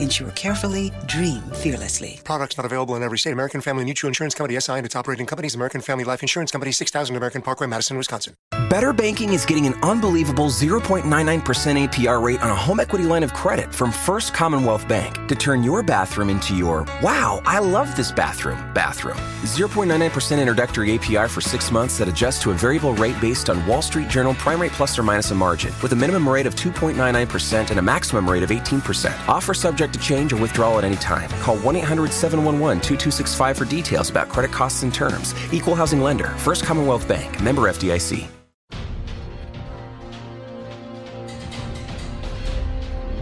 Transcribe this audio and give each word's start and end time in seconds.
Insure 0.00 0.30
carefully, 0.32 0.92
dream 1.06 1.42
fearlessly. 1.54 2.20
Products 2.22 2.56
not 2.56 2.66
available 2.66 2.94
in 2.94 3.02
every 3.02 3.18
state. 3.18 3.32
American 3.32 3.60
Family 3.60 3.84
Mutual 3.84 4.08
Insurance 4.08 4.34
Company 4.34 4.58
SI 4.60 4.72
and 4.72 4.86
its 4.86 4.94
operating 4.94 5.26
companies, 5.26 5.54
American 5.54 5.80
Family 5.80 6.04
Life 6.04 6.22
Insurance 6.22 6.52
Company, 6.52 6.72
6000 6.72 7.16
American 7.16 7.42
Parkway, 7.42 7.66
Madison, 7.66 7.96
Wisconsin. 7.96 8.34
Better 8.70 8.92
Banking 8.92 9.32
is 9.32 9.46
getting 9.46 9.66
an 9.66 9.74
unbelievable 9.82 10.48
0.99% 10.48 11.02
APR 11.02 12.22
rate 12.22 12.40
on 12.42 12.50
a 12.50 12.54
home 12.54 12.80
equity 12.80 13.04
line 13.04 13.22
of 13.22 13.32
credit 13.32 13.74
from 13.74 13.90
First 13.90 14.34
Commonwealth 14.34 14.86
Bank 14.86 15.26
to 15.26 15.34
turn 15.34 15.64
your 15.64 15.82
bathroom 15.82 16.28
into 16.28 16.54
your 16.54 16.82
wow, 17.02 17.40
I 17.46 17.58
love 17.60 17.96
this 17.96 18.12
bathroom 18.12 18.72
bathroom. 18.74 19.16
0.99% 19.42 20.38
introductory 20.38 20.98
APR 20.98 21.28
for 21.28 21.40
six 21.40 21.70
months 21.72 21.98
that 21.98 22.08
adjusts 22.08 22.42
to 22.42 22.50
a 22.50 22.54
variable 22.54 22.92
rate 22.94 23.18
based 23.20 23.48
on 23.48 23.66
Wall 23.66 23.82
Street 23.82 24.08
Journal 24.08 24.34
prime 24.34 24.60
rate 24.60 24.72
plus 24.72 24.98
or 24.98 25.02
minus 25.02 25.30
a 25.30 25.34
margin 25.34 25.72
with 25.82 25.92
a 25.92 25.96
minimum 25.96 26.28
rate 26.28 26.46
of 26.46 26.54
2.99% 26.54 27.70
and 27.70 27.78
a 27.78 27.82
maximum 27.82 28.28
rate 28.28 28.42
of 28.42 28.50
18%. 28.50 29.28
Offer 29.28 29.54
subject 29.54 29.87
to 29.92 29.98
change 29.98 30.32
or 30.32 30.40
withdrawal 30.40 30.78
at 30.78 30.84
any 30.84 30.96
time. 30.96 31.28
Call 31.40 31.56
1 31.58 31.76
800 31.76 32.12
711 32.12 32.78
2265 32.78 33.56
for 33.58 33.64
details 33.64 34.10
about 34.10 34.28
credit 34.28 34.52
costs 34.52 34.82
and 34.82 34.94
terms. 34.94 35.34
Equal 35.52 35.74
housing 35.74 36.00
lender. 36.00 36.28
First 36.38 36.64
Commonwealth 36.64 37.06
Bank. 37.08 37.40
Member 37.42 37.62
FDIC. 37.62 38.28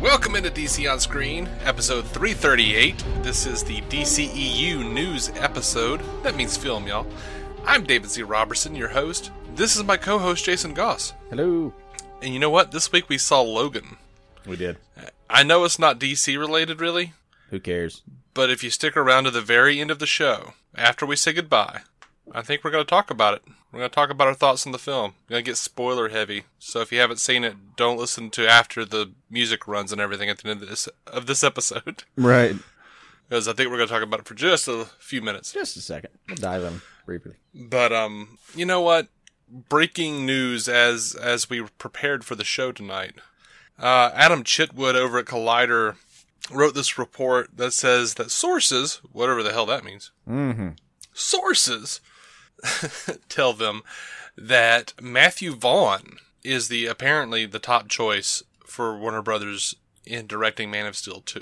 Welcome 0.00 0.37
into 0.37 0.50
DC 0.50 0.91
on 0.91 1.00
Screen, 1.00 1.48
episode 1.64 2.05
338. 2.06 3.03
This 3.22 3.44
is 3.44 3.64
the 3.64 3.81
DCEU 3.83 4.92
news 4.92 5.31
episode. 5.37 6.00
That 6.22 6.37
means 6.37 6.56
film, 6.56 6.87
y'all. 6.87 7.06
I'm 7.67 7.83
David 7.83 8.11
Z. 8.11 8.22
Robertson, 8.22 8.77
your 8.77 8.89
host. 8.89 9.33
This 9.56 9.75
is 9.75 9.83
my 9.83 9.97
co 9.97 10.19
host, 10.19 10.44
Jason 10.44 10.75
Goss. 10.75 11.12
Hello. 11.28 11.72
And 12.22 12.33
you 12.33 12.39
know 12.39 12.50
what? 12.50 12.70
This 12.70 12.92
week 12.92 13.09
we 13.09 13.19
saw 13.19 13.41
Logan. 13.41 13.97
We 14.47 14.56
did. 14.56 14.77
Uh, 14.97 15.06
I 15.28 15.42
know 15.42 15.64
it's 15.64 15.78
not 15.78 15.98
DC 15.98 16.38
related, 16.38 16.80
really, 16.80 17.12
Who 17.50 17.60
cares? 17.60 18.02
but 18.34 18.50
if 18.50 18.62
you 18.62 18.70
stick 18.70 18.96
around 18.96 19.24
to 19.24 19.30
the 19.30 19.41
very 19.41 19.80
end 19.80 19.91
of 19.91 19.98
the 19.98 20.06
show, 20.06 20.55
after 20.74 21.05
we 21.06 21.16
say 21.16 21.32
goodbye, 21.32 21.80
I 22.32 22.42
think 22.42 22.62
we're 22.64 22.70
going 22.70 22.84
to 22.84 22.88
talk 22.91 23.10
about 23.10 23.34
it. 23.34 23.42
We're 23.72 23.80
going 23.80 23.91
to 23.91 23.94
talk 23.94 24.10
about 24.10 24.28
our 24.28 24.34
thoughts 24.34 24.64
on 24.66 24.72
the 24.72 24.78
film. 24.78 25.14
We're 25.28 25.34
going 25.34 25.44
to 25.44 25.50
get 25.50 25.56
spoiler 25.56 26.08
heavy. 26.08 26.44
So 26.58 26.80
if 26.80 26.91
you 26.92 26.98
haven't 27.00 27.19
seen 27.20 27.44
it, 27.44 27.77
don't 27.77 27.98
listen 27.98 28.30
to 28.30 28.48
after 28.48 28.84
the 28.84 29.12
music 29.30 29.66
runs 29.69 29.92
and 29.92 30.00
everything 30.00 30.28
at 30.30 30.38
the 30.38 30.48
end 30.48 30.62
of 30.62 30.69
this, 30.69 30.88
of 31.06 31.27
this 31.27 31.42
episode. 31.44 32.04
Right. 32.16 32.56
Because 33.28 33.48
I 33.48 33.52
think 33.54 33.70
we're 33.70 33.77
going 33.77 33.88
to 33.88 33.92
talk 33.92 34.02
about 34.04 34.20
it 34.20 34.27
for 34.28 34.34
just 34.34 34.69
a 34.69 34.86
few 35.00 35.20
minutes. 35.20 35.52
Just 35.52 35.77
a 35.77 35.80
second. 35.80 36.10
We'll 36.28 36.36
dive 36.36 36.62
in 36.62 36.80
briefly. 37.04 37.34
But 37.52 37.92
um, 37.92 38.38
you 38.54 38.64
know 38.64 38.80
what? 38.80 39.08
Breaking 39.69 40.24
news 40.24 40.69
as 40.69 41.16
as 41.20 41.50
we 41.50 41.62
prepared 41.78 42.24
for 42.24 42.36
the 42.36 42.44
show 42.44 42.70
tonight. 42.70 43.14
Uh, 43.78 44.10
Adam 44.14 44.42
Chitwood 44.42 44.94
over 44.94 45.19
at 45.19 45.27
Collider 45.27 45.96
wrote 46.50 46.74
this 46.74 46.96
report 46.98 47.50
that 47.56 47.72
says 47.72 48.14
that 48.14 48.30
sources, 48.30 49.00
whatever 49.12 49.42
the 49.42 49.52
hell 49.52 49.66
that 49.66 49.84
means, 49.84 50.10
Mm-hmm. 50.28 50.69
sources 51.12 52.00
tell 53.28 53.52
them 53.52 53.82
that 54.36 54.92
Matthew 55.00 55.54
Vaughn 55.54 56.19
is 56.44 56.69
the 56.69 56.86
apparently 56.86 57.47
the 57.47 57.58
top 57.58 57.88
choice 57.88 58.42
for 58.66 58.97
Warner 58.98 59.22
Brothers 59.22 59.74
in 60.04 60.27
directing 60.27 60.70
Man 60.70 60.86
of 60.86 60.97
Steel 60.97 61.20
2. 61.20 61.41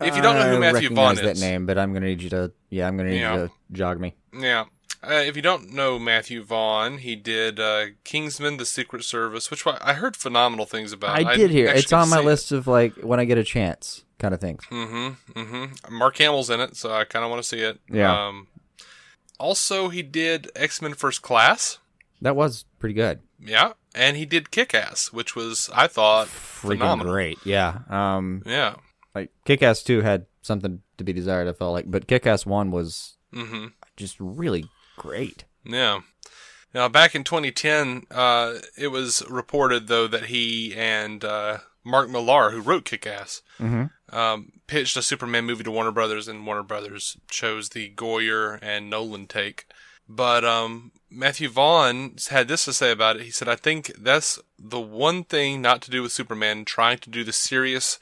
If 0.00 0.16
you 0.16 0.22
don't 0.22 0.34
know 0.36 0.50
who 0.50 0.58
Matthew 0.60 0.90
Vaughn 0.90 1.14
is, 1.14 1.22
that 1.22 1.38
name, 1.38 1.66
but 1.66 1.78
I'm 1.78 1.92
gonna 1.94 2.06
need 2.06 2.20
you 2.20 2.28
to. 2.30 2.52
Yeah, 2.68 2.88
I'm 2.88 2.96
gonna 2.96 3.10
need 3.10 3.20
Yeah. 3.20 3.34
you 3.34 3.46
to 3.46 3.52
jog 3.72 4.00
me. 4.00 4.14
Yeah. 4.36 4.64
Uh, 5.06 5.14
if 5.14 5.36
you 5.36 5.42
don't 5.42 5.72
know 5.72 5.98
Matthew 5.98 6.42
Vaughn, 6.42 6.98
he 6.98 7.16
did 7.16 7.60
uh, 7.60 7.86
Kingsman: 8.04 8.56
The 8.56 8.66
Secret 8.66 9.04
Service, 9.04 9.50
which 9.50 9.66
I 9.66 9.78
I 9.80 9.92
heard 9.94 10.16
phenomenal 10.16 10.66
things 10.66 10.92
about. 10.92 11.16
I 11.16 11.36
did 11.36 11.50
hear 11.50 11.66
it's 11.68 11.92
on 11.92 12.08
my 12.08 12.20
list 12.20 12.52
of 12.52 12.66
like 12.66 12.94
when 12.96 13.20
I 13.20 13.24
get 13.24 13.38
a 13.38 13.44
chance 13.44 14.04
kind 14.18 14.32
of 14.34 14.40
things. 14.40 14.62
Mm-hmm. 14.70 15.38
Mm-hmm. 15.38 15.96
Mark 15.98 16.16
Hamill's 16.18 16.50
in 16.50 16.60
it, 16.60 16.76
so 16.76 16.92
I 16.92 17.04
kind 17.04 17.24
of 17.24 17.30
want 17.30 17.42
to 17.42 17.48
see 17.48 17.60
it. 17.60 17.80
Yeah. 17.90 18.26
Um, 18.28 18.46
also, 19.38 19.88
he 19.88 20.02
did 20.02 20.50
X 20.56 20.80
Men: 20.80 20.94
First 20.94 21.22
Class. 21.22 21.78
That 22.22 22.36
was 22.36 22.64
pretty 22.78 22.94
good. 22.94 23.20
Yeah, 23.38 23.72
and 23.94 24.16
he 24.16 24.24
did 24.24 24.50
Kick 24.50 24.74
Ass, 24.74 25.12
which 25.12 25.34
was 25.36 25.68
I 25.74 25.86
thought 25.86 26.28
Freaking 26.28 26.78
phenomenal. 26.78 27.12
great. 27.12 27.38
Yeah. 27.44 27.80
Um, 27.90 28.42
Yeah. 28.46 28.76
like 29.14 29.30
Kick-Ass 29.44 29.82
two 29.82 30.00
had 30.00 30.26
something 30.40 30.80
to 30.96 31.04
be 31.04 31.12
desired. 31.12 31.48
I 31.48 31.52
felt 31.52 31.72
like, 31.74 31.90
but 31.90 32.06
Kick-Ass 32.06 32.46
one 32.46 32.70
was 32.70 33.18
Mm-hmm. 33.34 33.66
just 33.96 34.16
really 34.20 34.64
great. 34.96 35.44
Yeah. 35.64 36.00
Now, 36.74 36.88
back 36.88 37.14
in 37.14 37.22
2010, 37.24 38.04
uh, 38.10 38.54
it 38.76 38.88
was 38.88 39.22
reported 39.30 39.86
though 39.86 40.06
that 40.08 40.24
he 40.26 40.74
and 40.74 41.24
uh, 41.24 41.58
Mark 41.84 42.10
Millar, 42.10 42.50
who 42.50 42.60
wrote 42.60 42.84
Kick 42.84 43.06
Ass, 43.06 43.42
Mm-hmm. 43.60 44.14
um, 44.16 44.52
pitched 44.66 44.96
a 44.96 45.02
Superman 45.02 45.44
movie 45.44 45.62
to 45.64 45.70
Warner 45.70 45.92
Brothers, 45.92 46.26
and 46.26 46.44
Warner 46.46 46.62
Brothers 46.64 47.16
chose 47.30 47.68
the 47.68 47.90
Goyer 47.94 48.58
and 48.62 48.90
Nolan 48.90 49.26
take. 49.26 49.66
But 50.08 50.44
um, 50.44 50.90
Matthew 51.10 51.48
Vaughn 51.48 52.16
had 52.28 52.48
this 52.48 52.64
to 52.66 52.72
say 52.72 52.90
about 52.90 53.16
it. 53.16 53.22
He 53.22 53.30
said, 53.30 53.48
"I 53.48 53.56
think 53.56 53.92
that's 53.98 54.38
the 54.58 54.80
one 54.80 55.24
thing 55.24 55.62
not 55.62 55.80
to 55.82 55.90
do 55.90 56.02
with 56.02 56.12
Superman 56.12 56.64
trying 56.64 56.98
to 56.98 57.10
do 57.10 57.22
the 57.24 57.32
serious 57.32 57.98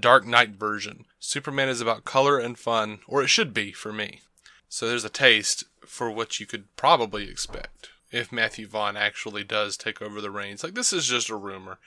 Dark 0.00 0.24
Knight 0.26 0.50
version. 0.50 1.04
Superman 1.18 1.68
is 1.68 1.80
about 1.80 2.04
color 2.04 2.38
and 2.38 2.58
fun, 2.58 3.00
or 3.06 3.22
it 3.22 3.28
should 3.28 3.52
be 3.52 3.72
for 3.72 3.92
me. 3.92 4.20
So 4.68 4.88
there's 4.88 5.04
a 5.04 5.10
taste 5.10 5.64
for 5.86 6.10
what 6.10 6.38
you 6.40 6.46
could 6.46 6.74
probably 6.76 7.28
expect." 7.30 7.88
If 8.10 8.30
Matthew 8.30 8.68
Vaughn 8.68 8.96
actually 8.96 9.42
does 9.42 9.76
take 9.76 10.00
over 10.00 10.20
the 10.20 10.30
reins, 10.30 10.62
like 10.62 10.74
this 10.74 10.92
is 10.92 11.06
just 11.06 11.30
a 11.30 11.36
rumor, 11.36 11.78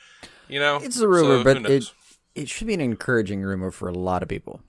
you 0.50 0.60
know. 0.60 0.78
It's 0.84 1.00
a 1.00 1.08
rumor, 1.08 1.38
So, 1.38 1.44
but 1.44 1.72
it 1.72 1.92
it 2.36 2.50
should 2.50 2.68
be 2.68 2.74
an 2.74 2.82
encouraging 2.82 3.42
rumor 3.42 3.72
for 3.72 3.88
a 3.88 3.94
lot 3.94 4.22
of 4.24 4.28
people. 4.30 4.60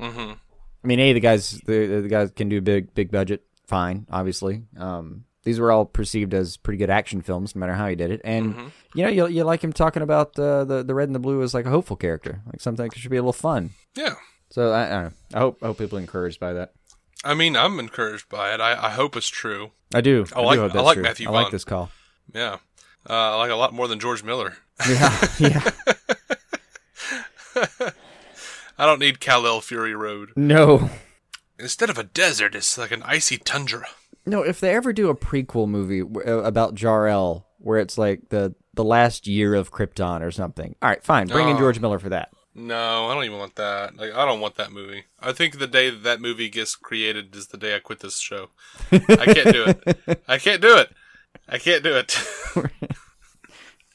Mm-hmm. 0.00 0.32
I 0.32 0.86
mean, 0.86 0.98
a 1.00 1.12
the 1.12 1.20
guys 1.20 1.60
the 1.66 2.00
the 2.02 2.08
guys 2.08 2.32
can 2.34 2.48
do 2.48 2.60
big 2.60 2.94
big 2.94 3.10
budget, 3.12 3.44
fine, 3.66 4.06
obviously. 4.10 4.62
Um, 4.76 5.24
these 5.44 5.60
were 5.60 5.70
all 5.70 5.84
perceived 5.84 6.34
as 6.34 6.56
pretty 6.56 6.78
good 6.78 6.90
action 6.90 7.20
films, 7.22 7.54
no 7.54 7.60
matter 7.60 7.74
how 7.74 7.86
he 7.86 7.94
did 7.94 8.10
it. 8.10 8.20
And 8.24 8.54
Mm-hmm. 8.54 8.66
you 8.94 9.02
know, 9.04 9.10
you 9.10 9.26
you 9.28 9.44
like 9.44 9.62
him 9.62 9.72
talking 9.72 10.02
about 10.02 10.36
uh, 10.38 10.64
the 10.64 10.82
the 10.82 10.94
red 10.94 11.08
and 11.08 11.14
the 11.14 11.20
blue 11.20 11.42
as 11.42 11.54
like 11.54 11.66
a 11.66 11.70
hopeful 11.70 11.96
character, 11.96 12.42
like 12.46 12.60
something 12.60 12.88
that 12.88 12.98
should 12.98 13.10
be 13.10 13.18
a 13.18 13.22
little 13.22 13.32
fun. 13.32 13.70
Yeah. 13.94 14.14
So 14.50 14.72
I, 14.72 14.86
I 14.86 14.90
don't 14.90 15.04
know. 15.04 15.12
I 15.34 15.38
hope 15.38 15.58
I 15.62 15.66
hope 15.66 15.78
people 15.78 15.98
are 15.98 16.00
encouraged 16.00 16.40
by 16.40 16.54
that. 16.54 16.72
I 17.24 17.34
mean, 17.34 17.56
I'm 17.56 17.78
encouraged 17.80 18.28
by 18.28 18.52
it. 18.54 18.60
I, 18.60 18.86
I 18.86 18.90
hope 18.90 19.16
it's 19.16 19.28
true. 19.28 19.70
I 19.94 20.00
do. 20.00 20.24
I 20.36 20.40
like- 20.42 20.72
do 20.72 20.78
I 20.78 20.82
like 20.82 20.94
true. 20.94 21.02
Matthew 21.02 21.28
I 21.28 21.32
like 21.32 21.50
this 21.50 21.64
call. 21.64 21.90
Yeah. 22.34 22.58
Uh, 23.08 23.12
I 23.12 23.36
like 23.36 23.50
a 23.50 23.56
lot 23.56 23.72
more 23.74 23.88
than 23.88 23.98
George 24.00 24.22
Miller. 24.24 24.56
Yeah, 24.88 25.28
yeah. 25.38 25.70
I 28.78 28.86
don't 28.86 28.98
need 28.98 29.20
Kal-El 29.20 29.60
Fury 29.60 29.94
Road. 29.94 30.30
no, 30.36 30.90
Instead 31.58 31.88
of 31.88 31.96
a 31.98 32.02
desert, 32.04 32.54
it's 32.56 32.76
like 32.76 32.90
an 32.90 33.02
icy 33.04 33.38
tundra. 33.38 33.86
no. 34.26 34.42
If 34.42 34.58
they 34.58 34.74
ever 34.74 34.92
do 34.92 35.08
a 35.08 35.14
prequel 35.14 35.68
movie 35.68 36.02
uh, 36.02 36.38
about 36.42 36.74
Jor-El, 36.74 37.46
where 37.58 37.78
it's 37.78 37.96
like 37.96 38.30
the 38.30 38.54
the 38.74 38.82
last 38.82 39.28
year 39.28 39.54
of 39.54 39.70
Krypton 39.70 40.20
or 40.22 40.32
something, 40.32 40.74
all 40.82 40.88
right, 40.88 41.02
fine. 41.04 41.28
Bring 41.28 41.48
in 41.48 41.54
Oh. 41.56 41.58
George 41.60 41.78
Miller 41.80 42.00
for 42.00 42.08
that. 42.08 42.32
No, 42.54 43.08
I 43.08 43.14
don't 43.14 43.24
even 43.24 43.38
want 43.38 43.56
that. 43.56 43.96
Like, 43.96 44.14
I 44.14 44.24
don't 44.24 44.40
want 44.40 44.54
that 44.56 44.70
movie. 44.70 45.04
I 45.20 45.32
think 45.32 45.58
the 45.58 45.66
day 45.66 45.90
that 45.90 46.04
that 46.04 46.20
movie 46.20 46.48
gets 46.48 46.76
created 46.76 47.34
is 47.34 47.48
the 47.48 47.56
day 47.56 47.74
I 47.74 47.80
quit 47.80 47.98
this 48.00 48.18
show. 48.18 48.50
I 48.92 48.98
can't 49.26 49.52
do 49.52 49.64
it. 49.66 50.22
I 50.28 50.38
can't 50.38 50.62
do 50.62 50.76
it. 50.78 50.90
I 51.48 51.58
can't 51.58 51.82
do 51.82 51.96
it. 51.96 52.16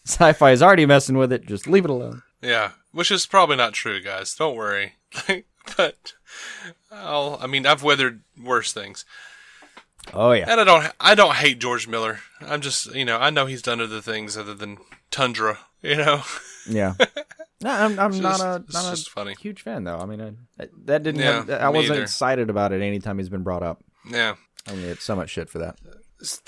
Syfy 0.06 0.54
is 0.54 0.64
already 0.64 0.86
messing 0.86 1.18
with 1.18 1.32
it. 1.32 1.46
Just 1.46 1.68
leave 1.68 1.86
it 1.86 1.92
alone. 1.92 2.24
yeah, 2.42 2.72
which 2.92 3.12
is 3.12 3.26
probably 3.26 3.56
not 3.56 3.74
true, 3.74 4.02
guys. 4.02 4.36
Don't 4.36 4.56
worry. 4.56 4.94
but 5.78 6.14
I'll. 6.92 7.38
I 7.42 7.48
mean, 7.48 7.66
I've 7.66 7.84
weathered 7.84 8.22
worse 8.42 8.74
things. 8.74 9.06
Oh 10.14 10.32
yeah. 10.32 10.46
And 10.50 10.60
I 10.60 10.64
don't 10.64 10.92
I 11.00 11.14
don't 11.14 11.36
hate 11.36 11.60
George 11.60 11.88
Miller. 11.88 12.20
I'm 12.42 12.62
just 12.62 12.94
you 12.96 13.06
know 13.06 13.18
I 13.20 13.30
know 13.30 13.46
he's 13.46 13.62
done 13.62 13.80
other 13.82 14.02
things 14.02 14.36
other 14.38 14.54
than 14.56 14.78
Tundra. 15.12 15.60
You 15.82 15.96
know, 15.98 16.24
Yeah. 16.68 16.96
No, 17.62 17.72
I'm, 17.72 18.00
I'm 18.00 18.12
It's 18.12 18.20
not 18.22 18.40
a 18.40 18.64
not 18.72 18.94
a 18.94 18.98
funny. 19.10 19.36
huge 19.40 19.62
fan 19.64 19.84
though. 19.84 19.98
I 19.98 20.06
mean, 20.06 20.22
I, 20.60 20.68
that 20.86 21.04
didn't. 21.04 21.22
Yeah, 21.22 21.46
have, 21.46 21.50
I 21.50 21.70
wasn't 21.70 21.96
either. 21.96 22.04
excited 22.04 22.50
about 22.50 22.72
it 22.72 22.82
anytime 22.82 23.18
he's 23.18 23.30
been 23.30 23.44
brought 23.44 23.64
up. 23.64 23.84
yeah. 24.10 24.36
I 24.68 24.74
mean, 24.74 24.86
it's 24.86 25.04
so 25.04 25.16
much 25.16 25.30
shit 25.30 25.50
for 25.50 25.60
that. 25.60 25.78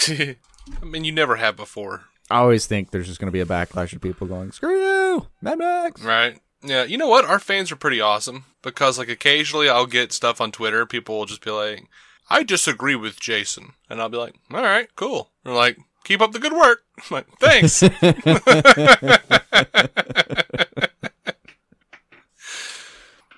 I 0.81 0.85
mean, 0.85 1.03
you 1.05 1.11
never 1.11 1.37
have 1.37 1.55
before, 1.55 2.03
I 2.29 2.37
always 2.37 2.65
think 2.65 2.91
there's 2.91 3.07
just 3.07 3.19
going 3.19 3.27
to 3.27 3.31
be 3.31 3.39
a 3.41 3.45
backlash 3.45 3.93
of 3.93 4.01
people 4.01 4.27
going, 4.27 4.51
"Screw 4.51 4.79
you, 4.79 5.27
Mad 5.41 5.57
Max." 5.59 6.01
right? 6.03 6.39
Yeah. 6.63 6.83
You 6.83 6.97
know 6.97 7.07
what? 7.07 7.25
Our 7.25 7.39
fans 7.39 7.71
are 7.71 7.75
pretty 7.77 7.99
awesome 7.99 8.45
because 8.61 8.97
like 8.99 9.09
occasionally 9.09 9.69
I'll 9.69 9.87
get 9.87 10.11
stuff 10.13 10.39
on 10.39 10.51
Twitter. 10.51 10.85
People 10.85 11.17
will 11.17 11.25
just 11.25 11.43
be 11.43 11.51
like, 11.51 11.83
"I 12.29 12.43
disagree 12.43 12.95
with 12.95 13.19
Jason," 13.19 13.73
and 13.89 14.01
I'll 14.01 14.09
be 14.09 14.17
like, 14.17 14.35
"All 14.53 14.61
right, 14.61 14.87
cool." 14.95 15.31
They're 15.43 15.53
like, 15.53 15.77
keep 16.03 16.21
up 16.21 16.31
the 16.31 16.39
good 16.39 16.53
work. 16.53 16.83
I'm 16.99 17.05
like, 17.11 17.27
thanks. 17.39 17.83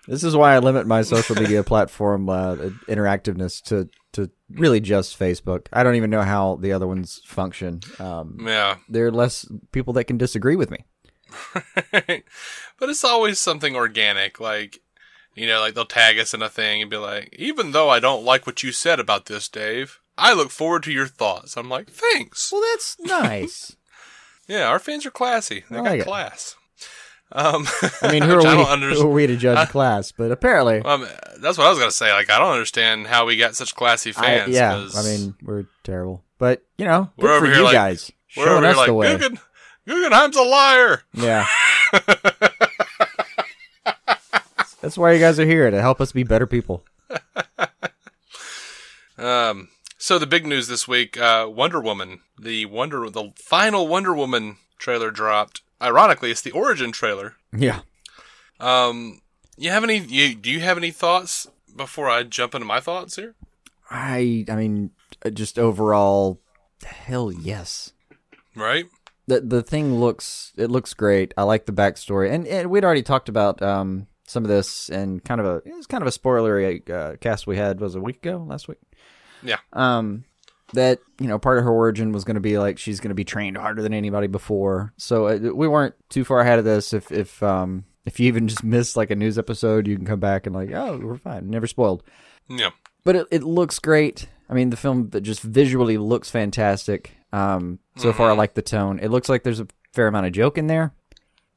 This 0.08 0.24
is 0.24 0.36
why 0.36 0.54
I 0.54 0.60
limit 0.60 0.86
my 0.86 1.02
social 1.02 1.36
media 1.36 1.64
platform 1.64 2.30
uh, 2.30 2.56
interactiveness 2.88 3.62
to 3.64 3.90
to 4.14 4.30
really 4.50 4.80
just 4.80 5.18
Facebook. 5.18 5.68
I 5.74 5.84
don't 5.84 5.96
even 5.96 6.10
know 6.10 6.22
how 6.22 6.58
the 6.58 6.72
other 6.72 6.88
ones 6.88 7.22
function. 7.26 7.82
Um, 8.00 8.38
yeah. 8.46 8.78
there 8.88 9.08
are 9.08 9.12
less 9.12 9.48
people 9.72 9.94
that 9.94 10.04
can 10.04 10.18
disagree 10.18 10.56
with 10.56 10.70
me. 10.70 10.86
but 11.92 12.90
it's 12.90 13.04
always 13.04 13.40
something 13.40 13.76
organic, 13.76 14.40
like 14.40 14.82
you 15.36 15.48
know, 15.48 15.60
like 15.60 15.74
they'll 15.74 15.86
tag 15.86 16.20
us 16.20 16.34
in 16.34 16.42
a 16.42 16.50
thing 16.50 16.82
and 16.82 16.92
be 16.92 16.98
like, 16.98 17.36
even 17.38 17.72
though 17.72 17.90
I 17.90 18.00
don't 18.00 18.24
like 18.24 18.46
what 18.46 18.62
you 18.62 18.72
said 18.72 19.00
about 19.00 19.26
this, 19.26 19.50
Dave, 19.50 20.00
I 20.18 20.34
look 20.34 20.52
forward 20.52 20.84
to 20.84 20.92
your 20.92 21.08
thoughts. 21.08 21.58
I'm 21.58 21.70
like, 21.70 21.90
thanks. 21.90 22.52
Well, 22.52 22.62
that's 22.72 22.98
nice. 23.00 23.76
Yeah, 24.46 24.68
our 24.68 24.78
fans 24.78 25.06
are 25.06 25.10
classy. 25.10 25.64
They 25.70 25.78
I 25.78 25.84
got 25.84 25.90
like 25.90 26.00
it. 26.02 26.06
Um, 27.36 27.66
I 28.04 28.12
mean, 28.12 28.22
who 28.22 28.34
are, 28.36 28.46
I 28.48 28.52
we, 28.56 28.58
don't 28.64 28.68
understand. 28.70 29.02
who 29.02 29.08
are 29.10 29.12
we 29.14 29.26
to 29.28 29.36
judge 29.36 29.68
class? 29.72 30.12
But 30.12 30.32
apparently, 30.32 30.80
Um, 30.82 31.08
that's 31.40 31.58
what 31.58 31.66
I 31.66 31.70
was 31.72 31.80
gonna 31.80 31.92
say. 31.92 32.12
Like, 32.14 32.30
I 32.30 32.38
don't 32.40 32.52
understand 32.52 33.08
how 33.08 33.26
we 33.26 33.38
got 33.38 33.56
such 33.56 33.74
classy 33.76 34.12
I, 34.12 34.14
fans. 34.14 34.50
yeah, 34.54 34.74
'cause 34.74 34.96
I 34.96 35.02
mean, 35.10 35.36
we're 35.42 35.66
terrible. 35.84 36.24
But 36.38 36.62
you 36.78 36.86
know, 36.86 37.10
good 37.20 37.24
We're 37.24 37.40
for 37.40 37.46
here 37.48 37.56
you 37.56 37.64
like- 37.64 37.74
guys 37.74 38.12
we're 38.38 38.46
showing 38.46 38.58
over 38.60 38.68
us 38.68 38.74
here 38.74 38.78
like 38.78 38.88
the 38.88 38.94
way. 38.94 39.16
Guggen, 39.18 39.40
Guggenheim's 39.88 40.36
a 40.38 40.42
liar. 40.44 41.04
Yeah. 41.14 41.46
That's 44.82 44.98
why 44.98 45.14
you 45.14 45.20
guys 45.20 45.40
are 45.40 45.46
here 45.46 45.70
to 45.72 45.80
help 45.82 46.02
us 46.02 46.12
be 46.12 46.24
better 46.24 46.46
people. 46.46 46.84
Um, 49.18 49.70
so 49.98 50.20
the 50.20 50.28
big 50.28 50.46
news 50.46 50.68
this 50.68 50.88
week, 50.88 51.18
uh, 51.18 51.48
Wonder 51.50 51.80
Woman, 51.80 52.20
the 52.38 52.66
Wonder, 52.66 53.10
the 53.10 53.32
final 53.38 53.88
Wonder 53.88 54.14
Woman 54.14 54.58
trailer 54.78 55.10
dropped. 55.12 55.62
Ironically, 55.84 56.32
it's 56.32 56.42
the 56.42 56.52
origin 56.52 56.92
trailer. 56.92 57.36
Yeah. 57.56 57.82
Um, 58.60 59.22
you 59.58 59.70
have 59.70 59.84
any? 59.84 59.98
You, 59.98 60.34
do 60.36 60.50
you 60.50 60.62
have 60.62 60.78
any 60.78 60.92
thoughts 60.92 61.48
before 61.76 62.10
I 62.10 62.24
jump 62.24 62.56
into 62.56 62.66
my 62.66 62.80
thoughts 62.80 63.18
here? 63.18 63.36
I 63.92 64.46
I 64.48 64.56
mean, 64.56 64.92
uh, 65.26 65.30
just 65.30 65.60
overall, 65.60 66.40
hell 66.84 67.32
yes. 67.32 67.92
Right? 68.56 68.86
the 69.28 69.42
the 69.42 69.62
thing 69.62 70.00
looks 70.00 70.54
it 70.58 70.70
looks 70.70 70.94
great. 70.94 71.34
I 71.38 71.44
like 71.44 71.66
the 71.66 71.72
backstory, 71.72 72.32
and, 72.32 72.46
and 72.48 72.70
we'd 72.70 72.84
already 72.84 73.04
talked 73.04 73.30
about 73.30 73.62
um 73.62 74.08
some 74.26 74.44
of 74.44 74.50
this 74.50 74.90
and 74.90 75.24
kind 75.24 75.40
of 75.40 75.48
a 75.48 75.56
it 75.66 75.76
was 75.76 75.88
kind 75.88 76.02
of 76.02 76.08
a 76.08 76.18
spoilery 76.18 76.90
uh, 76.90 77.16
cast 77.18 77.48
we 77.48 77.58
had 77.58 77.80
was 77.80 77.96
a 77.96 78.02
week 78.02 78.26
ago 78.26 78.46
last 78.48 78.68
week. 78.68 78.80
Yeah. 79.42 79.58
Um, 79.74 80.26
that 80.74 81.00
you 81.20 81.28
know 81.28 81.40
part 81.40 81.58
of 81.58 81.64
her 81.64 81.72
origin 81.72 82.12
was 82.12 82.24
going 82.24 82.36
to 82.36 82.42
be 82.42 82.58
like 82.58 82.78
she's 82.78 83.00
going 83.00 83.10
to 83.10 83.16
be 83.16 83.24
trained 83.24 83.58
harder 83.58 83.82
than 83.82 83.94
anybody 83.94 84.28
before. 84.28 84.94
So 84.98 85.28
uh, 85.28 85.38
we 85.54 85.68
weren't 85.68 85.96
too 86.10 86.24
far 86.24 86.40
ahead 86.40 86.60
of 86.60 86.66
this. 86.66 86.94
If 86.94 87.12
if 87.12 87.42
um 87.44 87.86
if 88.06 88.20
you 88.20 88.28
even 88.28 88.48
just 88.50 88.64
missed 88.64 88.96
like 88.98 89.12
a 89.12 89.16
news 89.16 89.38
episode, 89.38 89.88
you 89.88 89.96
can 89.96 90.06
come 90.06 90.20
back 90.20 90.46
and 90.46 90.56
like 90.56 90.72
oh 90.72 91.00
we're 91.02 91.18
fine, 91.18 91.50
never 91.50 91.68
spoiled. 91.68 92.04
Yeah. 92.50 92.72
But 93.06 93.16
it, 93.18 93.28
it 93.32 93.44
looks 93.44 93.80
great. 93.80 94.28
I 94.50 94.54
mean, 94.54 94.70
the 94.70 94.78
film 94.78 95.10
that 95.10 95.22
just 95.22 95.42
visually 95.42 95.98
looks 95.98 96.30
fantastic. 96.30 97.12
Um, 97.34 97.80
so 97.98 98.14
far, 98.14 98.30
I 98.30 98.34
like 98.34 98.54
the 98.54 98.62
tone. 98.62 99.00
It 99.00 99.10
looks 99.10 99.28
like 99.28 99.44
there's 99.44 99.60
a 99.60 99.68
fair 99.92 100.08
amount 100.08 100.26
of 100.28 100.32
joke 100.34 100.58
in 100.58 100.68
there, 100.68 100.94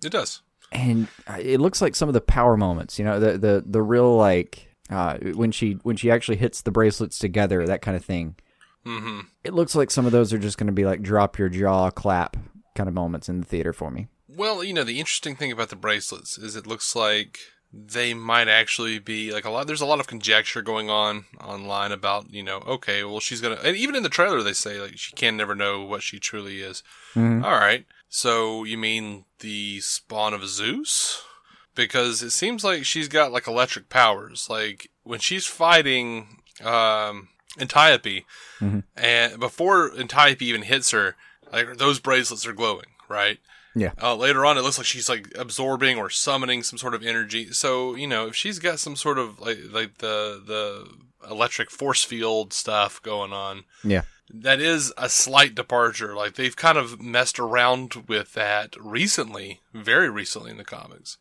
It 0.04 0.10
does. 0.10 0.42
and 0.72 1.06
uh, 1.28 1.36
it 1.40 1.60
looks 1.60 1.80
like 1.82 1.94
some 1.94 2.08
of 2.08 2.14
the 2.14 2.20
power 2.20 2.56
moments. 2.56 2.98
You 2.98 3.04
know, 3.04 3.20
the 3.20 3.36
the 3.38 3.64
the 3.66 3.82
real 3.82 4.16
like 4.16 4.72
uh, 4.90 5.18
when 5.34 5.52
she 5.52 5.72
when 5.82 5.96
she 5.96 6.10
actually 6.10 6.36
hits 6.38 6.62
the 6.62 6.70
bracelets 6.70 7.18
together, 7.18 7.66
that 7.66 7.82
kind 7.82 7.96
of 7.96 8.04
thing. 8.04 8.36
Hmm 8.86 9.20
It 9.42 9.52
looks 9.52 9.74
like 9.74 9.90
some 9.90 10.06
of 10.06 10.12
those 10.12 10.32
are 10.32 10.38
just 10.38 10.58
going 10.58 10.68
to 10.68 10.72
be 10.72 10.84
like 10.84 11.02
drop 11.02 11.38
your 11.38 11.48
jaw, 11.48 11.90
clap 11.90 12.36
kind 12.76 12.88
of 12.88 12.94
moments 12.94 13.28
in 13.28 13.40
the 13.40 13.46
theater 13.46 13.72
for 13.72 13.90
me. 13.90 14.06
Well, 14.28 14.62
you 14.62 14.72
know, 14.72 14.84
the 14.84 15.00
interesting 15.00 15.34
thing 15.34 15.50
about 15.50 15.70
the 15.70 15.76
bracelets 15.76 16.38
is 16.38 16.54
it 16.54 16.66
looks 16.66 16.94
like 16.94 17.38
they 17.72 18.14
might 18.14 18.46
actually 18.48 19.00
be 19.00 19.32
like 19.32 19.44
a 19.44 19.50
lot. 19.50 19.66
There's 19.66 19.80
a 19.80 19.86
lot 19.86 19.98
of 19.98 20.06
conjecture 20.06 20.62
going 20.62 20.88
on 20.88 21.24
online 21.40 21.90
about, 21.90 22.32
you 22.32 22.44
know, 22.44 22.58
okay, 22.58 23.02
well, 23.02 23.18
she's 23.18 23.40
gonna, 23.40 23.58
and 23.64 23.76
even 23.76 23.96
in 23.96 24.04
the 24.04 24.08
trailer, 24.08 24.42
they 24.42 24.52
say 24.52 24.80
like 24.80 24.98
she 24.98 25.12
can 25.14 25.36
never 25.36 25.56
know 25.56 25.82
what 25.82 26.02
she 26.02 26.20
truly 26.20 26.60
is. 26.60 26.84
All 27.42 27.58
right. 27.58 27.86
So 28.08 28.62
you 28.62 28.78
mean 28.78 29.24
the 29.40 29.80
spawn 29.80 30.32
of 30.32 30.46
Zeus? 30.46 31.22
Because 31.74 32.22
it 32.22 32.30
seems 32.30 32.62
like 32.62 32.84
she's 32.84 33.08
got 33.08 33.32
like 33.32 33.48
electric 33.48 33.88
powers. 33.88 34.46
Like 34.48 34.90
when 35.02 35.18
she's 35.18 35.44
fighting, 35.44 36.42
um, 36.64 37.28
Antiope, 37.58 38.24
and 38.96 39.40
before 39.40 39.90
Antiope 39.98 40.42
even 40.42 40.62
hits 40.62 40.90
her, 40.90 41.16
like 41.52 41.78
those 41.78 41.98
bracelets 42.00 42.46
are 42.46 42.52
glowing, 42.52 42.86
right? 43.08 43.38
Yeah. 43.74 43.92
Uh, 44.02 44.16
later 44.16 44.46
on, 44.46 44.56
it 44.56 44.62
looks 44.62 44.78
like 44.78 44.86
she's 44.86 45.08
like 45.08 45.28
absorbing 45.38 45.98
or 45.98 46.08
summoning 46.08 46.62
some 46.62 46.78
sort 46.78 46.94
of 46.94 47.02
energy. 47.04 47.52
So 47.52 47.94
you 47.94 48.06
know, 48.06 48.26
if 48.28 48.34
she's 48.36 48.58
got 48.58 48.78
some 48.80 48.96
sort 48.96 49.18
of 49.18 49.38
like 49.40 49.58
like 49.70 49.98
the 49.98 50.42
the 50.44 50.88
electric 51.30 51.70
force 51.70 52.02
field 52.04 52.52
stuff 52.52 53.02
going 53.02 53.32
on, 53.32 53.64
Yeah. 53.84 54.02
that 54.32 54.60
is 54.60 54.92
a 54.96 55.08
slight 55.08 55.54
departure. 55.54 56.14
Like 56.14 56.34
they've 56.36 56.56
kind 56.56 56.78
of 56.78 57.02
messed 57.02 57.38
around 57.38 58.04
with 58.08 58.32
that 58.34 58.74
recently, 58.80 59.60
very 59.74 60.08
recently 60.08 60.50
in 60.52 60.56
the 60.56 60.64
comics. 60.64 61.18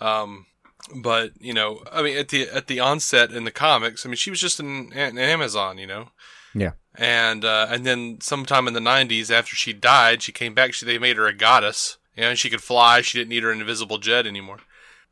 Um, 0.00 0.46
but 0.96 1.32
you 1.40 1.54
know, 1.54 1.82
I 1.92 2.02
mean, 2.02 2.16
at 2.16 2.28
the 2.28 2.48
at 2.48 2.66
the 2.66 2.80
onset 2.80 3.32
in 3.32 3.44
the 3.44 3.50
comics, 3.50 4.04
I 4.04 4.08
mean, 4.08 4.16
she 4.16 4.30
was 4.30 4.40
just 4.40 4.60
an, 4.60 4.92
an 4.94 5.18
Amazon, 5.18 5.78
you 5.78 5.86
know, 5.86 6.08
Yeah. 6.54 6.72
and 6.94 7.44
uh, 7.44 7.66
and 7.70 7.84
then 7.86 8.18
sometime 8.20 8.66
in 8.68 8.74
the 8.74 8.80
'90s, 8.80 9.30
after 9.30 9.54
she 9.56 9.72
died, 9.72 10.22
she 10.22 10.32
came 10.32 10.54
back. 10.54 10.74
She 10.74 10.86
they 10.86 10.98
made 10.98 11.16
her 11.16 11.26
a 11.26 11.32
goddess. 11.34 11.96
You 12.16 12.22
know, 12.24 12.30
and 12.30 12.38
she 12.38 12.50
could 12.50 12.62
fly. 12.62 13.00
She 13.02 13.18
didn't 13.18 13.30
need 13.30 13.44
her 13.44 13.52
invisible 13.52 13.98
jet 13.98 14.26
anymore. 14.26 14.58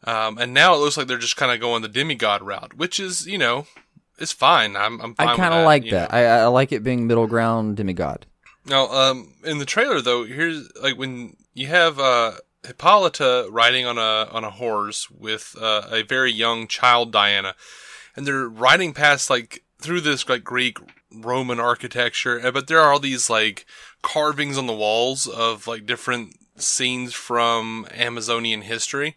Um, 0.04 0.36
and 0.38 0.52
now 0.52 0.74
it 0.74 0.78
looks 0.78 0.96
like 0.96 1.06
they're 1.06 1.16
just 1.16 1.36
kind 1.36 1.52
of 1.52 1.60
going 1.60 1.82
the 1.82 1.88
demigod 1.88 2.42
route, 2.42 2.74
which 2.74 2.98
is 3.00 3.26
you 3.26 3.38
know, 3.38 3.66
it's 4.18 4.32
fine. 4.32 4.76
I'm 4.76 5.00
I'm 5.00 5.14
fine 5.14 5.28
I 5.28 5.36
kind 5.36 5.54
of 5.54 5.64
like 5.64 5.88
that. 5.90 6.12
I, 6.12 6.24
I 6.26 6.46
like 6.46 6.72
it 6.72 6.82
being 6.84 7.06
middle 7.06 7.26
ground 7.26 7.76
demigod. 7.76 8.26
Now, 8.66 8.90
um, 8.90 9.32
in 9.44 9.58
the 9.58 9.64
trailer 9.64 10.00
though, 10.00 10.24
here's 10.24 10.70
like 10.82 10.98
when 10.98 11.36
you 11.54 11.68
have 11.68 11.98
uh, 11.98 12.32
Hippolyta 12.68 13.48
riding 13.50 13.84
on 13.86 13.98
a 13.98 14.28
on 14.30 14.44
a 14.44 14.50
horse 14.50 15.10
with 15.10 15.56
uh, 15.60 15.82
a 15.90 16.02
very 16.02 16.32
young 16.32 16.68
child 16.68 17.10
Diana, 17.10 17.54
and 18.14 18.26
they're 18.26 18.48
riding 18.48 18.94
past 18.94 19.28
like 19.28 19.64
through 19.80 20.02
this 20.02 20.28
like 20.28 20.44
Greek 20.44 20.78
Roman 21.12 21.58
architecture, 21.58 22.40
uh, 22.46 22.50
but 22.50 22.66
there 22.68 22.80
are 22.80 22.92
all 22.92 23.00
these 23.00 23.28
like 23.28 23.66
carvings 24.02 24.56
on 24.56 24.66
the 24.66 24.72
walls 24.74 25.26
of 25.26 25.66
like 25.66 25.86
different 25.86 26.36
scenes 26.56 27.14
from 27.14 27.86
Amazonian 27.92 28.62
history, 28.62 29.16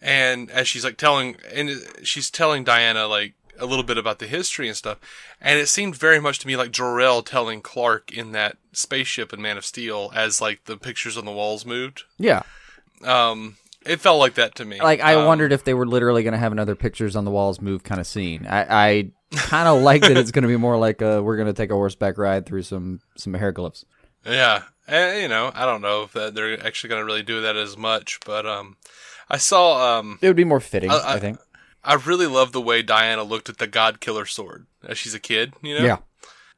and 0.00 0.50
as 0.50 0.66
she's 0.66 0.84
like 0.84 0.96
telling, 0.96 1.36
and 1.52 1.70
she's 2.02 2.30
telling 2.30 2.64
Diana 2.64 3.06
like 3.06 3.34
a 3.60 3.66
little 3.66 3.84
bit 3.84 3.98
about 3.98 4.18
the 4.20 4.26
history 4.26 4.68
and 4.68 4.76
stuff. 4.76 4.98
And 5.40 5.58
it 5.58 5.68
seemed 5.68 5.96
very 5.96 6.20
much 6.20 6.38
to 6.40 6.46
me 6.46 6.56
like 6.56 6.70
Jor-El 6.70 7.22
telling 7.22 7.60
Clark 7.60 8.12
in 8.12 8.32
that 8.32 8.56
spaceship 8.72 9.32
in 9.32 9.42
Man 9.42 9.56
of 9.58 9.66
Steel 9.66 10.12
as 10.14 10.40
like 10.40 10.64
the 10.64 10.76
pictures 10.76 11.18
on 11.18 11.24
the 11.24 11.32
walls 11.32 11.66
moved. 11.66 12.04
Yeah. 12.18 12.42
Um, 13.04 13.56
it 13.86 14.00
felt 14.00 14.18
like 14.18 14.34
that 14.34 14.54
to 14.56 14.64
me. 14.64 14.80
Like 14.80 15.00
I 15.00 15.14
Um, 15.14 15.26
wondered 15.26 15.52
if 15.52 15.64
they 15.64 15.74
were 15.74 15.86
literally 15.86 16.22
going 16.22 16.32
to 16.32 16.38
have 16.38 16.52
another 16.52 16.74
pictures 16.74 17.16
on 17.16 17.24
the 17.24 17.30
walls 17.30 17.60
move 17.60 17.82
kind 17.84 18.00
of 18.00 18.06
scene. 18.06 18.46
I, 18.46 18.66
I 18.68 19.10
kind 19.36 19.68
of 19.68 19.82
like 19.82 20.02
that 20.02 20.16
it's 20.16 20.30
going 20.30 20.42
to 20.42 20.48
be 20.48 20.56
more 20.56 20.76
like 20.78 21.00
uh 21.02 21.20
we're 21.22 21.36
going 21.36 21.46
to 21.48 21.52
take 21.52 21.70
a 21.70 21.74
horseback 21.74 22.18
ride 22.18 22.46
through 22.46 22.62
some 22.62 23.00
some 23.16 23.34
hair 23.34 23.40
hieroglyphs. 23.40 23.84
Yeah, 24.26 24.64
and 24.86 25.22
you 25.22 25.28
know, 25.28 25.52
I 25.54 25.64
don't 25.64 25.80
know 25.80 26.02
if 26.02 26.12
that 26.12 26.34
they're 26.34 26.64
actually 26.66 26.88
going 26.90 27.00
to 27.00 27.06
really 27.06 27.22
do 27.22 27.40
that 27.42 27.56
as 27.56 27.76
much, 27.76 28.18
but 28.26 28.44
um, 28.46 28.76
I 29.30 29.36
saw 29.38 29.98
um, 29.98 30.18
It 30.20 30.26
would 30.26 30.36
be 30.36 30.44
more 30.44 30.60
fitting, 30.60 30.90
I- 30.90 31.14
I, 31.14 31.18
think. 31.20 31.38
I 31.84 31.94
really 31.94 32.26
love 32.26 32.52
the 32.52 32.60
way 32.60 32.82
Diana 32.82 33.22
looked 33.22 33.48
at 33.48 33.58
the 33.58 33.66
God 33.68 34.00
Killer 34.00 34.26
sword 34.26 34.66
as 34.86 34.98
she's 34.98 35.14
a 35.14 35.20
kid. 35.20 35.54
You 35.62 35.78
know, 35.78 35.84
Yeah. 35.84 35.96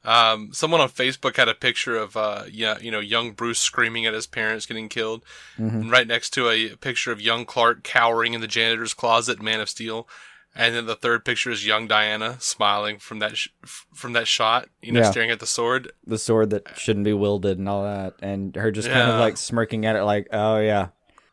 Um, 0.04 0.50
someone 0.54 0.80
on 0.80 0.88
Facebook 0.88 1.37
had 1.37 1.49
a 1.49 1.54
picture 1.54 1.97
of, 1.97 2.16
uh, 2.16 2.45
yeah, 2.50 2.78
you 2.80 2.90
know, 2.90 3.00
young 3.00 3.33
Bruce 3.33 3.59
screaming 3.59 4.07
at 4.07 4.14
his 4.14 4.26
parents 4.26 4.64
getting 4.64 4.88
killed, 4.88 5.23
and 5.59 5.90
right 5.90 6.07
next 6.07 6.30
to 6.30 6.49
a 6.49 6.71
picture 6.76 7.12
of 7.12 7.21
young 7.21 7.45
Clark 7.45 7.83
cowering 7.83 8.33
in 8.33 8.40
the 8.40 8.47
janitor's 8.47 8.95
closet, 8.95 9.42
Man 9.42 9.61
of 9.61 9.69
Steel, 9.69 10.09
and 10.54 10.75
then 10.75 10.87
the 10.87 10.97
third 10.97 11.25
picture 11.26 11.50
is 11.50 11.66
young 11.66 11.87
Diana 11.87 12.37
smiling 12.40 12.99
from 12.99 13.19
that 13.19 13.37
sh- 13.37 13.49
from 13.95 14.14
that 14.14 14.26
shot, 14.26 14.69
you 14.80 14.90
know, 14.90 15.00
Yeah. 15.00 15.11
staring 15.11 15.30
at 15.30 15.38
the 15.38 15.47
sword. 15.47 15.92
The 16.07 16.19
sword 16.19 16.49
that 16.50 16.66
shouldn't 16.78 17.04
be 17.04 17.12
wielded 17.12 17.59
and 17.59 17.69
all 17.69 17.85
that, 17.85 18.14
and 18.23 18.57
her 18.57 18.71
just 18.71 18.88
kind 18.88 19.11
of 19.11 19.21
like 19.21 19.37
smirking 19.37 19.85
at 19.85 19.97
it, 19.97 20.02
like, 20.04 20.28
"Oh 20.33 20.59
yeah, 20.59 20.88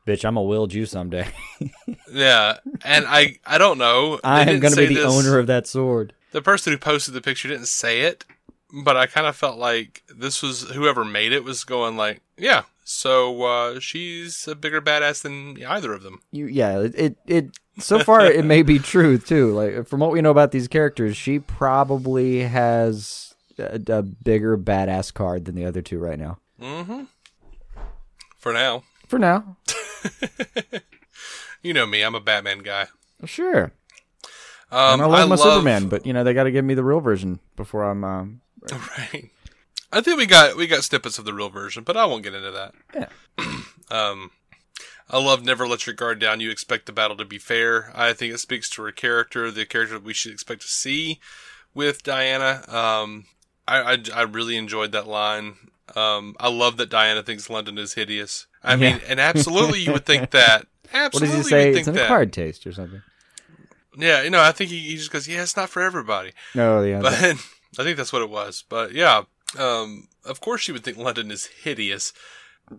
bitch, 0.05 0.25
I'm 0.25 0.33
gonna 0.35 0.43
wield 0.43 0.73
you 0.73 0.85
someday. 0.85 1.27
Yeah, 2.11 2.57
and 2.85 3.05
I, 3.07 3.37
I 3.45 3.57
don't 3.57 3.77
know. 3.77 4.19
I 4.23 4.41
am 4.49 4.59
gonna 4.59 4.75
be 4.75 4.85
the 4.87 4.93
this- 4.95 5.05
owner 5.05 5.39
of 5.39 5.47
that 5.47 5.67
sword." 5.67 6.13
the 6.33 6.41
person 6.41 6.71
who 6.73 6.77
posted 6.77 7.13
the 7.13 7.21
picture 7.21 7.47
didn't 7.47 7.67
say 7.67 8.01
it, 8.01 8.25
but 8.71 8.97
I 8.97 9.05
kind 9.07 9.27
of 9.27 9.35
felt 9.35 9.57
like 9.57 10.03
this 10.15 10.41
was 10.41 10.63
whoever 10.71 11.05
made 11.05 11.31
it 11.31 11.43
was 11.43 11.63
going 11.63 11.97
like, 11.97 12.21
yeah, 12.37 12.63
so 12.83 13.43
uh, 13.43 13.79
she's 13.79 14.47
a 14.47 14.55
bigger 14.55 14.81
badass 14.81 15.21
than 15.21 15.61
either 15.63 15.93
of 15.93 16.03
them. 16.03 16.19
You, 16.31 16.45
yeah, 16.47 16.79
it, 16.79 16.95
it, 16.95 17.17
it. 17.27 17.57
So 17.79 17.99
far, 17.99 18.25
it 18.25 18.45
may 18.45 18.63
be 18.63 18.79
true 18.93 19.17
too. 19.17 19.53
Like 19.53 19.87
from 19.87 19.99
what 19.99 20.11
we 20.11 20.21
know 20.21 20.31
about 20.31 20.51
these 20.51 20.67
characters, 20.67 21.15
she 21.17 21.39
probably 21.39 22.39
has 22.43 23.35
a, 23.59 23.79
a 23.87 24.01
bigger 24.03 24.57
badass 24.57 25.13
card 25.13 25.45
than 25.45 25.55
the 25.55 25.65
other 25.65 25.81
two 25.81 25.99
right 25.99 26.17
now. 26.19 26.39
For 28.37 28.53
now, 28.53 28.83
For 29.07 29.19
now, 29.19 29.57
you 31.61 31.73
know 31.73 31.85
me. 31.85 32.01
I'm 32.01 32.15
a 32.15 32.21
Batman 32.21 32.59
guy. 32.59 32.87
sure. 33.25 33.71
Um, 34.71 34.93
and 34.93 35.01
I 35.01 35.05
love 35.05 35.29
my 35.29 35.35
Superman, 35.35 35.87
but 35.89 36.05
you 36.05 36.13
know 36.13 36.23
they 36.23 36.33
got 36.33 36.43
to 36.43 36.51
give 36.51 36.63
me 36.65 36.73
the 36.73 36.83
real 36.83 36.99
version 36.99 37.39
before 37.55 37.83
I'm. 37.83 38.03
Um, 38.03 38.41
Right. 38.71 39.29
I 39.91 40.01
think 40.01 40.17
we 40.17 40.25
got 40.25 40.57
we 40.57 40.67
got 40.67 40.83
snippets 40.83 41.17
of 41.17 41.25
the 41.25 41.33
real 41.33 41.49
version, 41.49 41.83
but 41.83 41.95
I 41.95 42.05
won't 42.05 42.23
get 42.23 42.33
into 42.33 42.51
that. 42.51 42.73
Yeah. 42.93 43.61
um, 43.91 44.31
I 45.09 45.17
love 45.19 45.43
Never 45.45 45.67
Let 45.67 45.85
Your 45.87 45.95
Guard 45.95 46.19
Down. 46.19 46.41
You 46.41 46.51
expect 46.51 46.85
the 46.85 46.91
battle 46.91 47.15
to 47.17 47.25
be 47.25 47.37
fair. 47.37 47.91
I 47.95 48.11
think 48.13 48.33
it 48.33 48.39
speaks 48.39 48.69
to 48.71 48.83
her 48.83 48.91
character, 48.91 49.49
the 49.49 49.65
character 49.65 49.95
that 49.95 50.03
we 50.03 50.13
should 50.13 50.33
expect 50.33 50.61
to 50.63 50.67
see 50.67 51.19
with 51.73 52.03
Diana. 52.03 52.63
Um, 52.67 53.25
I, 53.67 53.93
I, 53.93 53.97
I 54.13 54.21
really 54.23 54.57
enjoyed 54.57 54.91
that 54.91 55.07
line. 55.07 55.55
Um, 55.95 56.35
I 56.39 56.49
love 56.49 56.75
that 56.77 56.89
Diana 56.89 57.23
thinks 57.23 57.49
London 57.49 57.77
is 57.77 57.93
hideous. 57.93 58.47
I 58.61 58.75
mean, 58.75 58.99
and 59.07 59.19
absolutely 59.21 59.79
you 59.79 59.93
would 59.93 60.05
think 60.05 60.31
that. 60.31 60.65
what 60.91 60.93
Absolutely, 60.93 61.37
does 61.37 61.45
he 61.45 61.49
say? 61.49 61.59
you 61.61 61.69
would 61.71 61.77
It's 61.77 61.85
think 61.87 61.97
an 61.97 62.03
acquired 62.03 62.33
taste 62.33 62.67
or 62.67 62.73
something. 62.73 63.01
Yeah, 63.97 64.21
you 64.23 64.29
know, 64.29 64.41
I 64.41 64.51
think 64.51 64.69
he, 64.69 64.79
he 64.79 64.97
just 64.97 65.11
goes, 65.11 65.27
yeah, 65.27 65.41
it's 65.41 65.55
not 65.55 65.69
for 65.69 65.81
everybody. 65.81 66.31
No, 66.53 66.83
yeah. 66.83 66.99
But 67.01 67.35
I 67.79 67.83
think 67.83 67.97
that's 67.97 68.13
what 68.13 68.21
it 68.21 68.29
was. 68.29 68.63
But 68.67 68.93
yeah, 68.93 69.23
um, 69.57 70.07
of 70.25 70.41
course 70.41 70.67
you 70.67 70.73
would 70.73 70.83
think 70.83 70.97
London 70.97 71.31
is 71.31 71.45
hideous. 71.45 72.13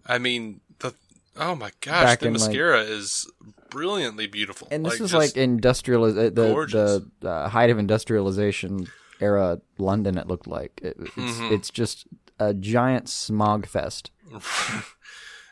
I 0.06 0.18
mean, 0.18 0.60
the 0.80 0.94
oh 1.36 1.54
my 1.54 1.70
gosh, 1.80 2.04
Back 2.04 2.20
the 2.20 2.26
in, 2.28 2.32
like- 2.34 2.40
mascara 2.40 2.80
is 2.82 3.30
brilliantly 3.70 4.26
beautiful. 4.26 4.66
and 4.70 4.84
this 4.86 5.00
is 5.00 5.12
like 5.12 5.36
industrial 5.36 6.04
uh, 6.04 6.12
the 6.30 6.30
gorgeous. 6.30 7.02
the 7.20 7.28
uh, 7.28 7.48
height 7.50 7.70
of 7.70 7.78
industrialization 7.78 8.86
era 9.20 9.60
London. 9.78 10.16
It 10.16 10.26
looked 10.26 10.46
like 10.46 10.80
it, 10.82 10.96
it's 10.98 11.10
Mm-hmm. 11.16 11.52
it's 11.54 11.70
just 11.70 12.06
a 12.38 12.54
giant 12.54 13.08
smog 13.08 13.66
fest. 13.66 14.10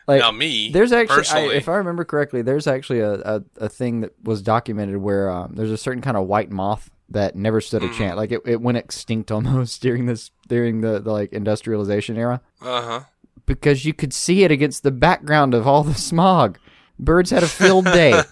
Like 0.07 0.21
now 0.21 0.31
me. 0.31 0.69
there's 0.71 0.93
actually, 0.93 1.51
I, 1.51 1.55
if 1.57 1.67
I 1.67 1.75
remember 1.75 2.05
correctly, 2.05 2.41
there's 2.41 2.65
actually 2.65 3.01
a, 3.01 3.15
a, 3.15 3.43
a 3.57 3.67
thing 3.67 3.99
that 3.99 4.13
was 4.23 4.41
documented 4.41 4.95
where 4.97 5.29
um, 5.29 5.51
there's 5.55 5.69
a 5.69 5.77
certain 5.77 6.01
kind 6.01 6.15
of 6.15 6.27
white 6.27 6.49
moth 6.49 6.89
that 7.09 7.35
never 7.35 7.61
stood 7.61 7.83
a 7.83 7.93
chance. 7.93 8.15
Like 8.15 8.31
it, 8.31 8.41
it 8.45 8.61
went 8.61 8.77
extinct 8.77 9.31
almost 9.31 9.81
during 9.81 10.05
this 10.05 10.31
during 10.47 10.81
the, 10.81 10.99
the 10.99 11.11
like 11.11 11.33
industrialization 11.33 12.17
era 12.17 12.41
uh 12.61 12.81
huh. 12.81 12.99
because 13.45 13.85
you 13.85 13.93
could 13.93 14.13
see 14.13 14.43
it 14.43 14.51
against 14.51 14.83
the 14.83 14.91
background 14.91 15.53
of 15.53 15.67
all 15.67 15.83
the 15.83 15.95
smog. 15.95 16.57
Birds 16.99 17.29
had 17.29 17.43
a 17.43 17.47
field 17.47 17.85
day. 17.85 18.23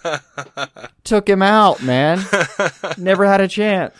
Took 1.04 1.28
him 1.28 1.40
out, 1.40 1.82
man. 1.82 2.20
Never 2.98 3.24
had 3.24 3.40
a 3.40 3.46
chance. 3.46 3.94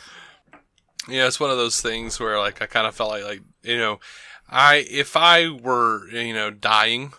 Yeah, 1.09 1.28
it's 1.28 1.38
one 1.38 1.50
of 1.50 1.56
those 1.56 1.80
things 1.80 2.18
where 2.18 2.38
like 2.38 2.61
I 2.61 2.66
kind 2.66 2.87
of 2.87 2.95
felt 2.95 3.11
like 3.11 3.25
like 3.25 3.40
you 3.62 3.78
know, 3.78 4.00
I 4.49 4.85
if 4.90 5.16
I 5.16 5.49
were 5.49 6.09
you 6.11 6.35
know 6.35 6.50
dying 6.50 7.12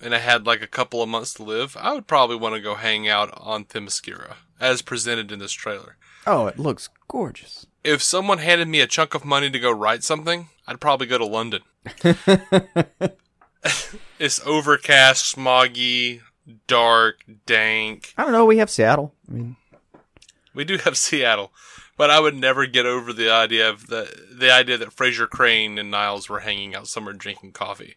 and 0.00 0.14
I 0.14 0.18
had 0.18 0.46
like 0.46 0.62
a 0.62 0.68
couple 0.68 1.02
of 1.02 1.08
months 1.08 1.34
to 1.34 1.42
live, 1.42 1.76
I 1.80 1.92
would 1.92 2.06
probably 2.06 2.36
want 2.36 2.54
to 2.54 2.60
go 2.60 2.76
hang 2.76 3.08
out 3.08 3.36
on 3.36 3.64
Themyscira 3.64 4.34
as 4.60 4.82
presented 4.82 5.32
in 5.32 5.40
this 5.40 5.52
trailer. 5.52 5.96
Oh, 6.26 6.46
it 6.46 6.58
looks 6.58 6.88
gorgeous. 7.08 7.66
if 7.82 8.02
someone 8.02 8.38
handed 8.38 8.68
me 8.68 8.80
a 8.80 8.86
chunk 8.86 9.14
of 9.14 9.24
money 9.24 9.50
to 9.50 9.58
go 9.58 9.70
write 9.70 10.02
something, 10.02 10.48
I'd 10.66 10.80
probably 10.80 11.06
go 11.06 11.18
to 11.18 11.26
London. 11.26 11.62
it's 14.18 14.40
overcast, 14.46 15.36
smoggy, 15.36 16.20
dark, 16.66 17.24
dank. 17.46 18.14
I 18.16 18.22
don't 18.24 18.32
know. 18.32 18.44
We 18.46 18.58
have 18.58 18.70
Seattle. 18.70 19.14
I 19.28 19.32
mean, 19.32 19.56
We 20.54 20.64
do 20.64 20.78
have 20.78 20.96
Seattle, 21.06 21.52
but 21.96 22.10
I 22.10 22.20
would 22.20 22.34
never 22.34 22.66
get 22.66 22.86
over 22.86 23.12
the 23.12 23.30
idea 23.30 23.68
of 23.68 23.88
the 23.88 24.08
the 24.32 24.50
idea 24.52 24.78
that 24.78 24.94
Frasier 24.96 25.28
Crane 25.28 25.78
and 25.78 25.90
Niles 25.90 26.28
were 26.28 26.40
hanging 26.40 26.74
out 26.74 26.88
somewhere 26.88 27.14
drinking 27.14 27.52
coffee. 27.52 27.96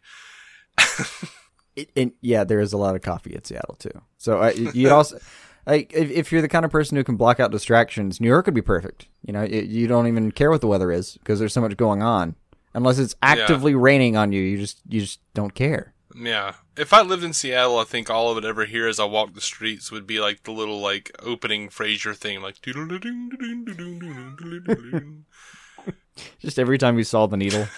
it, 1.76 1.90
and 1.96 2.12
yeah, 2.22 2.44
there 2.44 2.60
is 2.60 2.74
a 2.74 2.78
lot 2.78 2.96
of 2.96 3.02
coffee 3.02 3.36
at 3.36 3.48
Seattle 3.48 3.76
too. 3.76 4.02
So 4.18 4.42
uh, 4.42 4.52
you 4.56 4.90
also 4.90 5.20
like 5.68 5.94
if, 5.94 6.10
if 6.10 6.32
you're 6.32 6.42
the 6.42 6.48
kind 6.48 6.66
of 6.66 6.72
person 6.72 6.98
who 6.98 7.04
can 7.04 7.18
block 7.18 7.40
out 7.40 7.52
distractions, 7.52 8.20
New 8.20 8.28
York 8.28 8.46
would 8.46 8.56
be 8.56 8.62
perfect. 8.62 9.08
You 9.24 9.34
know, 9.34 9.44
it, 9.44 9.66
you 9.66 9.88
don't 9.88 10.08
even 10.08 10.32
care 10.32 10.50
what 10.50 10.62
the 10.62 10.68
weather 10.68 10.92
is 10.92 11.18
because 11.18 11.40
there's 11.40 11.54
so 11.54 11.62
much 11.62 11.78
going 11.78 12.02
on. 12.02 12.36
Unless 12.74 13.00
it's 13.00 13.16
actively 13.22 13.76
raining 13.76 14.16
on 14.16 14.32
you, 14.32 14.42
you 14.42 14.58
just 14.58 14.82
you 14.88 15.02
just 15.02 15.20
don't 15.34 15.54
care. 15.54 15.94
Yeah. 16.16 16.54
If 16.76 16.94
I 16.94 17.02
lived 17.02 17.24
in 17.24 17.34
Seattle, 17.34 17.80
I 17.80 17.84
think 17.84 18.10
all 18.10 18.32
I 18.32 18.36
would 18.36 18.46
ever 18.46 18.66
hear 18.66 18.88
as 18.88 19.00
I 19.00 19.06
walk 19.06 19.34
the 19.34 19.42
streets 19.42 19.92
would 19.92 20.08
be 20.08 20.20
like 20.20 20.44
the 20.44 20.52
little 20.52 20.80
like 20.80 21.12
opening 21.22 21.70
Frasier 21.70 22.16
thing, 22.16 22.42
like. 22.42 22.62
Just 26.40 26.58
every 26.58 26.78
time 26.78 26.98
you 26.98 27.04
saw 27.04 27.28
the 27.28 27.38
needle. 27.38 27.68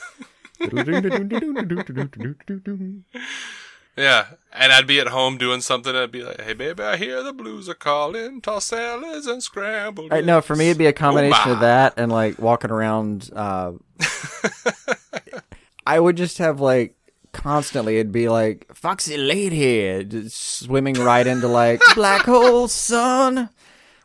Yeah, 4.00 4.27
and 4.53 4.72
I'd 4.72 4.88
be 4.88 5.00
at 5.01 5.08
home 5.08 5.38
doing 5.38 5.60
something. 5.60 5.94
I'd 5.94 6.12
be 6.12 6.24
like, 6.24 6.39
"Hey, 6.41 6.53
baby, 6.53 6.82
I 6.84 6.96
hear 6.96 7.22
the 7.22 7.34
blues 7.34 7.68
are 7.68 7.74
calling. 7.74 8.39
Toss 8.39 8.65
salads 8.65 9.27
and 9.27 9.44
scrambled." 9.44 10.13
I, 10.13 10.22
no, 10.22 10.39
for 10.39 10.56
me 10.56 10.68
it'd 10.70 10.77
be 10.77 10.86
a 10.86 10.94
combination 10.94 11.51
of 11.51 11.60
that 11.60 11.96
and 11.98 12.10
like 12.12 12.39
walking 12.39 12.72
around. 12.72 13.29
Uh, 13.36 13.74
I 15.86 16.00
would 16.00 16.18
just 16.18 16.38
have 16.38 16.60
like 16.60 16.96
constantly. 17.34 17.98
It'd 17.98 18.12
be 18.12 18.29
like 18.29 18.68
Foxy 18.74 19.18
Lady 19.18 20.03
just 20.06 20.38
swimming 20.60 20.96
right 20.96 21.25
into 21.27 21.48
like 21.48 21.82
black 21.96 22.22
hole 22.25 22.68
sun. 22.68 23.50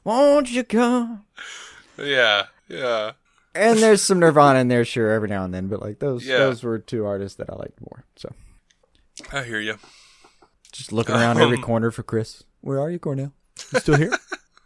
Won't 0.03 0.51
you 0.51 0.65
come? 0.65 1.25
Yeah, 1.97 2.47
yeah, 2.69 3.13
And 3.55 3.79
there's 3.79 4.03
some 4.03 4.19
Nirvana 4.19 4.59
in 4.59 4.69
there, 4.69 4.85
sure, 4.85 5.13
every 5.13 5.29
now 5.29 5.45
and 5.45 5.55
then. 5.55 5.69
But 5.69 5.81
like 5.81 6.01
those, 6.01 6.27
Yeah. 6.27 6.39
those 6.39 6.63
were 6.65 6.79
two 6.79 7.07
artists 7.07 7.37
that 7.39 7.49
I 7.49 7.55
liked 7.55 7.81
more. 7.81 8.05
So 8.17 8.33
I 9.33 9.43
hear 9.45 9.61
you. 9.61 9.77
just 10.73 10.93
looking 10.93 11.15
around 11.15 11.39
every 11.41 11.57
Um, 11.57 11.63
corner 11.63 11.91
for 11.91 12.03
Chris. 12.03 12.43
Where 12.61 12.81
are 12.81 12.91
you, 12.91 12.99
Cornell? 12.99 13.33
You 13.73 13.81
still 13.81 13.97
here? 13.97 14.13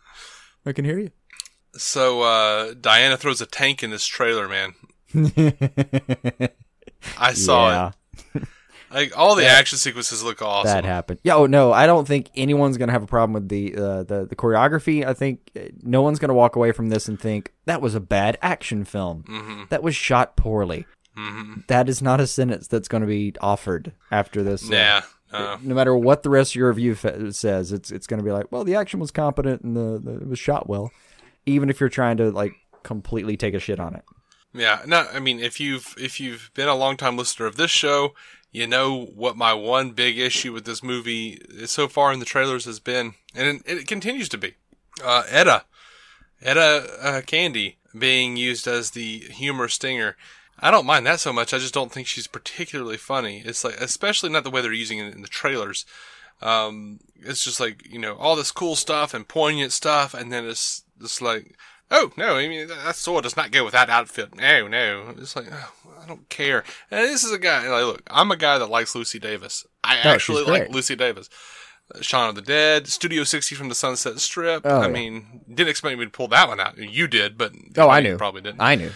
I 0.66 0.72
can 0.72 0.84
hear 0.84 0.98
you. 0.98 1.10
So 1.74 2.22
uh, 2.22 2.74
Diana 2.80 3.16
throws 3.16 3.40
a 3.40 3.46
tank 3.46 3.82
in 3.82 3.90
this 3.90 4.06
trailer, 4.06 4.48
man. 4.48 4.74
I 7.18 7.32
saw 7.34 7.92
it. 8.34 8.44
Like 8.90 9.12
all 9.18 9.34
the 9.34 9.44
action 9.46 9.76
sequences 9.76 10.22
look 10.24 10.40
awesome. 10.40 10.70
That 10.72 10.86
happened. 10.86 11.20
Yeah, 11.22 11.34
oh 11.34 11.44
no, 11.44 11.74
I 11.74 11.84
don't 11.84 12.08
think 12.08 12.30
anyone's 12.34 12.78
gonna 12.78 12.92
have 12.92 13.02
a 13.02 13.06
problem 13.06 13.34
with 13.34 13.46
the 13.50 13.74
uh, 13.76 14.02
the 14.04 14.24
the 14.24 14.34
choreography. 14.34 15.06
I 15.06 15.12
think 15.12 15.50
uh, 15.54 15.64
no 15.82 16.00
one's 16.00 16.18
gonna 16.18 16.32
walk 16.32 16.56
away 16.56 16.72
from 16.72 16.88
this 16.88 17.06
and 17.06 17.20
think 17.20 17.52
that 17.66 17.82
was 17.82 17.94
a 17.94 18.00
bad 18.00 18.38
action 18.40 18.86
film. 18.86 19.24
Mm-hmm. 19.28 19.64
That 19.68 19.82
was 19.82 19.94
shot 19.94 20.36
poorly. 20.36 20.86
That 21.68 21.88
is 21.88 22.00
not 22.02 22.20
a 22.20 22.26
sentence 22.26 22.66
that's 22.68 22.88
going 22.88 23.00
to 23.02 23.06
be 23.06 23.34
offered 23.40 23.92
after 24.10 24.42
this. 24.42 24.64
uh, 24.70 24.72
Yeah. 24.74 25.02
Uh, 25.30 25.58
no 25.62 25.74
matter 25.74 25.94
what 25.94 26.22
the 26.22 26.30
rest 26.30 26.52
of 26.52 26.56
your 26.56 26.68
review 26.68 26.94
fa- 26.94 27.32
says, 27.34 27.70
it's 27.70 27.90
it's 27.90 28.06
going 28.06 28.18
to 28.18 28.24
be 28.24 28.32
like, 28.32 28.50
well, 28.50 28.64
the 28.64 28.74
action 28.74 28.98
was 28.98 29.10
competent 29.10 29.60
and 29.62 29.76
the, 29.76 29.98
the 30.02 30.20
it 30.22 30.26
was 30.28 30.38
shot 30.38 30.68
well, 30.68 30.90
even 31.44 31.68
if 31.68 31.80
you're 31.80 31.90
trying 31.90 32.16
to 32.16 32.30
like 32.30 32.52
completely 32.82 33.36
take 33.36 33.52
a 33.52 33.58
shit 33.58 33.78
on 33.78 33.94
it. 33.94 34.04
yeah. 34.54 34.80
No, 34.86 35.06
I 35.12 35.18
mean, 35.20 35.38
if 35.38 35.60
you've 35.60 35.94
if 35.98 36.18
you've 36.18 36.50
been 36.54 36.68
a 36.68 36.74
long 36.74 36.96
time 36.96 37.18
listener 37.18 37.44
of 37.44 37.56
this 37.56 37.70
show, 37.70 38.14
you 38.52 38.66
know 38.66 39.04
what 39.14 39.36
my 39.36 39.52
one 39.52 39.90
big 39.90 40.18
issue 40.18 40.54
with 40.54 40.64
this 40.64 40.82
movie 40.82 41.38
so 41.66 41.88
far 41.88 42.10
in 42.10 42.20
the 42.20 42.24
trailers 42.24 42.64
has 42.64 42.80
been, 42.80 43.12
and 43.34 43.60
it, 43.66 43.80
it 43.80 43.86
continues 43.86 44.30
to 44.30 44.38
be. 44.38 44.54
Uh, 45.04 45.24
Etta, 45.28 45.64
Etta 46.40 46.86
uh, 47.02 47.20
Candy 47.26 47.76
being 47.96 48.38
used 48.38 48.66
as 48.66 48.92
the 48.92 49.18
humor 49.18 49.68
stinger. 49.68 50.16
I 50.60 50.70
don't 50.70 50.86
mind 50.86 51.06
that 51.06 51.20
so 51.20 51.32
much. 51.32 51.54
I 51.54 51.58
just 51.58 51.74
don't 51.74 51.92
think 51.92 52.06
she's 52.06 52.26
particularly 52.26 52.96
funny. 52.96 53.42
It's 53.44 53.64
like, 53.64 53.80
especially 53.80 54.30
not 54.30 54.44
the 54.44 54.50
way 54.50 54.60
they're 54.60 54.72
using 54.72 54.98
it 54.98 55.14
in 55.14 55.22
the 55.22 55.28
trailers. 55.28 55.84
Um, 56.40 57.00
it's 57.20 57.44
just 57.44 57.60
like, 57.60 57.88
you 57.90 57.98
know, 57.98 58.14
all 58.16 58.36
this 58.36 58.52
cool 58.52 58.76
stuff 58.76 59.14
and 59.14 59.26
poignant 59.26 59.72
stuff. 59.72 60.14
And 60.14 60.32
then 60.32 60.44
it's 60.46 60.82
just 61.00 61.20
like, 61.22 61.54
oh, 61.90 62.12
no, 62.16 62.36
I 62.36 62.48
mean, 62.48 62.68
that 62.68 62.96
sword 62.96 63.24
does 63.24 63.36
not 63.36 63.50
go 63.50 63.64
with 63.64 63.72
that 63.72 63.90
outfit. 63.90 64.34
No, 64.36 64.66
no. 64.68 65.14
It's 65.18 65.34
like, 65.36 65.46
oh, 65.52 65.72
I 66.02 66.06
don't 66.06 66.28
care. 66.28 66.64
And 66.90 67.00
this 67.04 67.24
is 67.24 67.32
a 67.32 67.38
guy, 67.38 67.68
like, 67.68 67.84
look, 67.84 68.02
I'm 68.10 68.30
a 68.30 68.36
guy 68.36 68.58
that 68.58 68.70
likes 68.70 68.94
Lucy 68.94 69.18
Davis. 69.18 69.66
I 69.84 69.98
Oh, 70.04 70.08
actually 70.10 70.44
like. 70.44 70.70
Lucy 70.70 70.96
Davis. 70.96 71.28
Shaun 72.02 72.28
of 72.28 72.34
the 72.34 72.42
Dead, 72.42 72.86
Studio 72.86 73.24
60 73.24 73.54
from 73.54 73.70
the 73.70 73.74
Sunset 73.74 74.20
Strip. 74.20 74.62
Oh, 74.66 74.80
I 74.80 74.86
yeah. 74.86 74.92
mean, 74.92 75.40
didn't 75.48 75.70
expect 75.70 75.98
me 75.98 76.04
to 76.04 76.10
pull 76.10 76.28
that 76.28 76.46
one 76.46 76.60
out. 76.60 76.76
You 76.76 77.06
did, 77.08 77.38
but 77.38 77.52
Oh, 77.78 77.88
I 77.88 78.00
knew. 78.00 78.18
Probably 78.18 78.42
didn't. 78.42 78.60
I 78.60 78.74
knew. 78.74 78.90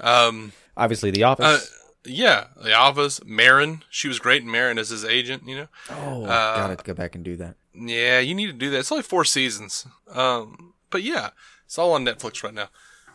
um, 0.00 0.52
Obviously, 0.76 1.10
The 1.10 1.22
Office. 1.24 1.44
uh, 1.46 1.60
yeah, 2.04 2.46
the 2.62 2.74
Office. 2.74 3.20
Maron. 3.24 3.84
She 3.90 4.08
was 4.08 4.18
great 4.18 4.42
in 4.42 4.50
Maron 4.50 4.78
as 4.78 4.88
his 4.90 5.04
agent, 5.04 5.46
you 5.46 5.56
know. 5.56 5.66
oh, 5.90 6.24
uh, 6.24 6.56
gotta 6.56 6.82
go 6.82 6.94
back 6.94 7.14
and 7.14 7.24
do 7.24 7.36
that. 7.36 7.56
Yeah, 7.74 8.18
you 8.18 8.34
need 8.34 8.46
to 8.46 8.52
do 8.52 8.70
that. 8.70 8.78
It's 8.80 8.92
only 8.92 9.02
four 9.04 9.24
seasons. 9.24 9.86
Um, 10.12 10.74
but 10.90 11.02
yeah, 11.02 11.30
it's 11.64 11.78
all 11.78 11.92
on 11.92 12.04
Netflix 12.04 12.42
right 12.42 12.52
now. 12.54 12.68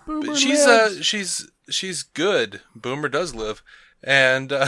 Boomer 0.06 0.28
but 0.28 0.38
she's 0.38 0.66
uh, 0.66 1.02
she's 1.02 1.50
she's 1.70 2.02
good. 2.04 2.62
Boomer 2.76 3.10
does 3.10 3.36
live, 3.36 3.62
and 4.02 4.52
uh, 4.54 4.66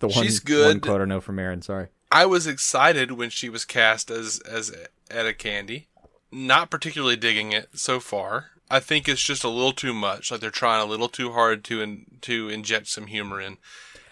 the 0.00 0.08
one, 0.08 0.10
she's 0.10 0.40
one 0.40 0.44
good. 0.44 0.82
quote 0.82 1.00
I 1.00 1.04
know 1.04 1.20
from 1.20 1.38
Aaron. 1.38 1.62
Sorry. 1.62 1.88
I 2.10 2.26
was 2.26 2.46
excited 2.46 3.12
when 3.12 3.30
she 3.30 3.48
was 3.48 3.64
cast 3.64 4.10
as 4.10 4.40
as 4.40 4.74
Etta 5.10 5.34
Candy. 5.34 5.86
Not 6.32 6.70
particularly 6.70 7.16
digging 7.16 7.52
it 7.52 7.68
so 7.74 8.00
far. 8.00 8.50
I 8.70 8.80
think 8.80 9.08
it's 9.08 9.22
just 9.22 9.44
a 9.44 9.48
little 9.48 9.72
too 9.72 9.92
much. 9.92 10.30
Like 10.30 10.40
they're 10.40 10.50
trying 10.50 10.80
a 10.82 10.90
little 10.90 11.08
too 11.08 11.32
hard 11.32 11.64
to 11.64 11.82
in, 11.82 12.06
to 12.22 12.48
inject 12.48 12.88
some 12.88 13.06
humor 13.08 13.40
in 13.40 13.56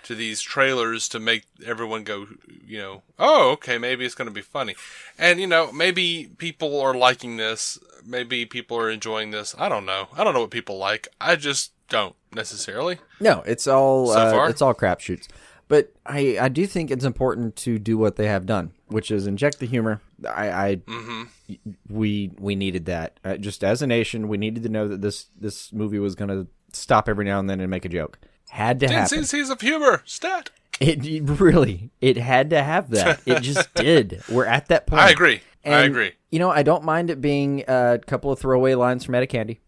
to 0.03 0.15
these 0.15 0.41
trailers 0.41 1.09
to 1.11 1.21
make 1.21 1.45
everyone 1.67 2.03
go, 2.03 2.27
you 2.67 2.79
know, 2.79 3.03
oh, 3.19 3.51
okay, 3.53 3.77
maybe 3.79 4.05
it's 4.05 4.15
going 4.15 4.29
to 4.29 4.35
be 4.35 4.41
funny. 4.41 4.75
And, 5.19 5.39
you 5.39 5.47
know, 5.47 5.71
maybe 5.71 6.31
people 6.39 6.81
are 6.81 6.95
liking 6.95 7.37
this. 7.37 7.79
Maybe 8.07 8.47
people 8.47 8.79
are 8.79 8.91
enjoying 8.91 9.33
this. 9.33 9.55
I 9.59 9.69
don't 9.69 9.85
know. 9.85 10.09
I 10.17 10.25
don't 10.25 10.35
know 10.35 10.41
what 10.41 10.51
people 10.51 10.79
like. 10.79 11.09
I 11.21 11.37
just 11.37 11.73
don't 11.89 12.15
necessarily. 12.33 12.99
No, 13.21 13.43
it's 13.47 13.67
all 13.67 14.07
So 14.09 14.19
uh, 14.19 14.31
far? 14.31 14.49
it's 14.49 14.63
all 14.63 14.75
crapshoots. 14.75 15.29
But 15.69 15.93
I, 16.07 16.39
I 16.41 16.49
do 16.49 16.67
think 16.67 16.91
it's 16.91 17.05
important 17.05 17.55
to 17.57 17.79
do 17.79 17.99
what 17.99 18.17
they 18.17 18.27
have 18.27 18.47
done, 18.47 18.73
which 18.87 19.11
is 19.11 19.27
inject 19.27 19.59
the 19.59 19.67
humor. 19.67 20.01
I, 20.27 20.51
I 20.51 20.77
Mm-hmm. 20.77 21.55
we 21.89 22.33
we 22.39 22.55
needed 22.57 22.87
that. 22.87 23.21
Uh, 23.25 23.37
just 23.37 23.63
as 23.63 23.83
a 23.83 23.87
nation, 23.87 24.29
we 24.29 24.39
needed 24.39 24.63
to 24.65 24.69
know 24.69 24.89
that 24.89 25.01
this 25.01 25.27
this 25.39 25.73
movie 25.73 25.99
was 25.99 26.15
going 26.15 26.29
to 26.31 26.47
stop 26.73 27.09
every 27.09 27.25
now 27.25 27.39
and 27.39 27.49
then 27.49 27.61
and 27.61 27.71
make 27.71 27.85
a 27.85 27.89
joke. 27.89 28.19
Had 28.51 28.81
to 28.81 28.89
happen. 28.89 29.21
cc's 29.21 29.51
of 29.51 29.61
humor. 29.61 30.03
Stat. 30.05 30.51
It, 30.81 31.05
it 31.05 31.23
really, 31.25 31.91
it 32.01 32.17
had 32.17 32.51
to 32.51 32.63
have 32.63 32.91
that. 32.91 33.21
It 33.27 33.41
just 33.43 33.73
did. 33.75 34.23
We're 34.29 34.47
at 34.47 34.69
that 34.69 34.87
point. 34.87 35.03
I 35.03 35.11
agree. 35.11 35.41
I 35.65 35.81
agree. 35.81 36.13
You 36.31 36.39
know, 36.39 36.51
I 36.51 36.63
don't 36.63 36.85
mind 36.85 37.11
it 37.11 37.21
being 37.21 37.65
a 37.69 37.99
couple 38.07 38.31
of 38.31 38.39
throwaway 38.39 38.75
lines 38.75 39.05
from 39.05 39.15
Etta 39.17 39.27
Candy. 39.27 39.61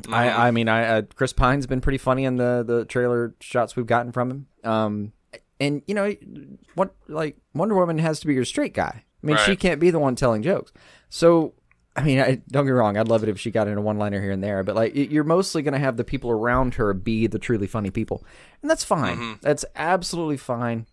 Mm-hmm. 0.00 0.14
I, 0.14 0.48
I 0.48 0.50
mean, 0.50 0.68
I 0.68 0.84
uh, 0.84 1.02
Chris 1.14 1.32
Pine's 1.32 1.66
been 1.66 1.80
pretty 1.80 1.98
funny 1.98 2.24
in 2.24 2.36
the 2.36 2.64
the 2.66 2.84
trailer 2.84 3.34
shots 3.40 3.76
we've 3.76 3.86
gotten 3.86 4.12
from 4.12 4.30
him. 4.30 4.46
Um, 4.64 5.12
and 5.60 5.82
you 5.86 5.94
know, 5.94 6.14
what 6.74 6.94
like 7.08 7.36
Wonder 7.54 7.74
Woman 7.74 7.98
has 7.98 8.20
to 8.20 8.26
be 8.26 8.34
your 8.34 8.44
straight 8.44 8.74
guy. 8.74 9.04
I 9.22 9.26
mean, 9.26 9.36
she 9.46 9.56
can't 9.56 9.80
be 9.80 9.90
the 9.90 9.98
one 9.98 10.14
telling 10.14 10.42
jokes. 10.42 10.72
So, 11.08 11.54
I 11.96 12.02
mean, 12.02 12.20
I, 12.20 12.36
don't 12.48 12.64
get 12.64 12.66
me 12.66 12.70
wrong. 12.72 12.96
I'd 12.96 13.08
love 13.08 13.22
it 13.24 13.28
if 13.28 13.40
she 13.40 13.50
got 13.50 13.66
in 13.66 13.76
a 13.76 13.80
one 13.80 13.98
liner 13.98 14.20
here 14.22 14.30
and 14.30 14.42
there, 14.42 14.62
but 14.62 14.76
like, 14.76 14.92
you're 14.94 15.24
mostly 15.24 15.62
going 15.62 15.72
to 15.74 15.80
have 15.80 15.96
the 15.96 16.04
people 16.04 16.30
around 16.30 16.74
her 16.74 16.94
be 16.94 17.26
the 17.26 17.38
truly 17.38 17.66
funny 17.66 17.90
people, 17.90 18.24
and 18.62 18.70
that's 18.70 18.84
fine. 18.84 19.38
That's 19.42 19.64
absolutely 19.74 20.36
fine. 20.36 20.86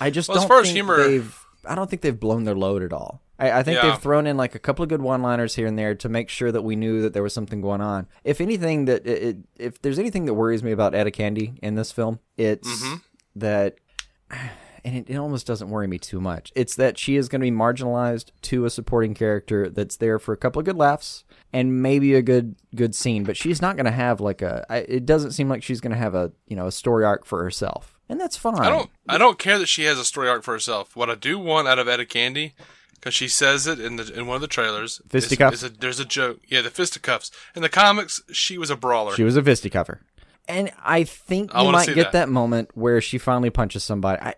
I 0.00 0.10
just 0.10 0.28
Mm-hmm. 0.30 0.34
Well, 0.36 0.42
as 0.44 0.48
don't 0.48 0.48
far 0.48 0.60
as 0.62 0.70
humor- 0.70 1.08
they've. 1.08 1.40
I 1.66 1.74
don't 1.74 1.88
think 1.88 2.02
they've 2.02 2.18
blown 2.18 2.44
their 2.44 2.54
load 2.54 2.82
at 2.82 2.92
all. 2.92 3.22
I, 3.38 3.50
I 3.50 3.62
think 3.62 3.76
Yeah. 3.82 3.90
they've 3.90 4.00
thrown 4.00 4.26
in 4.26 4.36
like 4.36 4.54
a 4.54 4.58
couple 4.58 4.82
of 4.82 4.88
good 4.90 5.00
one-liners 5.02 5.54
here 5.54 5.66
and 5.66 5.78
there 5.78 5.94
to 5.96 6.08
make 6.10 6.28
sure 6.28 6.52
that 6.52 6.60
we 6.62 6.76
knew 6.76 7.00
that 7.02 7.14
there 7.14 7.22
was 7.22 7.32
something 7.32 7.60
going 7.62 7.80
on. 7.80 8.06
If 8.22 8.40
anything, 8.42 8.84
that 8.84 9.06
it, 9.06 9.22
it, 9.22 9.36
if 9.58 9.82
there's 9.82 9.98
anything 9.98 10.26
that 10.26 10.34
worries 10.34 10.62
me 10.62 10.72
about 10.72 10.94
Etta 10.94 11.10
Candy 11.10 11.58
in 11.62 11.74
this 11.74 11.90
film, 11.90 12.20
it's 12.36 12.68
Mm-hmm. 12.68 12.94
that, 13.36 13.76
and 14.84 14.96
it, 14.96 15.08
it 15.08 15.16
almost 15.16 15.46
doesn't 15.46 15.68
worry 15.70 15.86
me 15.86 15.98
too 15.98 16.20
much. 16.20 16.52
It's 16.54 16.76
that 16.76 16.98
she 16.98 17.16
is 17.16 17.28
going 17.28 17.40
to 17.40 17.50
be 17.50 17.56
marginalized 17.56 18.30
to 18.42 18.64
a 18.64 18.70
supporting 18.70 19.14
character 19.14 19.70
that's 19.70 19.96
there 19.96 20.18
for 20.18 20.32
a 20.32 20.36
couple 20.36 20.60
of 20.60 20.66
good 20.66 20.76
laughs 20.76 21.24
and 21.52 21.82
maybe 21.82 22.14
a 22.14 22.22
good 22.22 22.56
good 22.74 22.94
scene, 22.94 23.24
but 23.24 23.36
she's 23.36 23.62
not 23.62 23.76
going 23.76 23.86
to 23.86 23.92
have 23.92 24.20
like 24.20 24.42
a. 24.42 24.64
it 24.70 25.06
doesn't 25.06 25.32
seem 25.32 25.48
like 25.48 25.62
she's 25.62 25.80
going 25.80 25.92
to 25.92 25.98
have 25.98 26.14
a 26.14 26.32
you 26.46 26.56
know 26.56 26.66
a 26.66 26.72
story 26.72 27.04
arc 27.04 27.24
for 27.24 27.42
herself, 27.42 27.98
and 28.08 28.20
that's 28.20 28.36
fine. 28.36 28.58
I 28.58 28.68
don't. 28.68 28.90
I 29.08 29.18
don't 29.18 29.38
care 29.38 29.58
that 29.58 29.66
she 29.68 29.84
has 29.84 29.98
a 29.98 30.04
story 30.04 30.28
arc 30.28 30.42
for 30.42 30.52
herself. 30.52 30.94
What 30.96 31.08
I 31.10 31.14
do 31.14 31.38
want 31.38 31.68
out 31.68 31.78
of 31.78 31.88
Etta 31.88 32.04
Candy, 32.06 32.54
because 32.94 33.14
she 33.14 33.28
says 33.28 33.66
it 33.66 33.78
in 33.80 33.96
the 33.96 34.12
in 34.12 34.26
one 34.26 34.34
of 34.36 34.40
the 34.42 34.48
trailers. 34.48 35.00
is- 35.00 35.10
Fisticuffs? 35.10 35.62
is 35.62 35.64
a- 35.64 35.68
there's 35.70 36.00
a 36.00 36.04
joke. 36.04 36.40
Yeah, 36.48 36.60
the 36.62 36.70
fisticuffs. 36.70 37.30
In 37.54 37.62
the 37.62 37.68
comics, 37.68 38.20
she 38.32 38.58
was 38.58 38.68
a 38.70 38.76
brawler. 38.76 39.14
She 39.14 39.24
was 39.24 39.36
a 39.36 39.42
fisticuffler. 39.42 40.00
And 40.46 40.72
I 40.84 41.04
think 41.04 41.54
I 41.54 41.62
you 41.64 41.72
might 41.72 41.86
get 41.86 41.94
that. 41.96 42.12
that. 42.12 42.28
moment 42.28 42.70
where 42.74 43.00
she 43.00 43.16
finally 43.16 43.48
punches 43.48 43.82
somebody. 43.82 44.20
I, 44.20 44.34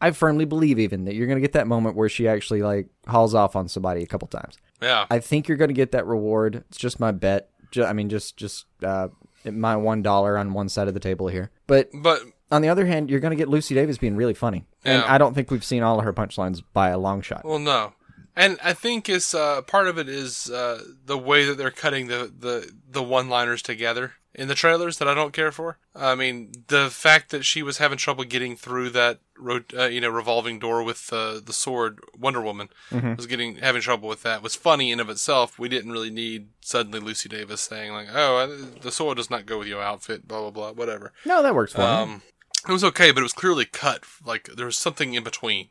I 0.00 0.10
firmly 0.12 0.44
believe 0.44 0.78
even 0.78 1.04
that 1.06 1.14
you're 1.14 1.26
going 1.26 1.36
to 1.38 1.42
get 1.42 1.52
that 1.54 1.66
moment 1.66 1.96
where 1.96 2.08
she 2.08 2.28
actually 2.28 2.62
like 2.62 2.88
hauls 3.06 3.34
off 3.34 3.56
on 3.56 3.68
somebody 3.68 4.02
a 4.02 4.06
couple 4.06 4.28
times. 4.28 4.56
yeah. 4.80 5.06
I 5.10 5.18
think 5.18 5.48
you're 5.48 5.56
going 5.56 5.68
to 5.70 5.74
get 5.74 5.92
that 5.92 6.06
reward. 6.06 6.64
It's 6.68 6.78
just 6.78 7.00
my 7.00 7.10
bet. 7.12 7.50
Ju- 7.70 7.84
I 7.84 7.92
mean, 7.92 8.08
just 8.08 8.36
just 8.36 8.66
uh, 8.82 9.08
my 9.44 9.76
one 9.76 10.02
dollar 10.02 10.38
on 10.38 10.52
one 10.52 10.68
side 10.68 10.88
of 10.88 10.94
the 10.94 11.00
table 11.00 11.28
here. 11.28 11.50
But 11.66 11.90
but 11.92 12.20
on 12.50 12.62
the 12.62 12.68
other 12.68 12.86
hand, 12.86 13.10
you're 13.10 13.20
going 13.20 13.32
to 13.32 13.36
get 13.36 13.48
Lucy 13.48 13.74
Davis 13.74 13.98
being 13.98 14.16
really 14.16 14.34
funny, 14.34 14.64
and 14.84 15.02
Yeah. 15.02 15.12
I 15.12 15.18
don't 15.18 15.34
think 15.34 15.50
we've 15.50 15.64
seen 15.64 15.82
all 15.82 15.98
of 15.98 16.04
her 16.04 16.14
punchlines 16.14 16.62
by 16.72 16.88
a 16.90 16.98
long 16.98 17.20
shot. 17.20 17.44
well, 17.44 17.58
no. 17.58 17.92
And 18.38 18.56
I 18.62 18.72
think 18.72 19.08
it's 19.08 19.34
uh, 19.34 19.62
part 19.62 19.88
of 19.88 19.98
it 19.98 20.08
is 20.08 20.48
uh, 20.48 20.84
the 21.04 21.18
way 21.18 21.44
that 21.44 21.58
they're 21.58 21.72
cutting 21.72 22.06
the, 22.06 22.32
the, 22.38 22.72
the 22.88 23.02
one 23.02 23.28
liners 23.28 23.62
together 23.62 24.12
in 24.32 24.46
the 24.46 24.54
trailers 24.54 24.98
that 24.98 25.08
I 25.08 25.14
don't 25.14 25.32
care 25.32 25.50
for. 25.50 25.78
I 25.92 26.14
mean, 26.14 26.52
the 26.68 26.88
fact 26.88 27.30
that 27.30 27.44
she 27.44 27.64
was 27.64 27.78
having 27.78 27.98
trouble 27.98 28.22
getting 28.22 28.54
through 28.54 28.90
that 28.90 29.18
ro- 29.36 29.64
uh, 29.76 29.86
you 29.86 30.00
know 30.00 30.10
revolving 30.10 30.60
door 30.60 30.84
with 30.84 31.12
uh, 31.12 31.40
the 31.44 31.52
sword, 31.52 31.98
Wonder 32.16 32.40
Woman 32.40 32.68
was 33.16 33.26
getting 33.26 33.56
having 33.56 33.82
trouble 33.82 34.08
with 34.08 34.22
that 34.22 34.40
was 34.40 34.54
funny 34.54 34.92
in 34.92 35.00
of 35.00 35.10
itself. 35.10 35.58
We 35.58 35.68
didn't 35.68 35.90
really 35.90 36.10
need 36.10 36.50
suddenly 36.60 37.00
Lucy 37.00 37.28
Davis 37.28 37.62
saying 37.62 37.90
like, 37.90 38.06
"Oh, 38.14 38.46
the 38.80 38.92
sword 38.92 39.16
does 39.16 39.30
not 39.30 39.46
go 39.46 39.58
with 39.58 39.66
your 39.66 39.82
outfit," 39.82 40.28
blah 40.28 40.42
blah 40.42 40.50
blah, 40.50 40.72
whatever. 40.72 41.12
no, 41.24 41.42
that 41.42 41.56
works 41.56 41.76
me. 41.76 41.82
Um, 41.82 42.22
it 42.68 42.72
was 42.72 42.84
okay, 42.84 43.10
but 43.10 43.20
it 43.20 43.24
was 43.24 43.32
clearly 43.32 43.64
cut. 43.64 44.04
Like 44.24 44.44
there 44.56 44.66
was 44.66 44.78
something 44.78 45.14
in 45.14 45.24
between. 45.24 45.70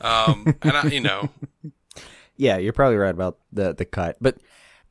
Um, 0.00 0.56
and 0.62 0.76
I, 0.76 0.86
you 0.88 1.00
know, 1.00 1.30
Yeah, 2.36 2.56
you're 2.58 2.72
probably 2.72 2.96
right 2.96 3.10
about 3.10 3.38
the 3.52 3.74
the 3.74 3.84
cut, 3.84 4.16
but 4.20 4.38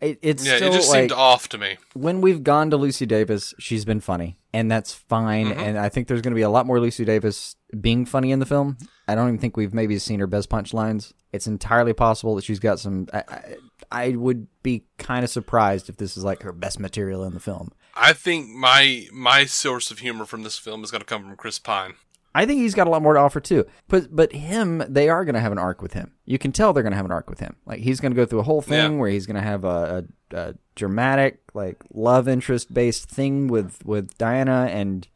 it, 0.01 0.19
it's 0.21 0.45
yeah, 0.45 0.57
still 0.57 0.73
it 0.73 0.75
just 0.75 0.89
like 0.89 1.01
seemed 1.01 1.11
off 1.11 1.47
to 1.49 1.57
me. 1.57 1.77
when 1.93 2.21
we've 2.21 2.43
gone 2.43 2.69
to 2.71 2.77
Lucy 2.77 3.05
Davis, 3.05 3.53
she's 3.59 3.85
been 3.85 4.01
funny, 4.01 4.37
and 4.53 4.69
that's 4.69 4.93
fine. 4.93 5.47
Mm-hmm. 5.47 5.59
And 5.59 5.77
I 5.77 5.89
think 5.89 6.07
there's 6.07 6.21
going 6.21 6.33
to 6.33 6.35
be 6.35 6.41
a 6.41 6.49
lot 6.49 6.65
more 6.65 6.79
Lucy 6.79 7.05
Davis 7.05 7.55
being 7.79 8.05
funny 8.05 8.31
in 8.31 8.39
the 8.39 8.45
film. 8.45 8.77
I 9.07 9.15
don't 9.15 9.27
even 9.27 9.39
think 9.39 9.55
we've 9.55 9.73
maybe 9.73 9.97
seen 9.99 10.19
her 10.19 10.27
best 10.27 10.49
punchlines. 10.49 11.13
It's 11.31 11.47
entirely 11.47 11.93
possible 11.93 12.35
that 12.35 12.43
she's 12.43 12.59
got 12.59 12.79
some. 12.79 13.07
I, 13.13 13.23
I, 13.27 13.55
I 13.91 14.09
would 14.11 14.47
be 14.63 14.85
kind 14.97 15.23
of 15.23 15.29
surprised 15.29 15.89
if 15.89 15.97
this 15.97 16.17
is 16.17 16.23
like 16.23 16.43
her 16.43 16.51
best 16.51 16.79
material 16.79 17.23
in 17.23 17.33
the 17.33 17.39
film. 17.39 17.71
I 17.95 18.13
think 18.13 18.49
my 18.49 19.07
my 19.13 19.45
source 19.45 19.91
of 19.91 19.99
humor 19.99 20.25
from 20.25 20.43
this 20.43 20.57
film 20.57 20.83
is 20.83 20.91
going 20.91 21.01
to 21.01 21.05
come 21.05 21.23
from 21.23 21.35
Chris 21.37 21.59
Pine. 21.59 21.93
I 22.35 22.45
think 22.45 22.59
he's 22.61 22.75
got 22.75 22.85
a 22.85 22.89
lot 22.89 23.01
more 23.01 23.13
to 23.13 23.19
offer 23.19 23.39
too. 23.39 23.65
But 23.87 24.15
but 24.15 24.33
him, 24.33 24.83
they 24.89 25.09
are 25.09 25.23
going 25.25 25.35
to 25.35 25.41
have 25.41 25.51
an 25.51 25.57
arc 25.57 25.81
with 25.81 25.93
him. 25.93 26.11
You 26.25 26.37
can 26.37 26.51
tell 26.51 26.73
they're 26.73 26.83
going 26.83 26.91
to 26.91 26.97
have 26.97 27.05
an 27.05 27.11
arc 27.11 27.29
with 27.29 27.39
him. 27.39 27.55
Like 27.65 27.79
he's 27.79 27.99
going 27.99 28.11
to 28.11 28.15
go 28.15 28.25
through 28.25 28.39
a 28.39 28.43
whole 28.43 28.61
thing 28.61 28.93
Yeah. 28.93 28.99
where 28.99 29.09
he's 29.09 29.25
going 29.25 29.37
to 29.37 29.41
have 29.41 29.63
a, 29.63 30.05
a, 30.31 30.35
a 30.37 30.53
dramatic 30.75 31.39
like 31.53 31.77
love 31.93 32.27
interest 32.27 32.73
based 32.73 33.09
thing 33.09 33.47
with 33.47 33.83
with 33.85 34.17
Diana 34.17 34.67
and 34.71 35.07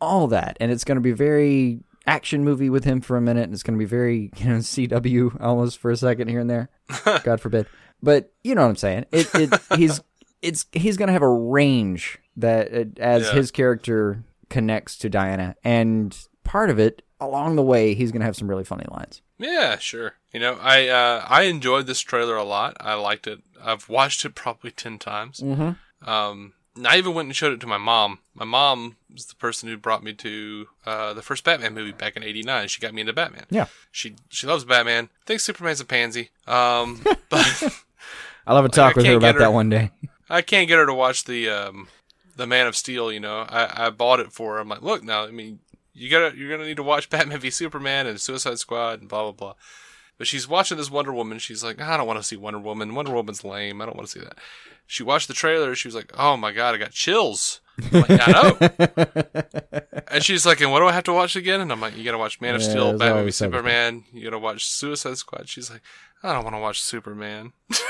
all 0.00 0.26
that, 0.28 0.56
and 0.60 0.72
it's 0.72 0.84
going 0.84 0.96
to 0.96 1.00
be 1.02 1.12
very 1.12 1.80
action 2.06 2.42
movie 2.42 2.68
with 2.70 2.84
him 2.84 3.00
for 3.00 3.16
a 3.16 3.20
minute, 3.20 3.44
and 3.44 3.52
it's 3.52 3.62
going 3.62 3.78
to 3.78 3.84
be 3.84 3.88
very 3.88 4.30
you 4.38 4.46
know 4.46 4.56
CW 4.58 5.40
almost 5.40 5.78
for 5.78 5.90
a 5.90 5.96
second 5.96 6.28
here 6.28 6.40
and 6.40 6.50
there. 6.50 6.70
God 7.22 7.40
forbid. 7.40 7.66
But 8.02 8.32
you 8.42 8.54
know 8.54 8.62
what 8.62 8.68
I'm 8.70 8.76
saying. 8.76 9.04
It 9.12 9.28
it 9.34 9.52
he's 9.76 10.00
it's 10.40 10.66
he's 10.72 10.96
going 10.96 11.06
to 11.08 11.12
have 11.12 11.22
a 11.22 11.28
range 11.28 12.18
that 12.36 12.72
uh, 12.74 12.84
as 13.00 13.26
Yeah. 13.26 13.32
his 13.34 13.50
character 13.50 14.24
connects 14.48 14.96
to 14.98 15.08
Diana, 15.08 15.54
and 15.62 16.16
part 16.52 16.68
of 16.68 16.78
it 16.78 17.02
along 17.18 17.56
the 17.56 17.62
way, 17.62 17.94
he's 17.94 18.12
going 18.12 18.20
to 18.20 18.26
have 18.26 18.36
some 18.36 18.46
really 18.46 18.62
funny 18.62 18.84
lines. 18.90 19.22
Yeah, 19.38 19.78
sure. 19.78 20.14
You 20.32 20.40
know, 20.40 20.58
I 20.60 20.88
uh, 20.88 21.24
I 21.26 21.42
enjoyed 21.44 21.86
this 21.86 22.00
trailer 22.00 22.36
a 22.36 22.44
lot. 22.44 22.76
I 22.78 22.94
liked 22.94 23.26
it. 23.26 23.40
I've 23.60 23.88
watched 23.88 24.24
it 24.26 24.34
probably 24.34 24.70
ten 24.70 24.98
times. 24.98 25.40
Mm-hmm. 25.40 26.08
Um, 26.08 26.52
I 26.84 26.98
even 26.98 27.14
went 27.14 27.26
and 27.26 27.36
showed 27.36 27.54
it 27.54 27.60
to 27.60 27.66
my 27.66 27.78
mom. 27.78 28.18
My 28.34 28.44
mom 28.44 28.96
was 29.10 29.26
the 29.26 29.34
person 29.34 29.68
who 29.68 29.76
brought 29.78 30.04
me 30.04 30.12
to 30.12 30.68
uh, 30.84 31.14
the 31.14 31.22
first 31.22 31.42
Batman 31.42 31.74
movie 31.74 31.92
back 31.92 32.16
in 32.16 32.22
'89. 32.22 32.68
She 32.68 32.80
got 32.80 32.92
me 32.92 33.00
into 33.00 33.14
Batman. 33.14 33.46
Yeah. 33.50 33.66
She 33.90 34.16
she 34.28 34.46
loves 34.46 34.64
Batman. 34.64 35.08
Thinks 35.24 35.44
Superman's 35.44 35.80
a 35.80 35.86
pansy. 35.86 36.30
Um, 36.46 37.02
but 37.30 37.80
I'll 38.46 38.56
have 38.56 38.64
a 38.66 38.68
talk 38.68 38.96
I 38.96 38.98
with 38.98 39.06
her 39.06 39.16
about 39.16 39.38
that 39.38 39.54
one 39.54 39.70
day. 39.70 39.90
I 40.28 40.42
can't 40.42 40.68
get 40.68 40.78
her 40.78 40.86
to 40.86 40.94
watch 40.94 41.24
the 41.24 41.48
um, 41.48 41.88
the 42.36 42.46
Man 42.46 42.66
of 42.66 42.76
Steel. 42.76 43.10
You 43.10 43.20
know, 43.20 43.46
I, 43.48 43.86
I 43.86 43.90
bought 43.90 44.20
it 44.20 44.32
for 44.32 44.54
her. 44.54 44.60
I'm 44.60 44.68
like, 44.68 44.82
look, 44.82 45.02
now, 45.02 45.24
I 45.24 45.30
mean, 45.30 45.60
you 45.92 46.10
gotta 46.10 46.36
you're 46.36 46.50
gonna 46.50 46.66
need 46.66 46.76
to 46.76 46.82
watch 46.82 47.10
Batman 47.10 47.40
v 47.40 47.50
Superman 47.50 48.06
and 48.06 48.20
Suicide 48.20 48.58
Squad 48.58 49.00
and 49.00 49.08
blah 49.08 49.22
blah 49.22 49.32
blah. 49.32 49.54
But 50.18 50.26
she's 50.26 50.46
watching 50.46 50.76
this 50.76 50.90
Wonder 50.90 51.12
Woman. 51.12 51.38
She's 51.38 51.64
like, 51.64 51.80
I 51.80 51.96
don't 51.96 52.06
want 52.06 52.18
to 52.18 52.22
see 52.22 52.36
Wonder 52.36 52.60
Woman. 52.60 52.94
Wonder 52.94 53.12
Woman's 53.12 53.44
lame. 53.44 53.80
I 53.80 53.86
don't 53.86 53.96
want 53.96 54.08
to 54.08 54.12
see 54.12 54.24
that. 54.24 54.38
She 54.86 55.02
watched 55.02 55.26
the 55.26 55.34
trailer. 55.34 55.74
She 55.74 55.88
was 55.88 55.94
like, 55.94 56.12
Oh 56.16 56.36
my 56.36 56.52
god, 56.52 56.74
I 56.74 56.78
got 56.78 56.90
chills. 56.90 57.60
I'm 57.92 58.02
like, 58.02 58.28
I 58.28 58.32
know. 58.32 60.02
and 60.08 60.22
she's 60.22 60.44
like, 60.44 60.60
And 60.60 60.70
what 60.70 60.80
do 60.80 60.86
I 60.86 60.92
have 60.92 61.04
to 61.04 61.12
watch 61.12 61.34
again? 61.34 61.60
And 61.60 61.72
I'm 61.72 61.80
like, 61.80 61.96
You 61.96 62.04
gotta 62.04 62.18
watch 62.18 62.40
Man 62.40 62.54
of 62.54 62.62
Yeah, 62.62 62.68
Steel, 62.68 62.98
Batman 62.98 63.24
v. 63.24 63.30
Superman. 63.30 64.04
You 64.12 64.24
gotta 64.24 64.38
watch 64.38 64.66
Suicide 64.66 65.16
Squad. 65.16 65.48
She's 65.48 65.70
like, 65.70 65.82
I 66.22 66.34
don't 66.34 66.44
want 66.44 66.54
to 66.54 66.60
watch 66.60 66.80
Superman. 66.80 67.52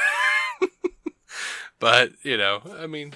But, 1.83 2.13
you 2.23 2.37
know, 2.37 2.63
I 2.79 2.87
mean, 2.87 3.13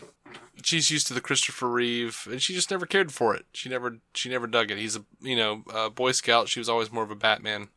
she's 0.63 0.91
used 0.91 1.07
to 1.09 1.15
the 1.15 1.21
Christopher 1.21 1.69
Reeve 1.69 2.27
and 2.31 2.43
she 2.43 2.55
just 2.55 2.71
never 2.71 2.87
cared 2.87 3.13
for 3.13 3.35
it. 3.35 3.47
She 3.53 3.69
never, 3.69 3.99
she 4.15 4.29
never 4.29 4.47
dug 4.47 4.71
it. 4.71 4.79
He's 4.79 4.97
a, 4.97 5.05
you 5.21 5.37
know, 5.37 5.63
a 5.73 5.91
Boy 5.91 6.13
Scout. 6.13 6.49
She 6.49 6.61
was 6.61 6.69
always 6.69 6.93
more 6.93 7.05
of 7.05 7.11
a 7.11 7.17
Batman, 7.17 7.69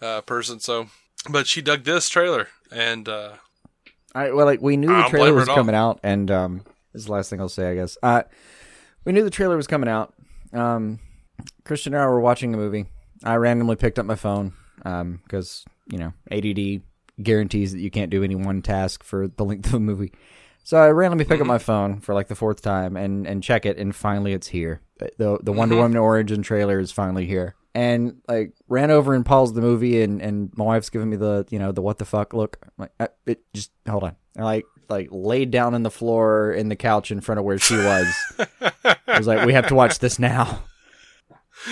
uh, 0.00 0.20
person. 0.22 0.60
So, 0.60 0.88
but 1.28 1.46
she 1.46 1.62
dug 1.62 1.84
this 1.84 2.08
trailer 2.08 2.48
and, 2.70 3.08
uh, 3.08 3.32
I 4.14 4.30
well, 4.32 4.46
like 4.46 4.60
we 4.60 4.76
knew 4.76 4.88
the 4.88 5.08
trailer 5.08 5.32
was 5.32 5.48
all. 5.48 5.56
coming 5.56 5.74
out, 5.74 6.00
and 6.02 6.30
um, 6.30 6.64
this 6.92 7.00
is 7.00 7.06
the 7.06 7.12
last 7.12 7.30
thing 7.30 7.40
I'll 7.40 7.48
say, 7.48 7.70
I 7.70 7.74
guess. 7.74 7.96
Uh, 8.02 8.22
we 9.04 9.12
knew 9.12 9.24
the 9.24 9.30
trailer 9.30 9.56
was 9.56 9.66
coming 9.66 9.88
out. 9.88 10.12
Um, 10.52 10.98
Christian 11.64 11.94
and 11.94 12.02
I 12.02 12.06
were 12.06 12.20
watching 12.20 12.52
a 12.52 12.56
movie. 12.56 12.86
I 13.24 13.36
randomly 13.36 13.76
picked 13.76 13.98
up 13.98 14.06
my 14.06 14.14
phone 14.14 14.52
because 14.76 15.64
you 15.90 15.98
know 15.98 16.12
ADD 16.30 16.82
guarantees 17.22 17.72
that 17.72 17.80
you 17.80 17.90
can't 17.90 18.10
do 18.10 18.22
any 18.22 18.34
one 18.34 18.62
task 18.62 19.02
for 19.02 19.28
the 19.28 19.44
length 19.44 19.68
of 19.68 19.74
a 19.74 19.80
movie. 19.80 20.12
So 20.64 20.78
I 20.78 20.88
randomly 20.90 21.24
pick 21.24 21.34
up 21.34 21.40
mm-hmm. 21.40 21.48
my 21.48 21.58
phone 21.58 22.00
for 22.00 22.14
like 22.14 22.28
the 22.28 22.34
fourth 22.34 22.62
time 22.62 22.96
and 22.96 23.26
and 23.26 23.42
check 23.42 23.66
it, 23.66 23.78
and 23.78 23.94
finally 23.94 24.32
it's 24.32 24.48
here. 24.48 24.80
Uh, 25.00 25.06
the 25.18 25.38
the 25.42 25.50
mm-hmm. 25.50 25.58
Wonder 25.58 25.76
Woman 25.76 25.96
origin 25.96 26.42
trailer 26.42 26.78
is 26.78 26.92
finally 26.92 27.26
here, 27.26 27.56
and 27.74 28.20
like 28.28 28.54
ran 28.68 28.90
over 28.90 29.14
and 29.14 29.26
paused 29.26 29.54
the 29.54 29.60
movie, 29.60 30.02
and 30.02 30.22
and 30.22 30.52
my 30.56 30.64
wife's 30.64 30.90
giving 30.90 31.10
me 31.10 31.16
the 31.16 31.46
you 31.50 31.58
know 31.58 31.72
the 31.72 31.82
what 31.82 31.98
the 31.98 32.04
fuck 32.04 32.32
look. 32.32 32.58
I'm 32.62 32.70
like 32.78 32.92
uh, 33.00 33.08
it 33.26 33.42
just 33.52 33.72
hold 33.88 34.04
on, 34.04 34.16
and 34.36 34.44
like 34.44 34.64
like 34.88 35.08
laid 35.10 35.50
down 35.50 35.74
on 35.74 35.82
the 35.82 35.90
floor 35.90 36.52
in 36.52 36.68
the 36.68 36.76
couch 36.76 37.10
in 37.10 37.20
front 37.20 37.38
of 37.38 37.44
where 37.44 37.58
she 37.58 37.76
was. 37.76 38.14
I 38.84 39.18
was 39.18 39.26
like, 39.26 39.46
we 39.46 39.54
have 39.54 39.66
to 39.68 39.74
watch 39.74 39.98
this 39.98 40.18
now. 40.18 40.62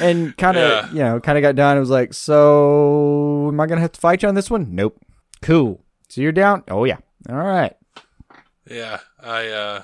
And 0.01 0.37
kind 0.37 0.57
of, 0.57 0.87
Yeah. 0.87 0.93
you 0.93 0.99
know, 0.99 1.21
kind 1.21 1.37
of 1.37 1.43
got 1.43 1.55
done. 1.55 1.77
It 1.77 1.81
was 1.81 1.91
like, 1.91 2.15
so 2.15 3.49
am 3.49 3.61
I 3.61 3.67
gonna 3.67 3.81
have 3.81 3.93
to 3.93 4.01
fight 4.01 4.23
you 4.23 4.29
on 4.29 4.35
this 4.35 4.51
one? 4.51 4.75
Nope. 4.75 4.99
Cool. 5.43 5.85
So 6.09 6.21
you're 6.21 6.33
down? 6.33 6.65
Oh 6.69 6.85
yeah. 6.85 6.99
All 7.29 7.37
right. 7.37 7.75
Yeah, 8.71 9.01
I 9.23 9.49
uh 9.49 9.83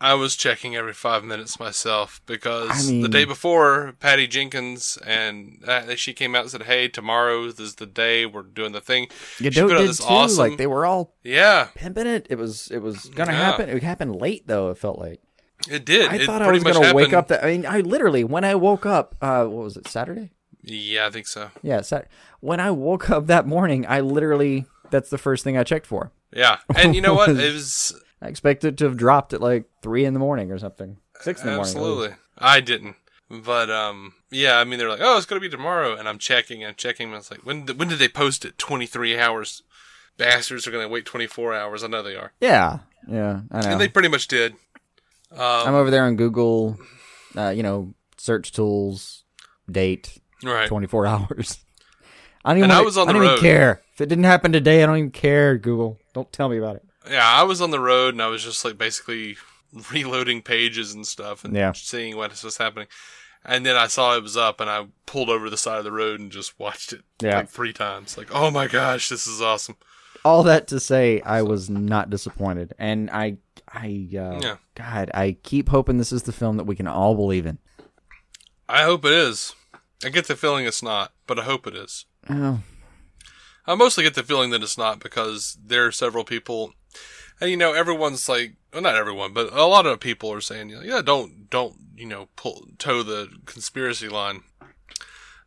I 0.00 0.14
was 0.14 0.36
checking 0.36 0.76
every 0.76 0.92
five 0.92 1.24
minutes 1.24 1.58
myself 1.58 2.20
because 2.26 2.88
I 2.88 3.00
the 3.00 3.08
day 3.08 3.24
before, 3.24 3.94
Patty 3.98 4.28
Jenkins 4.28 4.96
and 5.04 5.64
uh, 5.66 5.96
she 5.96 6.12
came 6.12 6.36
out 6.36 6.42
and 6.42 6.50
said, 6.52 6.62
"Hey, 6.64 6.86
tomorrow 6.86 7.44
is 7.46 7.74
the 7.74 7.86
day 7.86 8.24
we're 8.24 8.42
doing 8.42 8.70
the 8.72 8.80
thing." 8.80 9.08
She 9.38 9.50
put 9.50 9.72
out 9.72 9.78
this 9.78 9.98
too. 9.98 10.04
awesome, 10.04 10.38
Like 10.38 10.56
they 10.58 10.68
were 10.68 10.86
all 10.86 11.14
yeah, 11.24 11.68
pimping 11.74 12.06
it. 12.06 12.26
It 12.30 12.38
was 12.38 12.70
it 12.70 12.78
was 12.78 13.06
gonna 13.06 13.32
Yeah. 13.32 13.38
happen. 13.38 13.68
It 13.68 13.82
happened 13.82 14.14
late 14.20 14.46
though. 14.46 14.70
It 14.70 14.78
felt 14.78 14.98
like 15.00 15.20
it 15.68 15.84
did. 15.84 16.10
I 16.10 16.16
it 16.16 16.26
thought 16.26 16.42
I 16.42 16.50
was 16.52 16.62
gonna 16.62 16.94
wake 16.94 17.12
up. 17.12 17.26
That 17.28 17.42
I 17.44 17.48
mean, 17.48 17.66
I 17.66 17.80
literally 17.80 18.22
when 18.22 18.44
I 18.44 18.54
woke 18.54 18.86
up, 18.86 19.16
uh, 19.20 19.46
what 19.46 19.64
was 19.64 19.76
it? 19.76 19.88
Saturday? 19.88 20.30
Yeah, 20.62 21.06
I 21.06 21.10
think 21.10 21.26
so. 21.26 21.50
Yeah, 21.62 21.80
Sat. 21.80 22.08
When 22.40 22.60
I 22.60 22.70
woke 22.70 23.10
up 23.10 23.26
that 23.26 23.46
morning, 23.48 23.84
I 23.88 23.98
literally 24.00 24.66
that's 24.90 25.10
the 25.10 25.18
first 25.18 25.42
thing 25.42 25.56
I 25.56 25.64
checked 25.64 25.86
for. 25.86 26.12
Yeah, 26.32 26.58
and 26.76 26.94
you 26.94 27.00
know 27.00 27.14
what? 27.14 27.30
It 27.30 27.52
was 27.52 27.94
I 28.22 28.28
expected 28.28 28.78
to 28.78 28.84
have 28.84 28.96
dropped 28.96 29.32
at 29.32 29.40
like 29.40 29.64
three 29.82 30.04
in 30.04 30.12
the 30.14 30.20
morning 30.20 30.50
or 30.50 30.58
something. 30.58 30.96
Six 31.20 31.40
in 31.40 31.46
the 31.46 31.52
morning. 31.56 31.70
absolutely. 31.70 32.16
I 32.38 32.60
didn't, 32.60 32.96
but 33.30 33.70
um, 33.70 34.14
yeah. 34.30 34.58
I 34.58 34.64
mean, 34.64 34.78
they're 34.78 34.88
like, 34.88 35.00
"Oh, 35.02 35.16
it's 35.16 35.26
gonna 35.26 35.40
be 35.40 35.48
tomorrow," 35.48 35.96
and 35.96 36.08
I'm 36.08 36.18
checking 36.18 36.62
and 36.64 36.76
checking. 36.76 37.08
And 37.08 37.16
it's 37.16 37.30
like, 37.30 37.44
when 37.44 37.64
did, 37.66 37.78
when 37.78 37.88
did 37.88 37.98
they 37.98 38.08
post 38.08 38.44
it? 38.44 38.58
Twenty 38.58 38.86
three 38.86 39.18
hours. 39.18 39.62
Bastards 40.16 40.66
are 40.66 40.70
gonna 40.70 40.88
wait 40.88 41.04
twenty 41.06 41.26
four 41.26 41.54
hours. 41.54 41.82
I 41.84 41.86
know 41.88 42.02
they 42.02 42.16
are, 42.16 42.32
Yeah, 42.40 42.80
yeah, 43.08 43.40
I 43.52 43.60
know. 43.62 43.68
and 43.70 43.80
they 43.80 43.88
pretty 43.88 44.08
much 44.08 44.26
did. 44.28 44.54
I'm 45.30 45.74
over 45.74 45.90
there 45.90 46.04
on 46.04 46.16
Google, 46.16 46.78
uh, 47.36 47.50
you 47.50 47.62
know, 47.62 47.94
search 48.16 48.50
tools, 48.52 49.24
date, 49.70 50.18
Right. 50.42 50.66
24 50.68 51.06
hours. 51.06 51.58
I 52.44 52.50
don't 52.50 52.58
even, 52.58 52.70
And 52.70 52.78
I 52.78 52.82
was 52.82 52.96
on 52.96 53.08
I 53.08 53.12
the 53.12 53.18
don't 53.18 53.28
even 53.28 53.38
care. 53.40 53.82
If 53.94 54.00
it 54.00 54.06
didn't 54.08 54.24
happen 54.24 54.52
today, 54.52 54.82
I 54.82 54.86
don't 54.86 54.96
even 54.98 55.10
care, 55.10 55.58
Google. 55.58 55.98
Don't 56.14 56.32
tell 56.32 56.48
me 56.48 56.56
about 56.58 56.76
it. 56.76 56.84
Yeah, 57.10 57.26
I 57.26 57.42
was 57.42 57.60
on 57.60 57.70
the 57.70 57.80
road 57.80 58.14
and 58.14 58.22
I 58.22 58.28
was 58.28 58.44
just 58.44 58.64
like 58.64 58.78
basically 58.78 59.36
reloading 59.92 60.42
pages 60.42 60.92
and 60.94 61.06
stuff 61.06 61.44
and 61.44 61.54
Yeah. 61.54 61.72
seeing 61.72 62.16
what 62.16 62.30
was 62.42 62.56
happening. 62.56 62.86
And 63.44 63.64
then 63.64 63.76
I 63.76 63.86
saw 63.86 64.16
it 64.16 64.22
was 64.22 64.36
up 64.36 64.60
and 64.60 64.68
I 64.68 64.86
pulled 65.06 65.30
over 65.30 65.48
the 65.48 65.56
side 65.56 65.78
of 65.78 65.84
the 65.84 65.92
road 65.92 66.20
and 66.20 66.30
just 66.30 66.58
watched 66.58 66.92
it 66.92 67.02
Yeah. 67.20 67.38
like 67.38 67.48
three 67.48 67.72
times. 67.72 68.16
Like, 68.18 68.28
oh 68.32 68.50
my 68.50 68.66
gosh, 68.66 69.08
this 69.08 69.26
is 69.26 69.40
awesome. 69.40 69.76
All 70.24 70.42
that 70.42 70.66
to 70.68 70.80
say, 70.80 71.20
I 71.22 71.42
was 71.42 71.70
not 71.70 72.10
disappointed. 72.10 72.74
And 72.78 73.08
I, 73.10 73.38
I, 73.72 74.08
uh, 74.12 74.40
Yeah. 74.42 74.56
God, 74.74 75.10
I 75.14 75.36
keep 75.42 75.68
hoping 75.70 75.98
this 75.98 76.12
is 76.12 76.24
the 76.24 76.32
film 76.32 76.56
that 76.56 76.64
we 76.64 76.76
can 76.76 76.86
all 76.88 77.14
believe 77.14 77.46
in. 77.46 77.58
I 78.68 78.82
hope 78.82 79.04
it 79.04 79.12
is. 79.12 79.54
I 80.04 80.10
get 80.10 80.26
the 80.26 80.36
feeling 80.36 80.66
it's 80.66 80.82
not, 80.82 81.12
but 81.26 81.38
I 81.38 81.42
hope 81.44 81.66
it 81.66 81.74
is. 81.74 82.04
Oh, 82.30 82.60
I 83.66 83.74
mostly 83.74 84.04
get 84.04 84.14
the 84.14 84.22
feeling 84.22 84.50
that 84.50 84.62
it's 84.62 84.78
not 84.78 84.98
because 85.00 85.58
there 85.64 85.86
are 85.86 85.92
several 85.92 86.24
people, 86.24 86.72
and 87.40 87.50
you 87.50 87.56
know, 87.56 87.72
everyone's 87.74 88.28
like, 88.28 88.54
well, 88.72 88.82
not 88.82 88.96
everyone, 88.96 89.32
but 89.32 89.52
a 89.52 89.64
lot 89.64 89.86
of 89.86 90.00
people 90.00 90.32
are 90.32 90.40
saying, 90.40 90.70
you 90.70 90.76
know, 90.76 90.82
yeah, 90.82 91.02
don't, 91.02 91.50
don't, 91.50 91.76
you 91.96 92.06
know, 92.06 92.28
pull 92.36 92.66
toe 92.78 93.02
the 93.02 93.28
conspiracy 93.46 94.08
line. 94.08 94.42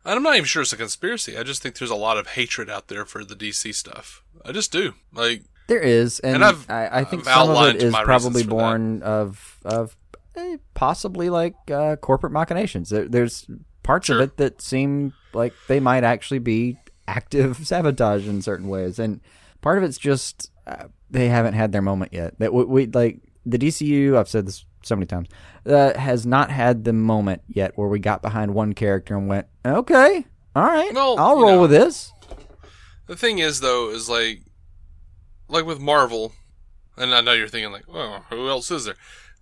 And 0.04 0.16
I'm 0.16 0.22
not 0.24 0.34
even 0.34 0.46
sure 0.46 0.62
it's 0.62 0.72
a 0.72 0.76
conspiracy. 0.76 1.36
I 1.38 1.44
just 1.44 1.62
think 1.62 1.78
there's 1.78 1.90
a 1.90 1.94
lot 1.96 2.18
of 2.18 2.28
hatred 2.28 2.68
out 2.68 2.88
there 2.88 3.04
for 3.04 3.24
the 3.24 3.36
DC 3.36 3.72
stuff. 3.74 4.22
I 4.44 4.50
just 4.50 4.72
do. 4.72 4.94
Like, 5.12 5.44
there 5.68 5.80
is. 5.80 6.18
And, 6.20 6.36
And 6.36 6.44
I've- 6.44 6.64
I, 6.68 7.00
I 7.00 7.04
think 7.04 7.26
I've 7.26 7.34
some 7.34 7.50
of 7.50 7.68
it 7.76 7.82
is 7.82 7.94
probably 7.94 8.42
that. 8.42 8.48
born 8.50 9.02
of, 9.04 9.58
of 9.64 9.96
eh, 10.34 10.56
possibly 10.74 11.30
like 11.30 11.54
uh, 11.70 11.94
corporate 11.96 12.32
machinations. 12.32 12.88
There, 12.90 13.08
there's 13.08 13.46
parts 13.84 14.08
of 14.08 14.20
it 14.20 14.38
that 14.38 14.60
seem 14.60 15.12
like 15.34 15.52
they 15.68 15.80
might 15.80 16.04
actually 16.04 16.38
be 16.40 16.76
active 17.08 17.56
sabotage 17.66 18.26
in 18.26 18.42
certain 18.42 18.68
ways, 18.68 18.98
and 18.98 19.20
part 19.60 19.78
of 19.78 19.84
it's 19.84 19.98
just 19.98 20.50
uh, 20.66 20.84
they 21.10 21.28
haven't 21.28 21.54
had 21.54 21.72
their 21.72 21.82
moment 21.82 22.12
yet. 22.12 22.38
That 22.38 22.52
we, 22.54 22.64
we 22.64 22.86
like 22.86 23.20
the 23.46 23.58
DCU. 23.58 24.16
I've 24.16 24.28
said 24.28 24.46
this 24.46 24.64
so 24.82 24.96
many 24.96 25.06
times. 25.06 25.28
Uh, 25.64 25.96
has 25.98 26.26
not 26.26 26.50
had 26.50 26.84
the 26.84 26.92
moment 26.92 27.42
yet 27.48 27.72
where 27.76 27.86
we 27.88 27.98
got 28.00 28.20
behind 28.22 28.52
one 28.52 28.72
character 28.72 29.16
and 29.16 29.28
went, 29.28 29.46
okay, 29.64 30.24
all 30.56 30.64
right, 30.64 30.92
Well, 30.92 31.16
I'll 31.20 31.36
roll 31.40 31.52
know. 31.52 31.60
with 31.62 31.70
this. 31.70 32.12
the 33.06 33.14
thing 33.14 33.38
is, 33.38 33.60
though, 33.60 33.90
is 33.90 34.08
like, 34.08 34.40
like 35.48 35.64
with 35.64 35.78
Marvel, 35.78 36.32
and 36.96 37.14
I 37.14 37.20
know 37.20 37.32
you're 37.32 37.46
thinking 37.46 37.70
like, 37.72 37.84
oh, 37.88 38.24
who 38.30 38.48
else 38.48 38.70
is 38.72 38.86
there? 38.86 38.96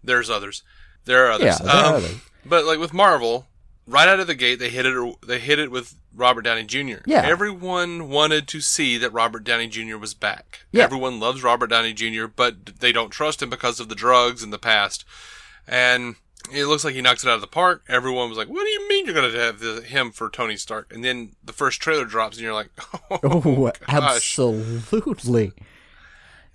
There's 0.05 0.29
others. 0.29 0.62
There 1.07 1.26
are 1.26 1.31
others. 1.33 1.59
Yeah, 1.61 1.66
there 1.66 1.74
are 1.74 1.88
Um, 1.88 1.94
others. 1.94 2.20
But 2.44 2.64
like 2.66 2.79
with 2.79 2.92
Marvel, 2.92 3.46
right 3.90 4.09
out 4.09 4.20
of 4.20 4.26
the 4.26 4.35
gate, 4.35 4.59
they 4.59 4.70
hit 4.70 4.87
it. 4.87 5.16
They 5.26 5.38
hit 5.38 5.59
it 5.59 5.70
with 5.70 5.94
Robert 6.14 6.42
Downey 6.42 6.64
Jr. 6.64 7.03
Yeah. 7.07 7.22
Everyone 7.24 8.09
wanted 8.09 8.46
to 8.48 8.61
see 8.61 8.96
that 8.98 9.12
Robert 9.12 9.44
Downey 9.44 9.68
Jr. 9.68 9.96
was 9.96 10.14
back. 10.14 10.61
Yeah. 10.72 10.85
Everyone 10.85 11.20
loves 11.20 11.42
Robert 11.42 11.68
Downey 11.68 11.92
Jr., 11.92 12.26
but 12.26 12.66
they 12.81 12.92
don't 12.92 13.11
trust 13.11 13.42
him 13.42 13.50
because 13.50 13.81
of 13.81 13.88
the 13.88 13.94
drugs 13.94 14.42
in 14.42 14.50
the 14.50 14.59
past. 14.59 15.05
And 15.68 16.16
it 16.53 16.64
looks 16.66 16.85
like 16.85 16.94
he 16.94 17.03
knocks 17.03 17.22
it 17.22 17.29
out 17.29 17.35
of 17.35 17.40
the 17.42 17.46
park. 17.46 17.85
Everyone 17.88 18.29
was 18.29 18.38
like, 18.38 18.48
"What 18.48 18.64
do 18.64 18.70
you 18.70 18.88
mean 18.88 19.05
you're 19.07 19.14
going 19.14 19.31
to 19.31 19.38
have 19.38 19.61
the, 19.61 19.83
him 19.83 20.11
for 20.11 20.31
Tony 20.31 20.57
Stark?" 20.57 20.92
And 20.92 21.05
then 21.05 21.33
the 21.44 21.53
first 21.53 21.81
trailer 21.83 22.05
drops, 22.07 22.37
and 22.38 22.44
you're 22.44 22.55
like, 22.55 22.70
"Oh, 23.11 23.20
Oh, 23.22 23.72
absolutely. 23.88 25.53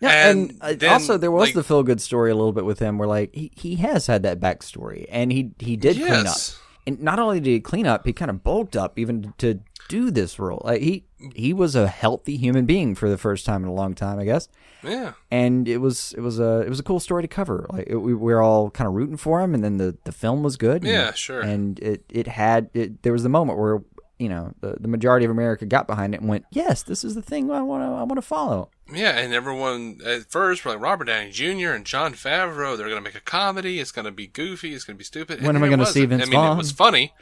Yeah, 0.01 0.29
And 0.29 0.49
and, 0.51 0.57
uh, 0.61 0.73
then, 0.73 0.89
also 0.91 1.17
there 1.17 1.31
was 1.31 1.47
like- 1.49 1.53
the 1.53 1.63
feel 1.63 1.83
good 1.83 2.01
story 2.01 2.29
a 2.31 2.35
little 2.35 2.51
bit 2.51 2.65
with 2.65 2.79
him, 2.79 2.97
where 2.97 3.07
like 3.07 3.33
he, 3.33 3.51
he 3.55 3.75
has 3.77 4.07
had 4.07 4.23
that 4.23 4.39
backstory, 4.39 5.05
and 5.09 5.31
he 5.31 5.51
he 5.59 5.77
did 5.77 5.95
clean 5.97 6.11
up, 6.11 6.25
Yes. 6.25 6.59
And 6.87 6.99
not 7.01 7.19
only 7.19 7.39
did 7.39 7.49
he 7.49 7.59
clean 7.59 7.85
up, 7.87 8.05
he 8.05 8.13
kind 8.13 8.29
of 8.31 8.43
bulked 8.43 8.75
up 8.75 8.97
even 8.99 9.33
to 9.39 9.59
do 9.87 10.09
this 10.11 10.39
role. 10.39 10.61
Like 10.65 10.81
he 10.81 11.05
he 11.35 11.53
was 11.53 11.75
a 11.75 11.87
healthy 11.87 12.37
human 12.37 12.65
being 12.65 12.95
for 12.95 13.09
the 13.09 13.17
first 13.17 13.45
time 13.45 13.63
in 13.63 13.69
a 13.69 13.73
long 13.73 13.93
time, 13.95 14.19
I 14.19 14.25
guess, 14.25 14.47
Yeah, 14.83 15.13
and 15.31 15.67
it 15.67 15.77
was 15.77 16.13
it 16.17 16.21
was 16.21 16.39
a 16.39 16.61
it 16.61 16.69
was 16.69 16.79
a 16.79 16.83
cool 16.83 16.99
story 16.99 17.23
to 17.23 17.27
cover. 17.27 17.65
Like 17.69 17.85
it, 17.87 17.95
we, 17.97 18.13
we 18.13 18.33
were 18.33 18.41
all 18.41 18.69
kind 18.71 18.87
of 18.87 18.93
rooting 18.93 19.17
for 19.17 19.41
him, 19.41 19.53
and 19.53 19.63
then 19.63 19.77
the 19.77 19.97
the 20.05 20.11
film 20.11 20.43
was 20.43 20.57
good. 20.57 20.83
and- 20.83 20.91
Yeah, 20.91 21.11
sure. 21.13 21.41
And 21.41 21.79
it 21.79 22.03
it 22.09 22.27
had 22.27 22.69
it, 22.73 23.03
there 23.03 23.13
was 23.13 23.23
the 23.23 23.29
moment 23.29 23.59
where 23.59 23.81
you 24.19 24.29
know 24.29 24.53
the, 24.61 24.77
the 24.79 24.87
majority 24.87 25.25
of 25.25 25.31
America 25.31 25.65
got 25.65 25.87
behind 25.87 26.13
it 26.15 26.21
and 26.21 26.29
went, 26.29 26.45
yes, 26.51 26.83
this 26.83 27.03
is 27.03 27.15
the 27.15 27.21
thing 27.21 27.51
I 27.51 27.61
want 27.61 27.81
to 27.83 27.87
I 27.87 28.03
want 28.03 28.15
to 28.15 28.21
follow. 28.21 28.69
Yeah. 28.91 29.17
And 29.17 29.33
everyone 29.33 29.99
at 30.05 30.31
first 30.31 30.63
were 30.65 30.71
like 30.71 30.81
Robert 30.81 31.05
Downey 31.05 31.31
Jr. 31.31 31.71
and 31.71 31.85
Jon 31.85 32.13
Favreau. 32.13 32.77
They're 32.77 32.87
going 32.89 33.01
to 33.03 33.07
make 33.09 33.15
a 33.15 33.19
comedy. 33.21 33.79
It's 33.79 33.91
going 33.91 34.05
to 34.05 34.11
be 34.11 34.27
goofy. 34.27 34.73
It's 34.73 34.83
going 34.83 34.95
to 34.95 34.99
be 34.99 35.03
stupid. 35.03 35.39
When 35.41 35.49
And 35.55 35.57
am 35.57 35.63
I 35.63 35.69
gonna 35.69 35.85
see 35.85 36.01
wasn't. 36.05 36.09
Vince 36.09 36.23
I 36.23 36.25
mean, 36.25 36.39
Vaughn? 36.39 36.53
it 36.53 36.57
was 36.57 36.71
funny. 36.71 37.13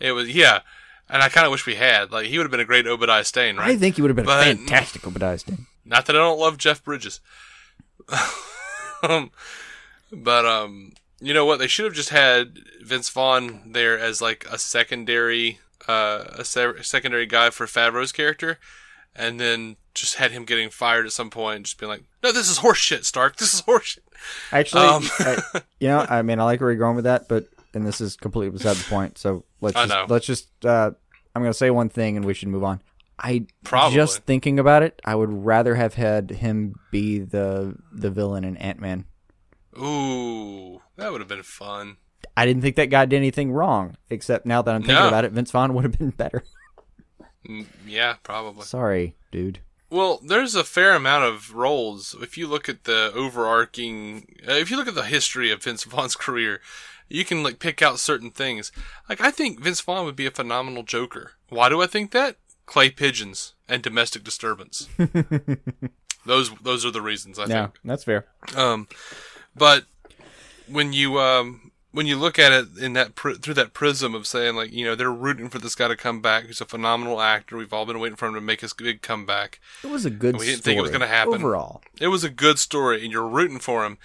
It 0.00 0.12
was 0.12 0.28
yeah. 0.34 0.60
And 1.08 1.22
I 1.22 1.28
kind 1.28 1.46
of 1.46 1.52
wish 1.52 1.64
we 1.66 1.76
had. 1.76 2.10
Like 2.10 2.26
he 2.26 2.36
would 2.38 2.44
have 2.44 2.50
been 2.50 2.60
a 2.60 2.64
great 2.64 2.86
Obadiah 2.86 3.24
Stane, 3.24 3.56
right? 3.56 3.70
I 3.70 3.76
think 3.76 3.96
he 3.96 4.02
would 4.02 4.08
have 4.10 4.16
been 4.16 4.24
But- 4.26 4.46
a 4.46 4.56
fantastic 4.56 5.06
Obadiah 5.06 5.38
Stane. 5.38 5.66
Not 5.84 6.06
that 6.06 6.16
I 6.16 6.18
don't 6.18 6.40
love 6.40 6.58
Jeff 6.58 6.82
Bridges. 6.82 7.20
um, 9.02 9.30
but 10.12 10.44
um, 10.44 10.92
you 11.20 11.32
know 11.34 11.44
what? 11.44 11.58
They 11.58 11.66
should 11.68 11.84
have 11.84 11.94
just 11.94 12.08
had 12.10 12.58
Vince 12.82 13.08
Vaughn 13.08 13.72
there 13.72 13.98
as 13.98 14.20
like 14.20 14.46
a 14.50 14.58
secondary, 14.58 15.60
uh, 15.88 16.24
a 16.32 16.44
se- 16.44 16.82
secondary 16.82 17.26
guy 17.26 17.50
for 17.50 17.66
Favreau's 17.66 18.12
character, 18.12 18.58
and 19.14 19.38
then 19.40 19.76
just 19.96 20.14
had 20.16 20.30
him 20.30 20.44
getting 20.44 20.70
fired 20.70 21.06
at 21.06 21.12
some 21.12 21.30
point, 21.30 21.64
just 21.64 21.78
being 21.78 21.90
like, 21.90 22.04
"No, 22.22 22.30
this 22.32 22.48
is 22.48 22.58
horseshit, 22.60 23.04
Stark. 23.04 23.36
This 23.36 23.52
is 23.54 23.62
horseshit." 23.62 23.98
Actually, 24.52 24.82
Um. 24.86 25.02
I, 25.18 25.62
you 25.80 25.88
know, 25.88 26.06
I 26.08 26.22
mean, 26.22 26.38
I 26.40 26.44
like 26.44 26.60
where 26.60 26.70
you're 26.70 26.78
going 26.78 26.96
with 26.96 27.04
that, 27.04 27.28
but 27.28 27.48
and 27.74 27.86
this 27.86 28.00
is 28.00 28.16
completely 28.16 28.56
beside 28.56 28.76
the 28.76 28.84
point. 28.88 29.18
So 29.18 29.44
let's 29.60 29.74
just 29.76 30.10
let's 30.10 30.26
just. 30.26 30.48
Uh, 30.64 30.92
I'm 31.34 31.42
going 31.42 31.52
to 31.52 31.58
say 31.58 31.70
one 31.70 31.88
thing, 31.90 32.16
and 32.16 32.24
we 32.24 32.32
should 32.32 32.48
move 32.48 32.64
on. 32.64 32.80
I 33.18 33.46
Probably. 33.64 33.94
just 33.96 34.22
thinking 34.24 34.58
about 34.58 34.82
it, 34.82 35.00
I 35.04 35.14
would 35.14 35.30
rather 35.32 35.74
have 35.74 35.94
had 35.94 36.30
him 36.30 36.74
be 36.90 37.18
the 37.18 37.74
the 37.92 38.10
villain 38.10 38.44
in 38.44 38.56
Ant 38.58 38.80
Man. 38.80 39.04
Ooh, 39.78 40.80
that 40.96 41.12
would 41.12 41.20
have 41.20 41.28
been 41.28 41.42
fun. 41.42 41.96
I 42.36 42.44
didn't 42.46 42.62
think 42.62 42.76
that 42.76 42.86
guy 42.90 43.04
did 43.06 43.16
anything 43.16 43.52
wrong, 43.52 43.96
except 44.10 44.46
now 44.46 44.62
that 44.62 44.74
I'm 44.74 44.82
thinking 44.82 44.96
No. 44.96 45.08
about 45.08 45.24
it, 45.24 45.32
Vince 45.32 45.50
Vaughn 45.50 45.74
would 45.74 45.84
have 45.84 45.98
been 45.98 46.10
better. 46.10 46.44
Mm, 47.48 47.66
Yeah, 47.86 48.14
probably. 48.22 48.64
Sorry, 48.64 49.16
dude. 49.30 49.60
Well, 49.88 50.20
there's 50.24 50.54
a 50.54 50.64
fair 50.64 50.94
amount 50.94 51.24
of 51.24 51.54
roles. 51.54 52.14
If 52.20 52.36
you 52.36 52.46
look 52.48 52.68
at 52.68 52.84
the 52.84 53.12
overarching, 53.14 54.36
uh, 54.46 54.52
if 54.52 54.70
you 54.70 54.76
look 54.76 54.88
at 54.88 54.94
the 54.96 55.04
history 55.04 55.50
of 55.52 55.62
Vince 55.62 55.84
Vaughn's 55.92 56.16
career, 56.16 56.60
you 57.08 57.24
can 57.24 57.42
like 57.42 57.58
pick 57.58 57.82
out 57.82 57.98
certain 58.00 58.30
things. 58.30 58.72
Like 59.08 59.20
I 59.20 59.30
think 59.30 59.60
Vince 59.60 59.80
Vaughn 59.80 60.04
would 60.04 60.16
be 60.16 60.26
a 60.26 60.30
phenomenal 60.32 60.82
Joker. 60.82 61.32
Why 61.48 61.68
do 61.68 61.80
I 61.80 61.86
think 61.86 62.10
that? 62.10 62.36
Clay 62.66 62.90
pigeons 62.90 63.54
and 63.68 63.80
domestic 63.82 64.24
disturbance. 64.24 64.88
Those 66.26 66.50
those 66.56 66.84
are 66.84 66.90
the 66.90 67.00
reasons 67.02 67.38
I 67.38 67.46
Yeah, 67.46 67.66
think. 67.66 67.78
that's 67.84 68.02
fair. 68.02 68.26
Um, 68.56 68.88
but 69.54 69.84
when 70.66 70.92
you 70.92 71.20
um 71.20 71.70
when 71.96 72.06
you 72.06 72.14
look 72.18 72.38
at 72.38 72.52
it 72.52 72.76
in 72.76 72.92
that 72.92 73.14
pri- 73.14 73.36
through 73.36 73.54
that 73.54 73.72
prism 73.72 74.14
of 74.14 74.26
saying 74.26 74.54
like 74.54 74.70
you 74.70 74.84
know 74.84 74.94
they're 74.94 75.10
rooting 75.10 75.48
for 75.48 75.58
this 75.58 75.74
guy 75.74 75.88
to 75.88 75.96
come 75.96 76.20
back, 76.20 76.44
who's 76.44 76.60
a 76.60 76.66
phenomenal 76.66 77.22
actor. 77.22 77.56
We've 77.56 77.72
all 77.72 77.86
been 77.86 77.98
waiting 77.98 78.16
for 78.16 78.28
him 78.28 78.34
to 78.34 78.40
make 78.42 78.60
his 78.60 78.74
big 78.74 79.00
comeback. 79.00 79.60
It 79.82 79.88
was 79.88 80.04
a 80.04 80.10
good. 80.10 80.36
We 80.36 80.44
didn't 80.44 80.62
think 80.62 80.76
it 80.78 80.82
was 80.82 80.90
gonna 80.90 81.06
happen. 81.06 81.36
overall. 81.36 81.80
It 81.98 82.08
was 82.08 82.22
a 82.22 82.28
good 82.28 82.58
story, 82.58 83.02
and 83.02 83.10
you're 83.10 83.26
rooting 83.26 83.60
for 83.60 83.86
him. 83.86 83.96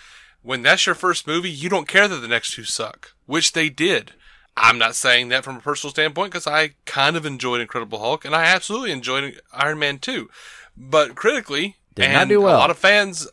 When 0.42 0.62
that's 0.62 0.86
your 0.86 0.96
first 0.96 1.28
movie, 1.28 1.52
you 1.52 1.68
don't 1.68 1.88
care 1.88 2.08
that 2.08 2.16
the 2.16 2.30
next 2.30 2.54
two 2.54 2.64
suck, 2.64 3.12
which 3.26 3.52
they 3.52 3.68
did. 3.68 4.14
I'm 4.56 4.78
not 4.78 4.96
saying 4.96 5.28
that 5.30 5.44
from 5.44 5.58
a 5.58 5.62
personal 5.62 5.92
standpoint 5.92 6.32
because 6.32 6.48
I 6.48 6.76
kind 6.86 7.18
of 7.18 7.26
enjoyed 7.26 7.60
Incredible 7.60 8.00
Hulk, 8.00 8.24
and 8.24 8.34
I 8.34 8.46
absolutely 8.46 8.92
enjoyed 8.92 9.42
Iron 9.52 9.80
Man 9.80 9.98
2. 9.98 10.30
But 10.78 11.16
critically, 11.16 11.76
Did 11.96 12.06
and 12.06 12.14
not 12.14 12.28
do 12.30 12.42
well. 12.42 12.56
a 12.56 12.60
lot 12.60 12.70
of 12.72 12.78
fans, 12.78 13.28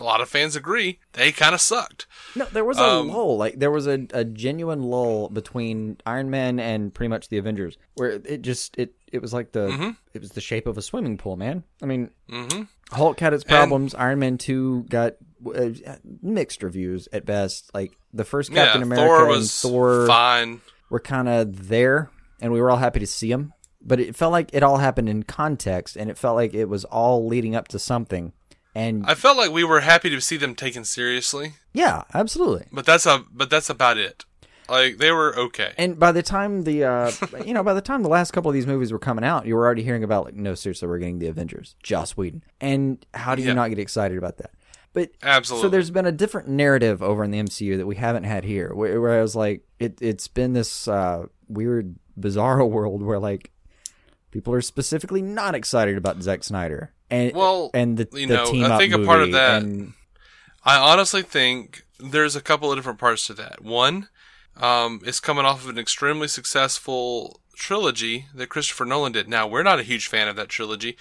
a 0.00 0.04
lot 0.04 0.20
of 0.20 0.28
fans 0.28 0.56
agree, 0.56 0.98
they 1.12 1.32
kind 1.32 1.54
of 1.54 1.60
sucked. 1.60 2.06
No, 2.34 2.44
there 2.46 2.64
was 2.64 2.78
a 2.78 2.82
Um, 2.84 3.08
lull. 3.08 3.36
Like 3.36 3.58
there 3.58 3.70
was 3.70 3.86
a, 3.86 4.06
a 4.12 4.24
genuine 4.24 4.82
lull 4.82 5.28
between 5.28 5.98
Iron 6.06 6.30
Man 6.30 6.58
and 6.58 6.92
pretty 6.92 7.08
much 7.08 7.28
the 7.28 7.38
Avengers, 7.38 7.76
where 7.94 8.10
it 8.24 8.42
just 8.42 8.76
it 8.78 8.94
it 9.12 9.22
was 9.22 9.32
like 9.32 9.52
the 9.52 9.68
Mm-hmm. 9.68 9.90
it 10.12 10.20
was 10.20 10.30
the 10.30 10.40
shape 10.40 10.66
of 10.66 10.76
a 10.78 10.82
swimming 10.82 11.16
pool, 11.18 11.36
man. 11.36 11.62
I 11.82 11.86
mean, 11.86 12.10
Hulk 12.90 13.18
had 13.20 13.32
its 13.34 13.44
problems. 13.44 13.94
Iron 13.94 14.18
Man 14.18 14.38
two 14.38 14.84
got 14.90 15.14
uh, 15.54 15.70
mixed 16.22 16.62
reviews 16.62 17.08
at 17.12 17.24
best. 17.26 17.70
Like 17.74 17.96
the 18.12 18.24
first 18.24 18.52
Captain 18.52 18.80
yeah, 18.80 18.86
America 18.86 19.06
Thor 19.24 19.34
and 19.34 19.50
Thor 19.50 20.06
fine. 20.06 20.60
were 20.90 21.00
kind 21.00 21.28
of 21.28 21.68
there, 21.68 22.10
and 22.40 22.52
we 22.52 22.60
were 22.60 22.70
all 22.70 22.76
happy 22.78 23.00
to 23.00 23.06
see 23.06 23.30
them. 23.30 23.52
But 23.86 24.00
it 24.00 24.16
felt 24.16 24.32
like 24.32 24.48
it 24.54 24.62
all 24.62 24.78
happened 24.78 25.10
in 25.10 25.24
context, 25.24 25.96
and 25.96 26.08
it 26.10 26.16
felt 26.16 26.36
like 26.36 26.54
it 26.54 26.70
was 26.70 26.84
all 26.86 27.26
leading 27.26 27.54
up 27.54 27.68
to 27.68 27.78
something. 27.78 28.32
And 28.74 29.06
I 29.06 29.14
felt 29.14 29.36
like 29.36 29.50
we 29.50 29.62
were 29.64 29.80
happy 29.80 30.10
to 30.10 30.20
see 30.20 30.36
them 30.36 30.54
taken 30.54 30.84
seriously, 30.84 31.54
yeah, 31.72 32.02
absolutely. 32.12 32.66
but 32.72 32.84
that's 32.84 33.06
a 33.06 33.24
but 33.32 33.48
that's 33.50 33.70
about 33.70 33.98
it. 33.98 34.24
Like 34.68 34.96
they 34.96 35.12
were 35.12 35.36
okay. 35.38 35.72
And 35.76 35.98
by 35.98 36.10
the 36.10 36.22
time 36.22 36.64
the 36.64 36.84
uh, 36.84 37.12
you 37.46 37.54
know 37.54 37.62
by 37.62 37.74
the 37.74 37.80
time 37.80 38.02
the 38.02 38.08
last 38.08 38.32
couple 38.32 38.50
of 38.50 38.54
these 38.54 38.66
movies 38.66 38.92
were 38.92 38.98
coming 38.98 39.24
out, 39.24 39.46
you 39.46 39.54
were 39.54 39.64
already 39.64 39.82
hearing 39.84 40.02
about 40.02 40.24
like 40.24 40.34
no 40.34 40.54
seriously 40.54 40.88
we're 40.88 40.98
getting 40.98 41.18
the 41.20 41.28
Avengers, 41.28 41.76
Joss 41.82 42.16
Whedon, 42.16 42.42
and 42.60 43.04
how 43.14 43.34
do 43.34 43.42
you 43.42 43.48
Yeah. 43.48 43.54
not 43.54 43.68
get 43.68 43.78
excited 43.78 44.18
about 44.18 44.38
that? 44.38 44.50
But 44.92 45.10
Absolutely. 45.22 45.66
So 45.66 45.68
there's 45.70 45.90
been 45.90 46.06
a 46.06 46.12
different 46.12 46.48
narrative 46.48 47.02
over 47.02 47.24
in 47.24 47.30
the 47.32 47.40
MCU 47.40 47.76
that 47.78 47.86
we 47.86 47.96
haven't 47.96 48.24
had 48.24 48.44
here, 48.44 48.72
where, 48.74 49.00
where 49.00 49.18
I 49.18 49.22
was 49.22 49.34
like, 49.36 49.66
it 49.80 49.98
it's 50.00 50.28
been 50.28 50.52
this 50.52 50.86
uh, 50.88 51.26
weird, 51.48 51.96
bizarre 52.16 52.64
world 52.64 53.02
where 53.02 53.18
like 53.18 53.50
people 54.30 54.54
are 54.54 54.60
specifically 54.60 55.20
not 55.20 55.54
excited 55.54 55.96
about 55.96 56.22
Zack 56.22 56.42
Snyder 56.44 56.92
and 57.14 57.32
Well, 57.34 57.70
and 57.74 57.96
the, 57.96 58.08
you 58.18 58.26
the 58.26 58.34
know, 58.36 58.50
team 58.50 58.64
I 58.64 58.78
think 58.78 58.92
a 58.94 58.98
part 59.04 59.22
of 59.22 59.32
that- 59.32 59.62
and 59.62 59.94
I 60.64 60.76
honestly 60.76 61.22
think 61.22 61.84
there's 61.98 62.34
a 62.36 62.40
couple 62.40 62.70
of 62.72 62.78
different 62.78 62.98
parts 62.98 63.26
to 63.26 63.34
that. 63.34 63.60
One, 63.62 64.08
um, 64.56 65.00
is 65.04 65.20
coming 65.20 65.44
off 65.44 65.62
of 65.64 65.68
an 65.68 65.78
extremely 65.78 66.28
successful 66.28 67.40
trilogy 67.56 68.26
that 68.34 68.48
Christopher 68.48 68.84
Nolan 68.84 69.12
did. 69.12 69.28
Now, 69.28 69.46
we're 69.46 69.62
not 69.62 69.78
a 69.78 69.82
huge 69.84 70.06
fan 70.08 70.26
of 70.28 70.36
that 70.36 70.48
trilogy, 70.48 70.96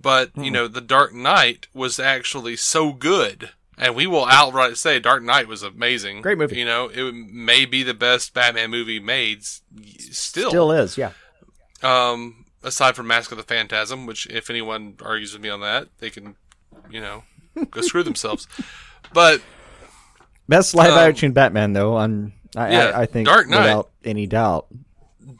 but, 0.00 0.30
Hmm. 0.34 0.42
you 0.44 0.50
know, 0.50 0.68
The 0.68 0.80
Dark 0.80 1.12
Knight 1.14 1.66
was 1.74 1.98
actually 1.98 2.56
so 2.56 2.92
good. 2.92 3.50
And 3.80 3.94
we 3.94 4.08
will 4.08 4.26
outright 4.26 4.76
say 4.76 4.98
Dark 4.98 5.22
Knight 5.22 5.46
was 5.46 5.62
amazing. 5.62 6.20
Great 6.20 6.36
movie. 6.36 6.58
You 6.58 6.64
know, 6.64 6.88
it 6.92 7.14
may 7.14 7.64
be 7.64 7.84
the 7.84 7.94
best 7.94 8.34
Batman 8.34 8.70
movie 8.70 8.98
made 8.98 9.44
still. 9.44 10.50
still 10.50 10.72
is, 10.72 10.98
yeah. 10.98 11.12
Um, 11.82 12.44
aside 12.62 12.96
from 12.96 13.06
Mask 13.06 13.30
of 13.32 13.38
the 13.38 13.44
Phantasm, 13.44 14.06
which 14.06 14.26
if 14.28 14.50
anyone 14.50 14.94
argues 15.02 15.32
with 15.32 15.42
me 15.42 15.48
on 15.48 15.60
that, 15.60 15.88
they 15.98 16.10
can, 16.10 16.36
you 16.90 17.00
know, 17.00 17.24
go 17.70 17.80
screw 17.80 18.02
themselves. 18.02 18.46
But 19.12 19.40
Best 20.48 20.74
live 20.74 20.92
Um, 20.92 20.98
action 20.98 21.32
Batman 21.32 21.72
though, 21.72 21.96
on 21.96 22.32
I, 22.54 22.70
yeah, 22.72 22.84
I, 22.94 23.02
I 23.02 23.06
think 23.06 23.26
Dark 23.26 23.48
Knight. 23.48 23.60
without 23.60 23.90
any 24.04 24.26
doubt. 24.26 24.66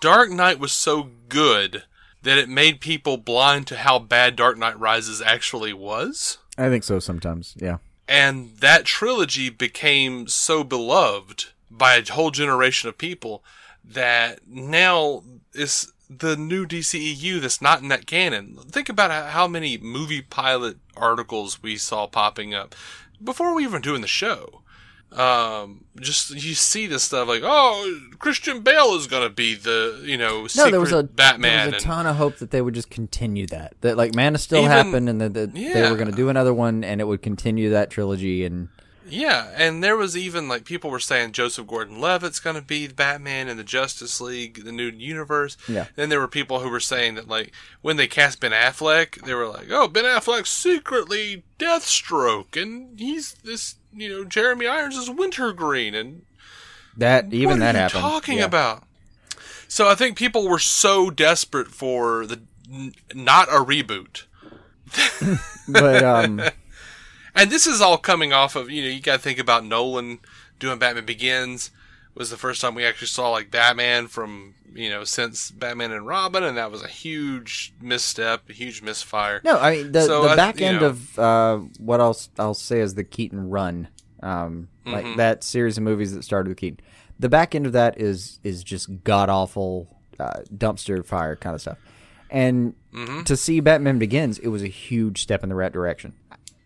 Dark 0.00 0.30
Knight 0.30 0.58
was 0.58 0.72
so 0.72 1.10
good 1.28 1.82
that 2.22 2.38
it 2.38 2.48
made 2.48 2.80
people 2.80 3.16
blind 3.18 3.66
to 3.66 3.76
how 3.76 3.98
bad 3.98 4.36
Dark 4.36 4.56
Knight 4.56 4.78
Rises 4.78 5.20
actually 5.20 5.72
was. 5.74 6.38
I 6.56 6.68
think 6.68 6.82
so 6.84 6.98
sometimes. 6.98 7.54
Yeah. 7.58 7.78
And 8.08 8.56
that 8.56 8.84
trilogy 8.86 9.50
became 9.50 10.28
so 10.28 10.64
beloved 10.64 11.46
by 11.70 11.94
a 11.96 12.12
whole 12.12 12.30
generation 12.30 12.88
of 12.88 12.96
people 12.96 13.44
that 13.84 14.40
now 14.46 15.22
is 15.52 15.92
the 16.10 16.36
new 16.36 16.66
DCEU 16.66 17.40
that's 17.40 17.60
not 17.60 17.82
in 17.82 17.88
that 17.88 18.06
canon. 18.06 18.56
Think 18.70 18.88
about 18.88 19.10
how- 19.30 19.48
many 19.48 19.76
movie 19.78 20.22
pilot 20.22 20.78
articles 20.96 21.62
we 21.62 21.76
saw 21.76 22.06
popping 22.06 22.54
up 22.54 22.74
before 23.22 23.54
we 23.54 23.64
even 23.64 23.82
doing 23.82 24.00
the 24.00 24.06
show. 24.08 24.62
Um, 25.10 25.84
just 25.98 26.30
you 26.30 26.54
see 26.54 26.86
this 26.86 27.04
stuff 27.04 27.28
like, 27.28 27.40
oh, 27.42 28.00
Christian 28.18 28.60
Bale 28.60 28.94
is 28.94 29.06
gonna 29.06 29.30
be 29.30 29.54
the 29.54 30.02
you 30.04 30.18
know 30.18 30.46
secret 30.46 30.66
No, 30.66 30.70
there 30.72 30.80
was 30.80 30.92
a 30.92 31.02
Batman. 31.02 31.50
There 31.50 31.66
was 31.66 31.72
a 31.72 31.76
and- 31.76 31.84
ton 31.84 32.06
of 32.06 32.16
hope 32.16 32.36
that 32.38 32.50
they 32.50 32.60
would 32.60 32.74
just 32.74 32.90
continue 32.90 33.46
that. 33.46 33.72
That 33.80 33.96
like 33.96 34.14
Man 34.14 34.34
of 34.34 34.40
Steel 34.42 34.58
Even- 34.60 34.70
happened, 34.70 35.08
and 35.08 35.20
that 35.22 35.32
that 35.32 35.54
they 35.54 35.90
were 35.90 35.96
going 35.96 36.10
to 36.10 36.16
do 36.16 36.28
another 36.28 36.52
one, 36.52 36.84
and 36.84 37.00
it 37.00 37.04
would 37.04 37.22
continue 37.22 37.70
that 37.70 37.88
trilogy. 37.90 38.44
And 38.44 38.68
Yeah, 39.10 39.52
and 39.56 39.82
there 39.82 39.96
was 39.96 40.16
even 40.16 40.48
like 40.48 40.64
people 40.64 40.90
were 40.90 40.98
saying 41.00 41.32
Joseph 41.32 41.66
Gordon-Levitt's 41.66 42.40
going 42.40 42.56
to 42.56 42.62
be 42.62 42.86
Batman 42.88 43.48
in 43.48 43.56
the 43.56 43.64
Justice 43.64 44.20
League, 44.20 44.64
the 44.64 44.72
new 44.72 44.88
universe. 44.90 45.56
Yeah. 45.68 45.86
Then 45.96 46.08
there 46.08 46.20
were 46.20 46.28
people 46.28 46.60
who 46.60 46.68
were 46.70 46.80
saying 46.80 47.14
that 47.16 47.28
like 47.28 47.52
when 47.82 47.96
they 47.96 48.06
cast 48.06 48.40
Ben 48.40 48.52
Affleck, 48.52 49.24
they 49.24 49.34
were 49.34 49.46
like, 49.48 49.68
"Oh, 49.70 49.88
Ben 49.88 50.04
Affleck's 50.04 50.50
secretly 50.50 51.42
Deathstroke, 51.58 52.60
and 52.60 52.98
he's 52.98 53.34
this, 53.44 53.76
you 53.92 54.08
know, 54.08 54.24
Jeremy 54.24 54.66
Irons 54.66 54.96
is 54.96 55.08
Wintergreen, 55.10 55.94
and 55.94 56.22
that 56.96 57.32
even 57.32 57.48
what 57.50 57.58
that 57.60 57.74
are 57.74 57.78
happened. 57.78 58.00
talking 58.02 58.38
Yeah. 58.38 58.44
about?" 58.46 58.84
So 59.68 59.88
I 59.88 59.94
think 59.94 60.16
people 60.16 60.48
were 60.48 60.58
so 60.58 61.10
desperate 61.10 61.68
for 61.68 62.24
the 62.26 62.40
n- 62.72 62.94
not 63.14 63.48
a 63.48 63.64
reboot. 63.64 64.24
But 65.70 66.02
um, 66.02 66.40
And 67.38 67.50
this 67.50 67.66
is 67.66 67.80
all 67.80 67.96
coming 67.98 68.32
off 68.32 68.56
of, 68.56 68.70
you 68.70 68.82
know, 68.82 68.88
you 68.88 69.00
got 69.00 69.14
to 69.14 69.18
think 69.22 69.38
about 69.38 69.64
Nolan 69.64 70.18
doing 70.58 70.78
Batman 70.78 71.04
Begins 71.06 71.70
was 72.14 72.30
the 72.30 72.36
first 72.36 72.60
time 72.60 72.74
we 72.74 72.84
actually 72.84 73.06
saw 73.06 73.30
like 73.30 73.48
Batman 73.50 74.08
from, 74.08 74.54
you 74.74 74.90
know, 74.90 75.04
since 75.04 75.52
Batman 75.52 75.92
and 75.92 76.04
Robin 76.06 76.42
and 76.42 76.56
that 76.56 76.70
was 76.72 76.82
a 76.82 76.88
huge 76.88 77.72
misstep, 77.80 78.50
a 78.50 78.52
huge 78.52 78.82
misfire. 78.82 79.40
no, 79.44 79.56
I 79.58 79.76
mean 79.76 79.92
the 79.92 80.02
So 80.02 80.22
the 80.24 80.30
I- 80.30 80.36
back 80.36 80.60
end 80.60 80.80
know. 80.80 80.88
of 80.88 81.18
uh, 81.18 81.58
what 81.78 82.00
I'll 82.00 82.18
I'll 82.38 82.54
say 82.54 82.80
is 82.80 82.94
the 82.94 83.04
Keaton 83.04 83.48
run, 83.50 83.88
um, 84.22 84.68
Mm-hmm. 84.84 84.92
like 84.92 85.16
that 85.18 85.44
series 85.44 85.76
of 85.76 85.84
movies 85.84 86.14
that 86.14 86.24
started 86.24 86.48
with 86.48 86.56
Keaton. 86.58 86.80
The 87.20 87.28
back 87.28 87.54
end 87.54 87.66
of 87.66 87.72
that 87.72 88.00
is 88.00 88.40
is 88.42 88.64
just 88.64 89.04
god 89.04 89.28
awful 89.28 89.86
uh, 90.18 90.40
dumpster 90.52 91.04
fire 91.06 91.36
kind 91.36 91.54
of 91.54 91.60
stuff. 91.60 91.78
And 92.30 92.74
Mm-hmm. 92.94 93.24
to 93.24 93.36
see 93.36 93.60
Batman 93.60 93.98
Begins, 93.98 94.38
it 94.38 94.48
was 94.48 94.62
a 94.62 94.66
huge 94.68 95.22
step 95.22 95.42
in 95.44 95.50
the 95.50 95.54
right 95.54 95.70
direction. 95.72 96.14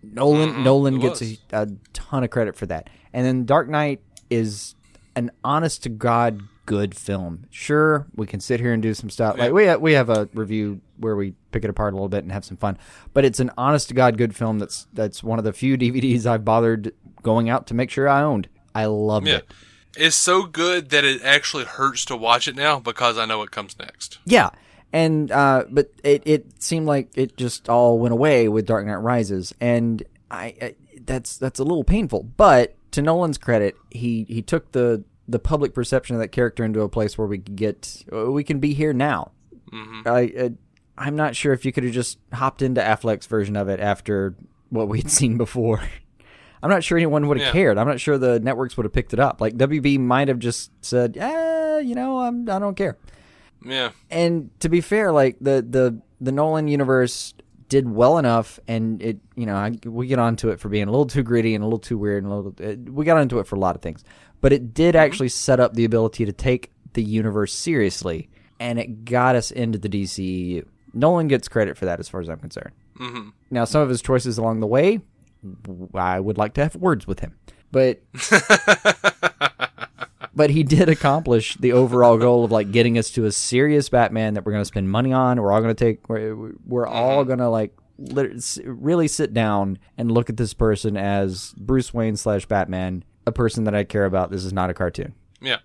Nolan 0.02 0.62
Nolan 0.62 0.94
Mm-hmm. 0.98 1.06
it 1.06 1.08
gets 1.08 1.22
a, 1.52 1.62
a 1.62 1.68
ton 1.92 2.24
of 2.24 2.30
credit 2.30 2.56
for 2.56 2.66
that. 2.66 2.88
And 3.12 3.24
then 3.26 3.44
Dark 3.44 3.68
Knight 3.68 4.00
is 4.30 4.74
an 5.14 5.30
honest 5.44 5.82
to 5.84 5.88
god 5.88 6.42
good 6.64 6.94
film. 6.96 7.44
Sure, 7.50 8.06
we 8.14 8.26
can 8.26 8.40
sit 8.40 8.60
here 8.60 8.72
and 8.72 8.82
do 8.82 8.94
some 8.94 9.10
stuff. 9.10 9.36
Like 9.38 9.52
we 9.52 9.74
we 9.76 9.92
have 9.92 10.08
a 10.10 10.28
review 10.34 10.80
where 10.96 11.16
we 11.16 11.34
pick 11.50 11.64
it 11.64 11.70
apart 11.70 11.92
a 11.92 11.96
little 11.96 12.08
bit 12.08 12.22
and 12.22 12.32
have 12.32 12.44
some 12.44 12.56
fun. 12.56 12.78
But 13.12 13.24
it's 13.24 13.40
an 13.40 13.50
honest 13.58 13.88
to 13.88 13.94
god 13.94 14.16
good 14.16 14.34
film 14.34 14.58
that's 14.58 14.86
that's 14.92 15.22
one 15.22 15.38
of 15.38 15.44
the 15.44 15.52
few 15.52 15.76
DVDs 15.78 16.26
I've 16.26 16.44
bothered 16.44 16.92
going 17.22 17.48
out 17.50 17.66
to 17.68 17.74
make 17.74 17.90
sure 17.90 18.08
I 18.08 18.22
owned. 18.22 18.48
I 18.74 18.86
loved 18.86 19.26
Yeah. 19.26 19.36
it. 19.38 19.52
It's 19.94 20.16
so 20.16 20.44
good 20.44 20.88
that 20.88 21.04
it 21.04 21.20
actually 21.22 21.64
hurts 21.64 22.06
to 22.06 22.16
watch 22.16 22.48
it 22.48 22.56
now 22.56 22.80
because 22.80 23.18
I 23.18 23.26
know 23.26 23.36
what 23.38 23.50
comes 23.50 23.78
next. 23.78 24.18
Yeah. 24.24 24.48
And 24.92 25.30
uh 25.32 25.64
but 25.70 25.90
it 26.04 26.22
it 26.26 26.62
seemed 26.62 26.86
like 26.86 27.10
it 27.16 27.36
just 27.36 27.68
all 27.68 27.98
went 27.98 28.12
away 28.12 28.48
with 28.48 28.66
Dark 28.66 28.84
Knight 28.86 28.96
Rises 28.96 29.54
and 29.60 30.02
I, 30.30 30.54
I 30.60 30.74
that's 31.04 31.36
that's 31.38 31.58
a 31.58 31.64
little 31.64 31.84
painful. 31.84 32.22
But 32.36 32.74
to 32.92 33.00
Nolan's 33.02 33.38
credit, 33.38 33.74
he 33.90 34.24
he 34.28 34.42
took 34.42 34.72
the 34.72 35.04
the 35.28 35.38
public 35.38 35.72
perception 35.72 36.14
of 36.16 36.20
that 36.20 36.28
character 36.28 36.64
into 36.64 36.80
a 36.82 36.88
place 36.88 37.16
where 37.16 37.26
we 37.26 37.38
can 37.38 37.54
get 37.56 38.04
we 38.10 38.44
can 38.44 38.58
be 38.60 38.74
here 38.74 38.92
now. 38.92 39.30
I, 40.04 40.20
I 40.20 40.50
I'm 40.98 41.16
not 41.16 41.34
sure 41.34 41.54
if 41.54 41.64
you 41.64 41.72
could 41.72 41.84
have 41.84 41.94
just 41.94 42.18
hopped 42.34 42.60
into 42.60 42.82
Affleck's 42.82 43.26
version 43.26 43.56
of 43.56 43.68
it 43.70 43.80
after 43.80 44.34
what 44.68 44.88
we'd 44.88 45.10
seen 45.20 45.38
before. 45.38 45.80
I'm 46.62 46.68
not 46.70 46.84
sure 46.84 46.98
anyone 46.98 47.26
would 47.28 47.38
have 47.38 47.46
Yeah. 47.48 47.52
cared. 47.52 47.78
I'm 47.78 47.88
not 47.88 47.98
sure 47.98 48.18
the 48.18 48.38
networks 48.38 48.76
would 48.76 48.84
have 48.84 48.92
picked 48.92 49.12
it 49.14 49.18
up. 49.18 49.40
Like 49.40 49.54
WB 49.56 49.98
might 49.98 50.28
have 50.28 50.38
just 50.38 50.70
said, 50.84 51.16
"Eh, 51.16 51.78
you 51.80 51.94
know, 51.94 52.18
I'm 52.20 52.48
I 52.48 52.58
don't 52.58 52.76
care." 52.76 52.98
Yeah. 53.64 53.90
and 54.10 54.50
to 54.60 54.68
be 54.68 54.80
fair, 54.80 55.12
like 55.12 55.36
the 55.40 55.64
the 55.68 56.00
the 56.20 56.32
Nolan 56.32 56.68
universe 56.68 57.34
did 57.68 57.88
well 57.88 58.18
enough, 58.18 58.60
and 58.68 59.02
it 59.02 59.18
you 59.34 59.46
know 59.46 59.54
I, 59.54 59.72
we 59.84 60.06
get 60.06 60.18
onto 60.18 60.50
it 60.50 60.60
for 60.60 60.68
being 60.68 60.88
a 60.88 60.90
little 60.90 61.06
too 61.06 61.22
gritty 61.22 61.54
and 61.54 61.62
a 61.62 61.66
little 61.66 61.78
too 61.78 61.96
weird, 61.96 62.22
and 62.22 62.32
a 62.32 62.36
little 62.36 62.54
it, 62.58 62.90
we 62.90 63.04
got 63.04 63.20
into 63.20 63.38
it 63.38 63.46
for 63.46 63.56
a 63.56 63.58
lot 63.58 63.74
of 63.74 63.82
things, 63.82 64.04
but 64.40 64.52
it 64.52 64.74
did 64.74 64.94
actually 64.94 65.30
set 65.30 65.58
up 65.58 65.72
the 65.74 65.84
ability 65.84 66.24
to 66.26 66.32
take 66.32 66.70
the 66.92 67.02
universe 67.02 67.52
seriously, 67.54 68.28
and 68.60 68.78
it 68.78 69.04
got 69.04 69.36
us 69.36 69.50
into 69.50 69.78
the 69.78 69.88
DCEU. 69.88 70.66
Nolan 70.92 71.28
gets 71.28 71.48
credit 71.48 71.78
for 71.78 71.86
that, 71.86 71.98
as 71.98 72.08
far 72.08 72.20
as 72.20 72.28
I'm 72.28 72.38
concerned. 72.38 72.72
Mm-hmm. 72.98 73.30
Now, 73.50 73.64
some 73.64 73.80
of 73.80 73.88
his 73.88 74.02
choices 74.02 74.36
along 74.36 74.60
the 74.60 74.66
way, 74.66 75.00
I 75.94 76.20
would 76.20 76.36
like 76.36 76.52
to 76.54 76.62
have 76.62 76.76
words 76.76 77.06
with 77.06 77.20
him, 77.20 77.36
but 77.70 78.02
but 80.34 80.50
he 80.50 80.62
did 80.62 80.88
accomplish 80.88 81.56
the 81.56 81.72
overall 81.72 82.16
goal 82.18 82.44
of 82.44 82.50
like 82.50 82.70
getting 82.72 82.98
us 82.98 83.10
to 83.10 83.24
a 83.26 83.32
serious 83.32 83.88
Batman 83.88 84.34
that 84.34 84.44
we're 84.44 84.52
going 84.52 84.62
to 84.62 84.66
spend 84.66 84.90
money 84.90 85.12
on. 85.12 85.40
We're 85.40 85.52
all 85.52 85.60
going 85.60 85.74
to 85.74 85.84
take. 85.84 86.08
We're, 86.08 86.52
we're 86.66 86.86
all 86.86 87.24
going 87.24 87.38
to 87.38 87.48
like 87.48 87.76
really 88.64 89.08
sit 89.08 89.32
down 89.34 89.78
and 89.96 90.10
look 90.10 90.28
at 90.30 90.36
this 90.36 90.54
person 90.54 90.96
as 90.96 91.54
Bruce 91.56 91.92
Wayne 91.94 92.16
slash 92.16 92.46
Batman, 92.46 93.04
a 93.26 93.32
person 93.32 93.64
that 93.64 93.74
I 93.74 93.84
care 93.84 94.04
about. 94.04 94.30
This 94.30 94.44
is 94.44 94.52
not 94.52 94.70
a 94.70 94.74
cartoon. 94.74 95.14
Yeah. 95.40 95.58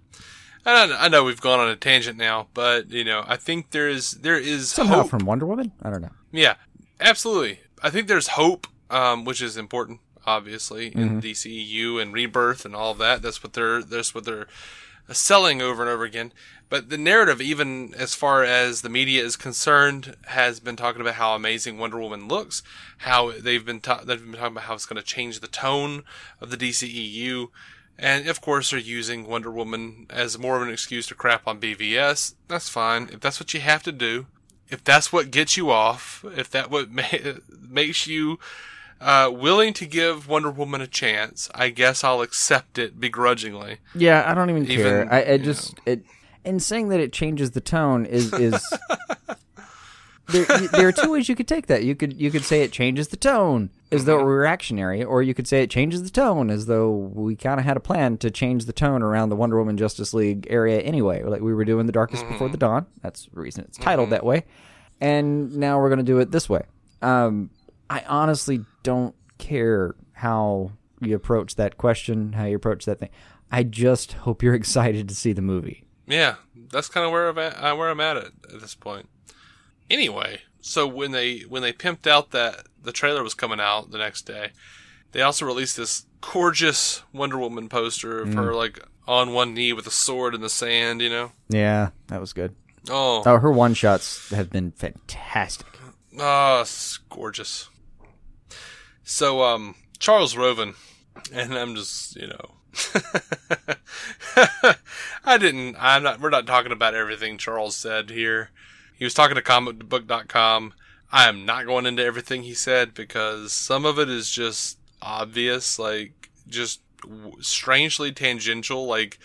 I, 0.65 1.05
I 1.05 1.07
know 1.07 1.23
we've 1.23 1.39
gone 1.39 1.59
on 1.59 1.69
a 1.69 1.75
tangent 1.77 2.17
now, 2.17 2.47
but 2.53 2.89
you 2.91 3.03
know, 3.05 3.23
I 3.25 3.37
think 3.37 3.71
there 3.71 3.87
is 3.87 4.11
there 4.11 4.37
is 4.37 4.69
Somehow 4.69 5.03
hope. 5.03 5.09
from 5.09 5.25
Wonder 5.25 5.45
Woman. 5.45 5.71
I 5.81 5.89
don't 5.89 6.01
know. 6.01 6.11
Yeah, 6.31 6.55
absolutely. 6.99 7.61
I 7.81 7.89
think 7.89 8.07
there's 8.07 8.27
hope, 8.29 8.67
um, 8.89 9.23
which 9.23 9.41
is 9.41 9.55
important, 9.55 10.01
obviously, 10.27 10.87
in 10.87 11.09
mm-hmm. 11.09 11.19
DCEU 11.19 11.99
and 12.01 12.13
Rebirth 12.13 12.65
and 12.65 12.75
all 12.75 12.91
of 12.91 12.97
that. 12.99 13.21
That's 13.23 13.41
what 13.41 13.53
they're 13.53 13.81
that's 13.81 14.13
what 14.13 14.25
they're 14.25 14.47
selling 15.09 15.61
over 15.61 15.81
and 15.81 15.89
over 15.89 16.03
again. 16.03 16.33
But 16.69 16.89
the 16.89 16.97
narrative, 16.97 17.39
even 17.41 17.93
as 17.95 18.13
far 18.13 18.43
as 18.43 18.81
the 18.81 18.89
media 18.89 19.23
is 19.23 19.37
concerned, 19.37 20.17
has 20.25 20.59
been 20.59 20.75
talking 20.75 20.99
about 20.99 21.13
how 21.13 21.33
amazing 21.33 21.77
Wonder 21.77 21.97
Woman 21.97 22.27
looks. 22.27 22.61
How 22.99 23.31
they've 23.31 23.65
been 23.65 23.79
ta- 23.79 24.03
they've 24.03 24.21
been 24.21 24.33
talking 24.33 24.51
about 24.51 24.65
how 24.65 24.73
it's 24.73 24.85
going 24.85 25.01
to 25.01 25.07
change 25.07 25.39
the 25.39 25.47
tone 25.47 26.03
of 26.41 26.51
the 26.51 26.57
DCEU. 26.57 27.47
And 27.97 28.27
of 28.27 28.41
course, 28.41 28.71
they're 28.71 28.79
using 28.79 29.25
Wonder 29.25 29.49
Woman 29.49 30.07
as 30.09 30.37
more 30.37 30.57
of 30.57 30.61
an 30.61 30.73
excuse 30.73 31.07
to 31.07 31.15
crap 31.15 31.47
on 31.47 31.61
BVS. 31.61 32.35
That's 32.49 32.69
fine. 32.69 33.09
If 33.13 33.21
that's 33.21 33.39
what 33.39 33.53
you 33.53 33.61
have 33.61 33.81
to 33.83 33.93
do, 33.93 34.27
if 34.69 34.83
that's 34.83 35.13
what 35.13 35.31
gets 35.31 35.55
you 35.55 35.71
off, 35.71 36.23
if 36.35 36.49
that 36.51 36.69
what 36.69 36.91
ma- 36.91 37.03
makes 37.69 38.07
you 38.07 38.39
uh, 38.99 39.31
willing 39.33 39.73
to 39.73 39.85
give 39.85 40.27
Wonder 40.27 40.49
Woman 40.49 40.81
a 40.81 40.87
chance, 40.87 41.49
I 41.53 41.69
guess 41.69 42.03
I'll 42.03 42.21
accept 42.21 42.77
it 42.77 42.99
begrudgingly. 42.99 43.77
Yeah, 43.95 44.23
I 44.25 44.33
don't 44.33 44.49
even, 44.49 44.63
Even, 44.63 44.77
care. 44.77 45.13
I, 45.13 45.33
I 45.33 45.37
just 45.37 45.79
it 45.85 46.03
and 46.45 46.63
saying 46.63 46.89
that 46.89 46.99
it 46.99 47.11
changes 47.11 47.51
the 47.51 47.61
tone 47.61 48.05
is 48.05 48.33
is 48.33 48.63
there, 50.27 50.45
there 50.45 50.87
are 50.87 50.91
two 50.91 51.11
ways 51.11 51.29
you 51.29 51.35
could 51.35 51.47
take 51.47 51.67
that. 51.67 51.83
You 51.83 51.95
could 51.95 52.19
you 52.19 52.31
could 52.31 52.43
say 52.43 52.63
it 52.63 52.71
changes 52.71 53.09
the 53.09 53.17
tone 53.17 53.69
as 53.91 54.05
though 54.05 54.23
we're 54.23 54.41
reactionary, 54.41 55.03
or 55.03 55.21
you 55.21 55.33
could 55.33 55.47
say 55.47 55.63
it 55.63 55.69
changes 55.69 56.03
the 56.03 56.09
tone 56.09 56.49
as 56.49 56.65
though 56.65 56.91
we 56.91 57.35
kind 57.35 57.59
of 57.59 57.65
had 57.65 57.77
a 57.77 57.81
plan 57.81 58.17
to 58.17 58.31
change 58.31 58.65
the 58.65 58.73
tone 58.73 59.01
around 59.01 59.29
the 59.29 59.35
Wonder 59.35 59.57
Woman 59.57 59.77
Justice 59.77 60.13
League 60.13 60.47
area 60.49 60.79
anyway. 60.79 61.23
Like 61.23 61.41
we 61.41 61.53
were 61.53 61.65
doing 61.65 61.85
the 61.85 61.91
Darkest 61.91 62.27
Before 62.27 62.49
the 62.49 62.57
Dawn. 62.57 62.85
That's 63.01 63.25
the 63.25 63.39
reason 63.39 63.63
it's 63.65 63.77
titled 63.77 64.09
that 64.09 64.25
way. 64.25 64.45
And 64.99 65.55
now 65.57 65.79
we're 65.79 65.89
going 65.89 65.99
to 65.99 66.03
do 66.03 66.19
it 66.19 66.31
this 66.31 66.49
way. 66.49 66.63
Um, 67.01 67.51
I 67.89 68.03
honestly 68.07 68.65
don't 68.83 69.15
care 69.37 69.95
how 70.13 70.71
you 70.99 71.15
approach 71.15 71.55
that 71.55 71.77
question, 71.77 72.33
how 72.33 72.45
you 72.45 72.55
approach 72.55 72.85
that 72.85 72.99
thing. 72.99 73.09
I 73.51 73.63
just 73.63 74.13
hope 74.13 74.41
you're 74.43 74.53
excited 74.63 75.07
to 75.09 75.15
see 75.15 75.33
the 75.33 75.41
movie. 75.41 75.83
Yeah, 76.07 76.35
that's 76.71 76.89
kind 76.89 77.05
of 77.05 77.11
where 77.11 77.27
I'm 77.29 77.37
at, 77.37 77.53
uh, 77.55 77.75
where 77.75 77.89
I'm 77.89 77.99
at 77.99 78.17
at, 78.17 78.25
at 78.53 78.61
this 78.61 78.75
point. 78.75 79.09
Anyway, 79.89 80.41
so 80.61 80.85
when 80.87 81.11
they 81.11 81.39
when 81.41 81.61
they 81.61 81.71
pimped 81.73 82.07
out 82.07 82.31
that 82.31 82.65
the 82.81 82.91
trailer 82.91 83.23
was 83.23 83.33
coming 83.33 83.59
out 83.59 83.91
the 83.91 83.97
next 83.97 84.23
day, 84.23 84.51
they 85.11 85.21
also 85.21 85.45
released 85.45 85.77
this 85.77 86.05
gorgeous 86.21 87.03
Wonder 87.13 87.37
Woman 87.37 87.69
poster 87.69 88.19
of 88.21 88.33
her 88.33 88.53
like 88.53 88.79
on 89.07 89.31
one 89.33 89.53
knee 89.53 89.71
with 89.71 89.87
a 89.87 89.91
sword 89.91 90.33
in 90.35 90.41
the 90.41 90.49
sand. 90.49 91.01
You 91.01 91.09
know, 91.09 91.31
Yeah, 91.49 91.89
that 92.07 92.19
was 92.19 92.33
good. 92.33 92.55
oh, 92.89 93.23
Oh, 93.25 93.37
her 93.37 93.51
one 93.51 93.73
shots 93.73 94.29
have 94.31 94.49
been 94.49 94.71
fantastic. 94.71 95.67
Ah, 96.19 96.61
it's 96.61 96.97
gorgeous. 97.09 97.69
So, 99.09 99.41
um, 99.41 99.75
Charles 99.99 100.35
Roven, 100.35 100.73
and 101.31 101.53
I'm 101.57 101.75
just, 101.75 102.17
you 102.17 102.27
know, 102.27 102.51
I 105.23 105.37
didn't, 105.37 105.77
I'm 105.79 106.03
not, 106.03 106.19
we're 106.19 106.29
not 106.29 106.45
talking 106.45 106.73
about 106.73 106.93
everything 106.93 107.37
Charles 107.37 107.77
said 107.77 108.09
here. 108.09 108.49
He 108.97 109.05
was 109.05 109.13
talking 109.13 109.35
to 109.35 109.41
comicbook.com. 109.41 110.73
I 111.09 111.29
am 111.29 111.45
not 111.45 111.65
going 111.65 111.85
into 111.85 112.03
everything 112.03 112.43
he 112.43 112.53
said 112.53 112.93
because 112.93 113.53
some 113.53 113.85
of 113.85 113.97
it 113.97 114.09
is 114.09 114.29
just 114.29 114.77
obvious, 115.01 115.79
like, 115.79 116.29
just 116.49 116.81
strangely 117.39 118.11
tangential, 118.11 118.85
like, 118.87 119.19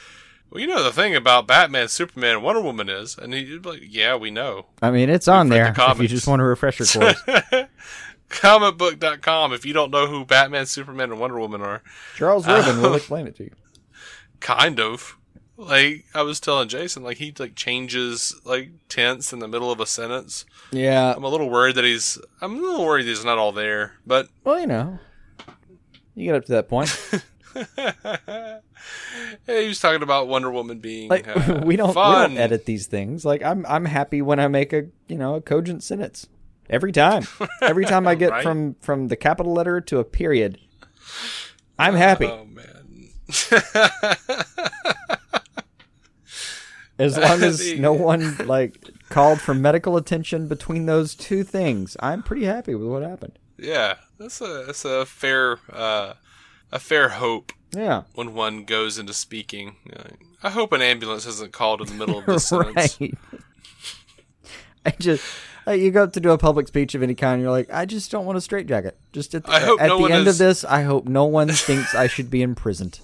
well, 0.49 0.61
you 0.61 0.69
know 0.69 0.85
the 0.85 0.93
thing 0.93 1.17
about 1.17 1.49
Batman, 1.49 1.89
Superman, 1.89 2.37
and 2.37 2.45
Wonder 2.45 2.61
Woman 2.61 2.89
is, 2.89 3.19
and 3.19 3.35
he'd 3.35 3.67
like, 3.67 3.83
yeah, 3.85 4.15
we 4.15 4.31
know. 4.31 4.67
I 4.81 4.93
mean, 4.93 5.11
it's 5.11 5.27
on 5.27 5.49
read 5.49 5.75
the 5.75 5.75
there 5.75 5.91
if 5.91 6.01
you 6.01 6.07
just 6.07 6.29
want 6.29 6.39
to 6.39 6.45
refresh 6.45 6.79
your 6.79 6.87
course. 7.15 7.67
comicbook.com 8.33 9.53
if 9.53 9.65
you 9.65 9.73
don't 9.73 9.91
know 9.91 10.07
who 10.07 10.25
Batman, 10.25 10.67
Superman, 10.67 11.11
and 11.13 11.21
Wonder 11.21 11.39
Woman 11.39 11.63
are. 11.63 11.83
Charles 12.17 12.47
Roven 12.47 12.81
will 12.83 12.95
explain 12.95 13.27
it 13.27 13.37
to 13.37 13.45
you. 13.45 13.51
Kind 14.41 14.81
of. 14.81 15.17
Like 15.57 16.07
I 16.15 16.23
was 16.23 16.41
telling 16.41 16.69
Jason, 16.69 17.05
like 17.05 17.19
he 17.19 17.33
like 17.39 17.55
changes 17.55 18.35
like 18.45 18.71
tense 18.89 19.33
in 19.33 19.39
the 19.39 19.47
middle 19.47 19.71
of 19.71 19.79
a 19.79 19.87
sentence. 19.87 20.45
Yeah. 20.73 21.13
I'm 21.15 21.23
a 21.23 21.29
little 21.29 21.49
worried 21.49 21.77
that 21.77 21.85
he's 21.85 22.19
I'm 22.41 22.59
a 22.59 22.61
little 22.61 22.85
worried 22.85 23.07
he's 23.07 23.25
not 23.25 23.39
all 23.39 23.53
there. 23.53 23.93
But 24.05 24.29
Well, 24.43 24.59
you 24.59 24.67
know, 24.67 24.99
you 26.15 26.25
get 26.25 26.35
up 26.35 26.47
to 26.47 26.53
that 26.53 26.69
point. 26.69 26.89
he 29.47 29.69
was 29.69 29.79
talking 29.79 30.03
about 30.03 30.27
Wonder 30.27 30.51
Woman 30.51 30.79
being 30.79 31.11
Like 31.11 31.29
uh, 31.29 31.61
we 31.65 31.77
don't 31.77 31.93
fun. 31.93 32.31
we 32.31 32.37
don't 32.37 32.43
edit 32.43 32.65
these 32.65 32.87
things. 32.87 33.25
Like 33.25 33.43
I'm 33.45 33.65
I'm 33.67 33.85
happy 33.85 34.23
when 34.23 34.41
I 34.41 34.49
make 34.49 34.73
a 34.73 34.87
you 35.07 35.17
know 35.17 35.37
a 35.37 35.41
cogent 35.41 35.85
sentence 35.85 36.27
every 36.73 36.91
time. 36.93 37.25
Every 37.61 37.85
time 37.85 38.09
I 38.09 38.15
get 38.23 38.31
Right. 38.31 38.43
from 38.43 38.75
from 38.81 39.07
the 39.09 39.17
capital 39.17 39.53
letter 39.53 39.81
to 39.83 39.99
a 40.01 40.05
period, 40.05 40.59
I'm 41.79 41.95
happy. 41.95 42.27
Oh 42.27 42.45
man. 42.47 43.11
As 46.99 47.17
long 47.17 47.43
as 47.43 47.73
no 47.79 47.93
one 47.93 48.37
like 48.47 48.77
called 49.09 49.41
for 49.41 49.55
medical 49.55 49.97
attention 49.97 50.47
between 50.47 50.87
those 50.87 51.15
two 51.15 51.43
things, 51.43 51.97
I'm 52.01 52.23
pretty 52.23 52.45
happy 52.45 52.75
with 52.75 52.87
what 52.89 53.03
happened. 53.03 53.39
yeah, 53.59 53.95
that's 54.19 54.41
a 54.41 54.65
that's 54.67 54.85
a 54.85 55.05
fair 55.07 55.59
uh 55.73 56.15
a 56.71 56.79
fair 56.79 57.09
hope 57.11 57.53
Yeah. 57.75 58.03
when 58.15 58.35
one 58.35 58.65
goes 58.65 58.99
into 58.99 59.15
speaking. 59.15 59.77
I 60.43 60.51
hope 60.51 60.73
an 60.73 60.83
ambulance 60.83 61.27
isn't 61.27 61.53
called 61.53 61.81
in 61.81 61.87
the 61.89 61.95
middle 61.95 62.19
of 62.19 62.27
the 62.27 62.39
sentence. 62.41 63.01
right. 63.01 63.15
I 64.85 64.91
just 64.99 65.25
like, 65.67 65.81
you 65.81 65.91
go 65.91 66.05
up 66.05 66.13
to 66.15 66.21
do 66.21 66.31
a 66.31 66.39
public 66.39 66.69
speech 66.69 66.95
of 66.95 67.03
any 67.03 67.15
kind, 67.15 67.41
you're 67.43 67.51
like, 67.51 67.73
I 67.73 67.85
just 67.87 68.11
don't 68.11 68.27
want 68.27 68.39
a 68.39 68.41
straitjacket. 68.41 68.97
Just 69.13 69.35
at 69.35 69.45
the, 69.45 69.51
I 69.53 69.61
hope 69.61 69.81
at 69.81 69.89
no 69.89 69.97
the 69.97 70.03
one 70.03 70.13
end 70.13 70.27
is- 70.27 70.41
of 70.41 70.47
this, 70.47 70.65
I 70.65 70.83
hope 70.83 71.07
no 71.07 71.25
one 71.25 71.49
thinks 71.53 71.95
I 71.95 72.07
should 72.07 72.31
be 72.31 72.43
imprisoned. 72.43 73.01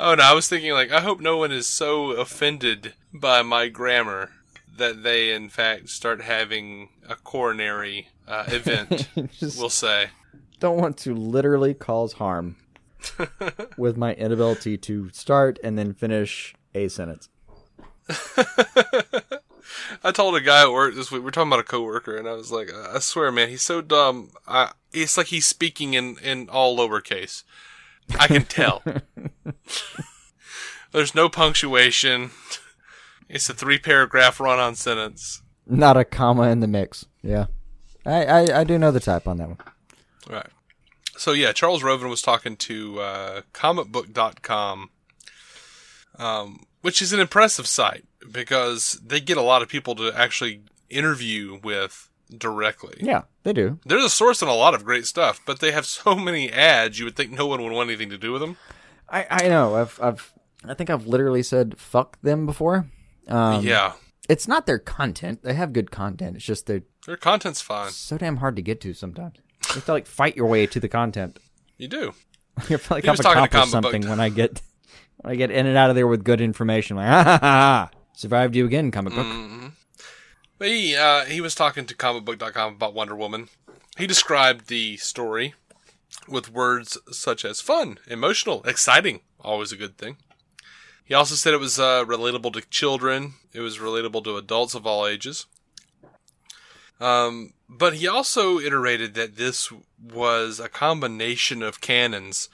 Oh 0.00 0.14
no, 0.14 0.22
I 0.24 0.32
was 0.32 0.48
thinking 0.48 0.72
like 0.72 0.90
I 0.90 1.00
hope 1.00 1.20
no 1.20 1.36
one 1.36 1.52
is 1.52 1.66
so 1.66 2.12
offended 2.12 2.94
by 3.12 3.42
my 3.42 3.68
grammar 3.68 4.30
that 4.76 5.02
they 5.04 5.32
in 5.32 5.48
fact 5.48 5.90
start 5.90 6.22
having 6.22 6.88
a 7.08 7.14
coronary 7.14 8.08
uh, 8.26 8.44
event. 8.48 9.08
Just 9.38 9.58
we'll 9.60 9.68
say. 9.68 10.06
don't 10.58 10.78
want 10.78 10.96
to 10.98 11.14
literally 11.14 11.74
cause 11.74 12.14
harm 12.14 12.56
with 13.76 13.96
my 13.96 14.14
inability 14.14 14.76
to 14.78 15.10
start 15.10 15.58
and 15.62 15.78
then 15.78 15.92
finish 15.92 16.54
a 16.74 16.88
sentence. 16.88 17.28
I 20.02 20.12
told 20.12 20.36
a 20.36 20.40
guy 20.40 20.62
at 20.62 20.72
work 20.72 20.94
this 20.94 21.10
week. 21.10 21.22
We're 21.22 21.30
talking 21.30 21.48
about 21.48 21.60
a 21.60 21.64
coworker, 21.64 22.16
and 22.16 22.28
I 22.28 22.32
was 22.32 22.50
like, 22.50 22.70
I 22.72 22.98
swear, 22.98 23.30
man, 23.32 23.48
he's 23.48 23.62
so 23.62 23.80
dumb. 23.80 24.30
I, 24.46 24.72
it's 24.92 25.16
like 25.16 25.28
he's 25.28 25.46
speaking 25.46 25.94
in 25.94 26.16
in 26.22 26.48
all 26.48 26.76
lowercase. 26.76 27.44
I 28.18 28.26
can 28.26 28.44
tell. 28.44 28.82
There's 30.92 31.14
no 31.14 31.28
punctuation. 31.28 32.30
It's 33.28 33.48
a 33.48 33.54
three 33.54 33.78
paragraph 33.78 34.40
run 34.40 34.58
on 34.58 34.74
sentence. 34.74 35.42
Not 35.66 35.96
a 35.96 36.04
comma 36.04 36.50
in 36.50 36.60
the 36.60 36.66
mix. 36.66 37.06
Yeah. 37.22 37.46
I, 38.04 38.24
I, 38.24 38.60
I 38.60 38.64
do 38.64 38.78
know 38.78 38.90
the 38.90 39.00
type 39.00 39.26
on 39.26 39.38
that 39.38 39.48
one. 39.48 39.58
Right. 40.28 40.46
So 41.16 41.32
yeah, 41.32 41.52
Charles 41.52 41.82
Roven 41.82 42.08
was 42.08 42.20
talking 42.20 42.56
to 42.56 43.00
uh, 43.00 43.40
comicbook.com, 43.54 44.90
um, 46.18 46.64
which 46.82 47.00
is 47.02 47.12
an 47.12 47.20
impressive 47.20 47.66
site 47.66 48.04
because 48.30 49.00
they 49.04 49.20
get 49.20 49.36
a 49.36 49.42
lot 49.42 49.62
of 49.62 49.68
people 49.68 49.94
to 49.96 50.12
actually 50.14 50.62
interview 50.90 51.58
with 51.62 52.10
directly. 52.36 52.94
Yeah, 53.00 53.22
they 53.42 53.52
do. 53.52 53.78
They're 53.84 54.00
the 54.00 54.08
source 54.08 54.42
on 54.42 54.48
a 54.48 54.54
lot 54.54 54.74
of 54.74 54.84
great 54.84 55.06
stuff, 55.06 55.40
but 55.46 55.60
they 55.60 55.72
have 55.72 55.86
so 55.98 56.14
many 56.14 56.50
ads. 56.52 56.98
You 56.98 57.06
would 57.06 57.16
think 57.16 57.30
no 57.32 57.46
one 57.46 57.62
would 57.62 57.72
want 57.72 57.88
anything 57.88 58.10
to 58.10 58.18
do 58.18 58.32
with 58.32 58.40
them. 58.40 58.56
I, 59.08 59.26
I 59.30 59.48
know. 59.48 59.76
I've, 59.76 59.98
I've, 60.02 60.32
I 60.64 60.74
think 60.74 60.90
I've 60.90 61.06
literally 61.06 61.42
said 61.42 61.78
fuck 61.78 62.20
them 62.22 62.46
before. 62.46 62.86
Um, 63.28 63.64
yeah, 63.64 63.92
It's 64.28 64.48
not 64.48 64.66
their 64.66 64.78
content. 64.78 65.42
They 65.42 65.54
have 65.54 65.72
good 65.72 65.90
content. 65.90 66.36
It's 66.36 66.44
just 66.44 66.66
they're 66.66 66.82
their 67.06 67.16
content's 67.16 67.60
fine. 67.60 67.90
so 67.90 68.16
damn 68.16 68.36
hard 68.36 68.56
to 68.56 68.62
get 68.62 68.80
to 68.82 68.94
sometimes. 68.94 69.36
You 69.68 69.74
have 69.74 69.84
to 69.86 69.92
like 69.92 70.06
fight 70.06 70.36
your 70.36 70.46
way 70.46 70.66
to 70.66 70.80
the 70.80 70.88
content. 70.88 71.38
You 71.78 71.88
do. 71.88 72.12
you 72.68 72.78
feel 72.78 72.96
like 72.96 73.04
He 73.04 73.08
I've 73.10 73.18
was 73.18 73.20
talking 73.20 73.40
to 73.42 73.44
accomplished 73.44 73.72
Book. 73.72 73.92
something 73.92 74.08
when 74.08 74.20
I 74.20 74.28
get 74.28 74.60
I 75.24 75.36
get 75.36 75.50
in 75.50 75.66
and 75.66 75.76
out 75.76 75.90
of 75.90 75.96
there 75.96 76.06
with 76.06 76.24
good 76.24 76.40
information. 76.40 76.96
Like, 76.96 77.08
ha 77.08 77.22
ha 77.22 77.38
ha, 77.40 77.90
survived 78.14 78.56
you 78.56 78.64
again, 78.64 78.90
comic 78.90 79.14
book. 79.14 79.72
But 80.58 80.68
he 80.68 80.94
uh, 80.94 81.24
he 81.24 81.40
was 81.40 81.54
talking 81.54 81.86
to 81.86 81.94
comicbook.com 81.94 82.74
about 82.74 82.94
Wonder 82.94 83.16
Woman, 83.16 83.48
he 83.98 84.06
described 84.06 84.68
the 84.68 84.96
story 84.96 85.54
with 86.26 86.52
words 86.52 86.96
such 87.10 87.44
as 87.44 87.60
fun, 87.60 87.98
emotional, 88.06 88.62
exciting, 88.64 89.20
always 89.40 89.72
a 89.72 89.76
good 89.76 89.98
thing. 89.98 90.16
He 91.04 91.14
also 91.14 91.34
said 91.34 91.52
it 91.52 91.60
was 91.60 91.78
uh, 91.78 92.04
relatable 92.04 92.54
to 92.54 92.62
children. 92.62 93.34
It 93.52 93.60
was 93.60 93.78
relatable 93.78 94.24
to 94.24 94.36
adults 94.36 94.74
of 94.74 94.86
all 94.86 95.06
ages. 95.06 95.46
Um, 97.00 97.52
but 97.68 97.94
he 97.94 98.06
also 98.06 98.58
iterated 98.58 99.14
that 99.14 99.36
this 99.36 99.70
was 100.00 100.60
a 100.60 100.68
combination 100.68 101.62
of 101.62 101.80
canons, 101.80 102.48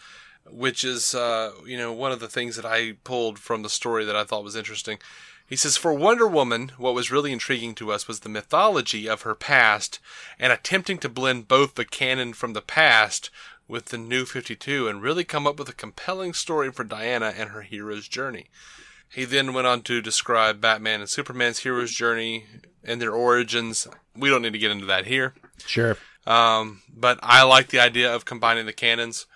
which 0.51 0.85
is, 0.85 1.15
uh, 1.15 1.53
you 1.67 1.77
know, 1.77 1.93
one 1.93 2.13
of 2.13 2.21
the 2.21 2.29
things 2.29 2.57
that 2.57 2.67
I 2.67 2.93
pulled 3.05 3.39
from 3.39 3.63
the 3.63 3.71
story 3.71 4.05
that 4.05 4.17
I 4.17 4.25
thought 4.25 4.45
was 4.45 4.57
interesting. 4.57 4.99
He 5.47 5.57
says, 5.57 5.77
For 5.79 5.95
Wonder 5.95 6.27
Woman, 6.27 6.73
what 6.77 6.95
was 6.95 7.11
really 7.11 7.33
intriguing 7.33 7.75
to 7.77 7.91
us 7.91 8.07
was 8.07 8.21
the 8.21 8.29
mythology 8.29 9.09
of 9.09 9.23
her 9.23 9.35
past 9.35 9.99
and 10.39 10.53
attempting 10.53 10.99
to 10.99 11.09
blend 11.09 11.49
both 11.49 11.75
the 11.75 11.87
canon 11.87 12.35
from 12.35 12.53
the 12.53 12.61
past 12.61 13.31
with 13.67 13.87
the 13.87 13.99
new 13.99 14.25
52 14.25 14.89
and 14.89 15.03
really 15.03 15.25
come 15.25 15.47
up 15.47 15.59
with 15.59 15.69
a 15.69 15.75
compelling 15.75 16.35
story 16.35 16.71
for 16.71 16.85
Diana 16.85 17.33
and 17.37 17.51
her 17.51 17.63
hero's 17.63 18.09
journey. 18.09 18.47
He 19.11 19.25
then 19.25 19.55
went 19.55 19.67
on 19.67 19.83
to 19.83 20.03
describe 20.03 20.61
Batman 20.61 21.01
and 21.01 21.09
Superman's 21.09 21.61
hero's 21.61 21.93
journey 21.93 22.45
and 22.85 23.01
their 23.01 23.13
origins. 23.13 23.89
We 24.15 24.29
don't 24.29 24.43
need 24.43 24.53
to 24.53 24.59
get 24.59 24.71
into 24.71 24.87
that 24.87 25.07
here. 25.07 25.35
Sure. 25.67 25.97
Um, 26.27 26.83
but 26.95 27.19
I 27.23 27.43
like 27.45 27.69
the 27.69 27.81
idea 27.81 28.15
of 28.15 28.27
combining 28.27 28.67
the 28.67 28.73
canons. 28.73 29.27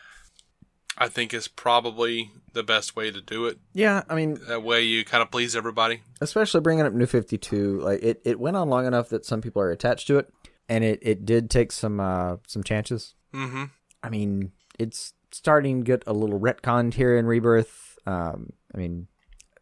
I 1.02 1.08
think 1.08 1.34
is 1.34 1.48
probably 1.48 2.30
the 2.52 2.62
best 2.62 2.94
way 2.96 3.10
to 3.10 3.20
do 3.20 3.46
it. 3.46 3.58
Yeah, 3.74 4.02
I 4.08 4.14
mean, 4.14 4.38
That 4.46 4.62
way 4.62 4.82
you 4.82 5.04
kind 5.04 5.22
of 5.22 5.30
please 5.30 5.56
everybody. 5.56 6.02
especially 6.20 6.60
bringing 6.60 6.86
up 6.86 6.92
New 6.92 7.06
Fifty 7.06 7.38
Two, 7.38 7.80
like 7.80 8.02
it, 8.02 8.22
it 8.24 8.38
went 8.38 8.56
on 8.56 8.68
long 8.68 8.86
enough 8.86 9.08
that 9.08 9.24
some 9.24 9.40
people 9.40 9.60
are 9.62 9.70
attached 9.70 10.06
to 10.08 10.18
it, 10.18 10.32
and 10.68 10.84
it, 10.84 10.98
it 11.02 11.24
did 11.26 11.50
take 11.50 11.72
some 11.72 11.98
uh 12.00 12.36
some 12.46 12.62
chances. 12.62 13.14
Mm-hmm. 13.34 13.64
I 14.02 14.08
mean, 14.10 14.52
it's 14.78 15.14
starting 15.32 15.80
to 15.80 15.84
get 15.84 16.04
a 16.06 16.12
little 16.12 16.38
retconned 16.38 16.94
here 16.94 17.16
in 17.16 17.26
Rebirth. 17.26 17.98
Um, 18.06 18.52
I 18.74 18.78
mean, 18.78 19.08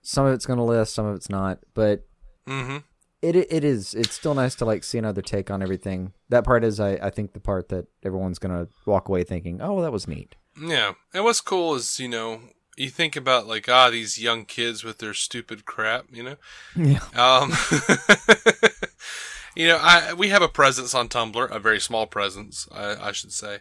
some 0.02 0.26
of 0.26 0.34
it's 0.34 0.46
going 0.46 0.58
to 0.58 0.64
list, 0.64 0.94
some 0.94 1.06
of 1.06 1.14
it's 1.16 1.30
not, 1.30 1.58
but 1.74 2.06
Mm-hmm. 2.48 2.78
it 3.22 3.36
it 3.36 3.62
is 3.64 3.94
it's 3.94 4.12
still 4.14 4.34
nice 4.34 4.54
to 4.56 4.64
like 4.64 4.82
see 4.82 4.98
another 4.98 5.22
take 5.22 5.50
on 5.50 5.62
everything. 5.62 6.12
That 6.30 6.44
part 6.44 6.64
is, 6.64 6.80
I 6.80 6.92
I 6.94 7.10
think, 7.10 7.32
the 7.32 7.40
part 7.40 7.68
that 7.68 7.86
everyone's 8.02 8.38
going 8.40 8.54
to 8.66 8.70
walk 8.86 9.08
away 9.08 9.22
thinking, 9.24 9.60
oh, 9.62 9.74
well, 9.74 9.82
that 9.84 9.92
was 9.92 10.08
neat. 10.08 10.34
Yeah. 10.60 10.92
And 11.12 11.24
what's 11.24 11.40
cool 11.40 11.74
is, 11.74 11.98
you 11.98 12.08
know, 12.08 12.40
you 12.76 12.88
think 12.88 13.16
about 13.16 13.46
like, 13.46 13.68
ah, 13.68 13.90
these 13.90 14.18
young 14.18 14.44
kids 14.44 14.84
with 14.84 14.98
their 14.98 15.14
stupid 15.14 15.64
crap, 15.64 16.06
you 16.12 16.22
know? 16.22 16.36
Yeah. 16.76 17.00
Um, 17.14 17.52
you 19.56 19.68
know, 19.68 19.78
I, 19.80 20.14
we 20.14 20.28
have 20.28 20.42
a 20.42 20.48
presence 20.48 20.94
on 20.94 21.08
Tumblr, 21.08 21.50
a 21.50 21.58
very 21.58 21.80
small 21.80 22.06
presence, 22.06 22.68
I, 22.72 23.08
I 23.08 23.12
should 23.12 23.32
say, 23.32 23.58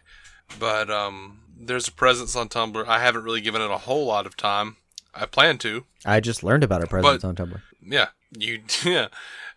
but, 0.58 0.90
um, 0.90 1.40
there's 1.62 1.88
a 1.88 1.92
presence 1.92 2.34
on 2.36 2.48
Tumblr. 2.48 2.86
I 2.86 3.00
haven't 3.00 3.24
really 3.24 3.42
given 3.42 3.60
it 3.60 3.70
a 3.70 3.76
whole 3.78 4.06
lot 4.06 4.26
of 4.26 4.36
time. 4.36 4.76
I 5.14 5.26
plan 5.26 5.58
to. 5.58 5.84
I 6.06 6.20
just 6.20 6.42
learned 6.42 6.64
about 6.64 6.80
our 6.80 6.86
presence 6.86 7.22
But- 7.22 7.28
on 7.28 7.36
Tumblr. 7.36 7.60
Yeah, 7.82 8.08
you, 8.30 8.60
yeah. 8.84 9.08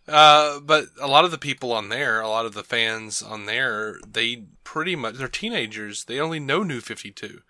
Uh, 0.08 0.60
but 0.60 0.88
a 1.00 1.08
lot 1.08 1.26
of 1.26 1.32
the 1.32 1.38
people 1.38 1.72
on 1.72 1.90
there, 1.90 2.20
a 2.20 2.28
lot 2.28 2.46
of 2.46 2.54
the 2.54 2.64
fans 2.64 3.22
on 3.22 3.46
there, 3.46 3.96
they 4.06 4.44
pretty 4.64 4.96
much, 4.96 5.16
they're 5.16 5.28
teenagers. 5.28 6.06
They 6.06 6.20
only 6.20 6.40
know 6.40 6.64
New 6.64 6.82
52. 6.82 7.42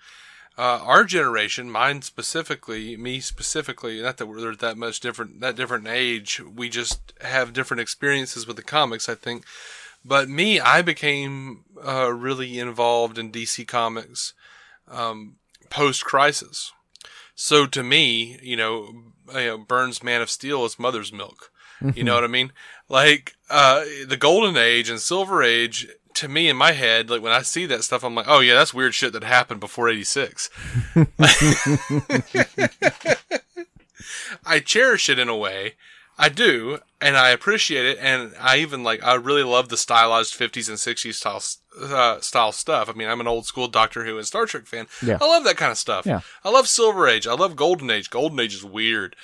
Uh, 0.56 0.80
our 0.84 1.04
generation, 1.04 1.72
mine 1.72 2.04
specifically, 2.04 2.96
me 2.96 3.20
specifically, 3.20 4.00
not 4.02 4.18
that 4.18 4.28
we're 4.28 4.54
that 4.56 4.78
much 4.78 5.00
different, 5.00 5.40
that 5.40 5.56
different 5.56 5.88
age. 5.88 6.40
We 6.40 6.70
just 6.70 7.12
have 7.22 7.54
different 7.54 7.82
experiences 7.82 8.46
with 8.46 8.58
the 8.58 8.64
comics, 8.64 9.10
I 9.10 9.16
think. 9.16 9.46
But 10.06 10.30
me, 10.30 10.60
I 10.60 10.84
became 10.84 11.64
uh, 11.84 12.14
really 12.14 12.60
involved 12.60 13.18
in 13.18 13.32
DC 13.32 13.68
Comics 13.68 14.34
um, 14.88 15.38
post 15.72 16.06
Crisis. 16.06 16.72
So 17.34 17.66
to 17.68 17.82
me, 17.82 18.38
you 18.44 18.56
know, 18.56 18.94
you 19.34 19.46
know, 19.46 19.58
Byrne's 19.58 20.04
Man 20.04 20.22
of 20.22 20.30
Steel 20.30 20.66
is 20.66 20.78
mother's 20.78 21.12
milk. 21.12 21.52
You 21.96 22.04
know 22.04 22.16
what 22.16 22.24
I 22.24 22.28
mean? 22.28 22.52
Like 22.90 23.36
uh, 23.50 23.84
the 24.08 24.18
Golden 24.18 24.58
Age 24.58 24.90
and 24.90 25.00
Silver 25.00 25.44
Age. 25.44 25.88
To 26.16 26.28
me, 26.28 26.48
in 26.48 26.56
my 26.56 26.74
head, 26.74 27.10
like 27.10 27.24
when 27.24 27.32
I 27.32 27.42
see 27.42 27.66
that 27.66 27.84
stuff, 27.84 28.04
I'm 28.04 28.14
like, 28.14 28.28
oh 28.28 28.40
yeah, 28.40 28.54
that's 28.54 28.72
weird 28.72 28.94
shit 28.94 29.14
that 29.14 29.24
happened 29.24 29.60
before 29.60 29.90
'86. 29.90 30.48
I 34.46 34.60
cherish 34.60 35.10
it 35.10 35.18
in 35.18 35.28
a 35.28 35.36
way. 35.36 35.74
I 36.18 36.30
do, 36.30 36.80
and 37.02 37.18
I 37.18 37.30
appreciate 37.30 37.86
it, 37.86 37.98
and 38.00 38.34
I 38.40 38.58
even 38.58 38.84
like. 38.84 39.04
I 39.04 39.16
really 39.16 39.44
love 39.44 39.70
the 39.70 39.78
stylized 39.78 40.36
'50s 40.36 40.70
and 40.70 40.78
'60s 40.78 41.16
style 41.16 41.42
uh, 41.82 42.22
style 42.22 42.52
stuff. 42.52 42.90
I 42.90 42.94
mean, 42.94 43.10
I'm 43.10 43.20
an 43.20 43.28
old 43.28 43.48
school 43.48 43.68
Doctor 43.68 44.06
Who 44.06 44.18
and 44.18 44.28
Star 44.28 44.46
Trek 44.46 44.68
fan. 44.68 44.86
Yeah. 45.02 45.18
I 45.20 45.28
love 45.28 45.44
that 45.46 45.58
kind 45.58 45.72
of 45.72 45.78
stuff. 45.78 46.06
Yeah. 46.06 46.22
I 46.44 46.50
love 46.50 46.68
Silver 46.68 47.08
Age. 47.08 47.26
I 47.26 47.34
love 47.34 47.56
Golden 47.56 47.90
Age. 47.90 48.12
Golden 48.12 48.40
Age 48.40 48.54
is 48.54 48.64
weird, 48.64 49.16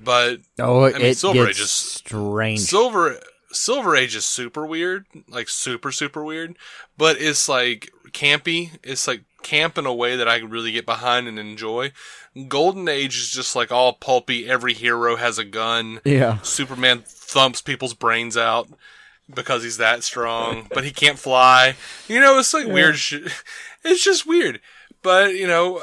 but 0.00 0.38
Oh, 0.58 0.84
I 0.84 0.92
mean, 0.92 1.02
it 1.02 1.16
Silver 1.18 1.46
gets 1.46 1.58
Age 1.58 1.64
is 1.64 1.70
strange. 1.70 2.60
Silver 2.60 3.18
Silver 3.52 3.96
Age 3.96 4.16
is 4.16 4.26
super 4.26 4.66
weird, 4.66 5.06
like 5.28 5.48
super 5.48 5.92
super 5.92 6.22
weird, 6.24 6.56
but 6.96 7.16
it's 7.20 7.48
like 7.48 7.90
campy. 8.10 8.70
It's 8.82 9.06
like 9.08 9.22
camp 9.42 9.78
in 9.78 9.86
a 9.86 9.94
way 9.94 10.16
that 10.16 10.28
I 10.28 10.40
can 10.40 10.50
really 10.50 10.72
get 10.72 10.86
behind 10.86 11.28
and 11.28 11.38
enjoy. 11.38 11.92
Golden 12.48 12.88
Age 12.88 13.16
is 13.16 13.30
just 13.30 13.54
like 13.56 13.72
all 13.72 13.92
pulpy. 13.94 14.48
Every 14.48 14.74
hero 14.74 15.16
has 15.16 15.38
a 15.38 15.44
gun. 15.44 16.00
yeah. 16.04 16.38
Superman 16.42 17.02
thumps 17.06 17.62
people's 17.62 17.94
brains 17.94 18.36
out 18.36 18.68
because 19.32 19.62
he's 19.62 19.78
that 19.78 20.02
strong, 20.04 20.68
but 20.74 20.84
he 20.84 20.90
can't 20.90 21.18
fly. 21.18 21.76
You 22.08 22.20
know, 22.20 22.38
it's 22.38 22.52
like 22.54 22.66
weird 22.66 22.96
shit. 22.96 23.32
It's 23.84 24.02
just 24.02 24.26
weird. 24.26 24.60
But, 25.02 25.34
you 25.36 25.46
know, 25.46 25.80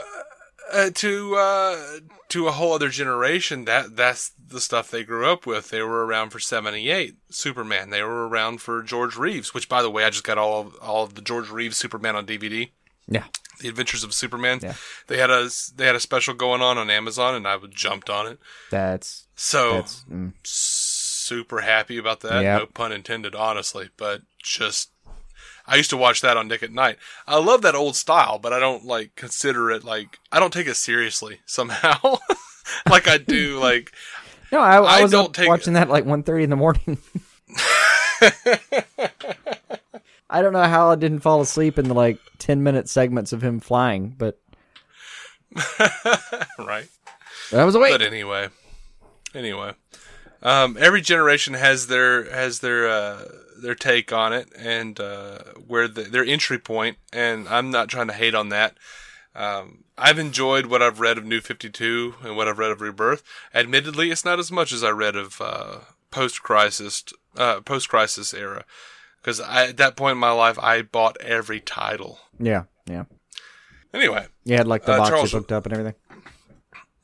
uh, 0.73 0.89
to 0.93 1.35
uh, 1.37 1.99
to 2.29 2.47
a 2.47 2.51
whole 2.51 2.73
other 2.73 2.89
generation, 2.89 3.65
that 3.65 3.95
that's 3.95 4.31
the 4.45 4.61
stuff 4.61 4.89
they 4.89 5.03
grew 5.03 5.31
up 5.31 5.45
with. 5.45 5.69
They 5.69 5.81
were 5.81 6.05
around 6.05 6.31
for 6.31 6.39
78 6.39 7.15
Superman. 7.29 7.89
They 7.89 8.01
were 8.01 8.27
around 8.27 8.61
for 8.61 8.81
George 8.81 9.15
Reeves, 9.15 9.53
which 9.53 9.69
by 9.69 9.81
the 9.81 9.89
way, 9.89 10.03
I 10.03 10.09
just 10.09 10.23
got 10.23 10.37
all 10.37 10.61
of, 10.61 10.75
all 10.81 11.03
of 11.03 11.15
the 11.15 11.21
George 11.21 11.49
Reeves 11.49 11.77
Superman 11.77 12.15
on 12.15 12.25
DVD. 12.25 12.71
Yeah. 13.07 13.25
The 13.59 13.69
Adventures 13.69 14.03
of 14.03 14.13
Superman. 14.13 14.59
Yeah. 14.61 14.73
They 15.07 15.17
had 15.17 15.29
a 15.29 15.49
they 15.75 15.85
had 15.85 15.95
a 15.95 15.99
special 15.99 16.33
going 16.33 16.61
on 16.61 16.77
on 16.77 16.89
Amazon 16.89 17.35
and 17.35 17.47
I 17.47 17.57
jumped 17.69 18.09
on 18.09 18.27
it. 18.27 18.39
That's 18.71 19.27
So 19.35 19.73
that's 19.73 20.03
mm, 20.11 20.33
super 20.43 21.61
happy 21.61 21.97
about 21.97 22.21
that. 22.21 22.41
Yep. 22.41 22.59
No 22.59 22.65
pun 22.65 22.91
intended, 22.91 23.35
honestly, 23.35 23.89
but 23.95 24.21
just 24.41 24.89
I 25.65 25.77
used 25.77 25.89
to 25.91 25.97
watch 25.97 26.21
that 26.21 26.35
on 26.37 26.47
Nick 26.47 26.61
at 26.63 26.71
Night. 26.71 26.97
I 27.27 27.37
love 27.37 27.61
that 27.61 27.75
old 27.75 27.95
style, 27.95 28.37
but 28.37 28.51
I 28.53 28.59
don't 28.59 28.85
like 28.85 29.15
consider 29.15 29.71
it 29.71 29.83
like 29.83 30.19
I 30.31 30.39
don't 30.39 30.51
take 30.53 30.67
it 30.67 30.75
seriously 30.75 31.39
somehow, 31.45 32.17
like 32.89 33.07
I 33.07 33.17
do. 33.17 33.59
Like 33.63 33.91
no. 34.51 34.59
I, 34.59 34.77
I, 34.77 34.99
I 34.99 35.01
was 35.03 35.11
don't 35.11 35.33
take- 35.33 35.47
watching 35.47 35.73
that 35.73 35.89
like 35.89 36.05
1.30 36.05 36.43
in 36.43 36.49
the 36.49 36.55
morning. 36.55 36.97
I 40.29 40.41
don't 40.41 40.53
know 40.53 40.63
how 40.63 40.89
I 40.91 40.95
didn't 40.95 41.19
fall 41.19 41.41
asleep 41.41 41.77
in 41.77 41.87
the 41.87 41.93
like 41.93 42.17
ten 42.39 42.63
minute 42.63 42.89
segments 42.89 43.33
of 43.33 43.43
him 43.43 43.59
flying, 43.59 44.15
but 44.17 44.39
right. 46.57 46.87
I 47.51 47.63
was 47.63 47.75
awake. 47.75 47.91
But 47.93 48.01
anyway, 48.01 48.49
anyway, 49.35 49.73
um, 50.41 50.75
every 50.79 51.01
generation 51.01 51.53
has 51.53 51.85
their 51.87 52.31
has 52.33 52.59
their 52.61 52.89
uh, 52.89 53.25
their 53.63 53.75
take 53.75 54.13
on 54.13 54.31
it 54.33 54.49
and 54.55 54.99
uh, 54.99 55.39
where 55.65 55.87
the, 55.87 56.03
their 56.03 56.23
entry 56.23 56.59
point, 56.59 56.97
and 57.11 57.47
I'm 57.47 57.71
not 57.71 57.89
trying 57.89 58.07
to 58.07 58.13
hate 58.13 58.35
on 58.35 58.49
that. 58.49 58.77
Um, 59.35 59.85
I've 59.97 60.19
enjoyed 60.19 60.67
what 60.67 60.81
I've 60.83 60.99
read 60.99 61.17
of 61.17 61.25
New 61.25 61.41
Fifty 61.41 61.69
Two 61.69 62.15
and 62.23 62.35
what 62.37 62.47
I've 62.47 62.59
read 62.59 62.71
of 62.71 62.81
Rebirth. 62.81 63.23
Admittedly, 63.53 64.11
it's 64.11 64.23
not 64.25 64.37
as 64.39 64.51
much 64.51 64.71
as 64.71 64.83
I 64.83 64.89
read 64.91 65.15
of 65.15 65.41
uh, 65.41 65.77
post 66.11 66.43
crisis 66.43 67.03
uh, 67.37 67.61
post 67.61 67.89
crisis 67.89 68.33
era, 68.33 68.63
because 69.21 69.39
at 69.39 69.77
that 69.77 69.95
point 69.95 70.13
in 70.13 70.17
my 70.19 70.31
life, 70.31 70.59
I 70.59 70.83
bought 70.83 71.17
every 71.21 71.59
title. 71.59 72.19
yeah, 72.39 72.63
yeah. 72.85 73.05
Anyway, 73.93 74.25
You 74.43 74.57
had 74.57 74.67
like 74.67 74.85
the 74.85 74.93
Uh, 74.93 74.97
box 74.97 75.09
Charles- 75.09 75.33
you 75.33 75.39
picked 75.39 75.51
up 75.51 75.65
and 75.65 75.73
everything. 75.73 75.95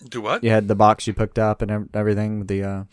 do 0.10 0.22
what? 0.22 0.44
You 0.44 0.50
had 0.50 0.68
the 0.68 0.76
box 0.76 1.06
you 1.08 1.14
picked 1.14 1.38
up 1.40 1.62
and 1.62 1.90
everything. 1.94 2.46
The 2.48 2.64
uh, 2.64 2.84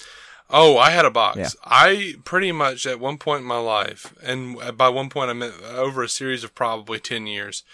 Oh, 0.48 0.78
I 0.78 0.90
had 0.90 1.04
a 1.04 1.10
box. 1.10 1.38
Yeah. 1.38 1.48
I 1.64 2.14
pretty 2.24 2.52
much 2.52 2.86
at 2.86 3.00
one 3.00 3.18
point 3.18 3.40
in 3.42 3.46
my 3.48 3.58
life, 3.58 4.14
and 4.22 4.56
by 4.76 4.88
one 4.88 5.08
point 5.08 5.30
I 5.30 5.32
meant 5.32 5.54
over 5.62 6.02
a 6.02 6.08
series 6.08 6.44
of 6.44 6.54
probably 6.54 7.00
ten 7.00 7.26
years, 7.26 7.64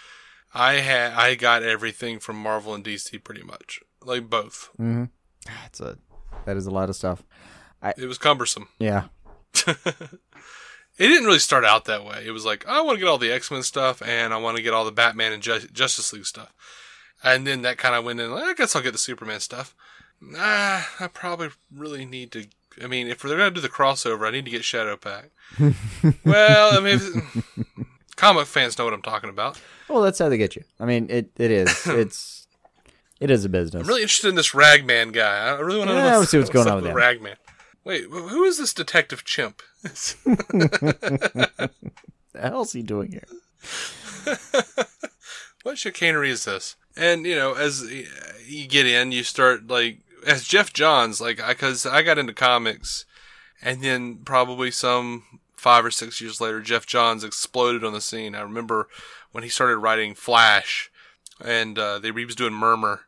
I 0.53 0.73
had 0.75 1.13
I 1.13 1.35
got 1.35 1.61
everything 1.63 2.19
from 2.19 2.37
Marvel 2.37 2.73
and 2.73 2.83
DC 2.83 3.23
pretty 3.23 3.43
much, 3.43 3.79
like 4.03 4.29
both. 4.29 4.69
Mm-hmm. 4.79 5.05
Ah, 5.47 5.59
that's 5.63 5.81
a 5.81 5.97
that 6.45 6.57
is 6.57 6.65
a 6.65 6.71
lot 6.71 6.89
of 6.89 6.95
stuff. 6.95 7.23
It 7.97 8.07
was 8.07 8.17
cumbersome. 8.17 8.69
Yeah, 8.79 9.03
It 10.97 11.07
didn't 11.07 11.25
really 11.25 11.39
start 11.39 11.65
out 11.65 11.85
that 11.85 12.05
way. 12.05 12.23
It 12.25 12.31
was 12.31 12.45
like 12.45 12.67
I 12.67 12.81
want 12.81 12.95
to 12.95 12.99
get 12.99 13.09
all 13.09 13.17
the 13.17 13.31
X 13.31 13.49
Men 13.49 13.63
stuff, 13.63 14.01
and 14.03 14.33
I 14.33 14.37
want 14.37 14.57
to 14.57 14.63
get 14.63 14.73
all 14.73 14.85
the 14.85 14.91
Batman 14.91 15.31
and 15.31 15.41
Ju- 15.41 15.67
Justice 15.71 16.13
League 16.13 16.25
stuff, 16.25 16.53
and 17.23 17.47
then 17.47 17.63
that 17.63 17.77
kind 17.77 17.95
of 17.95 18.03
went 18.05 18.19
in. 18.19 18.31
Like, 18.31 18.43
I 18.43 18.53
guess 18.53 18.75
I'll 18.75 18.83
get 18.83 18.91
the 18.91 18.97
Superman 18.99 19.39
stuff. 19.39 19.75
Nah, 20.21 20.81
I 20.99 21.09
probably 21.11 21.49
really 21.75 22.05
need 22.05 22.31
to. 22.33 22.45
I 22.81 22.87
mean, 22.87 23.07
if 23.07 23.21
they're 23.21 23.37
gonna 23.37 23.51
do 23.51 23.61
the 23.61 23.69
crossover, 23.69 24.27
I 24.27 24.31
need 24.31 24.45
to 24.45 24.51
get 24.51 24.61
Shadowpact. 24.61 25.29
well, 26.25 26.77
I 26.77 26.79
mean, 26.79 26.99
Comic 28.15 28.47
fans 28.47 28.77
know 28.77 28.85
what 28.85 28.93
I'm 28.93 29.01
talking 29.01 29.29
about. 29.29 29.59
Well, 29.89 30.01
that's 30.01 30.19
how 30.19 30.29
they 30.29 30.37
get 30.37 30.55
you. 30.55 30.63
I 30.79 30.85
mean, 30.85 31.07
it 31.09 31.31
it 31.37 31.51
is. 31.51 31.85
it's 31.87 32.47
it 33.19 33.29
is 33.31 33.45
a 33.45 33.49
business. 33.49 33.81
I'm 33.83 33.87
really 33.87 34.01
interested 34.01 34.29
in 34.29 34.35
this 34.35 34.53
Ragman 34.53 35.11
guy. 35.11 35.47
I 35.47 35.59
really 35.59 35.77
want 35.79 35.89
to 35.91 35.95
Yeah, 35.95 36.11
know 36.11 36.19
let's 36.19 36.31
see 36.31 36.37
what's 36.37 36.49
going 36.49 36.67
up 36.67 36.73
on 36.75 36.81
with 36.81 36.91
him. 36.91 36.95
Ragman. 36.97 37.35
Wait, 37.83 38.05
who 38.05 38.43
is 38.45 38.57
this 38.57 38.73
detective 38.73 39.25
chimp? 39.25 39.61
the 39.83 41.69
hell's 42.39 42.71
he 42.73 42.81
doing 42.81 43.11
here? 43.11 44.37
what 45.63 45.77
chicanery 45.77 46.29
is 46.29 46.45
this? 46.45 46.75
And 46.95 47.25
you 47.25 47.35
know, 47.35 47.53
as 47.53 47.83
you 48.47 48.67
get 48.67 48.85
in, 48.85 49.11
you 49.11 49.23
start 49.23 49.67
like 49.67 49.99
as 50.25 50.47
Geoff 50.47 50.73
Johns, 50.73 51.21
like 51.21 51.37
because 51.45 51.85
I, 51.85 52.01
got 52.01 52.17
into 52.17 52.33
comics, 52.33 53.05
and 53.61 53.81
then 53.81 54.17
probably 54.23 54.71
some 54.71 55.23
five 55.55 55.85
or 55.85 55.91
six 55.91 56.19
years 56.19 56.41
later, 56.41 56.61
Geoff 56.61 56.85
Johns 56.85 57.23
exploded 57.23 57.83
on 57.83 57.93
the 57.93 58.01
scene. 58.01 58.35
I 58.35 58.41
remember 58.41 58.87
when 59.31 59.43
he 59.43 59.49
started 59.49 59.77
writing 59.77 60.15
Flash, 60.15 60.91
and 61.43 61.77
uh, 61.77 61.99
they 61.99 62.11
he 62.11 62.25
was 62.25 62.35
doing 62.35 62.53
Murmur, 62.53 63.01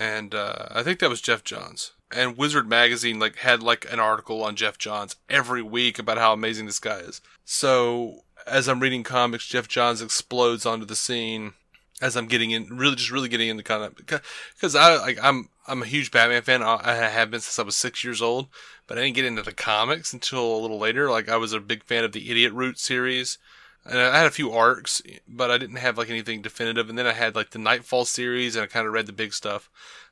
and 0.00 0.34
uh, 0.34 0.66
I 0.70 0.82
think 0.82 0.98
that 0.98 1.10
was 1.10 1.20
Geoff 1.20 1.44
Johns. 1.44 1.92
And 2.14 2.36
Wizard 2.36 2.68
magazine 2.68 3.18
like 3.18 3.36
had 3.36 3.62
like 3.62 3.90
an 3.90 3.98
article 4.00 4.42
on 4.44 4.56
Geoff 4.56 4.78
Johns 4.78 5.16
every 5.30 5.62
week 5.62 5.98
about 5.98 6.18
how 6.18 6.32
amazing 6.32 6.66
this 6.66 6.78
guy 6.78 6.98
is. 6.98 7.22
So 7.44 8.24
as 8.46 8.68
I'm 8.68 8.80
reading 8.80 9.02
comics, 9.02 9.46
Geoff 9.46 9.68
Johns 9.68 10.02
explodes 10.02 10.66
onto 10.66 10.84
the 10.84 10.96
scene 10.96 11.54
as 12.02 12.16
I'm 12.16 12.26
getting 12.26 12.50
in, 12.50 12.66
really 12.66 12.96
just 12.96 13.12
really 13.12 13.28
getting 13.28 13.48
into 13.48 13.62
kind 13.62 13.84
of 13.84 13.96
because 13.96 14.74
I 14.74 14.96
like 14.96 15.18
I'm 15.22 15.48
I'm 15.66 15.82
a 15.82 15.86
huge 15.86 16.10
Batman 16.10 16.42
fan. 16.42 16.62
I 16.62 16.80
I 16.82 16.94
have 16.94 17.30
been 17.30 17.40
since 17.40 17.58
I 17.58 17.62
was 17.62 17.76
six 17.76 18.02
years 18.02 18.20
old, 18.20 18.48
but 18.86 18.98
I 18.98 19.02
didn't 19.02 19.14
get 19.14 19.24
into 19.24 19.42
the 19.42 19.52
comics 19.52 20.12
until 20.12 20.44
a 20.44 20.60
little 20.60 20.78
later. 20.78 21.08
Like 21.08 21.28
I 21.28 21.36
was 21.36 21.52
a 21.52 21.60
big 21.60 21.84
fan 21.84 22.04
of 22.04 22.12
the 22.12 22.28
Idiot 22.30 22.52
Root 22.52 22.78
series, 22.78 23.38
and 23.86 23.98
I 23.98 24.18
had 24.18 24.26
a 24.26 24.32
few 24.32 24.50
arcs, 24.50 25.00
but 25.28 25.50
I 25.50 25.58
didn't 25.58 25.76
have 25.76 25.96
like 25.96 26.10
anything 26.10 26.42
definitive. 26.42 26.88
And 26.90 26.98
then 26.98 27.06
I 27.06 27.12
had 27.12 27.36
like 27.36 27.50
the 27.50 27.60
Knightfall 27.60 28.04
series, 28.04 28.56
and 28.56 28.64
I 28.64 28.66
kind 28.66 28.86
of 28.86 28.92
read 28.92 29.06
the 29.06 29.12
big 29.12 29.32
stuff, 29.32 29.70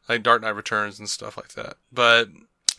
like 0.09 0.22
Dark 0.22 0.43
Knight 0.43 0.51
Returns 0.51 1.01
and 1.01 1.09
stuff 1.09 1.36
like 1.36 1.55
that. 1.55 1.74
But 1.93 2.28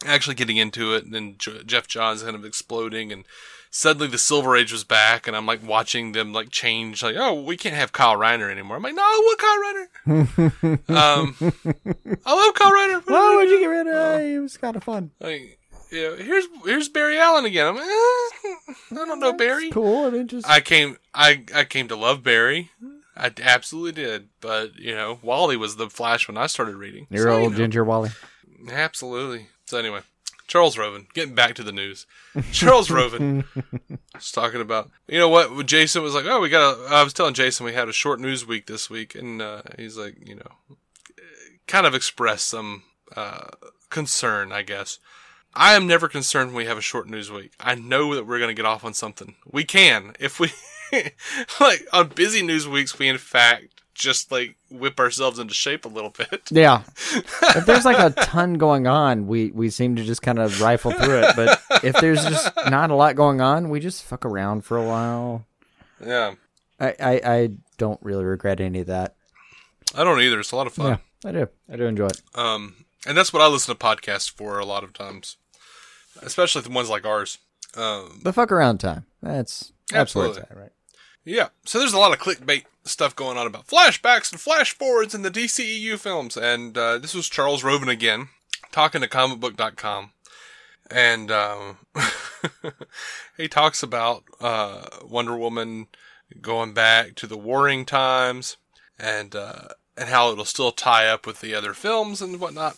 actually 0.05 0.35
getting 0.35 0.57
into 0.57 0.95
it, 0.95 1.03
and 1.03 1.13
then 1.13 1.35
Geoff 1.37 1.87
Johns 1.87 2.23
kind 2.23 2.35
of 2.35 2.45
exploding, 2.45 3.11
and 3.11 3.25
suddenly 3.71 4.07
the 4.07 4.19
Silver 4.19 4.55
Age 4.55 4.71
was 4.71 4.83
back, 4.83 5.25
and 5.25 5.35
I'm 5.35 5.47
like 5.47 5.65
watching 5.65 6.11
them 6.11 6.31
like 6.33 6.49
change. 6.51 7.01
Like, 7.01 7.15
oh, 7.17 7.41
we 7.41 7.57
can't 7.57 7.75
have 7.75 7.91
Kyle 7.91 8.15
Rayner 8.15 8.51
anymore. 8.51 8.77
I'm 8.77 8.83
like, 8.83 8.93
no, 8.93 9.01
I 9.01 9.21
want 9.25 9.39
Kyle 9.39 10.17
Rayner. 10.19 10.79
um, 10.89 12.19
I 12.25 12.45
love 12.45 12.53
Kyle 12.53 12.71
Rayner. 12.71 13.03
Oh, 13.07 13.37
where'd 13.37 13.49
you 13.49 13.59
get 13.59 13.65
rid 13.65 13.87
of? 13.87 14.21
It 14.21 14.39
was 14.39 14.57
kind 14.57 14.75
of 14.75 14.83
fun. 14.83 15.11
Like, 15.19 15.57
you 15.89 16.03
know, 16.03 16.15
here's 16.17 16.45
here's 16.65 16.89
Barry 16.89 17.17
Allen 17.17 17.45
again. 17.45 17.67
I'm 17.67 17.75
like, 17.75 17.85
eh, 17.85 18.73
I 18.91 19.05
don't 19.05 19.19
know 19.19 19.33
Barry. 19.33 19.71
Cool. 19.71 20.05
I 20.05 20.09
mean, 20.11 20.27
just 20.27 20.47
I 20.47 20.59
came 20.59 20.97
I 21.13 21.43
I 21.55 21.63
came 21.63 21.87
to 21.87 21.95
love 21.95 22.23
Barry. 22.23 22.69
I 23.17 23.31
absolutely 23.41 23.91
did. 23.91 24.29
But 24.39 24.75
you 24.77 24.95
know, 24.95 25.19
Wally 25.21 25.57
was 25.57 25.75
the 25.75 25.89
Flash 25.89 26.27
when 26.27 26.37
I 26.37 26.47
started 26.47 26.75
reading. 26.75 27.07
your 27.09 27.23
So, 27.23 27.37
you 27.37 27.43
old 27.43 27.51
know, 27.53 27.57
ginger 27.57 27.83
Wally. 27.83 28.11
Absolutely. 28.71 29.47
So 29.65 29.77
anyway, 29.77 30.01
Charles 30.51 30.77
Roven. 30.77 31.07
Getting 31.13 31.33
back 31.33 31.55
to 31.55 31.63
the 31.63 31.71
news. 31.71 32.05
Charles 32.51 32.91
Roven 32.91 33.45
was 34.13 34.33
talking 34.33 34.59
about. 34.59 34.91
You 35.07 35.17
know 35.17 35.29
what? 35.29 35.65
Jason 35.65 36.03
was 36.03 36.13
like, 36.13 36.25
"Oh, 36.25 36.41
we 36.41 36.49
got." 36.49 36.77
a 36.77 36.93
I 36.93 37.03
was 37.03 37.13
telling 37.13 37.33
Jason 37.33 37.65
we 37.65 37.71
had 37.71 37.87
a 37.87 37.93
short 37.93 38.19
news 38.19 38.45
week 38.45 38.67
this 38.67 38.89
week, 38.89 39.15
and 39.15 39.41
uh, 39.41 39.61
he's 39.77 39.97
like, 39.97 40.17
you 40.27 40.35
know, 40.35 40.75
kind 41.67 41.85
of 41.85 41.95
expressed 41.95 42.49
some 42.49 42.83
uh, 43.15 43.47
concern, 43.89 44.51
I 44.51 44.63
guess. 44.63 44.99
I 45.53 45.73
am 45.75 45.87
never 45.87 46.09
concerned 46.09 46.49
when 46.49 46.57
we 46.57 46.65
have 46.65 46.77
a 46.77 46.81
short 46.81 47.07
news 47.07 47.31
week. 47.31 47.53
I 47.57 47.75
know 47.75 48.13
that 48.13 48.27
we're 48.27 48.39
going 48.39 48.53
to 48.53 48.61
get 48.61 48.65
off 48.65 48.83
on 48.83 48.93
something. 48.93 49.35
We 49.49 49.63
can 49.63 50.17
if 50.19 50.37
we 50.37 50.51
like 51.61 51.87
on 51.93 52.09
busy 52.09 52.41
news 52.41 52.67
weeks. 52.67 52.99
We 52.99 53.07
in 53.07 53.19
fact 53.19 53.80
just 53.93 54.31
like 54.31 54.55
whip 54.69 54.99
ourselves 54.99 55.39
into 55.39 55.53
shape 55.53 55.85
a 55.85 55.89
little 55.89 56.09
bit. 56.09 56.41
Yeah. 56.51 56.83
if 57.13 57.65
there's 57.65 57.85
like 57.85 57.99
a 57.99 58.09
ton 58.25 58.55
going 58.55 58.87
on, 58.87 59.27
we 59.27 59.51
we 59.51 59.69
seem 59.69 59.95
to 59.97 60.03
just 60.03 60.21
kind 60.21 60.39
of 60.39 60.61
rifle 60.61 60.91
through 60.91 61.19
it. 61.23 61.35
But 61.35 61.61
if 61.83 61.95
there's 62.01 62.23
just 62.25 62.51
not 62.69 62.89
a 62.91 62.95
lot 62.95 63.15
going 63.15 63.41
on, 63.41 63.69
we 63.69 63.79
just 63.79 64.03
fuck 64.03 64.25
around 64.25 64.61
for 64.65 64.77
a 64.77 64.83
while. 64.85 65.45
Yeah, 66.05 66.35
I 66.79 66.95
I, 66.99 67.21
I 67.23 67.49
don't 67.77 67.99
really 68.01 68.23
regret 68.23 68.59
any 68.59 68.79
of 68.81 68.87
that. 68.87 69.15
I 69.95 70.03
don't 70.03 70.21
either. 70.21 70.39
It's 70.39 70.51
a 70.51 70.55
lot 70.55 70.67
of 70.67 70.73
fun. 70.73 70.99
Yeah, 71.23 71.29
I 71.29 71.31
do. 71.33 71.49
I 71.71 71.75
do 71.75 71.83
enjoy 71.85 72.07
it. 72.07 72.21
Um, 72.33 72.85
and 73.05 73.17
that's 73.17 73.33
what 73.33 73.41
I 73.41 73.47
listen 73.47 73.75
to 73.75 73.79
podcasts 73.79 74.31
for 74.31 74.57
a 74.59 74.65
lot 74.65 74.83
of 74.83 74.93
times, 74.93 75.35
especially 76.21 76.61
the 76.61 76.69
ones 76.69 76.89
like 76.89 77.05
ours. 77.05 77.39
Um, 77.75 78.21
The 78.23 78.33
fuck 78.33 78.51
around 78.51 78.79
time. 78.79 79.05
That's 79.21 79.73
that's 79.89 79.99
Absolutely. 80.15 80.41
at, 80.43 80.57
right? 80.57 80.71
yeah. 81.25 81.49
So 81.65 81.77
there's 81.79 81.93
a 81.93 81.99
lot 81.99 82.13
of 82.13 82.19
clickbait 82.19 82.63
stuff 82.83 83.15
going 83.15 83.37
on 83.37 83.47
about 83.47 83.67
flashbacks 83.67 84.31
and 84.31 84.39
flash 84.41 84.73
forwards 84.73 85.13
in 85.13 85.21
the 85.21 85.31
DCEU 85.31 85.97
films, 85.97 86.37
and 86.37 86.77
uh, 86.77 86.97
this 86.97 87.13
was 87.13 87.29
Charles 87.29 87.63
Roven 87.63 87.89
again 87.89 88.29
talking 88.71 89.01
to 89.01 89.07
comicbook.com, 89.07 90.11
and 90.89 91.31
um, 91.31 91.77
he 93.37 93.47
talks 93.47 93.83
about 93.83 94.23
uh, 94.39 94.85
Wonder 95.03 95.37
Woman 95.37 95.87
going 96.41 96.73
back 96.73 97.15
to 97.15 97.27
the 97.27 97.37
warring 97.37 97.85
times, 97.85 98.57
and 98.99 99.35
uh, 99.35 99.69
and 99.97 100.09
how 100.09 100.31
it'll 100.31 100.45
still 100.45 100.71
tie 100.71 101.07
up 101.07 101.27
with 101.27 101.41
the 101.41 101.53
other 101.53 101.73
films 101.73 102.21
and 102.21 102.39
whatnot. 102.39 102.77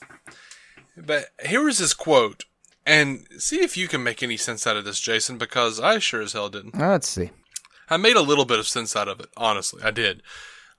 But 0.97 1.27
here 1.45 1.67
is 1.67 1.79
his 1.79 1.93
quote, 1.93 2.45
and 2.85 3.27
see 3.37 3.61
if 3.61 3.77
you 3.77 3.87
can 3.87 4.03
make 4.03 4.21
any 4.21 4.37
sense 4.37 4.67
out 4.67 4.77
of 4.77 4.85
this, 4.85 4.99
Jason, 4.99 5.37
because 5.37 5.79
I 5.79 5.99
sure 5.99 6.21
as 6.21 6.33
hell 6.33 6.49
didn't. 6.49 6.77
Let's 6.77 7.09
see. 7.09 7.31
I 7.93 7.97
made 7.97 8.15
a 8.15 8.21
little 8.21 8.45
bit 8.45 8.59
of 8.59 8.67
sense 8.67 8.95
out 8.95 9.07
of 9.07 9.19
it, 9.19 9.29
honestly. 9.37 9.81
I 9.83 9.91
did. 9.91 10.21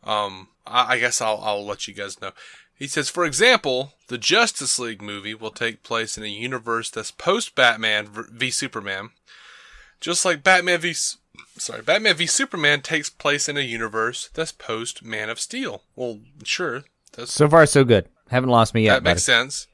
Um, 0.02 0.48
I, 0.66 0.94
I 0.94 0.98
guess 0.98 1.20
I'll, 1.20 1.40
I'll 1.42 1.64
let 1.64 1.86
you 1.88 1.94
guys 1.94 2.20
know. 2.20 2.32
He 2.76 2.86
says, 2.88 3.08
for 3.08 3.24
example, 3.24 3.92
the 4.08 4.18
Justice 4.18 4.78
League 4.78 5.00
movie 5.00 5.34
will 5.34 5.52
take 5.52 5.82
place 5.84 6.18
in 6.18 6.24
a 6.24 6.28
universe 6.28 6.90
that's 6.90 7.10
post 7.12 7.54
Batman 7.54 8.08
v 8.32 8.50
Superman, 8.50 9.10
just 10.00 10.24
like 10.24 10.42
Batman 10.42 10.80
v 10.80 10.92
sorry 11.56 11.82
Batman 11.82 12.16
v 12.16 12.26
Superman 12.26 12.82
takes 12.82 13.08
place 13.10 13.48
in 13.48 13.56
a 13.56 13.60
universe 13.60 14.28
that's 14.34 14.50
post 14.52 15.04
Man 15.04 15.30
of 15.30 15.38
Steel. 15.38 15.82
Well, 15.94 16.18
sure, 16.42 16.82
that's 17.12 17.32
So 17.32 17.48
far, 17.48 17.64
so 17.66 17.84
good. 17.84 18.08
Haven't 18.30 18.50
lost 18.50 18.74
me 18.74 18.84
yet. 18.84 18.94
that 18.94 19.02
makes 19.04 19.26
buddy. 19.26 19.38
sense. 19.38 19.68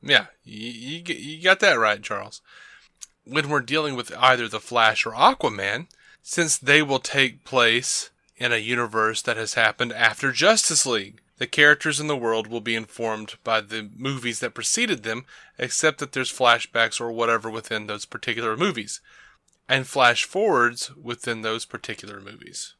Yeah, 0.00 0.26
you, 0.44 0.70
you, 0.70 1.14
you 1.14 1.42
got 1.42 1.58
that 1.60 1.78
right, 1.78 2.02
Charles. 2.02 2.40
When 3.24 3.48
we're 3.48 3.60
dealing 3.62 3.96
with 3.96 4.12
either 4.16 4.46
the 4.48 4.60
Flash 4.60 5.04
or 5.06 5.12
Aquaman, 5.12 5.88
since 6.26 6.56
they 6.56 6.82
will 6.82 6.98
take 6.98 7.44
place 7.44 8.08
in 8.38 8.50
a 8.50 8.56
universe 8.56 9.20
that 9.22 9.36
has 9.36 9.54
happened 9.54 9.92
after 9.92 10.32
Justice 10.32 10.86
League, 10.86 11.20
the 11.36 11.46
characters 11.46 12.00
in 12.00 12.06
the 12.06 12.16
world 12.16 12.46
will 12.46 12.62
be 12.62 12.74
informed 12.74 13.34
by 13.44 13.60
the 13.60 13.90
movies 13.94 14.40
that 14.40 14.54
preceded 14.54 15.02
them, 15.02 15.26
except 15.58 15.98
that 15.98 16.12
there's 16.12 16.32
flashbacks 16.32 16.98
or 17.00 17.12
whatever 17.12 17.50
within 17.50 17.86
those 17.86 18.06
particular 18.06 18.56
movies, 18.56 19.00
and 19.68 19.86
flash 19.86 20.24
forwards 20.24 20.90
within 20.96 21.42
those 21.42 21.66
particular 21.66 22.20
movies. 22.20 22.74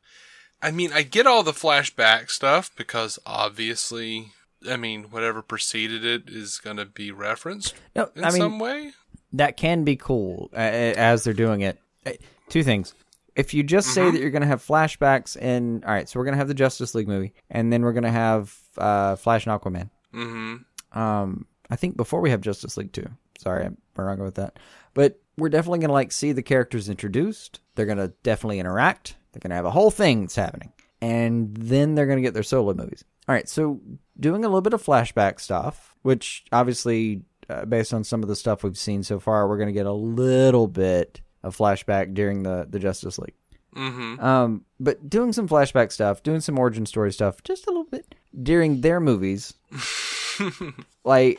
I 0.62 0.70
mean, 0.70 0.90
I 0.94 1.02
get 1.02 1.26
all 1.26 1.42
the 1.42 1.52
flashback 1.52 2.30
stuff 2.30 2.70
because 2.76 3.18
obviously, 3.26 4.28
I 4.66 4.76
mean, 4.78 5.04
whatever 5.10 5.42
preceded 5.42 6.02
it 6.02 6.30
is 6.30 6.56
going 6.58 6.78
to 6.78 6.86
be 6.86 7.10
referenced 7.12 7.74
No, 7.94 8.10
in 8.16 8.24
I 8.24 8.30
mean 8.30 8.40
some 8.40 8.58
way. 8.58 8.92
that 9.34 9.58
can 9.58 9.84
be 9.84 9.96
cool 9.96 10.48
uh, 10.54 10.56
as 10.56 11.24
they're 11.24 11.34
doing 11.34 11.60
it. 11.60 11.78
Uh, 12.06 12.12
Two 12.48 12.62
things. 12.62 12.94
If 13.36 13.52
you 13.52 13.62
just 13.64 13.92
say 13.92 14.10
that 14.10 14.20
you're 14.20 14.30
going 14.30 14.42
to 14.42 14.48
have 14.48 14.64
flashbacks 14.64 15.36
in, 15.36 15.82
all 15.84 15.92
right, 15.92 16.08
so 16.08 16.18
we're 16.18 16.24
going 16.24 16.34
to 16.34 16.38
have 16.38 16.48
the 16.48 16.54
Justice 16.54 16.94
League 16.94 17.08
movie, 17.08 17.32
and 17.50 17.72
then 17.72 17.82
we're 17.82 17.92
going 17.92 18.04
to 18.04 18.10
have 18.10 18.56
uh, 18.78 19.16
Flash 19.16 19.46
and 19.46 19.60
Aquaman. 19.60 19.90
Mm-hmm. 20.14 20.98
Um, 20.98 21.46
I 21.70 21.76
think 21.76 21.96
before 21.96 22.20
we 22.20 22.30
have 22.30 22.40
Justice 22.40 22.76
League 22.76 22.92
two. 22.92 23.08
Sorry, 23.38 23.64
I'm 23.64 23.76
wrong 23.96 24.20
with 24.20 24.36
that. 24.36 24.58
But 24.94 25.20
we're 25.36 25.48
definitely 25.48 25.80
going 25.80 25.88
to 25.88 25.94
like 25.94 26.12
see 26.12 26.30
the 26.30 26.42
characters 26.42 26.88
introduced. 26.88 27.60
They're 27.74 27.86
going 27.86 27.98
to 27.98 28.12
definitely 28.22 28.60
interact. 28.60 29.16
They're 29.32 29.40
going 29.40 29.50
to 29.50 29.56
have 29.56 29.64
a 29.64 29.72
whole 29.72 29.90
thing 29.90 30.20
that's 30.20 30.36
happening, 30.36 30.72
and 31.02 31.56
then 31.56 31.96
they're 31.96 32.06
going 32.06 32.18
to 32.18 32.22
get 32.22 32.34
their 32.34 32.44
solo 32.44 32.72
movies. 32.74 33.04
All 33.28 33.34
right, 33.34 33.48
so 33.48 33.80
doing 34.20 34.44
a 34.44 34.48
little 34.48 34.60
bit 34.60 34.74
of 34.74 34.84
flashback 34.84 35.40
stuff, 35.40 35.96
which 36.02 36.44
obviously, 36.52 37.22
uh, 37.48 37.64
based 37.64 37.92
on 37.92 38.04
some 38.04 38.22
of 38.22 38.28
the 38.28 38.36
stuff 38.36 38.62
we've 38.62 38.78
seen 38.78 39.02
so 39.02 39.18
far, 39.18 39.48
we're 39.48 39.56
going 39.56 39.68
to 39.68 39.72
get 39.72 39.86
a 39.86 39.92
little 39.92 40.68
bit 40.68 41.20
of 41.44 41.56
flashback 41.56 42.14
during 42.14 42.42
the 42.42 42.66
the 42.68 42.78
Justice 42.80 43.18
League. 43.18 43.34
Mm-hmm. 43.76 44.20
Um, 44.24 44.64
but 44.78 45.08
doing 45.10 45.32
some 45.32 45.48
flashback 45.48 45.90
stuff, 45.92 46.22
doing 46.22 46.40
some 46.40 46.58
origin 46.58 46.86
story 46.86 47.12
stuff, 47.12 47.42
just 47.42 47.66
a 47.66 47.70
little 47.70 47.84
bit 47.84 48.14
during 48.42 48.80
their 48.82 49.00
movies, 49.00 49.54
like 51.04 51.38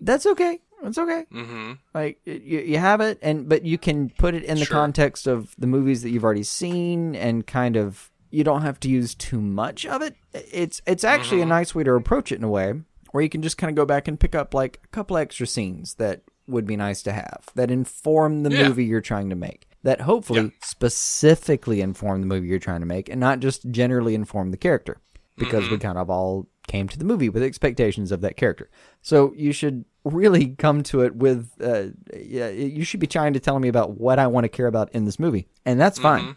that's 0.00 0.26
okay. 0.26 0.60
It's 0.82 0.98
okay. 0.98 1.24
Mm-hmm. 1.32 1.72
Like 1.94 2.20
you, 2.26 2.34
you 2.60 2.78
have 2.78 3.00
it, 3.00 3.18
and 3.22 3.48
but 3.48 3.64
you 3.64 3.78
can 3.78 4.10
put 4.10 4.34
it 4.34 4.44
in 4.44 4.58
the 4.58 4.64
Sure. 4.66 4.74
context 4.76 5.26
of 5.26 5.54
the 5.58 5.66
movies 5.66 6.02
that 6.02 6.10
you've 6.10 6.24
already 6.24 6.42
seen, 6.42 7.14
and 7.16 7.46
kind 7.46 7.76
of 7.76 8.10
you 8.30 8.44
don't 8.44 8.62
have 8.62 8.80
to 8.80 8.88
use 8.88 9.14
too 9.14 9.40
much 9.40 9.86
of 9.86 10.02
it. 10.02 10.16
It's 10.34 10.82
it's 10.86 11.04
actually 11.04 11.38
Mm-hmm. 11.38 11.52
a 11.52 11.54
nice 11.56 11.74
way 11.74 11.84
to 11.84 11.92
approach 11.94 12.32
it 12.32 12.36
in 12.36 12.44
a 12.44 12.48
way 12.48 12.74
where 13.12 13.22
you 13.22 13.28
can 13.30 13.42
just 13.42 13.56
kind 13.56 13.70
of 13.70 13.76
go 13.76 13.86
back 13.86 14.08
and 14.08 14.18
pick 14.18 14.34
up 14.34 14.52
like 14.54 14.80
a 14.84 14.88
couple 14.88 15.16
extra 15.16 15.46
scenes 15.46 15.94
that 15.94 16.22
would 16.46 16.66
be 16.66 16.76
nice 16.76 17.02
to 17.02 17.12
have 17.12 17.44
that 17.54 17.70
inform 17.70 18.42
the 18.42 18.50
Yeah. 18.50 18.68
movie 18.68 18.84
you're 18.84 19.00
trying 19.00 19.30
to 19.30 19.36
make. 19.36 19.66
that 19.82 20.00
hopefully 20.00 20.40
Yeah. 20.40 20.48
specifically 20.62 21.82
inform 21.82 22.22
the 22.22 22.26
movie 22.26 22.48
you're 22.48 22.58
trying 22.58 22.80
to 22.80 22.86
make 22.86 23.10
and 23.10 23.20
not 23.20 23.40
just 23.40 23.70
generally 23.70 24.14
inform 24.14 24.50
the 24.50 24.56
character 24.56 24.96
because 25.36 25.68
we 25.68 25.76
kind 25.76 25.98
of 25.98 26.08
all 26.08 26.46
came 26.66 26.88
to 26.88 26.98
the 26.98 27.04
movie 27.04 27.28
with 27.28 27.42
expectations 27.42 28.10
of 28.10 28.22
that 28.22 28.34
character. 28.38 28.70
So 29.02 29.34
you 29.36 29.52
should 29.52 29.84
really 30.04 30.54
come 30.56 30.82
to 30.84 31.02
it 31.02 31.14
with 31.16 31.50
uh, 31.62 31.88
yeah, 32.16 32.48
you 32.48 32.82
should 32.84 33.00
be 33.00 33.06
trying 33.06 33.34
to 33.34 33.40
tell 33.40 33.58
me 33.58 33.68
about 33.68 33.98
what 34.00 34.18
I 34.18 34.26
want 34.26 34.44
to 34.44 34.48
care 34.48 34.68
about 34.68 34.90
in 34.94 35.04
this 35.04 35.18
movie. 35.18 35.48
And 35.66 35.78
that's 35.78 35.98
fine. 35.98 36.36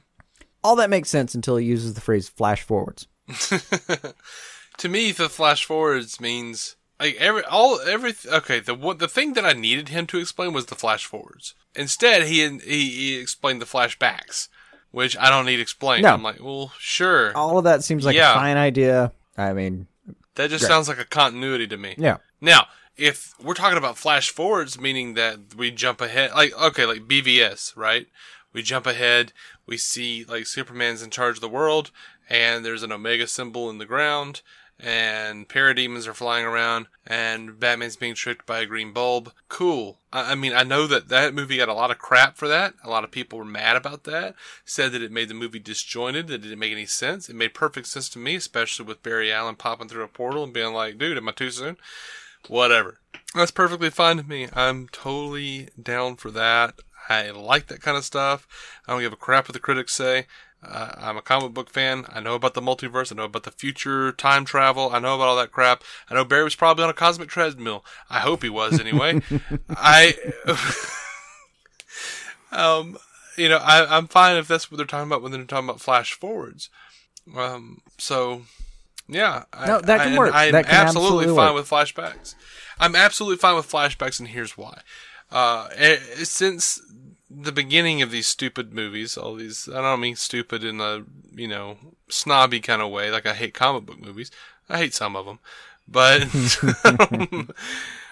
All 0.63 0.75
that 0.77 0.89
makes 0.89 1.09
sense 1.09 1.33
until 1.35 1.55
he 1.55 1.65
uses 1.65 1.93
the 1.93 2.01
phrase 2.01 2.27
flash 2.27 2.63
forwards. 2.63 3.07
to 4.77 4.89
me, 4.89 5.11
the 5.11 5.29
flash 5.29 5.65
forwards 5.65 6.19
means 6.19 6.75
like 6.99 7.15
every 7.19 7.43
all 7.43 7.79
every 7.81 8.13
okay. 8.25 8.59
The 8.59 8.73
what 8.73 8.99
the 8.99 9.07
thing 9.07 9.33
that 9.33 9.45
I 9.45 9.53
needed 9.53 9.89
him 9.89 10.07
to 10.07 10.19
explain 10.19 10.53
was 10.53 10.65
the 10.67 10.75
flash 10.75 11.05
forwards. 11.05 11.53
Instead, 11.75 12.23
he 12.23 12.47
he, 12.59 12.89
he 12.89 13.15
explained 13.17 13.61
the 13.61 13.65
flashbacks, 13.65 14.47
which 14.91 15.15
I 15.17 15.29
don't 15.29 15.45
need 15.45 15.59
explained. 15.59 16.03
No. 16.03 16.13
I'm 16.13 16.23
like, 16.23 16.41
well, 16.43 16.71
sure. 16.79 17.35
All 17.35 17.57
of 17.57 17.63
that 17.65 17.83
seems 17.83 18.05
like 18.05 18.15
Yeah. 18.15 18.31
a 18.31 18.35
fine 18.35 18.57
idea. 18.57 19.11
I 19.37 19.53
mean, 19.53 19.87
that 20.35 20.49
just 20.49 20.65
sounds 20.65 20.87
like 20.87 20.99
a 20.99 21.05
continuity 21.05 21.67
to 21.67 21.77
me. 21.77 21.95
yeah. 21.97 22.17
Now, 22.41 22.67
if 22.95 23.33
we're 23.43 23.53
talking 23.53 23.77
about 23.77 23.97
flash 23.97 24.29
forwards, 24.31 24.79
meaning 24.79 25.13
that 25.13 25.55
we 25.55 25.69
jump 25.71 26.01
ahead, 26.01 26.31
like 26.35 26.59
okay, 26.59 26.85
like 26.85 27.07
BVS, 27.07 27.75
right? 27.77 28.07
We 28.53 28.63
jump 28.63 28.87
ahead. 28.87 29.33
We 29.67 29.77
see 29.77 30.25
like 30.27 30.47
Superman's 30.47 31.03
in 31.03 31.11
charge 31.11 31.35
of 31.37 31.41
the 31.41 31.49
world, 31.49 31.91
and 32.29 32.65
there's 32.65 32.81
an 32.81 32.91
Omega 32.91 33.27
symbol 33.27 33.69
in 33.69 33.77
the 33.77 33.85
ground, 33.85 34.41
and 34.79 35.47
parademons 35.49 36.07
are 36.07 36.13
flying 36.13 36.45
around, 36.45 36.87
and 37.05 37.59
Batman's 37.59 37.95
being 37.95 38.13
tricked 38.13 38.45
by 38.45 38.59
a 38.59 38.65
green 38.65 38.93
bulb. 38.93 39.31
Cool. 39.49 39.97
I, 40.13 40.33
I 40.33 40.35
mean, 40.35 40.53
I 40.53 40.63
know 40.63 40.87
that 40.87 41.09
that 41.09 41.33
movie 41.33 41.57
got 41.57 41.69
a 41.69 41.73
lot 41.73 41.91
of 41.91 41.97
crap 41.97 42.37
for 42.37 42.47
that. 42.47 42.73
A 42.83 42.89
lot 42.89 43.03
of 43.03 43.11
people 43.11 43.39
were 43.39 43.45
mad 43.45 43.75
about 43.75 44.03
that. 44.03 44.35
Said 44.65 44.91
that 44.91 45.01
it 45.01 45.11
made 45.11 45.29
the 45.29 45.33
movie 45.33 45.59
disjointed. 45.59 46.27
That 46.27 46.41
didn't 46.41 46.59
make 46.59 46.71
any 46.71 46.85
sense. 46.85 47.29
It 47.29 47.35
made 47.35 47.53
perfect 47.53 47.87
sense 47.87 48.09
to 48.09 48.19
me, 48.19 48.35
especially 48.35 48.85
with 48.85 49.03
Barry 49.03 49.31
Allen 49.31 49.55
popping 49.55 49.87
through 49.87 50.03
a 50.03 50.07
portal 50.07 50.43
and 50.43 50.53
being 50.53 50.73
like, 50.73 50.97
"Dude, 50.97 51.17
am 51.17 51.29
I 51.29 51.31
too 51.31 51.51
soon?" 51.51 51.77
whatever. 52.47 52.99
That's 53.35 53.51
perfectly 53.51 53.89
fine 53.89 54.17
to 54.17 54.23
me. 54.23 54.47
I'm 54.53 54.87
totally 54.89 55.69
down 55.81 56.15
for 56.15 56.31
that. 56.31 56.75
I 57.09 57.29
like 57.31 57.67
that 57.67 57.81
kind 57.81 57.97
of 57.97 58.05
stuff. 58.05 58.47
I 58.87 58.91
don't 58.91 59.01
give 59.01 59.13
a 59.13 59.17
crap 59.17 59.47
what 59.47 59.53
the 59.53 59.59
critics 59.59 59.93
say. 59.93 60.27
Uh, 60.63 60.91
I'm 60.97 61.17
a 61.17 61.21
comic 61.21 61.53
book 61.53 61.69
fan. 61.69 62.05
I 62.09 62.19
know 62.19 62.35
about 62.35 62.53
the 62.53 62.61
multiverse. 62.61 63.11
I 63.11 63.15
know 63.15 63.25
about 63.25 63.43
the 63.43 63.51
future 63.51 64.11
time 64.11 64.43
travel. 64.43 64.89
I 64.91 64.99
know 64.99 65.15
about 65.15 65.27
all 65.27 65.37
that 65.37 65.51
crap. 65.51 65.83
I 66.09 66.15
know 66.15 66.25
Barry 66.25 66.43
was 66.43 66.55
probably 66.55 66.83
on 66.83 66.89
a 66.89 66.93
cosmic 66.93 67.29
treadmill. 67.29 67.85
I 68.09 68.19
hope 68.19 68.41
he 68.43 68.49
was 68.49 68.79
anyway. 68.79 69.21
I, 69.69 70.15
um, 72.51 72.97
you 73.37 73.49
know, 73.49 73.57
I, 73.57 73.97
I'm 73.97 74.07
fine 74.07 74.37
if 74.37 74.47
that's 74.47 74.71
what 74.71 74.77
they're 74.77 74.85
talking 74.85 75.07
about 75.07 75.21
when 75.21 75.31
they're 75.31 75.43
talking 75.43 75.69
about 75.69 75.79
flash 75.79 76.13
forwards. 76.13 76.69
Um, 77.35 77.81
so 77.97 78.43
yeah, 79.07 79.43
No, 79.65 79.79
that 79.79 80.01
can 80.01 80.13
I, 80.13 80.17
work. 80.17 80.31
I'm 80.33 80.51
That 80.51 80.65
absolutely, 80.67 81.25
absolutely 81.25 81.35
fine 81.35 81.53
with 81.53 81.69
flashbacks. 81.69 82.35
I'm 82.79 82.95
absolutely 82.95 83.37
fine 83.37 83.55
with 83.55 83.69
flashbacks, 83.69 84.19
and 84.19 84.29
here's 84.29 84.57
why. 84.57 84.81
Uh, 85.31 85.69
since 86.23 86.79
the 87.29 87.51
beginning 87.51 88.01
of 88.01 88.11
these 88.11 88.27
stupid 88.27 88.73
movies, 88.73 89.17
all 89.17 89.35
these, 89.35 89.67
I 89.67 89.81
don't 89.81 89.99
mean 89.99 90.15
stupid 90.15 90.63
in 90.63 90.79
a, 90.79 91.03
you 91.33 91.47
know, 91.47 91.77
snobby 92.09 92.59
kind 92.59 92.81
of 92.81 92.91
way, 92.91 93.11
like 93.11 93.25
I 93.25 93.33
hate 93.33 93.53
comic 93.53 93.85
book 93.85 93.99
movies. 93.99 94.31
I 94.69 94.77
hate 94.77 94.93
some 94.93 95.15
of 95.15 95.25
them. 95.25 95.39
But 95.87 96.23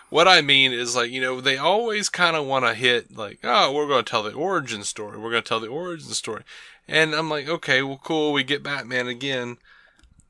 what 0.09 0.27
I 0.27 0.41
mean 0.41 0.71
is 0.71 0.95
like, 0.95 1.11
you 1.11 1.21
know, 1.21 1.41
they 1.41 1.57
always 1.57 2.09
kind 2.09 2.35
of 2.35 2.45
want 2.45 2.65
to 2.65 2.73
hit 2.73 3.15
like, 3.15 3.39
oh, 3.43 3.73
we're 3.73 3.87
going 3.87 4.03
to 4.03 4.09
tell 4.09 4.23
the 4.23 4.33
origin 4.33 4.83
story. 4.83 5.17
We're 5.17 5.31
going 5.31 5.43
to 5.43 5.47
tell 5.47 5.59
the 5.59 5.67
origin 5.67 6.09
story. 6.09 6.43
And 6.87 7.13
I'm 7.13 7.29
like, 7.29 7.49
okay, 7.49 7.81
well, 7.81 7.99
cool. 8.03 8.31
We 8.31 8.43
get 8.43 8.63
Batman 8.63 9.07
again, 9.07 9.57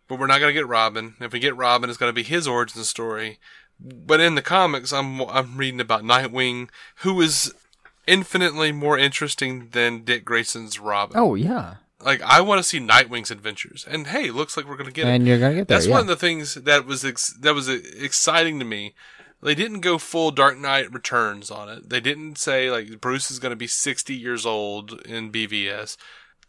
but 0.07 0.19
we're 0.19 0.27
not 0.27 0.39
going 0.39 0.49
to 0.49 0.59
get 0.59 0.67
Robin. 0.67 1.15
If 1.19 1.33
we 1.33 1.39
get 1.39 1.57
Robin, 1.57 1.89
it's 1.89 1.99
going 1.99 2.09
to 2.09 2.13
be 2.13 2.23
his 2.23 2.47
origin 2.47 2.83
story. 2.83 3.39
But 3.79 4.21
in 4.21 4.35
the 4.35 4.41
comics, 4.41 4.93
I'm 4.93 5.21
I'm 5.21 5.57
reading 5.57 5.81
about 5.81 6.03
Nightwing, 6.03 6.69
who 6.97 7.19
is 7.19 7.53
infinitely 8.07 8.71
more 8.71 8.97
interesting 8.97 9.69
than 9.71 10.03
Dick 10.03 10.25
Grayson's 10.25 10.79
Robin. 10.79 11.17
Oh 11.17 11.35
yeah. 11.35 11.75
Like 12.01 12.21
I 12.21 12.41
want 12.41 12.59
to 12.59 12.63
see 12.63 12.79
Nightwing's 12.79 13.31
adventures, 13.31 13.85
and 13.89 14.07
hey, 14.07 14.29
looks 14.29 14.55
like 14.55 14.67
we're 14.67 14.77
gonna 14.77 14.91
get 14.91 15.07
it. 15.07 15.11
And 15.11 15.27
you're 15.27 15.39
gonna 15.39 15.55
get 15.55 15.67
there. 15.67 15.77
That's 15.77 15.87
yeah. 15.87 15.93
one 15.93 16.01
of 16.01 16.07
the 16.07 16.15
things 16.15 16.55
that 16.55 16.85
was 16.85 17.03
ex- 17.03 17.35
that 17.41 17.55
was 17.55 17.69
uh, 17.69 17.79
exciting 17.97 18.59
to 18.59 18.65
me. 18.65 18.93
They 19.41 19.55
didn't 19.55 19.81
go 19.81 19.97
full 19.97 20.31
Dark 20.31 20.57
Knight 20.57 20.91
Returns 20.91 21.51
on 21.51 21.69
it. 21.69 21.89
They 21.89 21.99
didn't 21.99 22.37
say 22.37 22.71
like 22.71 22.99
Bruce 22.99 23.29
is 23.29 23.39
going 23.39 23.51
to 23.51 23.55
be 23.55 23.67
60 23.67 24.13
years 24.15 24.45
old 24.45 25.01
in 25.05 25.31
BVS. 25.31 25.97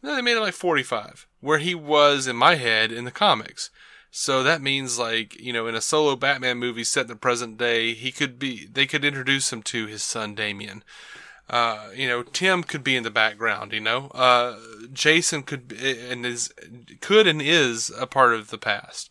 No, 0.03 0.15
they 0.15 0.23
made 0.23 0.37
it 0.37 0.41
like 0.41 0.55
45, 0.55 1.27
where 1.41 1.59
he 1.59 1.75
was 1.75 2.27
in 2.27 2.37
my 2.37 2.55
head 2.55 2.93
in 2.93 3.05
the 3.05 3.11
comics. 3.11 3.71
So 4.11 4.43
that 4.43 4.63
means 4.63 4.99
like, 4.99 5.39
you 5.39 5.53
know, 5.53 5.67
in 5.67 5.75
a 5.75 5.81
solo 5.81 6.17
Batman 6.17 6.57
movie 6.57 6.85
set 6.85 7.03
in 7.03 7.09
the 7.09 7.17
present 7.17 7.59
day, 7.59 7.93
he 7.93 8.13
could 8.13 8.39
be, 8.39 8.67
they 8.67 8.87
could 8.87 9.05
introduce 9.05 9.53
him 9.53 9.63
to 9.65 9.87
his 9.87 10.03
son 10.03 10.35
Damian. 10.35 10.83
Uh, 11.49 11.90
you 11.94 12.09
know, 12.09 12.22
Tim 12.22 12.64
could 12.64 12.82
be 12.82 12.97
in 12.97 13.05
the 13.05 13.11
background, 13.11 13.72
you 13.72 13.80
know, 13.80 14.09
uh, 14.09 14.57
Jason 14.92 15.44
could 15.44 15.68
be, 15.68 16.11
and 16.11 16.26
is, 16.26 16.53
could 17.01 17.28
and 17.28 17.40
is 17.40 17.92
a 17.97 18.07
part 18.07 18.34
of 18.34 18.51
the 18.51 18.59
past. 18.59 19.11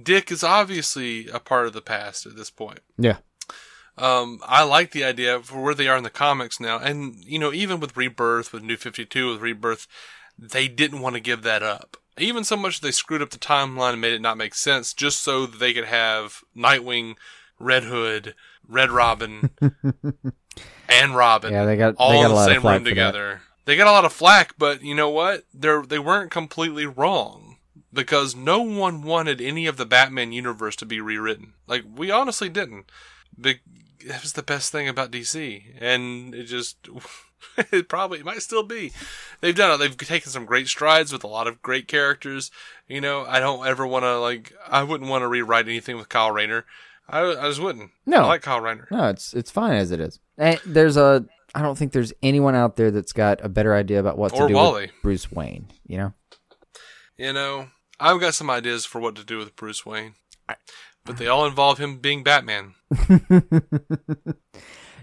Dick 0.00 0.32
is 0.32 0.42
obviously 0.42 1.28
a 1.28 1.38
part 1.38 1.66
of 1.66 1.72
the 1.74 1.82
past 1.82 2.24
at 2.26 2.36
this 2.36 2.50
point. 2.50 2.80
yeah. 2.98 3.18
Um, 3.96 4.40
I 4.44 4.64
like 4.64 4.90
the 4.90 5.04
idea 5.04 5.40
for 5.40 5.62
where 5.62 5.74
they 5.74 5.86
are 5.86 5.96
in 5.96 6.02
the 6.02 6.10
comics 6.10 6.58
now, 6.58 6.78
and 6.78 7.22
you 7.24 7.38
know, 7.38 7.52
even 7.52 7.78
with 7.78 7.96
Rebirth, 7.96 8.52
with 8.52 8.64
New 8.64 8.76
Fifty 8.76 9.04
Two, 9.04 9.30
with 9.30 9.40
Rebirth, 9.40 9.86
they 10.36 10.66
didn't 10.66 11.00
want 11.00 11.14
to 11.14 11.20
give 11.20 11.42
that 11.42 11.62
up. 11.62 11.96
Even 12.18 12.42
so 12.42 12.56
much 12.56 12.80
they 12.80 12.90
screwed 12.90 13.22
up 13.22 13.30
the 13.30 13.38
timeline 13.38 13.92
and 13.92 14.00
made 14.00 14.12
it 14.12 14.20
not 14.20 14.36
make 14.36 14.56
sense, 14.56 14.94
just 14.94 15.22
so 15.22 15.46
that 15.46 15.60
they 15.60 15.72
could 15.72 15.84
have 15.84 16.40
Nightwing, 16.56 17.14
Red 17.60 17.84
Hood, 17.84 18.34
Red 18.66 18.90
Robin, 18.90 19.50
and 20.88 21.14
Robin. 21.16 21.52
Yeah, 21.52 21.64
they 21.64 21.76
got- 21.76 21.94
all 21.98 22.10
they 22.10 22.16
got 22.18 22.26
in 22.26 22.30
a 22.32 22.34
the 22.34 22.44
same 22.44 22.54
room 22.54 22.62
for 22.62 22.78
that. 22.80 22.84
together. 22.84 23.40
They 23.66 23.76
got 23.76 23.86
a 23.86 23.92
lot 23.92 24.04
of 24.04 24.12
flack, 24.12 24.54
but 24.58 24.82
you 24.82 24.94
know 24.94 25.08
what? 25.08 25.44
They're 25.54 25.82
they 25.82 25.98
weren't 25.98 26.30
completely 26.30 26.84
wrong 26.86 27.56
because 27.92 28.34
no 28.34 28.60
one 28.60 29.02
wanted 29.02 29.40
any 29.40 29.66
of 29.66 29.76
the 29.78 29.86
Batman 29.86 30.32
universe 30.32 30.76
to 30.76 30.86
be 30.86 31.00
rewritten. 31.00 31.54
Like 31.66 31.84
we 31.96 32.10
honestly 32.10 32.48
didn't. 32.50 32.90
It 33.42 33.60
was 34.22 34.34
the 34.34 34.42
best 34.42 34.70
thing 34.70 34.86
about 34.88 35.10
DC, 35.10 35.62
and 35.80 36.34
it 36.34 36.44
just 36.44 36.76
it 37.72 37.88
probably 37.88 38.18
it 38.18 38.24
might 38.26 38.42
still 38.42 38.62
be. 38.64 38.92
They've 39.40 39.56
done 39.56 39.72
it. 39.72 39.78
They've 39.78 39.96
taken 39.96 40.30
some 40.30 40.44
great 40.44 40.68
strides 40.68 41.10
with 41.12 41.24
a 41.24 41.28
lot 41.28 41.46
of 41.46 41.62
great 41.62 41.88
characters. 41.88 42.50
You 42.86 43.00
know, 43.00 43.24
I 43.26 43.40
don't 43.40 43.66
ever 43.66 43.86
want 43.86 44.02
to 44.04 44.18
like. 44.18 44.52
I 44.68 44.82
wouldn't 44.82 45.08
want 45.08 45.22
to 45.22 45.28
rewrite 45.28 45.66
anything 45.68 45.96
with 45.96 46.10
Kyle 46.10 46.30
Rayner. 46.30 46.66
I, 47.08 47.20
I 47.22 47.48
just 47.48 47.60
wouldn't. 47.62 47.90
No. 48.04 48.24
I 48.24 48.26
like 48.26 48.42
Kyle 48.42 48.60
Rayner. 48.60 48.88
No, 48.90 49.08
it's 49.08 49.32
it's 49.32 49.50
fine 49.50 49.74
as 49.74 49.90
it 49.90 50.00
is. 50.00 50.20
And 50.38 50.58
there's 50.66 50.96
a 50.96 51.24
I 51.54 51.62
don't 51.62 51.78
think 51.78 51.92
there's 51.92 52.12
anyone 52.22 52.54
out 52.54 52.76
there 52.76 52.90
that's 52.90 53.12
got 53.12 53.44
a 53.44 53.48
better 53.48 53.74
idea 53.74 54.00
about 54.00 54.18
what 54.18 54.34
to 54.34 54.42
Or 54.42 54.48
do 54.48 54.54
Wally. 54.54 54.82
with 54.86 55.02
Bruce 55.02 55.30
Wayne. 55.30 55.66
You 55.86 55.98
know, 55.98 56.14
You 57.16 57.32
know, 57.32 57.68
I've 58.00 58.20
got 58.20 58.34
some 58.34 58.50
ideas 58.50 58.84
for 58.84 59.00
what 59.00 59.14
to 59.16 59.24
do 59.24 59.38
with 59.38 59.54
Bruce 59.54 59.86
Wayne, 59.86 60.14
but 61.04 61.16
they 61.16 61.28
all 61.28 61.46
involve 61.46 61.78
him 61.78 61.98
being 61.98 62.24
Batman. 62.24 62.74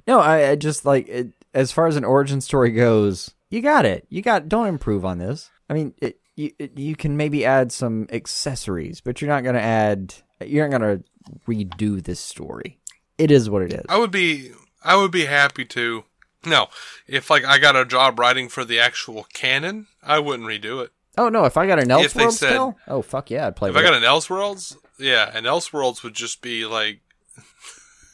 no, 0.08 0.20
I, 0.20 0.50
I 0.52 0.56
just 0.56 0.86
like 0.86 1.08
it, 1.08 1.32
as 1.54 1.72
far 1.72 1.88
as 1.88 1.96
an 1.96 2.04
origin 2.04 2.42
story 2.42 2.72
goes. 2.72 3.32
You 3.50 3.62
got 3.62 3.86
it. 3.86 4.08
You 4.10 4.22
got. 4.22 4.48
Don't 4.50 4.68
improve 4.68 5.04
on 5.06 5.18
this. 5.18 5.50
I 5.70 5.74
mean, 5.74 5.94
it, 6.02 6.20
you 6.36 6.52
it, 6.58 6.78
you 6.78 6.96
can 6.96 7.18
maybe 7.18 7.46
add 7.46 7.72
some 7.72 8.08
accessories, 8.12 9.02
but 9.02 9.22
you're 9.22 9.30
not 9.30 9.44
going 9.44 9.56
to 9.56 9.62
add. 9.62 10.16
You're 10.44 10.68
not 10.68 10.80
going 10.80 10.98
to 11.00 11.04
redo 11.48 12.04
this 12.04 12.20
story. 12.20 12.80
It 13.18 13.30
is 13.30 13.50
what 13.50 13.62
it 13.62 13.74
is. 13.74 13.86
I 13.90 13.98
would 14.00 14.10
be, 14.12 14.52
I 14.82 14.96
would 14.96 15.12
be 15.12 15.26
happy 15.26 15.66
to. 15.66 16.06
No, 16.46 16.68
if 17.08 17.30
like 17.30 17.46
I 17.46 17.60
got 17.60 17.76
a 17.76 17.86
job 17.86 18.18
writing 18.18 18.50
for 18.50 18.66
the 18.66 18.80
actual 18.80 19.26
canon, 19.32 19.88
I 20.02 20.20
wouldn't 20.20 20.48
redo 20.50 20.84
it. 20.84 20.92
Oh 21.18 21.30
no! 21.30 21.46
If 21.46 21.58
I 21.58 21.68
got 21.68 21.80
an 21.80 21.90
Elseworlds 21.90 22.34
said- 22.34 22.50
spell, 22.50 22.78
oh 22.88 23.02
fuck 23.02 23.30
yeah, 23.30 23.48
I'd 23.48 23.56
play. 23.56 23.70
If 23.70 23.76
I 23.76 23.84
got 23.84 23.94
it. 23.94 23.98
an 23.98 24.04
Elseworlds, 24.04 24.76
yeah, 24.98 25.30
and 25.34 25.46
Elseworlds 25.46 26.04
would 26.04 26.16
just 26.16 26.42
be 26.42 26.66
like, 26.66 27.02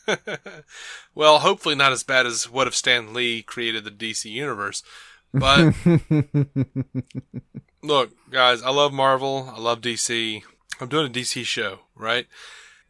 well, 1.16 1.40
hopefully 1.40 1.76
not 1.76 1.92
as 1.92 2.04
bad 2.04 2.26
as 2.26 2.50
what 2.50 2.68
if 2.68 2.76
Stan 2.76 3.14
Lee 3.14 3.42
created 3.44 3.84
the 3.86 3.92
DC 3.92 4.30
universe, 4.30 4.84
but 5.34 5.74
look, 7.84 8.12
guys, 8.30 8.62
I 8.62 8.72
love 8.72 8.92
Marvel, 8.92 9.54
I 9.56 9.60
love 9.60 9.82
DC. 9.82 10.44
I'm 10.80 10.90
doing 10.90 11.08
a 11.08 11.10
DC 11.10 11.44
show, 11.46 11.80
right? 11.96 12.28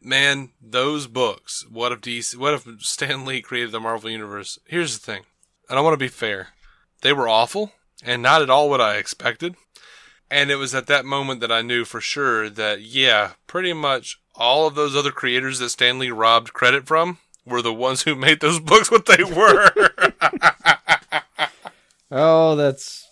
Man, 0.00 0.50
those 0.60 1.06
books. 1.06 1.66
What 1.70 1.92
if 1.92 2.00
DC? 2.00 2.36
What 2.36 2.54
if 2.54 2.66
Stan 2.80 3.24
Lee 3.24 3.42
created 3.42 3.72
the 3.72 3.80
Marvel 3.80 4.10
universe? 4.10 4.58
Here's 4.66 4.98
the 4.98 5.04
thing, 5.04 5.24
and 5.68 5.78
I 5.78 5.82
want 5.82 5.94
to 5.94 6.04
be 6.04 6.08
fair. 6.08 6.48
They 7.02 7.12
were 7.12 7.28
awful, 7.28 7.72
and 8.04 8.22
not 8.22 8.42
at 8.42 8.50
all 8.50 8.70
what 8.70 8.80
I 8.80 8.96
expected. 8.96 9.56
And 10.30 10.50
it 10.50 10.56
was 10.56 10.74
at 10.74 10.86
that 10.88 11.04
moment 11.04 11.40
that 11.40 11.50
I 11.50 11.62
knew 11.62 11.84
for 11.84 12.00
sure 12.00 12.50
that, 12.50 12.82
yeah, 12.82 13.32
pretty 13.46 13.72
much 13.72 14.20
all 14.34 14.66
of 14.66 14.74
those 14.74 14.94
other 14.94 15.10
creators 15.10 15.58
that 15.58 15.70
Stan 15.70 15.98
Lee 15.98 16.10
robbed 16.10 16.52
credit 16.52 16.86
from 16.86 17.18
were 17.46 17.62
the 17.62 17.72
ones 17.72 18.02
who 18.02 18.14
made 18.14 18.40
those 18.40 18.60
books 18.60 18.90
what 18.90 19.06
they 19.06 19.24
were. 19.24 19.70
Oh, 22.10 22.56
that's 22.56 23.06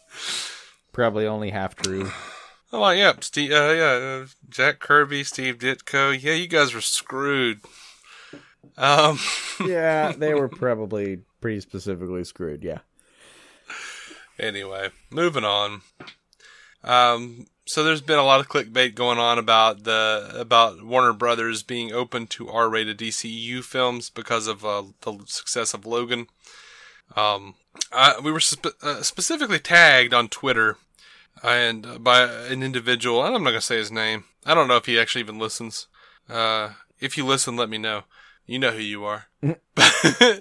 probably 0.93 1.27
only 1.27 1.51
half 1.51 1.75
true. 1.77 2.11
Oh, 2.77 2.81
well, 2.81 2.95
yeah, 2.95 3.15
Steve, 3.21 3.53
uh, 3.53 3.73
yeah, 3.73 3.85
uh, 3.85 4.27
Jack 4.51 4.81
Kirby, 4.81 5.25
Steve 5.25 5.57
Ditko. 5.57 6.23
Yeah, 6.23 6.35
you 6.35 6.47
guys 6.47 6.75
were 6.75 6.83
screwed. 6.83 7.61
Um, 8.77 9.19
yeah, 9.67 10.13
they 10.13 10.35
were 10.35 10.51
probably 10.51 11.21
pretty 11.41 11.61
specifically 11.61 12.23
screwed. 12.25 12.63
Yeah. 12.63 12.81
anyway, 14.39 14.91
moving 15.11 15.43
on. 15.43 15.81
Um, 16.85 17.47
so 17.65 17.83
there's 17.83 18.03
been 18.03 18.19
a 18.19 18.25
lot 18.25 18.41
of 18.41 18.49
clickbait 18.51 18.95
going 18.95 19.19
on 19.19 19.39
about 19.39 19.85
the 19.85 20.33
about 20.35 20.85
Warner 20.85 21.15
Brothers 21.15 21.63
being 21.63 21.95
open 21.95 22.27
to 22.27 22.51
R-rated 22.51 22.99
DCU 22.99 23.65
films 23.65 24.11
because 24.11 24.47
of 24.47 24.67
uh, 24.67 24.83
the 25.01 25.21
success 25.25 25.73
of 25.73 25.87
Logan. 25.87 26.27
Um, 27.17 27.55
I, 27.91 28.21
we 28.23 28.31
were 28.31 28.41
spe- 28.41 28.83
uh, 28.83 29.01
specifically 29.01 29.61
tagged 29.61 30.13
on 30.13 30.29
Twitter 30.29 30.77
and 31.43 31.87
uh, 31.87 31.99
by 31.99 32.23
an 32.23 32.63
individual. 32.63 33.23
I'm 33.23 33.43
not 33.45 33.51
gonna 33.51 33.61
say 33.61 33.77
his 33.77 33.93
name. 33.93 34.25
I 34.45 34.55
don't 34.55 34.69
know 34.69 34.77
if 34.77 34.87
he 34.87 34.99
actually 34.99 35.23
even 35.23 35.39
listens. 35.39 35.87
Uh, 36.29 36.71
if 37.01 37.17
you 37.17 37.25
listen, 37.25 37.57
let 37.57 37.69
me 37.69 37.79
know. 37.79 38.03
You 38.47 38.59
know 38.59 38.71
who 38.71 38.83
you 38.83 39.05
are. 39.05 39.27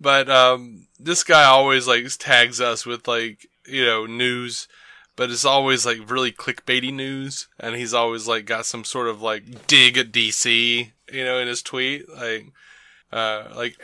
but 0.00 0.28
um, 0.28 0.86
this 0.98 1.24
guy 1.24 1.44
always 1.44 1.86
like 1.86 2.06
tags 2.18 2.60
us 2.60 2.84
with 2.84 3.06
like 3.06 3.46
you 3.66 3.84
know 3.84 4.06
news, 4.06 4.68
but 5.16 5.30
it's 5.30 5.44
always 5.44 5.86
like 5.86 6.10
really 6.10 6.32
clickbaity 6.32 6.92
news, 6.92 7.48
and 7.58 7.76
he's 7.76 7.94
always 7.94 8.26
like 8.26 8.44
got 8.44 8.66
some 8.66 8.84
sort 8.84 9.08
of 9.08 9.22
like 9.22 9.66
dig 9.66 9.96
at 9.96 10.12
DC, 10.12 10.90
you 11.12 11.24
know, 11.24 11.38
in 11.38 11.48
his 11.48 11.62
tweet, 11.62 12.08
like 12.08 12.46
uh, 13.12 13.44
like 13.54 13.76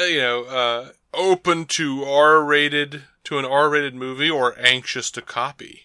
you 0.00 0.18
know, 0.18 0.44
uh, 0.44 0.88
open 1.14 1.64
to 1.64 2.04
R-rated 2.04 3.04
to 3.24 3.38
an 3.38 3.44
R-rated 3.44 3.94
movie 3.94 4.30
or 4.30 4.54
anxious 4.58 5.10
to 5.12 5.22
copy, 5.22 5.82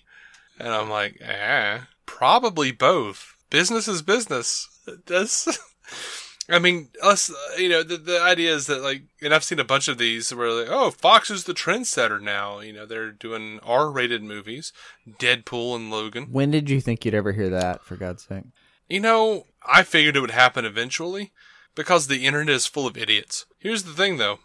and 0.61 0.73
I'm 0.73 0.89
like, 0.89 1.19
eh, 1.21 1.79
probably 2.05 2.71
both. 2.71 3.35
Business 3.49 3.87
is 3.87 4.01
business. 4.01 4.69
That's. 5.05 5.59
I 6.49 6.59
mean, 6.59 6.89
us, 7.01 7.31
you 7.57 7.69
know, 7.69 7.81
the, 7.81 7.97
the 7.97 8.21
idea 8.21 8.53
is 8.53 8.67
that, 8.67 8.81
like, 8.81 9.03
and 9.21 9.33
I've 9.33 9.43
seen 9.43 9.59
a 9.59 9.63
bunch 9.63 9.87
of 9.87 9.97
these 9.97 10.33
where, 10.33 10.51
like, 10.51 10.67
oh, 10.69 10.91
Fox 10.91 11.29
is 11.29 11.45
the 11.45 11.53
trendsetter 11.53 12.19
now. 12.19 12.59
You 12.59 12.73
know, 12.73 12.85
they're 12.85 13.11
doing 13.11 13.59
R 13.63 13.89
rated 13.89 14.21
movies, 14.21 14.73
Deadpool 15.07 15.75
and 15.75 15.89
Logan. 15.89 16.27
When 16.31 16.51
did 16.51 16.69
you 16.69 16.81
think 16.81 17.05
you'd 17.05 17.13
ever 17.13 17.31
hear 17.31 17.49
that, 17.49 17.83
for 17.83 17.95
God's 17.95 18.23
sake? 18.23 18.43
You 18.89 18.99
know, 18.99 19.45
I 19.65 19.83
figured 19.83 20.17
it 20.17 20.21
would 20.21 20.31
happen 20.31 20.65
eventually 20.65 21.31
because 21.73 22.07
the 22.07 22.25
internet 22.25 22.53
is 22.53 22.67
full 22.67 22.87
of 22.87 22.97
idiots. 22.97 23.45
Here's 23.57 23.83
the 23.83 23.93
thing, 23.93 24.17
though. 24.17 24.39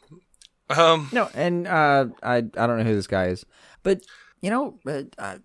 Um, 0.70 1.08
no, 1.12 1.28
and 1.34 1.66
uh, 1.66 2.06
I 2.22 2.36
I 2.36 2.40
don't 2.40 2.78
know 2.78 2.84
who 2.84 2.94
this 2.94 3.06
guy 3.06 3.26
is, 3.26 3.46
but 3.82 4.02
you 4.40 4.50
know, 4.50 4.78
uh, 5.18 5.38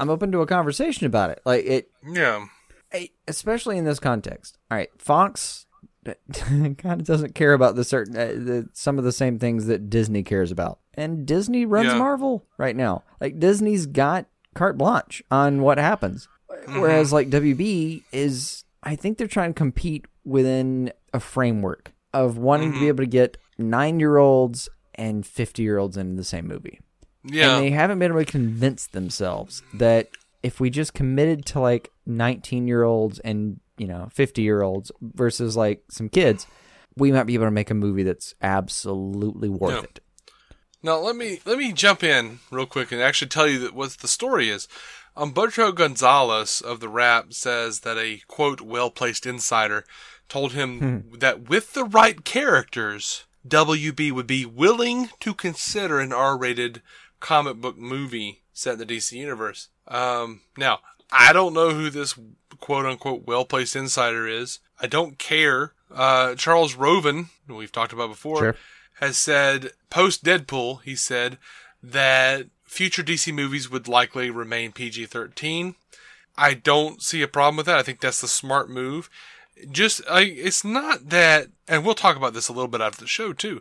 I'm 0.00 0.10
open 0.10 0.30
to 0.32 0.40
a 0.40 0.46
conversation 0.46 1.06
about 1.06 1.30
it. 1.30 1.40
Like 1.44 1.64
it, 1.64 1.90
yeah, 2.06 2.46
especially 3.26 3.78
in 3.78 3.84
this 3.84 3.98
context. 4.00 4.58
All 4.70 4.76
right, 4.78 4.90
Fox 4.98 5.66
kind 6.32 6.84
of 6.84 7.04
doesn't 7.04 7.34
care 7.34 7.52
about 7.52 7.74
the 7.76 7.84
certain 7.84 8.16
uh, 8.16 8.26
the, 8.26 8.68
some 8.72 8.98
of 8.98 9.04
the 9.04 9.12
same 9.12 9.38
things 9.38 9.66
that 9.66 9.90
Disney 9.90 10.22
cares 10.22 10.50
about, 10.50 10.78
and 10.94 11.26
Disney 11.26 11.64
runs 11.66 11.88
Yeah. 11.88 11.98
Marvel 11.98 12.46
right 12.56 12.76
now. 12.76 13.02
Like 13.20 13.38
Disney's 13.38 13.86
got 13.86 14.26
carte 14.54 14.78
blanche 14.78 15.22
on 15.30 15.62
what 15.62 15.78
happens, 15.78 16.28
Mm-hmm. 16.50 16.80
whereas 16.80 17.12
like 17.12 17.28
WB 17.28 18.02
is, 18.10 18.64
I 18.82 18.96
think 18.96 19.16
they're 19.18 19.26
trying 19.28 19.50
to 19.50 19.58
compete 19.58 20.06
within 20.24 20.90
a 21.12 21.20
framework 21.20 21.92
of 22.14 22.38
wanting 22.38 22.70
Mm-hmm. 22.70 22.78
to 22.78 22.80
be 22.84 22.88
able 22.88 23.04
to 23.04 23.10
get 23.10 23.36
nine 23.58 24.00
year 24.00 24.16
olds 24.16 24.68
and 24.94 25.26
fifty 25.26 25.62
year 25.62 25.78
olds 25.78 25.96
in 25.96 26.16
the 26.16 26.24
same 26.24 26.46
movie. 26.48 26.80
Yeah, 27.24 27.56
And 27.56 27.64
they 27.64 27.70
haven't 27.70 27.98
been 27.98 28.12
able 28.12 28.24
to 28.24 28.30
convince 28.30 28.86
themselves 28.86 29.62
that 29.74 30.08
if 30.42 30.60
we 30.60 30.70
just 30.70 30.94
committed 30.94 31.44
to 31.46 31.60
like 31.60 31.90
19 32.06 32.68
year 32.68 32.84
olds 32.84 33.18
and, 33.20 33.60
you 33.76 33.86
know, 33.86 34.08
50 34.12 34.42
year 34.42 34.62
olds 34.62 34.92
versus 35.00 35.56
like 35.56 35.82
some 35.90 36.08
kids, 36.08 36.46
we 36.96 37.12
might 37.12 37.24
be 37.24 37.34
able 37.34 37.46
to 37.46 37.50
make 37.50 37.70
a 37.70 37.74
movie 37.74 38.02
that's 38.02 38.34
absolutely 38.42 39.48
worth 39.48 39.74
Yeah. 39.74 39.82
it. 39.82 40.00
Now 40.82 40.96
let 40.98 41.16
me 41.16 41.40
let 41.44 41.58
me 41.58 41.72
jump 41.72 42.04
in 42.04 42.38
real 42.50 42.66
quick 42.66 42.92
and 42.92 43.02
actually 43.02 43.28
tell 43.28 43.48
you 43.48 43.58
that 43.60 43.74
what 43.74 43.90
the 43.98 44.08
story 44.08 44.48
is. 44.48 44.68
Umberto 45.16 45.72
Gonzalez 45.72 46.60
of 46.60 46.78
the 46.78 46.88
Wrap 46.88 47.32
says 47.32 47.80
that 47.80 47.98
a 47.98 48.22
quote 48.28 48.60
well 48.60 48.88
placed 48.90 49.26
insider 49.26 49.84
told 50.28 50.52
him 50.52 50.78
hmm. 50.78 51.18
that 51.18 51.48
with 51.48 51.72
the 51.72 51.84
right 51.84 52.24
characters, 52.24 53.24
WB 53.46 54.12
would 54.12 54.26
be 54.28 54.46
willing 54.46 55.08
to 55.20 55.34
consider 55.34 55.98
an 55.98 56.12
R 56.12 56.38
rated 56.38 56.82
comic 57.20 57.56
book 57.56 57.76
movie 57.78 58.40
set 58.52 58.74
in 58.74 58.78
the 58.80 58.86
DC 58.86 59.12
universe. 59.12 59.68
Um, 59.86 60.42
now 60.56 60.80
I 61.10 61.32
don't 61.32 61.54
know 61.54 61.70
who 61.70 61.90
this 61.90 62.18
quote 62.60 62.86
unquote 62.86 63.26
well 63.26 63.44
placed 63.44 63.76
insider 63.76 64.26
is. 64.26 64.58
I 64.80 64.86
don't 64.86 65.18
care. 65.18 65.72
Uh, 65.94 66.34
Charles 66.34 66.74
Roven, 66.74 67.30
we've 67.48 67.72
talked 67.72 67.92
about 67.92 68.10
before, 68.10 68.38
Sure. 68.38 68.56
has 69.00 69.16
said 69.16 69.70
post 69.90 70.22
Deadpool, 70.24 70.82
he 70.82 70.94
said 70.94 71.38
that 71.82 72.46
future 72.64 73.02
DC 73.02 73.32
movies 73.32 73.70
would 73.70 73.88
likely 73.88 74.30
remain 74.30 74.72
PG 74.72 75.06
13. 75.06 75.74
I 76.36 76.54
don't 76.54 77.02
see 77.02 77.22
a 77.22 77.28
problem 77.28 77.56
with 77.56 77.66
that. 77.66 77.78
I 77.78 77.82
think 77.82 78.00
that's 78.00 78.20
the 78.20 78.28
smart 78.28 78.68
move. 78.70 79.08
Just, 79.72 80.02
I, 80.08 80.20
it's 80.22 80.62
not 80.62 81.08
that, 81.08 81.48
and 81.66 81.84
we'll 81.84 81.94
talk 81.96 82.16
about 82.16 82.32
this 82.34 82.48
a 82.48 82.52
little 82.52 82.68
bit 82.68 82.80
after 82.80 83.00
the 83.00 83.08
show 83.08 83.32
too, 83.32 83.60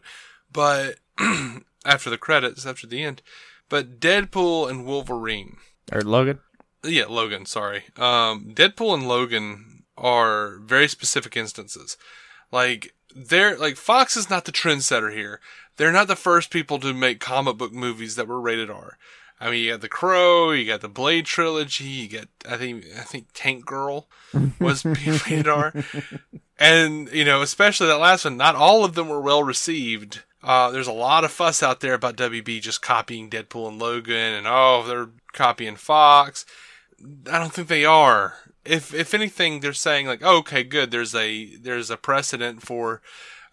but 0.51 0.97
after 1.86 2.10
the 2.12 2.20
credits, 2.20 2.66
after 2.68 2.86
the 2.86 3.03
end, 3.03 3.22
but 3.70 3.99
Deadpool 3.99 4.70
and 4.70 4.86
Wolverine, 4.86 5.57
Or 5.91 6.01
Logan? 6.01 6.39
yeah, 6.84 7.05
Logan, 7.05 7.45
sorry. 7.45 7.84
Um, 7.97 8.51
Deadpool 8.53 8.93
and 8.93 9.07
Logan 9.07 9.84
are 9.97 10.59
very 10.59 10.88
specific 10.88 11.36
instances. 11.36 11.97
Like, 12.51 12.93
they're, 13.15 13.57
like, 13.57 13.76
Fox 13.78 14.15
is 14.15 14.30
not 14.30 14.45
the 14.45 14.51
trendsetter 14.51 15.13
here. 15.13 15.39
They're 15.78 15.91
not 15.91 16.07
the 16.07 16.15
first 16.15 16.49
people 16.51 16.80
to 16.80 16.93
make 16.93 17.20
comic 17.20 17.57
book 17.57 17.74
movies 17.74 18.15
that 18.15 18.28
were 18.28 18.39
rated 18.39 18.70
R. 18.70 18.97
I 19.39 19.51
mean, 19.51 19.63
you 19.63 19.72
got 19.72 19.82
The 19.82 19.89
Crow, 19.89 20.51
you 20.51 20.65
got 20.65 20.82
the 20.82 20.88
Blade 20.89 21.26
trilogy, 21.26 21.84
you 21.86 22.09
got, 22.09 22.28
I 22.49 22.57
think, 22.57 22.86
I 22.97 23.01
think 23.01 23.28
Tank 23.34 23.65
Girl 23.65 24.07
was 24.59 24.84
rated 25.28 25.47
R. 25.47 25.74
And, 26.59 27.07
you 27.11 27.24
know, 27.24 27.41
especially 27.43 27.88
that 27.88 27.99
last 27.99 28.26
one, 28.26 28.38
not 28.38 28.55
all 28.55 28.84
of 28.84 28.95
them 28.95 29.09
were 29.09 29.22
well 29.22 29.43
received. 29.43 30.24
Uh, 30.48 30.72
there's 30.72 30.88
a 30.88 30.93
lot 30.93 31.26
of 31.26 31.32
fuss 31.32 31.62
out 31.62 31.82
there 31.82 31.93
about 31.93 32.16
WB 32.16 32.62
just 32.62 32.82
copying 32.82 33.30
Deadpool 33.30 33.68
and 33.68 33.80
Logan 33.80 34.34
and, 34.34 34.48
oh, 34.48 34.82
they're 34.88 35.10
copying 35.34 35.76
Fox. 35.76 36.45
I 37.30 37.38
don't 37.38 37.52
think 37.52 37.68
they 37.68 37.84
are. 37.84 38.36
If 38.64 38.93
if 38.93 39.14
anything, 39.14 39.60
they're 39.60 39.74
saying 39.74 40.08
like, 40.08 40.22
oh, 40.24 40.38
okay, 40.38 40.64
good. 40.64 40.89
There's 40.91 41.14
a 41.14 41.56
there's 41.58 41.89
a 41.89 41.98
precedent 41.98 42.62
for 42.64 43.02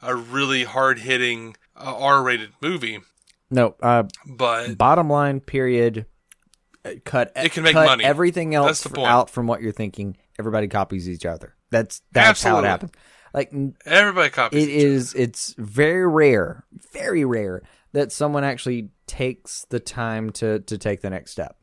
a 0.03 0.15
really 0.15 0.65
hard 0.65 1.01
hitting 1.01 1.57
uh, 1.77 1.97
R-rated 1.99 2.51
movie, 2.61 3.01
No, 3.51 3.75
uh, 3.83 4.05
but 4.27 4.79
bottom 4.79 5.11
line, 5.11 5.41
period. 5.41 6.07
Cut. 7.05 7.33
It 7.37 7.53
can 7.53 7.63
make 7.65 7.75
money. 7.75 8.05
Everything 8.05 8.55
else 8.55 8.67
That's 8.67 8.83
the 8.85 8.91
f- 8.91 8.95
point. 8.95 9.09
out 9.09 9.31
from 9.31 9.47
what 9.47 9.63
you're 9.63 9.73
thinking. 9.73 10.17
Everybody 10.39 10.69
copies 10.69 11.09
each 11.09 11.25
other. 11.25 11.55
That's 11.71 12.03
that's 12.13 12.43
how 12.43 12.59
it 12.59 12.65
happens. 12.65 12.93
Like 13.35 13.53
everybody 13.85 14.31
copies. 14.31 14.67
it 14.67 14.71
other. 15.15 15.23
it's 15.25 15.55
very 15.59 16.07
rare 16.07 16.65
very 16.93 17.25
rare 17.25 17.63
that 17.93 18.13
someone 18.13 18.45
actually 18.45 18.91
takes 19.07 19.67
the 19.69 19.81
time 19.81 20.31
to 20.39 20.61
to 20.61 20.79
take 20.79 21.01
the 21.03 21.11
next 21.11 21.33
step 21.33 21.57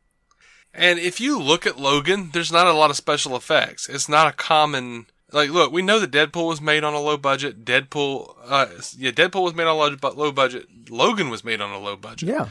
And 0.74 0.98
if 0.98 1.20
you 1.20 1.38
look 1.40 1.66
at 1.66 1.78
Logan, 1.80 2.30
there's 2.32 2.52
not 2.52 2.66
a 2.66 2.72
lot 2.72 2.90
of 2.90 2.96
special 2.96 3.34
effects. 3.36 3.88
It's 3.88 4.08
not 4.08 4.26
a 4.28 4.32
common 4.36 5.06
like. 5.32 5.50
Look, 5.50 5.72
we 5.72 5.82
know 5.82 5.98
that 5.98 6.10
Deadpool 6.12 6.46
was 6.48 6.60
made 6.60 6.84
on 6.84 6.94
a 6.94 7.00
low 7.00 7.16
budget. 7.18 7.64
Deadpool, 7.64 8.34
uh, 8.46 8.66
yeah, 8.96 9.10
Deadpool 9.10 9.42
was 9.44 9.54
made 9.54 9.66
on 9.66 9.74
a 9.76 9.78
low, 9.78 9.96
low 10.14 10.32
budget. 10.32 10.66
Logan 10.90 11.28
was 11.30 11.42
made 11.44 11.60
on 11.60 11.70
a 11.70 11.78
low 11.78 11.96
budget. 11.96 12.28
yeah 12.28 12.48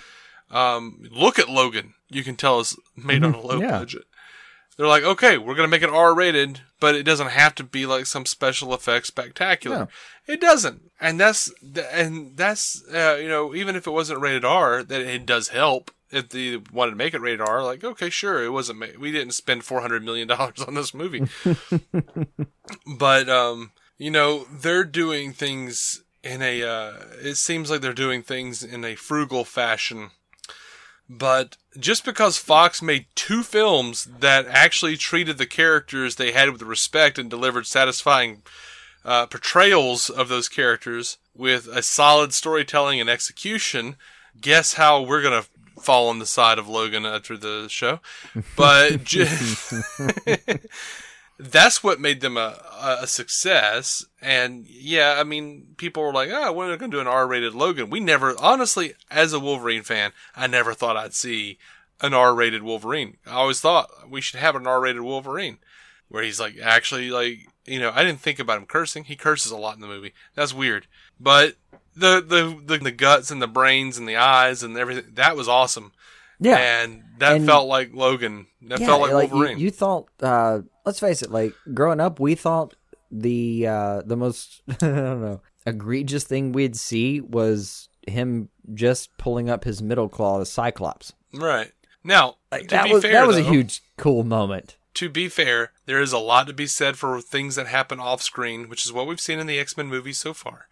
Um, 0.51 1.01
look 1.11 1.39
at 1.39 1.47
Logan. 1.49 1.93
You 2.09 2.23
can 2.23 2.35
tell 2.35 2.59
it's 2.59 2.75
made 2.95 3.23
on 3.23 3.33
a 3.33 3.39
low 3.41 3.59
Yeah. 3.61 3.79
budget. 3.79 4.03
They're 4.77 4.87
like, 4.87 5.03
okay, 5.03 5.37
we're 5.37 5.55
gonna 5.55 5.67
make 5.67 5.83
it 5.83 5.89
R 5.89 6.13
rated, 6.13 6.61
but 6.79 6.95
it 6.95 7.03
doesn't 7.03 7.29
have 7.29 7.55
to 7.55 7.63
be 7.63 7.85
like 7.85 8.05
some 8.05 8.25
special 8.25 8.73
effects 8.73 9.09
spectacular. 9.09 9.77
No. 9.77 9.87
It 10.27 10.39
doesn't, 10.39 10.91
and 10.99 11.19
that's 11.19 11.51
and 11.91 12.37
that's 12.37 12.83
uh, 12.93 13.17
you 13.21 13.27
know 13.27 13.53
even 13.53 13.75
if 13.75 13.85
it 13.85 13.91
wasn't 13.91 14.21
rated 14.21 14.45
R, 14.45 14.83
that 14.83 15.01
it 15.01 15.25
does 15.25 15.49
help. 15.49 15.91
If 16.09 16.29
they 16.29 16.57
wanted 16.73 16.91
to 16.91 16.97
make 16.97 17.13
it 17.13 17.21
rated 17.21 17.41
R, 17.41 17.63
like 17.63 17.83
okay, 17.83 18.09
sure, 18.09 18.43
it 18.43 18.49
wasn't. 18.51 18.79
Ma- 18.79 18.99
we 18.99 19.11
didn't 19.11 19.33
spend 19.33 19.63
four 19.63 19.81
hundred 19.81 20.03
million 20.03 20.27
dollars 20.27 20.61
on 20.61 20.73
this 20.73 20.93
movie, 20.93 21.23
but 22.97 23.29
um, 23.29 23.71
you 23.97 24.11
know 24.11 24.45
they're 24.51 24.83
doing 24.83 25.33
things 25.33 26.03
in 26.23 26.41
a. 26.41 26.63
Uh, 26.63 26.93
it 27.21 27.35
seems 27.35 27.69
like 27.71 27.81
they're 27.81 27.93
doing 27.93 28.23
things 28.23 28.63
in 28.63 28.83
a 28.85 28.95
frugal 28.95 29.43
fashion. 29.43 30.11
But 31.13 31.57
just 31.77 32.05
because 32.05 32.37
Fox 32.37 32.81
made 32.81 33.05
two 33.15 33.43
films 33.43 34.05
that 34.05 34.47
actually 34.47 34.95
treated 34.95 35.37
the 35.37 35.45
characters 35.45 36.15
they 36.15 36.31
had 36.31 36.49
with 36.49 36.61
respect 36.61 37.19
and 37.19 37.29
delivered 37.29 37.67
satisfying 37.67 38.43
uh, 39.03 39.25
portrayals 39.25 40.09
of 40.09 40.29
those 40.29 40.47
characters 40.47 41.17
with 41.35 41.67
a 41.67 41.81
solid 41.81 42.33
storytelling 42.33 43.01
and 43.01 43.09
execution, 43.09 43.97
guess 44.39 44.75
how 44.75 45.01
we're 45.01 45.21
gonna 45.21 45.43
fall 45.81 46.07
on 46.07 46.19
the 46.19 46.25
side 46.25 46.57
of 46.57 46.69
Logan 46.69 47.05
after 47.05 47.35
the 47.35 47.67
show, 47.67 47.99
but 48.55 49.03
that's 51.41 51.83
what 51.83 51.99
made 51.99 52.21
them 52.21 52.37
a, 52.37 52.61
a 53.01 53.07
success. 53.07 54.05
And 54.21 54.67
yeah, 54.67 55.15
I 55.19 55.23
mean, 55.23 55.73
people 55.77 56.03
were 56.03 56.13
like, 56.13 56.29
"Oh, 56.31 56.51
we're 56.51 56.77
going 56.77 56.91
to 56.91 56.97
do 56.97 57.01
an 57.01 57.07
R-rated 57.07 57.53
Logan." 57.53 57.89
We 57.89 57.99
never, 57.99 58.35
honestly, 58.39 58.93
as 59.09 59.33
a 59.33 59.39
Wolverine 59.39 59.83
fan, 59.83 60.11
I 60.35 60.47
never 60.47 60.73
thought 60.73 60.97
I'd 60.97 61.13
see 61.13 61.57
an 61.99 62.13
R-rated 62.13 62.63
Wolverine. 62.63 63.17
I 63.25 63.31
always 63.31 63.61
thought 63.61 63.89
we 64.09 64.21
should 64.21 64.39
have 64.39 64.55
an 64.55 64.67
R-rated 64.67 65.01
Wolverine, 65.01 65.57
where 66.09 66.23
he's 66.23 66.39
like 66.39 66.57
actually 66.61 67.09
like 67.09 67.47
you 67.65 67.79
know, 67.79 67.91
I 67.93 68.03
didn't 68.03 68.21
think 68.21 68.39
about 68.39 68.57
him 68.57 68.65
cursing. 68.65 69.05
He 69.05 69.15
curses 69.15 69.51
a 69.51 69.57
lot 69.57 69.75
in 69.75 69.81
the 69.81 69.87
movie. 69.87 70.13
That's 70.35 70.53
weird, 70.53 70.87
but 71.19 71.55
the 71.95 72.21
the 72.21 72.61
the, 72.65 72.83
the 72.83 72.91
guts 72.91 73.31
and 73.31 73.41
the 73.41 73.47
brains 73.47 73.97
and 73.97 74.07
the 74.07 74.15
eyes 74.15 74.63
and 74.63 74.77
everything 74.77 75.13
that 75.13 75.35
was 75.35 75.47
awesome. 75.47 75.91
Yeah. 76.41 76.57
and 76.57 77.03
that 77.19 77.37
And- 77.37 77.45
felt 77.45 77.67
like 77.69 77.91
Logan. 77.93 78.47
That 78.63 78.79
yeah, 78.81 78.87
felt 78.87 79.01
like, 79.01 79.29
you- 79.29 79.35
Wolverine. 79.37 79.59
You, 79.59 79.71
thought, 79.71 80.07
uh, 80.21 80.59
let's 80.85 80.99
face 80.99 81.21
it, 81.21 81.31
like 81.31 81.53
growing 81.73 81.99
up, 82.01 82.19
we 82.19 82.35
thought 82.35 82.73
the 83.11 83.67
uh, 83.67 84.01
the 84.05 84.15
most 84.17 84.61
I 84.69 84.73
don't 84.79 85.21
know 85.21 85.41
egregious 85.65 86.23
thing 86.23 86.51
we'd 86.51 86.75
see 86.75 87.21
was 87.21 87.87
him 88.07 88.49
just 88.73 89.15
pulling 89.17 89.49
up 89.49 89.63
his 89.63 89.81
middle 89.81 90.09
claw 90.09 90.39
to 90.39 90.45
Cyclops. 90.45 91.13
right 91.33 91.71
now, 92.03 92.37
Like 92.51 92.63
to 92.63 92.67
that 92.69 92.85
be 92.85 92.93
was 92.93 93.03
fair, 93.03 93.11
that 93.13 93.27
was 93.27 93.37
a 93.37 93.43
huge 93.43 93.81
cool 93.97 94.23
moment. 94.23 94.77
to 94.95 95.07
be 95.09 95.27
fair, 95.29 95.71
there 95.85 96.01
is 96.01 96.11
a 96.13 96.17
lot 96.17 96.47
to 96.47 96.53
be 96.53 96.65
said 96.65 96.97
for 96.97 97.21
things 97.21 97.55
that 97.55 97.67
happen 97.67 97.99
off 97.99 98.21
screen, 98.23 98.69
which 98.69 98.85
is 98.85 98.91
what 98.91 99.05
we've 99.05 99.21
seen 99.21 99.37
in 99.39 99.45
the 99.45 99.59
X 99.59 99.77
Men 99.77 99.87
movies 99.87 100.17
so 100.17 100.33
far. 100.33 100.65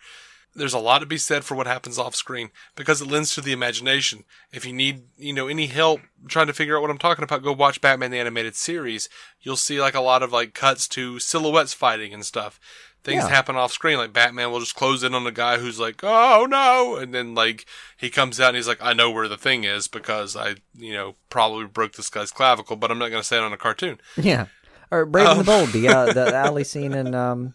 There's 0.56 0.74
a 0.74 0.80
lot 0.80 1.00
to 1.00 1.06
be 1.06 1.18
said 1.18 1.44
for 1.46 1.56
what 1.56 1.68
happens 1.68 1.98
off 2.00 2.16
screen 2.16 2.50
because 2.76 3.02
it 3.02 3.08
lends 3.08 3.34
to 3.36 3.42
the 3.42 3.52
imagination. 3.54 4.24
If 4.52 4.66
you 4.66 4.74
need, 4.74 5.04
you 5.18 5.32
know, 5.32 5.48
any 5.48 5.68
help 5.68 6.02
trying 6.28 6.48
to 6.48 6.54
figure 6.54 6.76
out 6.76 6.82
what 6.82 6.90
I'm 6.92 6.98
talking 6.98 7.24
about, 7.24 7.44
go 7.44 7.54
watch 7.54 7.80
Batman 7.82 8.12
the 8.12 8.18
Animated 8.20 8.56
Series. 8.56 9.08
You'll 9.42 9.56
see 9.56 9.80
like 9.80 9.94
a 9.96 10.02
lot 10.02 10.24
of 10.24 10.32
like 10.34 10.54
cuts 10.54 10.88
to 10.90 11.20
silhouettes 11.20 11.74
fighting 11.74 12.14
and 12.14 12.26
stuff. 12.26 12.60
Things 13.04 13.24
Yeah. 13.24 13.30
happen 13.30 13.56
off 13.56 13.72
screen, 13.72 13.98
like 13.98 14.12
Batman 14.12 14.52
will 14.52 14.60
just 14.60 14.76
close 14.76 15.04
in 15.04 15.14
on 15.16 15.26
a 15.26 15.32
guy 15.32 15.58
who's 15.60 15.80
like, 15.80 16.02
"Oh 16.04 16.46
no!" 16.50 16.98
and 16.98 17.14
then 17.14 17.34
like 17.34 17.66
he 17.96 18.10
comes 18.10 18.42
out 18.42 18.50
and 18.50 18.58
he's 18.58 18.68
like, 18.68 18.82
"I 18.82 18.92
know 18.92 19.10
where 19.10 19.30
the 19.30 19.38
thing 19.38 19.64
is 19.64 19.88
because 19.88 20.36
I, 20.36 20.56
you 20.76 20.92
know, 20.94 21.16
probably 21.30 21.66
broke 21.66 21.94
this 21.94 22.10
guy's 22.10 22.32
clavicle, 22.32 22.76
but 22.76 22.92
I'm 22.92 23.00
not 23.00 23.10
going 23.10 23.22
to 23.22 23.28
say 23.28 23.38
it 23.38 23.44
on 23.44 23.54
a 23.54 23.58
cartoon." 23.58 24.02
Yeah. 24.18 24.48
Or 24.92 25.06
Brave 25.06 25.28
and 25.30 25.46
the 25.46 25.52
Um, 25.52 25.60
Bold, 25.60 25.70
the 25.72 25.88
uh, 25.88 26.12
the 26.12 26.36
alley 26.36 26.66
scene 26.66 26.92
in 26.94 27.16
um 27.16 27.54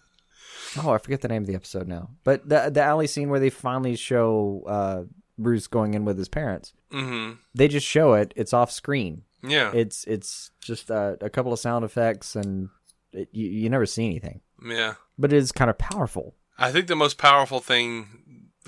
oh 0.83 0.91
I 0.91 0.99
forget 0.99 1.21
the 1.21 1.29
name 1.29 1.43
of 1.43 1.47
the 1.47 1.55
episode 1.55 1.89
now, 1.89 2.11
but 2.25 2.49
the 2.49 2.71
the 2.71 2.83
alley 2.83 3.07
scene 3.07 3.29
where 3.29 3.41
they 3.41 3.51
finally 3.51 3.97
show 3.97 4.63
uh 4.67 5.03
Bruce 5.39 5.67
going 5.67 5.95
in 5.95 6.05
with 6.05 6.17
his 6.19 6.29
parents. 6.29 6.73
Mm-hmm. 6.93 7.35
They 7.55 7.69
just 7.69 7.87
show 7.87 8.15
it. 8.15 8.33
It's 8.37 8.53
off 8.53 8.71
screen. 8.71 9.23
Yeah. 9.43 9.73
It's 9.75 10.05
it's 10.05 10.51
just 10.61 10.91
uh, 10.91 11.17
a 11.21 11.29
couple 11.29 11.53
of 11.53 11.59
sound 11.59 11.85
effects 11.85 12.37
and 12.37 12.69
it, 13.13 13.29
you 13.33 13.49
you 13.49 13.71
never 13.71 13.87
see 13.87 14.07
anything, 14.07 14.41
yeah. 14.65 14.95
but 15.19 15.33
it 15.33 15.37
is 15.37 15.53
kind 15.53 15.71
of 15.71 15.79
powerful. 15.79 16.35
I 16.59 16.71
think 16.73 16.87
the 16.87 16.97
most 16.97 17.19
powerful 17.19 17.61
thing 17.61 18.07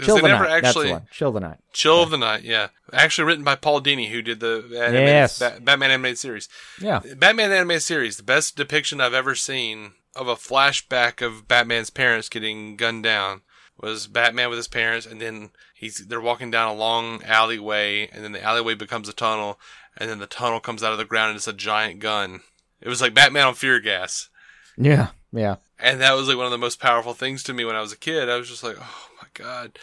Chill 0.01 0.17
they 0.17 0.23
the 0.23 0.29
never 0.29 0.45
night. 0.45 0.65
actually 0.65 0.89
That's 0.91 1.05
the. 1.05 1.11
Chill 1.11 1.33
the 1.33 1.41
night. 1.41 1.59
Chill 1.73 2.03
of 2.03 2.11
the 2.11 2.19
Night, 2.19 2.43
yeah. 2.43 2.69
Actually 2.93 3.27
written 3.29 3.45
by 3.45 3.55
Paul 3.55 3.81
Dini, 3.81 4.11
who 4.11 4.21
did 4.23 4.41
the 4.41 4.59
animated, 4.77 5.09
Yes. 5.09 5.39
Ba- 5.39 5.59
Batman 5.63 5.91
animated 5.91 6.19
series. 6.19 6.49
Yeah. 6.81 7.01
Batman 7.17 7.51
animated 7.53 7.83
series, 7.83 8.17
the 8.19 8.23
best 8.23 8.57
depiction 8.57 9.01
I've 9.01 9.15
ever 9.15 9.35
seen 9.35 9.93
of 10.17 10.29
a 10.29 10.35
flashback 10.35 11.25
of 11.25 11.47
Batman's 11.47 11.91
parents 11.91 12.29
getting 12.29 12.77
gunned 12.77 13.03
down 13.03 13.43
was 13.81 14.07
Batman 14.07 14.49
with 14.49 14.57
his 14.57 14.69
parents, 14.69 15.07
and 15.07 15.21
then 15.21 15.51
he's 15.75 16.07
they're 16.07 16.21
walking 16.21 16.51
down 16.51 16.69
a 16.69 16.79
long 16.79 17.23
alleyway, 17.25 18.09
and 18.13 18.25
then 18.25 18.33
the 18.33 18.43
alleyway 18.43 18.75
becomes 18.75 19.09
a 19.09 19.13
tunnel, 19.13 19.61
and 19.97 20.11
then 20.11 20.19
the 20.19 20.27
tunnel 20.27 20.61
comes 20.61 20.83
out 20.83 20.93
of 20.93 20.99
the 20.99 21.05
ground 21.05 21.31
and 21.31 21.37
it's 21.37 21.49
a 21.49 21.53
giant 21.53 22.01
gun. 22.01 22.41
It 22.81 22.89
was 22.89 23.01
like 23.01 23.15
Batman 23.15 23.47
on 23.47 23.55
fear 23.55 23.81
gas. 23.81 24.29
Yeah. 24.77 25.09
Yeah. 25.33 25.57
And 25.79 26.01
that 26.01 26.15
was 26.15 26.29
like 26.29 26.37
one 26.37 26.47
of 26.47 26.53
the 26.53 26.59
most 26.59 26.81
powerful 26.81 27.15
things 27.15 27.43
to 27.45 27.55
me 27.55 27.65
when 27.65 27.77
I 27.77 27.81
was 27.81 27.93
a 27.93 27.99
kid. 27.99 28.29
I 28.29 28.37
was 28.37 28.49
just 28.49 28.63
like, 28.63 28.77
oh 28.79 29.09
my 29.21 29.29
god. 29.35 29.79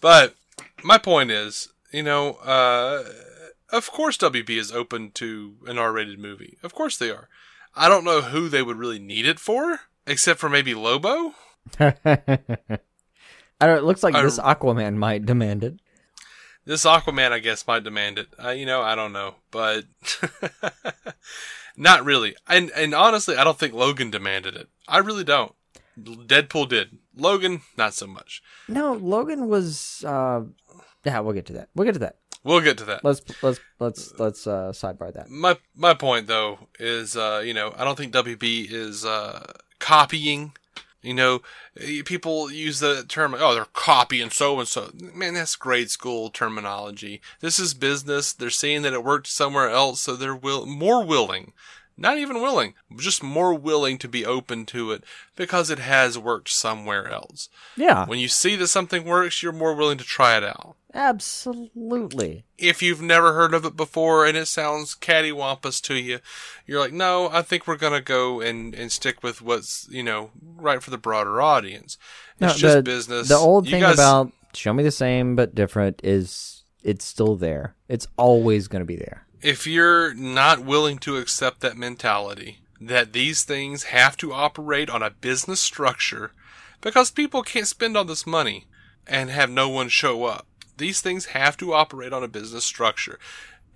But 0.00 0.34
my 0.82 0.98
point 0.98 1.30
is, 1.30 1.68
you 1.92 2.02
know, 2.02 2.34
uh, 2.44 3.04
of 3.70 3.90
course 3.90 4.16
WB 4.18 4.50
is 4.50 4.72
open 4.72 5.10
to 5.12 5.56
an 5.66 5.78
R-rated 5.78 6.18
movie. 6.18 6.58
Of 6.62 6.74
course 6.74 6.96
they 6.96 7.10
are. 7.10 7.28
I 7.80 7.88
don't 7.88 8.04
know 8.04 8.20
who 8.20 8.48
they 8.48 8.62
would 8.62 8.76
really 8.76 8.98
need 8.98 9.26
it 9.26 9.38
for, 9.40 9.80
except 10.06 10.38
for 10.38 10.48
maybe 10.50 10.74
Lobo. 10.74 11.34
I 11.80 11.96
don't. 13.60 13.78
It 13.78 13.84
looks 13.84 14.02
like 14.02 14.14
I- 14.14 14.22
this 14.22 14.38
Aquaman 14.38 14.96
might 14.96 15.24
demand 15.24 15.64
it. 15.64 15.80
This 16.66 16.84
Aquaman, 16.84 17.32
I 17.32 17.38
guess, 17.38 17.66
might 17.66 17.84
demand 17.84 18.18
it. 18.18 18.28
Uh, 18.42 18.50
you 18.50 18.66
know, 18.66 18.82
I 18.82 18.94
don't 18.94 19.12
know, 19.14 19.36
but 19.50 19.84
not 21.76 22.04
really. 22.04 22.36
And 22.46 22.70
and 22.76 22.94
honestly, 22.94 23.36
I 23.36 23.44
don't 23.44 23.58
think 23.58 23.72
Logan 23.74 24.10
demanded 24.10 24.54
it. 24.56 24.68
I 24.86 24.98
really 24.98 25.24
don't. 25.24 25.54
Deadpool 25.98 26.68
did. 26.68 26.98
Logan, 27.16 27.62
not 27.76 27.94
so 27.94 28.06
much. 28.06 28.42
No, 28.68 28.92
Logan 28.92 29.48
was. 29.48 30.04
uh 30.06 30.42
Yeah, 31.04 31.20
we'll 31.20 31.34
get 31.34 31.46
to 31.46 31.52
that. 31.54 31.68
We'll 31.74 31.86
get 31.86 31.94
to 31.94 32.00
that. 32.00 32.16
We'll 32.42 32.60
get 32.60 32.78
to 32.78 32.84
that. 32.86 33.04
Let's 33.04 33.20
let's 33.42 33.60
let's 33.78 34.18
let's 34.18 34.46
uh 34.46 34.72
sidebar 34.72 35.12
that. 35.12 35.28
my 35.28 35.58
my 35.76 35.94
point 35.94 36.26
though 36.26 36.58
is 36.78 37.16
uh 37.16 37.42
you 37.44 37.52
know 37.52 37.74
I 37.76 37.84
don't 37.84 37.96
think 37.96 38.12
WB 38.12 38.70
is 38.70 39.04
uh 39.04 39.52
copying 39.78 40.52
you 41.02 41.14
know 41.14 41.40
people 42.04 42.50
use 42.50 42.80
the 42.80 43.04
term 43.08 43.34
oh 43.38 43.54
they're 43.54 43.64
copying 43.72 44.30
so 44.30 44.58
and 44.58 44.68
so 44.68 44.90
man 45.14 45.34
that's 45.34 45.56
grade 45.56 45.90
school 45.90 46.28
terminology 46.28 47.20
this 47.40 47.58
is 47.58 47.72
business 47.72 48.32
they're 48.32 48.50
seeing 48.50 48.82
that 48.82 48.92
it 48.92 49.04
worked 49.04 49.26
somewhere 49.26 49.70
else 49.70 50.00
so 50.00 50.14
they're 50.14 50.36
will 50.36 50.66
more 50.66 51.04
willing 51.04 51.52
not 52.00 52.18
even 52.18 52.40
willing 52.42 52.74
just 52.96 53.22
more 53.22 53.54
willing 53.54 53.98
to 53.98 54.08
be 54.08 54.26
open 54.26 54.66
to 54.66 54.90
it 54.90 55.04
because 55.36 55.70
it 55.70 55.78
has 55.78 56.18
worked 56.18 56.48
somewhere 56.48 57.06
else 57.08 57.48
Yeah, 57.76 58.06
when 58.06 58.18
you 58.18 58.26
see 58.28 58.56
that 58.56 58.66
something 58.68 59.04
works 59.04 59.42
you're 59.42 59.52
more 59.52 59.74
willing 59.74 59.98
to 59.98 60.04
try 60.04 60.36
it 60.36 60.42
out 60.42 60.74
absolutely. 60.94 62.44
if 62.58 62.82
you've 62.82 63.02
never 63.02 63.32
heard 63.34 63.54
of 63.54 63.64
it 63.64 63.76
before 63.76 64.26
and 64.26 64.36
it 64.36 64.46
sounds 64.46 64.94
cattywampus 64.94 65.80
to 65.82 65.94
you, 65.94 66.18
you're 66.66 66.80
like, 66.80 66.92
no, 66.92 67.28
I 67.30 67.42
think 67.42 67.66
we're 67.66 67.76
gonna 67.76 68.00
go 68.00 68.40
and, 68.40 68.74
and 68.74 68.90
stick 68.90 69.22
with 69.22 69.40
what's 69.42 69.86
you 69.90 70.02
know 70.02 70.30
right 70.56 70.82
for 70.82 70.90
the 70.90 70.98
broader 70.98 71.40
audience. 71.40 71.96
It's 72.32 72.40
No, 72.40 72.48
just 72.48 72.76
the, 72.76 72.82
business. 72.82 73.28
The 73.28 73.36
old 73.36 73.66
You 73.66 73.72
thing 73.72 73.82
guys- 73.82 73.94
about 73.94 74.32
show 74.54 74.72
me 74.72 74.82
the 74.82 74.90
same 74.90 75.36
but 75.36 75.54
different 75.54 76.00
is 76.02 76.64
it's 76.82 77.04
still 77.04 77.36
there. 77.36 77.74
It's 77.88 78.06
always 78.16 78.66
going 78.68 78.80
to 78.80 78.86
be 78.86 78.96
there. 78.96 79.26
If 79.42 79.66
you're 79.66 80.14
not 80.14 80.60
willing 80.60 80.98
to 80.98 81.16
accept 81.16 81.60
that 81.60 81.76
mentality 81.76 82.58
that 82.80 83.12
these 83.12 83.44
things 83.44 83.84
have 83.84 84.16
to 84.16 84.32
operate 84.32 84.88
on 84.88 85.02
a 85.02 85.10
business 85.10 85.60
structure 85.60 86.32
because 86.80 87.10
people 87.10 87.42
can't 87.42 87.66
spend 87.66 87.96
all 87.96 88.04
this 88.04 88.26
money 88.26 88.66
and 89.06 89.28
have 89.30 89.50
no 89.50 89.68
one 89.68 89.88
show 89.88 90.24
up. 90.24 90.46
These 90.78 91.00
things 91.02 91.26
have 91.26 91.56
to 91.58 91.74
operate 91.74 92.12
on 92.12 92.24
a 92.24 92.28
business 92.28 92.64
structure. 92.64 93.18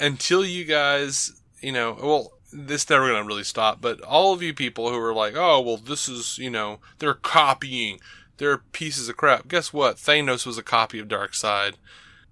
Until 0.01 0.45
you 0.45 0.65
guys, 0.65 1.41
you 1.61 1.73
know, 1.73 1.99
well, 2.03 2.33
this 2.51 2.89
never 2.89 3.09
going 3.09 3.23
to 3.23 3.29
really 3.29 3.45
stop, 3.45 3.81
but 3.81 4.01
all 4.01 4.33
of 4.33 4.43
you 4.43 4.55
people 4.55 4.89
who 4.89 4.99
are 4.99 5.13
like, 5.13 5.35
oh, 5.37 5.61
well, 5.61 5.77
this 5.77 6.09
is, 6.09 6.39
you 6.39 6.51
know, 6.51 6.79
they're 6.99 7.15
copying, 7.15 8.01
they're 8.39 8.59
pieces 8.59 9.09
of 9.09 9.17
crap. 9.17 9.49
Guess 9.49 9.73
what? 9.73 9.97
Thanos 9.97 10.47
was 10.47 10.57
a 10.57 10.63
copy 10.63 10.99
of 10.99 11.09
Darkseid. 11.09 11.75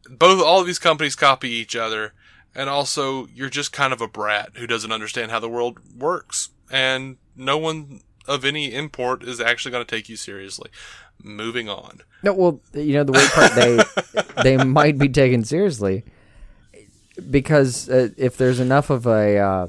Both, 0.09 0.43
all 0.43 0.61
of 0.61 0.67
these 0.67 0.79
companies 0.79 1.17
copy 1.17 1.51
each 1.51 1.77
other 1.77 2.15
and 2.55 2.69
also 2.69 3.27
you're 3.35 3.51
just 3.51 3.73
kind 3.73 3.93
of 3.93 4.01
a 4.01 4.09
brat 4.09 4.51
who 4.55 4.67
doesn't 4.67 4.93
understand 4.93 5.31
how 5.31 5.39
the 5.39 5.49
world 5.49 5.79
works 5.97 6.51
and 6.71 7.17
no 7.37 7.57
one 7.59 8.01
of 8.27 8.45
any 8.45 8.73
import 8.73 9.23
is 9.23 9.41
actually 9.41 9.73
going 9.73 9.85
to 9.85 9.97
take 9.97 10.09
you 10.09 10.17
seriously 10.17 10.71
moving 11.23 11.69
on 11.69 12.01
No, 12.23 12.33
well, 12.33 12.61
you 12.75 12.95
know 12.95 13.05
the 13.05 13.13
weird 13.13 13.31
part 13.31 13.53
they 13.55 14.43
they 14.57 14.65
might 14.65 14.99
be 14.99 15.09
taken 15.09 15.45
seriously 15.45 16.05
because 17.31 17.89
uh, 17.89 18.09
if 18.17 18.37
there's 18.37 18.61
enough 18.61 18.91
of 18.91 19.07
a 19.07 19.39
uh, 19.39 19.67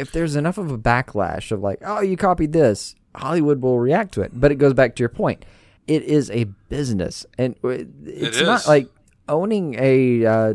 if 0.00 0.12
there's 0.12 0.36
enough 0.36 0.58
of 0.58 0.70
a 0.70 0.78
backlash 0.78 1.52
of 1.52 1.60
like, 1.60 1.78
oh, 1.84 2.00
you 2.00 2.16
copied 2.16 2.52
this, 2.52 2.94
Hollywood 3.14 3.60
will 3.60 3.78
react 3.78 4.14
to 4.14 4.22
it. 4.22 4.32
But 4.34 4.50
it 4.50 4.56
goes 4.56 4.72
back 4.72 4.96
to 4.96 5.00
your 5.00 5.10
point. 5.10 5.44
It 5.86 6.02
is 6.04 6.30
a 6.30 6.44
business, 6.68 7.26
and 7.36 7.56
it's 7.62 8.38
is. 8.38 8.42
not 8.42 8.66
like 8.66 8.88
owning 9.28 9.76
a 9.78 10.24
uh, 10.24 10.54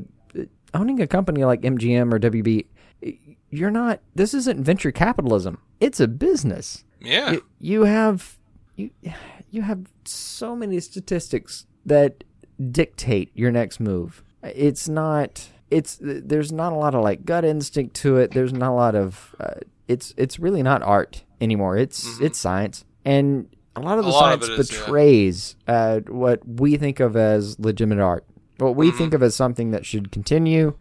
owning 0.76 1.02
a 1.02 1.08
company 1.08 1.46
like 1.46 1.62
MGM 1.62 2.14
or 2.14 2.20
WB. 2.20 2.66
You're 3.50 3.72
not. 3.72 4.02
This 4.14 4.34
isn't 4.34 4.60
venture 4.64 4.92
capitalism. 4.92 5.60
It's 5.80 6.00
a 6.00 6.08
business 6.08 6.86
yeah 7.06 7.32
you, 7.32 7.46
you 7.60 7.84
have 7.84 8.38
you 8.76 8.90
you 9.52 9.62
have 9.62 9.88
so 10.04 10.56
many 10.56 10.80
statistics 10.80 11.66
that 11.86 12.24
dictate 12.72 13.32
your 13.36 13.52
next 13.52 13.80
move. 13.80 14.24
It's 14.44 14.90
not 14.90 15.48
it's 15.70 15.98
there's 16.02 16.52
not 16.52 16.74
a 16.74 16.76
lot 16.76 16.96
of 16.96 17.04
like 17.04 17.26
gut 17.26 17.46
instinct 17.46 17.96
to 17.98 18.18
it. 18.18 18.32
There's 18.32 18.54
not 18.54 18.72
a 18.72 18.74
lot 18.74 18.96
of 18.96 19.36
uh, 19.40 19.56
it's 19.88 20.14
it's 20.18 20.40
really 20.40 20.64
not 20.64 20.82
art 20.84 21.24
anymore. 21.40 21.78
It's 21.78 22.20
it's 22.20 22.38
science 22.38 22.84
and 23.06 23.48
a 23.76 23.82
lot 23.82 24.00
of 24.00 24.06
Mm-hmm. 24.06 24.12
The 24.12 24.18
lot 24.18 24.34
of 24.34 24.44
science 24.44 24.60
it 24.60 24.60
is, 24.60 24.72
yeah. 24.72 24.80
betrays 24.80 25.56
uh, 25.68 26.00
what 26.08 26.48
we 26.48 26.78
think 26.78 27.00
of 27.00 27.16
as 27.16 27.60
legitimate 27.60 28.00
art. 28.00 28.26
What 28.58 28.76
we 28.76 28.88
Mm-hmm. 28.90 28.98
think 28.98 29.14
of 29.14 29.22
as 29.24 29.36
something 29.36 29.72
that 29.72 29.86
should 29.86 30.12
continue 30.12 30.76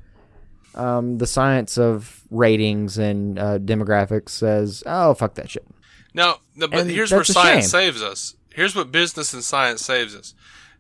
um, 0.75 1.19
the 1.19 1.27
science 1.27 1.79
of 1.79 2.23
ratings 2.31 2.99
and 2.99 3.39
uh, 3.39 3.59
demographics 3.59 4.31
says, 4.31 4.83
"Oh, 4.87 5.15
fuck 5.15 5.35
that 5.35 5.51
shit." 5.51 5.67
Now, 6.13 6.39
the, 6.57 6.69
but 6.69 6.81
And 6.81 6.91
here's 6.91 7.13
where 7.13 7.25
science 7.25 7.65
shame. 7.67 7.71
saves 7.71 8.03
us. 8.03 8.37
Here's 8.55 8.75
what 8.77 8.93
business 8.93 9.33
and 9.35 9.43
science 9.45 9.85
saves 9.85 10.15
us. 10.15 10.35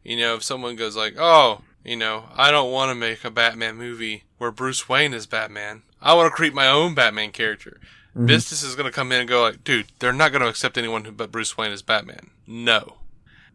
You 0.04 0.16
know, 0.18 0.34
if 0.36 0.42
someone 0.42 0.76
goes 0.76 0.96
like, 0.96 1.14
"Oh, 1.18 1.62
you 1.84 1.96
know, 1.96 2.24
I 2.36 2.50
don't 2.50 2.70
want 2.72 2.90
to 2.90 2.94
make 2.94 3.24
a 3.24 3.30
Batman 3.30 3.76
movie 3.76 4.24
where 4.38 4.50
Bruce 4.50 4.88
Wayne 4.88 5.14
is 5.14 5.26
Batman. 5.26 5.82
I 6.02 6.14
want 6.14 6.26
to 6.30 6.34
create 6.36 6.54
my 6.54 6.68
own 6.68 6.94
Batman 6.94 7.30
character." 7.32 7.80
Mm-hmm. 8.16 8.26
Business 8.26 8.62
is 8.62 8.76
going 8.76 8.86
to 8.86 8.92
come 8.92 9.10
in 9.12 9.20
and 9.20 9.28
go 9.28 9.42
like, 9.42 9.64
"Dude, 9.64 9.86
they're 9.98 10.12
not 10.12 10.30
going 10.32 10.42
to 10.42 10.48
accept 10.48 10.78
anyone 10.78 11.04
who 11.04 11.12
but 11.12 11.32
Bruce 11.32 11.56
Wayne 11.58 11.72
is 11.72 11.82
Batman." 11.82 12.30
No. 12.46 12.96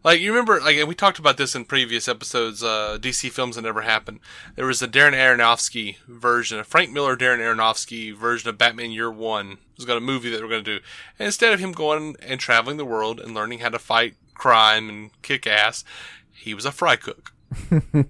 Like 0.03 0.21
you 0.21 0.31
remember, 0.31 0.59
like 0.61 0.77
and 0.77 0.87
we 0.87 0.95
talked 0.95 1.19
about 1.19 1.37
this 1.37 1.55
in 1.55 1.65
previous 1.65 2.07
episodes. 2.07 2.63
Uh, 2.63 2.97
DC 2.99 3.29
films 3.31 3.55
that 3.55 3.63
never 3.63 3.81
happened. 3.81 4.19
There 4.55 4.65
was 4.65 4.81
a 4.81 4.87
Darren 4.87 5.13
Aronofsky 5.13 5.97
version, 6.07 6.57
a 6.59 6.63
Frank 6.63 6.91
Miller 6.91 7.17
Darren 7.17 7.39
Aronofsky 7.39 8.15
version 8.15 8.49
of 8.49 8.57
Batman 8.57 8.91
Year 8.91 9.11
One. 9.11 9.51
It 9.51 9.57
was 9.77 9.85
got 9.85 9.97
a 9.97 10.01
movie 10.01 10.29
that 10.29 10.41
were 10.41 10.47
going 10.47 10.63
to 10.63 10.79
do, 10.79 10.83
and 11.17 11.25
instead 11.25 11.53
of 11.53 11.59
him 11.59 11.73
going 11.73 12.15
and 12.21 12.39
traveling 12.39 12.77
the 12.77 12.85
world 12.85 13.19
and 13.19 13.33
learning 13.33 13.59
how 13.59 13.69
to 13.69 13.79
fight 13.79 14.15
crime 14.33 14.87
and 14.87 15.11
kick 15.21 15.45
ass, 15.45 15.83
he 16.31 16.53
was 16.53 16.65
a 16.65 16.71
fry 16.71 16.95
cook. 16.95 17.33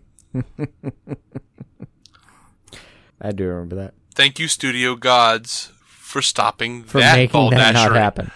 I 3.21 3.31
do 3.31 3.47
remember 3.47 3.75
that 3.75 3.93
Thank 4.19 4.37
you, 4.37 4.49
studio 4.49 4.95
gods, 4.95 5.71
for 5.85 6.21
stopping 6.21 6.83
for 6.83 6.99
that 6.99 7.15
making 7.15 7.51
that 7.51 7.73
not 7.73 7.95
happen. 7.95 8.31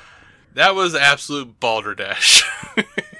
That 0.53 0.75
was 0.75 0.95
absolute 0.95 1.59
balderdash. 1.59 2.41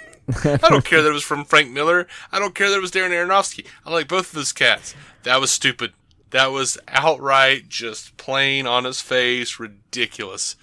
I 0.45 0.57
don't 0.69 0.85
care 0.85 1.01
that 1.01 1.09
it 1.09 1.13
was 1.13 1.23
from 1.23 1.45
Frank 1.45 1.71
Miller. 1.71 2.07
I 2.31 2.39
don't 2.39 2.53
care 2.55 2.69
that 2.69 2.77
it 2.77 2.81
was 2.81 2.91
Darren 2.91 3.09
Aronofsky. 3.11 3.65
I 3.85 3.91
like 3.91 4.07
both 4.07 4.29
of 4.29 4.35
those 4.35 4.51
cats. 4.53 4.95
That 5.23 5.39
was 5.39 5.51
stupid. 5.51 5.93
That 6.31 6.51
was 6.51 6.77
outright 6.87 7.69
just 7.69 8.17
plain 8.17 8.65
on 8.67 8.83
his 8.85 8.99
face 9.01 9.59
ridiculous. 9.59 10.55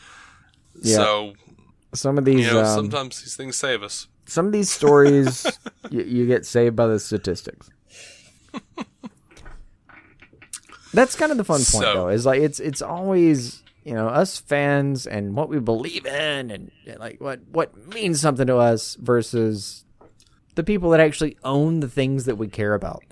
Yeah. 0.83 0.97
So 0.97 1.33
Some 1.95 2.19
of 2.19 2.25
these, 2.25 2.47
you 2.47 2.53
know, 2.53 2.61
um, 2.61 2.67
sometimes 2.75 3.21
these 3.23 3.37
things 3.37 3.57
save 3.57 3.83
us. 3.83 4.07
some 4.27 4.47
of 4.47 4.53
these 4.53 4.71
stories, 4.71 5.47
you, 5.91 6.03
you 6.03 6.27
get 6.27 6.45
saved 6.47 6.75
by 6.77 6.87
the 6.87 6.99
statistics. 6.99 7.71
That's 10.93 11.15
kind 11.15 11.31
of 11.31 11.39
the 11.39 11.45
fun 11.45 11.59
point, 11.59 11.67
So- 11.67 11.95
though. 11.95 12.09
Is 12.09 12.27
like 12.27 12.41
it's 12.41 12.59
it's 12.59 12.83
always 12.83 13.63
you 13.85 13.95
know 13.95 14.09
us 14.09 14.39
fans 14.39 15.07
and 15.07 15.35
what 15.35 15.49
we 15.49 15.59
believe 15.59 16.05
in 16.07 16.51
and, 16.51 16.71
and 16.87 16.99
like 16.99 17.21
what 17.21 17.41
what 17.51 17.75
means 17.89 18.21
something 18.21 18.47
to 18.47 18.57
us 18.57 18.97
versus 19.01 19.85
the 20.55 20.63
people 20.65 20.91
that 20.91 21.01
actually 21.01 21.37
own 21.45 21.81
the 21.81 21.89
things 21.89 22.25
that 22.27 22.37
we 22.37 22.49
care 22.49 22.75
about. 22.75 23.03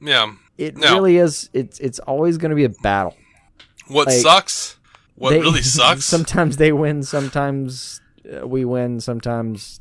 Yeah. 0.00 0.34
It 0.58 0.76
No. 0.76 0.94
really 0.94 1.16
is. 1.18 1.48
It's 1.52 1.78
it's 1.80 1.98
always 2.00 2.36
going 2.38 2.50
to 2.50 2.56
be 2.56 2.64
a 2.64 2.68
battle. 2.68 3.16
What 3.88 4.08
Like, 4.08 4.18
sucks? 4.18 4.76
What 5.14 5.30
They- 5.30 5.40
really 5.40 5.62
sucks? 5.78 6.04
sometimes 6.04 6.56
they 6.58 6.72
win. 6.72 7.02
Sometimes 7.02 8.00
uh, 8.30 8.46
we 8.46 8.64
win. 8.64 9.00
Sometimes 9.00 9.80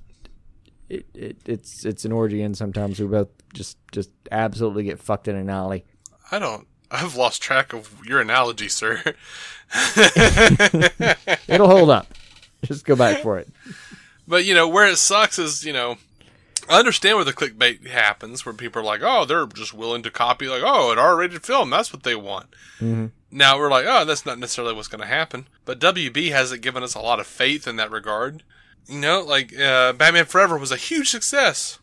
it, 0.90 1.06
it 1.14 1.38
it's 1.46 1.84
it's 1.86 2.06
an 2.06 2.12
orgy, 2.12 2.42
and 2.42 2.56
sometimes 2.56 3.00
we 3.00 3.08
both 3.08 3.28
just 3.54 3.78
just 3.92 4.10
absolutely 4.32 4.84
get 4.84 5.00
fucked 5.00 5.28
in 5.28 5.36
an 5.36 5.50
alley. 5.50 5.84
I 6.32 6.40
don't. 6.40 6.68
I've 6.90 7.16
lost 7.16 7.42
track 7.42 7.74
of 7.74 8.06
your 8.06 8.22
analogy, 8.22 8.70
sir. 8.70 9.04
It'll 11.48 11.68
hold 11.68 11.90
up. 11.90 12.08
Just 12.64 12.86
go 12.86 12.96
back 12.96 13.22
for 13.22 13.38
it. 13.38 13.50
But 14.28 14.46
you 14.46 14.54
know 14.54 14.68
where 14.68 14.88
it 14.88 14.98
sucks 14.98 15.40
is 15.40 15.66
you 15.66 15.74
know 15.74 15.98
I 16.70 16.80
understand 16.80 17.16
where 17.18 17.26
the 17.26 17.34
clickbait 17.34 17.88
happens, 17.88 18.46
where 18.46 18.54
people 18.54 18.82
are 18.82 18.86
like, 18.86 19.02
oh, 19.04 19.26
they're 19.26 19.46
just 19.46 19.74
willing 19.74 20.04
to 20.04 20.12
copy 20.12 20.48
like, 20.48 20.64
oh, 20.66 20.92
an 20.92 21.00
R-rated 21.00 21.44
film, 21.44 21.70
that's 21.70 21.94
what 21.94 22.04
they 22.04 22.16
want. 22.16 22.48
Now 23.32 23.58
we're 23.58 23.70
like, 23.70 23.86
oh, 23.88 24.06
that's 24.06 24.26
not 24.26 24.40
necessarily 24.40 24.74
what's 24.74 24.88
going 24.88 25.02
to 25.02 25.08
happen. 25.08 25.48
But 25.66 25.80
WB 25.80 26.32
hasn't 26.32 26.62
given 26.62 26.84
us 26.84 26.96
a 26.96 27.00
lot 27.00 27.20
of 27.20 27.28
faith 27.28 27.68
in 27.68 27.78
that 27.78 27.92
regard. 27.92 28.44
You 28.88 29.00
know, 29.00 29.22
like 29.22 29.58
uh, 29.58 29.94
Batman 29.94 30.26
Forever 30.26 30.58
was 30.58 30.72
a 30.72 30.78
huge 30.78 31.10
success. 31.10 31.80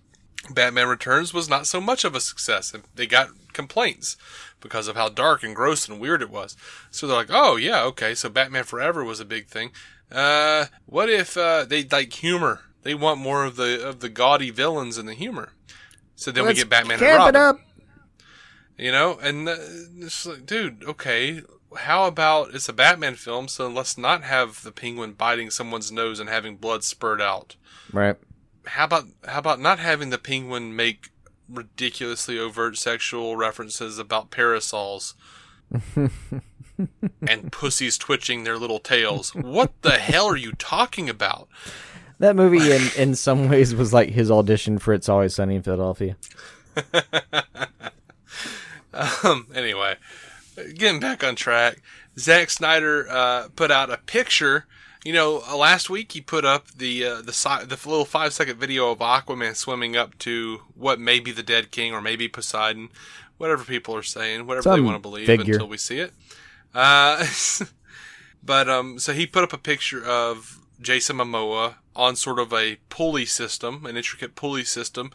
Batman 0.51 0.89
Returns 0.89 1.33
was 1.33 1.49
not 1.49 1.67
so 1.67 1.81
much 1.81 2.05
of 2.05 2.15
a 2.15 2.21
success, 2.21 2.75
and 2.75 2.85
they 2.95 3.07
got 3.07 3.29
complaints 3.55 4.17
because 4.61 4.87
of 4.89 4.97
how 4.97 5.09
dark 5.09 5.43
and 5.43 5.55
gross 5.57 5.89
and 5.89 5.99
weird 6.01 6.21
it 6.23 6.31
was. 6.31 6.57
So 6.91 7.07
they're 7.07 7.17
like, 7.17 7.31
"Oh 7.31 7.57
yeah, 7.57 7.83
okay." 7.85 8.15
So 8.15 8.29
Batman 8.29 8.65
Forever 8.65 9.03
was 9.05 9.21
a 9.21 9.25
big 9.25 9.47
thing. 9.47 9.71
Uh, 10.13 10.67
what 10.87 11.09
if 11.09 11.37
uh, 11.37 11.65
they 11.65 11.85
like 11.85 12.13
humor? 12.13 12.61
They 12.83 12.95
want 12.95 13.19
more 13.21 13.45
of 13.45 13.57
the 13.57 13.87
of 13.89 14.01
the 14.01 14.09
gaudy 14.11 14.51
villains 14.51 14.99
and 14.99 15.09
the 15.09 15.15
humor. 15.15 15.53
So 16.17 16.31
then 16.31 16.45
Let's 16.45 16.57
we 16.59 16.61
get 16.63 16.69
Batman 16.71 17.03
and 17.03 17.17
Robin. 17.19 17.35
it 17.35 17.39
up. 17.39 17.61
You 18.77 18.91
know, 18.91 19.19
and 19.23 19.49
uh, 19.49 19.57
it's 19.99 20.27
like, 20.27 20.45
dude, 20.47 20.83
okay, 20.85 21.43
how 21.79 22.07
about 22.07 22.55
it's 22.55 22.69
a 22.69 22.73
Batman 22.73 23.15
film, 23.15 23.47
so 23.47 23.69
let's 23.69 23.97
not 23.97 24.23
have 24.25 24.63
the 24.65 24.73
penguin 24.73 25.13
biting 25.13 25.51
someone's 25.51 25.93
nose 25.93 26.19
and 26.19 26.29
having 26.29 26.57
blood 26.57 26.83
spurt 26.83 27.21
out 27.21 27.55
Right. 27.93 28.17
how 28.67 28.85
about 28.87 29.05
how 29.29 29.39
about 29.39 29.61
not 29.61 29.79
having 29.79 30.11
the 30.11 30.19
penguin 30.19 30.75
make 30.75 31.11
ridiculously 31.49 32.39
overt 32.39 32.77
sexual 32.77 33.37
references 33.37 33.99
about 33.99 34.31
parasols 34.31 35.15
and 37.27 37.53
pussies 37.53 37.99
twitching 37.99 38.45
their 38.45 38.59
little 38.59 38.79
tails? 38.79 39.35
What 39.35 39.73
the 39.83 39.99
hell 39.99 40.27
are 40.27 40.37
you 40.37 40.53
talking 40.53 41.09
about? 41.09 41.49
That 42.19 42.37
movie, 42.37 42.73
in 42.73 42.83
in 42.97 43.15
some 43.15 43.49
ways, 43.49 43.75
was 43.75 43.93
like 43.93 44.11
his 44.11 44.31
audition 44.31 44.79
for 44.79 44.95
"It's 44.95 45.09
Always 45.09 45.35
Sunny 45.35 45.57
in 45.57 45.63
Philadelphia." 45.63 46.17
Um, 48.95 49.49
anyway, 49.55 49.97
getting 50.75 51.01
back 51.01 51.25
on 51.25 51.35
track, 51.35 51.83
Zack 52.19 52.51
Snyder 52.51 53.07
uh, 53.11 53.49
put 53.57 53.71
out 53.71 53.91
a 53.91 53.99
picture. 53.99 54.67
You 55.05 55.13
know, 55.13 55.43
uh, 55.47 55.55
last 55.55 55.91
week 55.91 56.13
he 56.13 56.23
put 56.23 56.47
up 56.47 56.69
the 56.69 57.05
uh, 57.05 57.17
the 57.17 57.67
the 57.69 57.79
little 57.89 58.07
five 58.07 58.33
second 58.33 58.59
video 58.59 58.91
of 58.91 59.01
Aquaman 59.01 59.55
swimming 59.55 59.97
up 59.97 60.17
to 60.21 60.63
what 60.75 60.99
may 60.99 61.21
be 61.21 61.31
the 61.31 61.43
Dead 61.43 61.71
King 61.71 61.93
or 61.93 62.01
maybe 62.01 62.27
Poseidon, 62.27 62.89
whatever 63.37 63.65
people 63.65 63.95
are 63.95 64.03
saying, 64.03 64.47
whatever 64.47 64.73
they 64.73 64.81
want 64.81 64.97
to 64.97 65.01
believe 65.01 65.27
figure. 65.27 65.55
until 65.55 65.69
we 65.69 65.77
see 65.77 65.99
it. 65.99 66.15
Uh, 66.75 67.27
but 68.43 68.71
um, 68.71 68.99
so 68.99 69.13
he 69.13 69.27
put 69.27 69.45
up 69.45 69.53
a 69.53 69.59
picture 69.59 70.03
of 70.03 70.59
Jason 70.81 71.19
Momoa 71.19 71.75
on 71.95 72.17
sort 72.17 72.39
of 72.39 72.55
a 72.55 72.79
pulley 72.89 73.27
system, 73.27 73.85
an 73.85 73.99
intricate 73.99 74.35
pulley 74.35 74.65
system, 74.65 75.11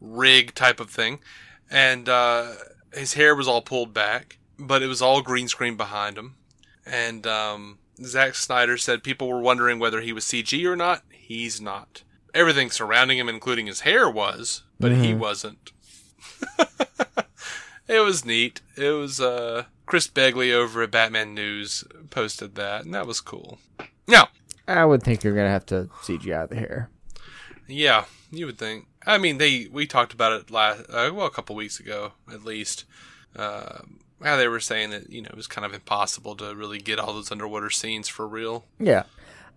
rig 0.00 0.52
type 0.52 0.80
of 0.80 0.90
thing, 0.90 1.20
and 1.70 2.08
uh, 2.08 2.54
his 2.92 3.14
hair 3.14 3.36
was 3.36 3.46
all 3.46 3.62
pulled 3.62 3.94
back, 3.94 4.38
but 4.58 4.82
it 4.82 4.88
was 4.88 5.00
all 5.00 5.22
green 5.22 5.46
screen 5.46 5.76
behind 5.76 6.18
him. 6.18 6.34
And 6.84 7.24
um, 7.24 7.78
Zack 8.04 8.34
Snyder 8.34 8.76
said 8.76 9.02
people 9.02 9.28
were 9.28 9.40
wondering 9.40 9.78
whether 9.78 10.00
he 10.00 10.12
was 10.12 10.24
CG 10.24 10.64
or 10.64 10.76
not. 10.76 11.02
He's 11.10 11.60
not. 11.60 12.02
Everything 12.34 12.70
surrounding 12.70 13.18
him, 13.18 13.28
including 13.28 13.66
his 13.66 13.80
hair, 13.80 14.08
was, 14.08 14.62
but 14.78 14.92
he 14.92 15.14
wasn't. 15.14 15.72
it 17.88 18.00
was 18.00 18.24
neat. 18.24 18.60
It 18.76 18.90
was 18.90 19.20
uh, 19.20 19.64
Chris 19.86 20.06
Begley 20.06 20.52
over 20.52 20.82
at 20.82 20.90
Batman 20.90 21.34
News 21.34 21.84
posted 22.10 22.54
that, 22.54 22.84
and 22.84 22.94
that 22.94 23.06
was 23.06 23.20
cool. 23.20 23.58
Now, 24.06 24.28
I 24.66 24.84
would 24.84 25.02
think 25.02 25.24
you're 25.24 25.34
gonna 25.34 25.48
have 25.48 25.66
to 25.66 25.88
CGI 26.02 26.48
the 26.48 26.56
hair. 26.56 26.90
Yeah, 27.66 28.04
you 28.30 28.46
would 28.46 28.58
think. 28.58 28.86
I 29.06 29.18
mean, 29.18 29.38
they 29.38 29.68
we 29.72 29.86
talked 29.86 30.12
about 30.12 30.32
it 30.32 30.50
last 30.50 30.82
uh, 30.90 31.10
well 31.12 31.26
a 31.26 31.30
couple 31.30 31.56
weeks 31.56 31.80
ago 31.80 32.12
at 32.30 32.44
least. 32.44 32.84
Uh, 33.34 33.80
how 34.22 34.36
they 34.36 34.48
were 34.48 34.60
saying 34.60 34.90
that 34.90 35.10
you 35.10 35.22
know 35.22 35.28
it 35.30 35.36
was 35.36 35.46
kind 35.46 35.64
of 35.64 35.72
impossible 35.72 36.34
to 36.36 36.54
really 36.54 36.78
get 36.78 36.98
all 36.98 37.14
those 37.14 37.30
underwater 37.30 37.70
scenes 37.70 38.08
for 38.08 38.26
real. 38.26 38.64
Yeah. 38.78 39.04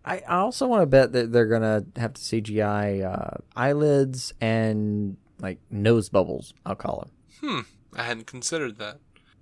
I, 0.03 0.17
I 0.27 0.37
also 0.37 0.65
want 0.67 0.81
to 0.81 0.87
bet 0.87 1.11
that 1.13 1.31
they're 1.31 1.47
gonna 1.47 1.85
have 1.95 2.13
to 2.15 2.21
CGI 2.21 3.03
uh, 3.05 3.37
eyelids 3.55 4.33
and 4.41 5.17
like 5.39 5.59
nose 5.69 6.09
bubbles. 6.09 6.53
I'll 6.65 6.75
call 6.75 7.01
them. 7.01 7.11
Hmm, 7.41 7.99
I 7.99 8.03
hadn't 8.03 8.27
considered 8.27 8.77
that. 8.77 8.99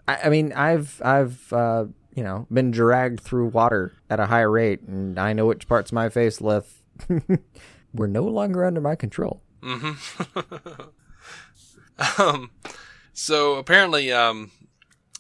I, 0.08 0.20
I 0.26 0.30
mean, 0.30 0.52
I've 0.54 1.02
I've 1.04 1.52
uh, 1.54 1.86
you 2.14 2.24
know 2.24 2.46
been 2.52 2.72
dragged 2.72 3.22
through 3.22 3.48
water 3.48 3.94
at 4.10 4.20
a 4.20 4.26
high 4.26 4.42
rate, 4.42 4.82
and 4.82 5.18
I 5.18 5.34
know 5.34 5.46
which 5.46 5.68
parts 5.68 5.92
of 5.92 5.96
my 5.96 6.10
face 6.10 6.42
left 6.42 6.74
were 7.94 8.08
no 8.08 8.24
longer 8.24 8.66
under 8.66 8.82
my 8.82 8.96
control. 8.96 9.42
Um, 12.18 12.52
so 13.14 13.56
apparently, 13.56 14.12
um, 14.12 14.52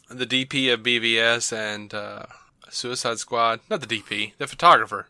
the 0.10 0.26
DP 0.26 0.74
of 0.74 0.84
BVS 0.84 1.53
and 1.53 1.93
uh, 1.93 2.24
Suicide 2.70 3.20
Squad, 3.20 3.62
not 3.70 3.82
the 3.82 3.88
DP, 3.88 4.34
the 4.38 4.47
photographer, 4.47 5.07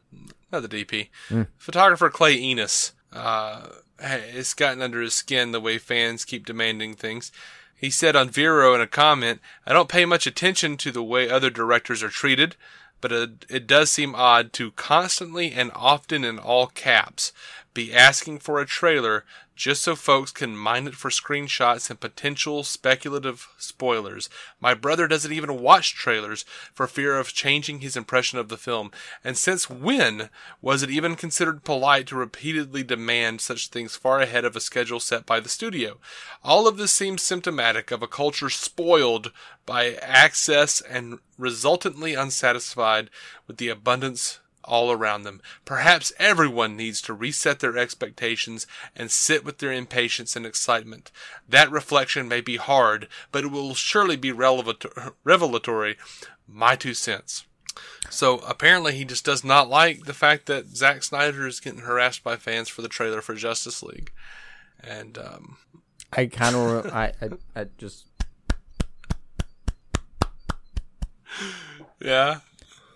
not 0.52 0.62
the 0.62 0.68
DP, 0.86 1.10
photographer 1.58 2.10
Clay 2.10 2.36
Enos, 2.36 2.94
uh, 3.14 3.68
has 4.00 4.54
gotten 4.54 4.82
under 4.82 5.02
his 5.02 5.14
skin 5.14 5.52
the 5.52 5.60
way 5.60 5.78
fans 5.78 6.26
keep 6.26 6.46
demanding 6.46 6.96
things. 6.96 7.32
He 7.76 7.90
said 7.90 8.16
on 8.16 8.30
Vero 8.30 8.74
in 8.76 8.82
a 8.82 8.88
comment, 8.88 9.40
I 9.66 9.74
don't 9.74 9.90
pay 9.90 10.06
much 10.06 10.28
attention 10.28 10.76
to 10.78 10.92
the 10.92 11.04
way 11.04 11.30
other 11.30 11.50
directors 11.50 12.04
are 12.04 12.10
treated, 12.10 12.56
but 13.02 13.12
it, 13.12 13.46
it 13.50 13.68
does 13.68 13.90
seem 13.90 14.16
odd 14.16 14.52
to 14.54 14.72
constantly 14.72 15.52
and 15.54 15.72
often 15.74 16.26
in 16.26 16.38
all 16.38 16.68
caps 16.68 17.32
be 17.74 17.94
asking 17.94 18.40
for 18.40 18.60
a 18.60 18.66
trailer 18.66 19.26
just 19.56 19.82
so 19.82 19.94
folks 19.94 20.32
can 20.32 20.56
mine 20.56 20.88
it 20.88 20.96
for 20.96 21.10
screenshots 21.10 21.90
and 21.90 22.00
potential 22.00 22.64
speculative 22.64 23.50
spoilers. 23.58 24.30
My 24.62 24.74
brother 24.74 25.06
doesn't 25.06 25.34
even 25.34 25.62
watch 25.62 25.94
trailers 25.94 26.46
for 26.74 26.88
fear 26.88 27.18
of 27.18 27.34
changing 27.34 27.82
his 27.82 27.98
impression 27.98 28.40
of 28.40 28.48
the 28.48 28.58
film. 28.58 28.92
And 29.22 29.38
since 29.38 29.70
when 29.70 30.30
was 30.62 30.82
it 30.82 30.90
even 30.90 31.18
considered 31.18 31.66
polite 31.66 32.08
to 32.08 32.16
repeatedly 32.16 32.84
demand 32.84 33.42
such 33.42 33.68
things 33.68 33.98
far 33.98 34.22
ahead 34.22 34.46
of 34.46 34.56
a 34.56 34.62
schedule 34.62 35.02
set 35.02 35.26
by 35.26 35.42
the 35.42 35.50
studio? 35.50 35.98
All 36.42 36.66
of 36.66 36.78
this 36.78 36.94
seems 36.94 37.22
symptomatic 37.22 37.92
of 37.92 38.02
a 38.02 38.08
culture 38.08 38.50
spoiled 38.50 39.34
by 39.66 39.96
access 39.96 40.80
and 40.80 41.20
resultantly 41.38 42.14
unsatisfied 42.14 43.10
with 43.46 43.58
the 43.58 43.68
abundance 43.68 44.40
all 44.70 44.92
around 44.92 45.24
them. 45.24 45.42
Perhaps 45.66 46.14
everyone 46.20 46.78
needs 46.78 47.02
to 47.02 47.14
reset 47.14 47.60
their 47.60 47.78
expectations 47.78 48.68
and 48.96 49.12
sit 49.12 49.44
with 49.44 49.58
their 49.58 49.74
impatience 49.74 50.36
and 50.36 50.46
excitement. 50.46 51.12
That 51.48 51.72
reflection 51.72 52.28
may 52.28 52.42
be 52.42 52.58
hard, 52.58 53.08
but 53.32 53.44
it 53.44 53.52
will 53.52 53.74
surely 53.74 54.16
be 54.16 54.32
revelatory. 54.32 55.98
My 56.48 56.76
two 56.76 56.94
cents. 56.94 57.46
So 58.10 58.40
apparently 58.40 58.96
he 58.96 59.06
just 59.06 59.26
does 59.26 59.44
not 59.44 59.70
like 59.70 60.06
the 60.06 60.14
fact 60.14 60.46
that 60.46 60.76
Zack 60.76 61.04
Snyder 61.04 61.48
is 61.48 61.60
getting 61.60 61.82
harassed 61.82 62.24
by 62.24 62.36
fans 62.36 62.70
for 62.70 62.82
the 62.82 62.88
trailer 62.88 63.22
for 63.22 63.36
Justice 63.36 63.84
League. 63.84 64.12
And 64.82 65.18
um, 65.18 65.58
I 66.14 66.26
kind 66.28 66.56
of, 66.56 66.86
I, 66.88 67.14
I, 67.22 67.30
I 67.62 67.66
just 67.78 68.06
yeah, 72.02 72.40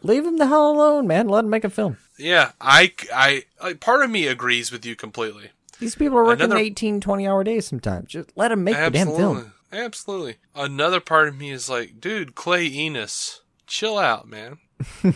leave 0.04 0.26
him 0.26 0.38
the 0.38 0.48
hell 0.48 0.70
alone, 0.72 1.08
man. 1.08 1.28
Let 1.28 1.44
him 1.46 1.50
make 1.50 1.64
a 1.64 1.70
film. 1.70 1.98
yeah, 2.18 2.52
I, 2.62 2.94
I, 3.14 3.44
like, 3.62 3.80
part 3.80 4.04
of 4.04 4.10
me 4.12 4.28
agrees 4.28 4.72
with 4.72 4.86
you 4.86 4.96
completely. 4.96 5.50
These 5.80 5.96
people 5.96 6.18
are 6.18 6.24
working 6.24 6.46
Another- 6.46 6.62
18, 6.62 7.02
20 7.02 7.28
hour 7.28 7.44
days 7.44 7.66
sometimes. 7.66 8.10
Just 8.10 8.32
let 8.36 8.52
him 8.52 8.64
make 8.64 8.76
the 8.76 8.90
damn 8.92 9.08
film. 9.08 9.54
Absolutely. 9.72 10.36
Another 10.56 11.00
part 11.00 11.28
of 11.28 11.36
me 11.38 11.50
is 11.50 11.68
like, 11.68 12.00
dude, 12.00 12.36
Clay 12.36 12.68
Enos, 12.68 13.42
chill 13.66 13.98
out, 13.98 14.28
man. 14.30 14.60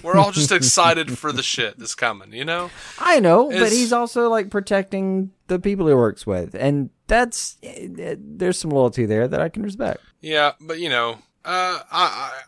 We're 0.01 0.15
all 0.15 0.31
just 0.31 0.51
excited 0.53 1.17
for 1.17 1.31
the 1.31 1.43
shit 1.43 1.77
that's 1.77 1.93
coming, 1.95 2.33
you 2.33 2.43
know? 2.45 2.69
I 2.97 3.19
know, 3.19 3.49
but 3.49 3.71
he's 3.71 3.93
also 3.93 4.29
like 4.29 4.49
protecting 4.49 5.31
the 5.47 5.59
people 5.59 5.87
he 5.87 5.93
works 5.93 6.25
with, 6.25 6.55
and 6.55 6.89
that's 7.07 7.57
eh, 7.61 7.87
eh, 7.99 8.15
there's 8.17 8.57
some 8.57 8.71
loyalty 8.71 9.05
there 9.05 9.27
that 9.27 9.41
I 9.41 9.49
can 9.49 9.63
respect. 9.63 9.99
Yeah, 10.21 10.53
but 10.61 10.79
you 10.79 10.89
know, 10.89 11.19
uh, 11.45 11.79
I, 11.91 12.41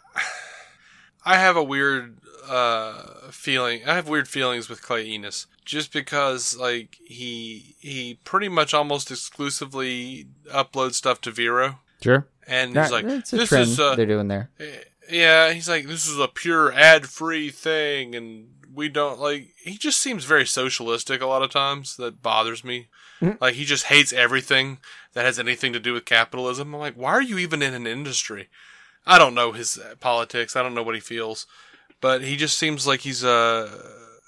I, 1.25 1.37
have 1.37 1.55
a 1.57 1.63
weird 1.63 2.17
uh 2.47 3.29
feeling. 3.31 3.81
I 3.85 3.95
have 3.95 4.07
weird 4.07 4.27
feelings 4.27 4.69
with 4.69 4.81
Clay 4.81 5.05
Enos, 5.05 5.47
just 5.65 5.93
because 5.93 6.57
like 6.57 6.97
he 7.03 7.75
he 7.79 8.19
pretty 8.23 8.49
much 8.49 8.73
almost 8.73 9.11
exclusively 9.11 10.27
uploads 10.51 10.93
stuff 10.95 11.21
to 11.21 11.31
Vero, 11.31 11.79
Sure, 12.01 12.27
and 12.47 12.75
he's 12.75 12.91
like, 12.91 13.05
"This 13.05 13.49
trend 13.49 13.69
is 13.69 13.79
uh, 13.79 13.95
they're 13.95 14.05
doing 14.05 14.27
there. 14.27 14.49
yeah." 15.09 15.51
He's 15.51 15.69
like, 15.69 15.87
"This 15.87 16.07
is 16.07 16.17
a 16.17 16.27
pure 16.27 16.71
ad-free 16.73 17.51
thing," 17.51 18.15
and 18.15 18.47
we 18.73 18.89
don't 18.89 19.19
like. 19.19 19.53
He 19.63 19.77
just 19.77 19.99
seems 19.99 20.25
very 20.25 20.45
socialistic 20.45 21.21
a 21.21 21.27
lot 21.27 21.43
of 21.43 21.51
times. 21.51 21.97
That 21.97 22.21
bothers 22.21 22.63
me. 22.63 22.87
Like 23.41 23.55
he 23.55 23.65
just 23.65 23.85
hates 23.87 24.13
everything 24.13 24.77
that 25.13 25.25
has 25.25 25.37
anything 25.39 25.73
to 25.73 25.79
do 25.79 25.91
with 25.93 26.05
capitalism. 26.05 26.73
I'm 26.73 26.79
like, 26.79 26.93
why 26.93 27.11
are 27.11 27.21
you 27.21 27.37
even 27.37 27.61
in 27.61 27.73
an 27.73 27.85
industry? 27.85 28.47
I 29.05 29.17
don't 29.17 29.35
know 29.35 29.51
his 29.51 29.77
uh, 29.77 29.95
politics. 29.99 30.55
I 30.55 30.63
don't 30.63 30.73
know 30.75 30.83
what 30.83 30.95
he 30.95 31.01
feels, 31.01 31.47
but 32.01 32.21
he 32.21 32.35
just 32.35 32.57
seems 32.57 32.85
like 32.85 33.01
he's 33.01 33.23
a, 33.23 33.69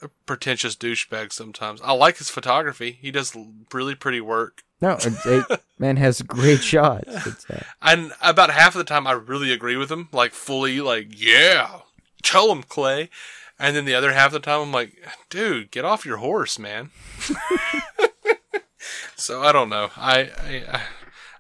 a 0.02 0.10
pretentious 0.26 0.76
douchebag 0.76 1.32
sometimes. 1.32 1.82
I 1.82 1.94
like 1.94 2.18
his 2.18 2.30
photography. 2.30 2.98
He 3.02 3.12
does 3.12 3.36
really 3.74 3.96
pretty 3.96 4.22
work. 4.22 4.64
No, 4.82 4.98
it, 5.00 5.62
man 5.80 5.98
has 5.98 6.22
great 6.24 6.64
shots. 6.64 7.28
It's, 7.28 7.50
uh, 7.50 7.64
And 7.82 8.14
about 8.22 8.50
half 8.50 8.74
of 8.74 8.80
the 8.80 8.84
time, 8.84 9.06
I 9.06 9.12
really 9.12 9.52
agree 9.52 9.78
with 9.78 9.92
him, 9.92 10.10
like 10.12 10.34
fully, 10.34 10.82
like 10.82 11.08
yeah, 11.12 11.82
tell 12.24 12.52
him 12.52 12.64
Clay. 12.64 13.10
And 13.60 13.76
then 13.76 13.86
the 13.86 13.94
other 13.94 14.12
half 14.14 14.28
of 14.28 14.34
the 14.34 14.40
time, 14.40 14.62
I'm 14.62 14.72
like, 14.72 14.98
dude, 15.30 15.70
get 15.70 15.86
off 15.86 16.04
your 16.04 16.18
horse, 16.18 16.58
man. 16.58 16.90
so 19.16 19.44
I 19.44 19.52
don't 19.52 19.70
know. 19.70 19.92
I, 19.96 20.32
I, 20.40 20.64
I 20.68 20.82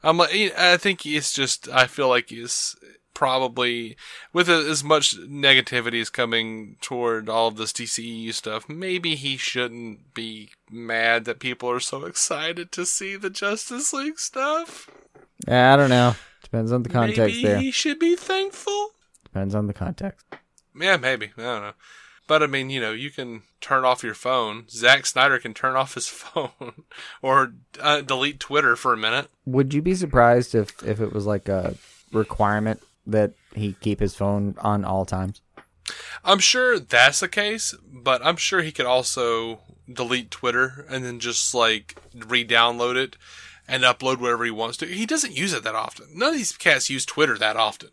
I'm 0.03 0.17
like, 0.17 0.32
I 0.55 0.77
think 0.77 1.03
it's 1.03 1.34
just, 1.34 1.67
I 1.69 1.88
feel 1.88 2.09
like 2.09 2.29
he's 2.29 2.75
probably 3.22 3.95
with 4.34 4.49
as 4.49 4.84
much 4.84 5.15
negativity 5.15 6.01
as 6.01 6.09
coming 6.09 6.76
toward 6.82 7.30
all 7.30 7.49
of 7.49 7.55
this 7.55 7.72
DCEU 7.72 8.34
stuff. 8.34 8.67
Maybe 8.67 9.13
he 9.13 9.38
shouldn't 9.38 10.15
be 10.15 10.49
mad 10.72 11.26
that 11.26 11.38
people 11.38 11.69
are 11.69 11.80
so 11.80 12.05
excited 12.05 12.72
to 12.72 12.84
see 12.84 13.15
the 13.15 13.30
Justice 13.30 13.93
League 13.93 14.17
stuff. 14.17 14.89
yeah, 15.47 15.72
I 15.72 15.78
don't 15.78 15.91
know. 15.91 16.15
Depends 16.41 16.72
on 16.72 16.82
the 16.82 16.89
context 16.89 17.19
Maybe 17.19 17.43
there. 17.43 17.59
he 17.59 17.69
should 17.69 17.99
be 17.99 18.15
thankful. 18.15 18.89
Depends 19.24 19.53
on 19.53 19.67
the 19.67 19.74
context. 19.74 20.26
Yeah, 20.76 20.97
maybe. 20.97 21.28
I 21.38 21.41
don't 21.43 21.61
know. 21.61 21.74
But 22.26 22.41
I 22.41 22.47
mean, 22.47 22.72
you 22.72 22.82
know, 22.82 22.91
you 22.91 23.11
can 23.11 23.43
turn 23.59 23.86
off 23.86 24.03
your 24.03 24.15
phone. 24.15 24.65
Zack 24.67 25.05
Snyder 25.05 25.38
can 25.38 25.53
turn 25.53 25.76
off 25.76 25.93
his 25.93 26.07
phone 26.07 26.86
or 27.22 27.53
uh, 27.80 28.01
delete 28.01 28.39
Twitter 28.39 28.76
for 28.76 28.93
a 28.93 28.97
minute. 28.97 29.30
Would 29.45 29.76
you 29.76 29.84
be 29.84 29.93
surprised 29.93 30.55
if 30.55 30.82
if 30.82 30.99
it 30.99 31.13
was 31.13 31.28
like 31.28 31.47
a 31.47 31.76
requirement 32.11 32.82
that 33.05 33.33
he 33.55 33.73
keep 33.81 33.99
his 33.99 34.15
phone 34.15 34.55
on 34.59 34.83
all 34.85 35.05
times? 35.05 35.41
I'm 36.23 36.39
sure 36.39 36.79
that's 36.79 37.19
the 37.19 37.27
case, 37.27 37.75
but 37.91 38.25
I'm 38.25 38.37
sure 38.37 38.61
he 38.61 38.71
could 38.71 38.85
also 38.85 39.59
delete 39.91 40.31
Twitter 40.31 40.85
and 40.89 41.03
then 41.03 41.19
just 41.19 41.53
like 41.53 41.97
re-download 42.15 42.95
it 42.95 43.17
and 43.67 43.83
upload 43.83 44.19
whatever 44.19 44.45
he 44.45 44.51
wants 44.51 44.77
to. 44.77 44.85
He 44.85 45.05
doesn't 45.05 45.35
use 45.35 45.53
it 45.53 45.63
that 45.63 45.75
often. 45.75 46.07
None 46.13 46.29
of 46.29 46.35
these 46.35 46.55
cats 46.55 46.89
use 46.89 47.05
Twitter 47.05 47.37
that 47.37 47.57
often. 47.57 47.89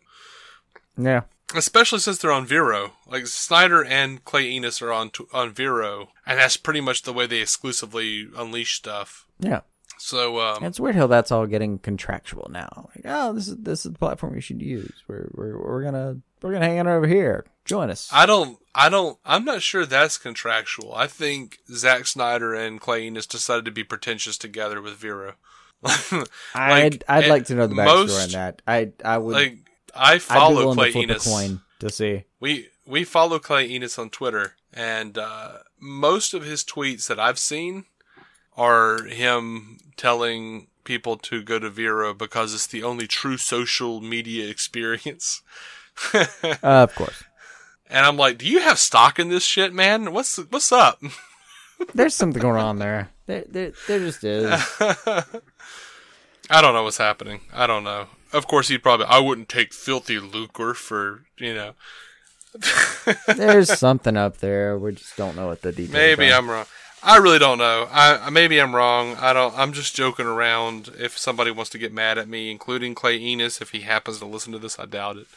Yeah. 0.97 1.21
especially 1.55 1.99
since 1.99 2.17
they're 2.19 2.31
on 2.31 2.45
Vero. 2.45 2.93
Like 3.07 3.27
Snyder 3.27 3.83
and 3.83 4.23
Clay 4.25 4.49
Enos 4.49 4.81
are 4.81 4.91
on 4.91 5.11
on 5.33 5.51
Vero, 5.53 6.09
and 6.25 6.37
that's 6.39 6.57
pretty 6.57 6.81
much 6.81 7.03
the 7.03 7.13
way 7.13 7.25
they 7.25 7.39
exclusively 7.41 8.27
unleash 8.37 8.75
stuff. 8.75 9.25
Yeah. 9.39 9.61
So 9.99 10.39
um, 10.39 10.63
it's 10.63 10.79
weird 10.79 10.95
how 10.95 11.07
that's 11.07 11.31
all 11.31 11.45
getting 11.45 11.77
contractual 11.77 12.47
now. 12.49 12.89
Like, 12.95 13.05
oh, 13.05 13.33
this 13.33 13.47
is 13.47 13.57
this 13.57 13.85
is 13.85 13.91
the 13.91 13.99
platform 13.99 14.33
you 14.33 14.41
should 14.41 14.61
use. 14.61 14.93
We're 15.07 15.29
we're 15.33 15.57
we're 15.57 15.83
gonna 15.83 16.17
we're 16.41 16.53
gonna 16.53 16.65
hang 16.65 16.79
out 16.79 16.87
over 16.87 17.05
here. 17.05 17.45
Join 17.65 17.89
us. 17.89 18.09
I 18.11 18.25
don't, 18.25 18.57
I 18.73 18.89
don't, 18.89 19.19
I'm 19.23 19.45
not 19.45 19.61
sure 19.61 19.85
that's 19.85 20.17
contractual. 20.17 20.95
I 20.95 21.05
think 21.05 21.59
Zack 21.71 22.07
Snyder 22.07 22.55
and 22.55 22.79
Clay 22.81 23.03
Enos 23.03 23.27
decided 23.27 23.65
to 23.65 23.71
be 23.71 23.83
pretentious 23.83 24.37
together 24.37 24.81
with 24.81 24.93
Vero. 24.95 25.33
I'd 26.55 27.03
I'd 27.07 27.27
like 27.27 27.45
to 27.45 27.55
know 27.55 27.67
the 27.67 27.75
backstory 27.75 27.85
most- 27.85 28.23
on 28.23 28.31
that. 28.31 28.61
I 28.67 28.91
I 29.03 29.17
would. 29.17 29.33
Like 29.33 29.57
I 29.95 30.19
follow 30.19 30.73
Clay 30.73 30.91
to 30.93 30.99
Enos. 30.99 31.25
coin 31.25 31.61
to 31.79 31.89
see. 31.89 32.23
We 32.39 32.69
we 32.85 33.03
follow 33.03 33.37
Clay 33.37 33.67
Enos 33.67 33.99
on 33.99 34.09
Twitter, 34.09 34.55
and 34.73 35.17
uh, 35.17 35.57
most 35.79 36.33
of 36.33 36.43
his 36.43 36.63
tweets 36.63 37.07
that 37.07 37.19
I've 37.19 37.39
seen 37.39 37.85
are 38.59 39.05
him 39.05 39.77
telling 39.95 40.67
people 40.83 41.15
to 41.17 41.41
go 41.41 41.57
to 41.59 41.69
Vero 41.69 42.13
because 42.13 42.53
it's 42.53 42.67
the 42.67 42.83
only 42.83 43.07
true 43.07 43.37
social 43.37 44.01
media 44.01 44.47
experience. 44.49 45.41
Uh, 46.13 46.57
of 46.63 46.95
course. 46.95 47.23
And 47.89 48.05
I'm 48.05 48.15
like, 48.15 48.37
do 48.37 48.45
you 48.45 48.61
have 48.61 48.79
stock 48.79 49.19
in 49.19 49.27
this 49.27 49.43
shit, 49.43 49.73
man? 49.73 50.13
What's 50.13 50.37
what's 50.37 50.71
up? 50.71 51.01
There's 51.93 52.15
something 52.15 52.41
going 52.41 52.61
on 52.61 52.79
there. 52.79 53.09
There, 53.25 53.43
there, 53.49 53.73
there 53.85 53.99
just 53.99 54.23
is. 54.23 54.49
I 54.79 56.61
don't 56.61 56.73
know 56.73 56.83
what's 56.83 56.99
happening. 56.99 57.41
I 57.51 57.67
don't 57.67 57.83
know. 57.83 58.07
Of 58.31 58.47
course, 58.47 58.69
he'd 58.69 58.81
probably. 58.81 59.07
I 59.07 59.19
wouldn't 59.19 59.49
take 59.49 59.73
filthy 59.73 60.19
lucre 60.19 60.73
for 60.73 61.25
you 61.37 61.53
know. 61.53 61.73
There's 63.35 63.77
something 63.77 64.15
up 64.15 64.37
there. 64.37 64.77
We 64.77 64.93
just 64.93 65.17
don't 65.17 65.35
know 65.35 65.47
what 65.47 65.63
the 65.63 65.73
details. 65.73 65.91
Maybe 65.91 66.31
are. 66.31 66.37
I'm 66.37 66.49
wrong. 66.49 66.65
I 67.01 67.17
really 67.17 67.39
don't 67.39 67.57
know. 67.57 67.87
I 67.91 68.29
maybe 68.29 68.59
I'm 68.59 68.75
wrong. 68.75 69.15
I 69.15 69.31
don't. 69.33 69.57
I'm 69.57 69.71
just 69.73 69.95
joking 69.95 70.25
around. 70.25 70.89
If 70.99 71.17
somebody 71.17 71.51
wants 71.51 71.69
to 71.71 71.77
get 71.77 71.93
mad 71.93 72.17
at 72.17 72.27
me, 72.27 72.51
including 72.51 72.93
Clay 72.95 73.17
Enos, 73.17 73.61
if 73.61 73.71
he 73.71 73.81
happens 73.81 74.19
to 74.19 74.25
listen 74.25 74.51
to 74.53 74.59
this, 74.59 74.77
I 74.79 74.85
doubt 74.85 75.17
it. 75.17 75.27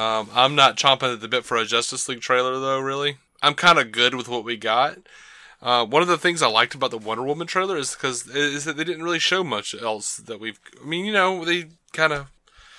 Um, 0.00 0.28
I'm 0.34 0.54
not 0.54 0.76
chomping 0.76 1.12
at 1.12 1.20
the 1.20 1.28
bit 1.28 1.44
for 1.44 1.56
a 1.56 1.64
Justice 1.64 2.08
League 2.08 2.20
trailer, 2.20 2.58
though. 2.58 2.80
Really, 2.80 3.18
I'm 3.42 3.54
kind 3.54 3.78
of 3.78 3.92
good 3.92 4.14
with 4.14 4.28
what 4.28 4.44
we 4.44 4.56
got. 4.56 4.98
Uh, 5.62 5.84
one 5.86 6.02
of 6.02 6.08
the 6.08 6.18
things 6.18 6.42
I 6.42 6.48
liked 6.48 6.74
about 6.74 6.90
the 6.90 6.98
Wonder 6.98 7.24
Woman 7.24 7.46
trailer 7.46 7.76
is 7.76 7.94
because 7.94 8.26
is 8.28 8.64
that 8.64 8.76
they 8.76 8.84
didn't 8.84 9.02
really 9.02 9.18
show 9.18 9.42
much 9.44 9.74
else 9.74 10.16
that 10.16 10.40
we've. 10.40 10.58
I 10.82 10.86
mean, 10.86 11.04
you 11.04 11.12
know, 11.12 11.44
they 11.44 11.66
kind 11.92 12.12
of 12.12 12.30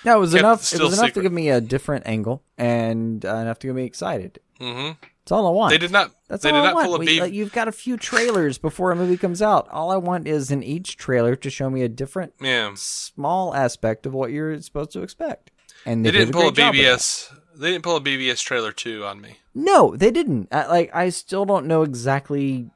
No, 0.05 0.17
it 0.17 0.19
was 0.19 0.33
enough. 0.35 0.73
it 0.73 0.79
was 0.79 0.97
enough 0.99 1.13
to 1.13 1.21
give 1.21 1.33
me 1.33 1.49
a 1.49 1.61
different 1.61 2.07
angle 2.07 2.41
and 2.57 3.25
uh, 3.25 3.35
enough 3.35 3.59
to 3.59 3.67
get 3.67 3.75
me 3.75 3.83
excited. 3.83 4.39
hmm 4.59 4.91
That's 5.27 5.33
all 5.33 5.45
I 5.45 5.49
want. 5.51 5.71
They 5.71 5.77
did 5.77 5.91
not. 5.91 6.11
That's 6.29 6.43
they 6.43 6.51
all 6.51 6.61
did 6.61 6.61
I 6.61 6.65
not 6.67 6.75
want. 6.75 6.85
pull 6.85 6.95
a 6.95 6.99
We- 6.99 7.19
like, 7.19 7.33
you've 7.33 7.51
got 7.51 7.67
a 7.67 7.73
few 7.73 7.97
trailers 7.97 8.57
before 8.57 8.93
a 8.93 8.95
movie 8.95 9.17
comes 9.17 9.41
out. 9.41 9.67
All 9.69 9.91
I 9.91 9.97
want 9.97 10.25
is 10.25 10.51
in 10.51 10.63
each 10.63 10.95
trailer 10.95 11.35
to 11.35 11.49
show 11.49 11.69
me 11.69 11.81
a 11.83 11.89
different 11.89 12.31
yeah, 12.39 12.71
small 12.75 13.53
aspect 13.53 14.05
of 14.05 14.13
what 14.13 14.31
you're 14.31 14.61
supposed 14.61 14.91
to 14.91 15.01
expect. 15.01 15.51
And 15.85 16.05
they 16.05 16.11
they, 16.11 16.19
didn't 16.19 16.27
did 16.27 16.33
pull 16.33 16.43
a 16.43 16.45
with 16.45 16.55
that. 16.55 16.73
BVS. 16.73 17.33
They 17.57 17.71
didn't 17.71 17.83
pull 17.83 17.97
a 17.97 18.01
BVS 18.01 18.41
trailer 18.41 18.71
two 18.71 19.03
on 19.03 19.19
me. 19.19 19.39
No, 19.53 19.97
they 19.97 20.11
didn't. 20.11 20.47
I, 20.53 20.65
like 20.67 20.95
I 20.95 21.09
still 21.09 21.43
don't 21.43 21.65
know 21.67 21.81
exactly. 21.81 22.69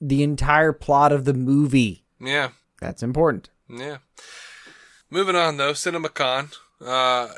the 0.00 0.24
entire 0.24 0.72
plot 0.72 1.12
of 1.12 1.24
the 1.24 1.34
movie. 1.34 2.04
Yeah, 2.20 2.48
That's 2.80 3.02
important. 3.04 3.48
yeah. 3.68 3.98
Moving 5.10 5.36
on 5.36 5.56
though, 5.56 5.72
CinemaCon. 5.72 6.56
Uh, 6.84 7.28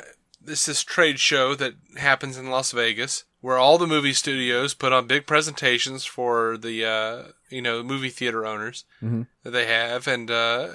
this 0.40 0.68
is 0.68 0.82
trade 0.84 1.18
show 1.18 1.54
that 1.54 1.74
happens 1.96 2.36
in 2.38 2.48
Las 2.50 2.72
Vegas, 2.72 3.24
where 3.44 3.58
all 3.58 3.76
the 3.76 3.86
movie 3.86 4.14
studios 4.14 4.72
put 4.72 4.90
on 4.90 5.06
big 5.06 5.26
presentations 5.26 6.06
for 6.06 6.56
the 6.56 6.82
uh, 6.82 7.22
you 7.50 7.60
know 7.60 7.82
movie 7.82 8.08
theater 8.08 8.46
owners 8.46 8.86
that 9.42 9.50
they 9.50 9.66
have. 9.66 10.08
And 10.08 10.30
uh, 10.30 10.68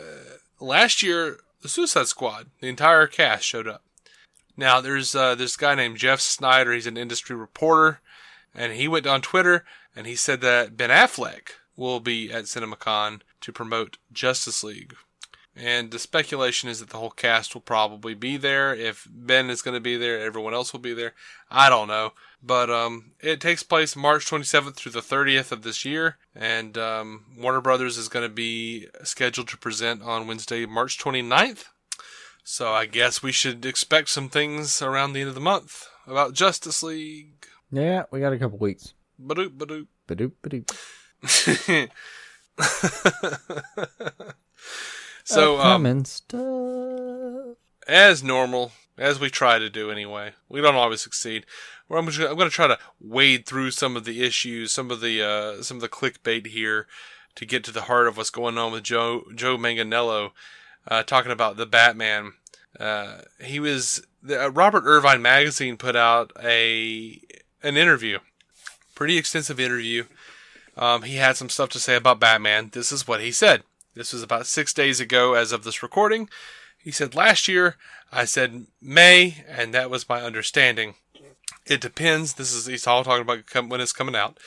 last 0.60 1.02
year, 1.02 1.40
the 1.64 1.68
Suicide 1.68 2.06
Squad, 2.06 2.46
the 2.62 2.68
entire 2.68 3.08
cast 3.08 3.44
showed 3.44 3.68
up. 3.68 3.82
Now 4.56 4.82
there's 4.82 5.16
uh, 5.16 5.34
this 5.34 5.58
guy 5.58 5.74
named 5.74 5.98
Jeff 5.98 6.20
Sneider. 6.20 6.72
He's 6.72 6.86
an 6.86 6.96
industry 6.96 7.36
reporter, 7.36 8.02
and 8.54 8.74
he 8.74 8.88
went 8.88 9.08
on 9.08 9.22
Twitter 9.22 9.66
and 9.96 10.06
he 10.06 10.16
said 10.16 10.40
that 10.42 10.78
Ben 10.78 10.92
Affleck 10.92 11.54
will 11.76 12.00
be 12.00 12.32
at 12.32 12.44
CinemaCon 12.44 13.22
to 13.42 13.52
promote 13.52 13.98
Justice 14.14 14.64
League. 14.64 14.94
And 15.56 15.90
the 15.90 15.98
speculation 15.98 16.70
is 16.70 16.80
that 16.80 16.92
the 16.92 16.98
whole 16.98 17.10
cast 17.10 17.56
will 17.56 17.62
probably 17.62 18.14
be 18.14 18.38
there. 18.38 18.76
If 18.76 19.08
Ben 19.12 19.50
is 19.50 19.64
going 19.64 19.74
to 19.74 19.82
be 19.82 19.98
there, 19.98 20.22
everyone 20.22 20.54
else 20.54 20.72
will 20.72 20.80
be 20.80 20.94
there. 20.94 21.14
I 21.50 21.68
don't 21.68 21.88
know. 21.88 22.14
But 22.42 22.70
um, 22.70 23.12
it 23.20 23.42
takes 23.42 23.64
place 23.64 23.96
March 23.96 24.26
27th 24.26 24.76
through 24.76 24.94
the 24.94 25.02
30th 25.02 25.52
of 25.52 25.64
this 25.64 25.84
year. 25.84 26.18
And 26.34 26.78
um, 26.78 27.26
Warner 27.38 27.62
Brothers 27.62 27.98
is 27.98 28.08
going 28.08 28.28
to 28.28 28.34
be 28.34 28.88
scheduled 29.04 29.50
to 29.50 29.58
present 29.58 30.02
on 30.02 30.28
Wednesday, 30.28 30.66
March 30.66 30.98
29th. 30.98 31.66
So 32.44 32.72
I 32.74 32.86
guess 32.86 33.22
we 33.22 33.32
should 33.32 33.66
expect 33.66 34.10
some 34.10 34.30
things 34.30 34.82
around 34.82 35.14
the 35.14 35.20
end 35.22 35.30
of 35.30 35.36
the 35.36 35.42
month 35.42 35.88
about 36.08 36.34
Justice 36.34 36.82
League. 36.82 37.46
Yeah, 37.72 38.04
we 38.10 38.20
got 38.22 38.34
a 38.34 38.40
couple 38.40 38.58
weeks. 38.58 38.94
Badoop, 39.22 39.58
badoop. 39.58 39.88
Badoop, 40.08 40.32
badoop. 40.42 40.72
so, 45.24 45.60
um, 45.60 46.04
as 47.88 48.24
normal, 48.24 48.72
as 49.00 49.20
we 49.20 49.30
try 49.30 49.58
to 49.58 49.70
do 49.70 49.90
anyway, 49.90 50.34
we 50.50 50.62
don't 50.62 50.76
always 50.76 51.02
succeed. 51.02 51.46
I'm, 51.90 52.06
just, 52.06 52.20
I'm 52.20 52.36
going 52.36 52.50
to 52.50 52.56
try 52.56 52.68
to 52.68 52.78
wade 53.00 53.46
through 53.46 53.72
some 53.72 53.96
of 53.96 54.06
the 54.06 54.24
issues, 54.24 54.72
some 54.72 54.92
of 54.92 55.02
the 55.02 55.24
uh, 55.24 55.64
some 55.64 55.78
of 55.78 55.82
the 55.82 55.90
clickbait 55.90 56.48
here, 56.48 56.86
to 57.36 57.46
get 57.46 57.64
to 57.64 57.72
the 57.72 57.84
heart 57.84 58.08
of 58.08 58.18
what's 58.18 58.30
going 58.30 58.58
on 58.58 58.72
with 58.72 58.84
Joe 58.84 59.24
Joe 59.34 59.58
Manganiello, 59.58 60.32
uh, 60.88 61.04
talking 61.04 61.32
about 61.32 61.58
the 61.58 61.66
Batman. 61.66 62.34
Uh, 62.80 63.22
he 63.42 63.60
was 63.60 64.06
the, 64.22 64.46
uh, 64.46 64.50
Robert 64.50 64.84
Irvine 64.86 65.22
magazine 65.22 65.78
put 65.78 65.96
out 65.96 66.32
a 66.44 67.20
an 67.64 67.78
interview, 67.78 68.20
pretty 68.94 69.18
extensive 69.18 69.60
interview. 69.60 70.04
Um, 70.78 71.02
he 71.04 71.16
had 71.16 71.36
some 71.36 71.50
stuff 71.50 71.70
to 71.70 71.80
say 71.80 71.96
about 71.96 72.20
Batman. 72.20 72.70
This 72.72 72.92
is 72.92 73.08
what 73.08 73.22
he 73.22 73.32
said. 73.32 73.64
This 73.96 74.14
was 74.14 74.24
about 74.24 74.46
six 74.46 74.74
days 74.74 75.00
ago, 75.00 75.34
as 75.34 75.52
of 75.52 75.64
this 75.64 75.84
recording. 75.84 76.30
He 76.80 76.92
said, 76.92 77.16
Last 77.16 77.48
year, 77.48 77.76
I 78.12 78.26
said 78.26 78.68
May, 78.82 79.44
and 79.48 79.74
that 79.74 79.90
was 79.90 80.10
my 80.10 80.22
understanding. 80.22 80.96
It 81.66 81.82
depends. 81.82 82.34
This 82.34 82.54
is, 82.54 82.66
he's 82.66 82.88
all 82.88 83.04
talking 83.04 83.22
about 83.22 83.70
when 83.70 83.82
it's 83.82 83.94
coming 83.94 84.16
out. 84.16 84.40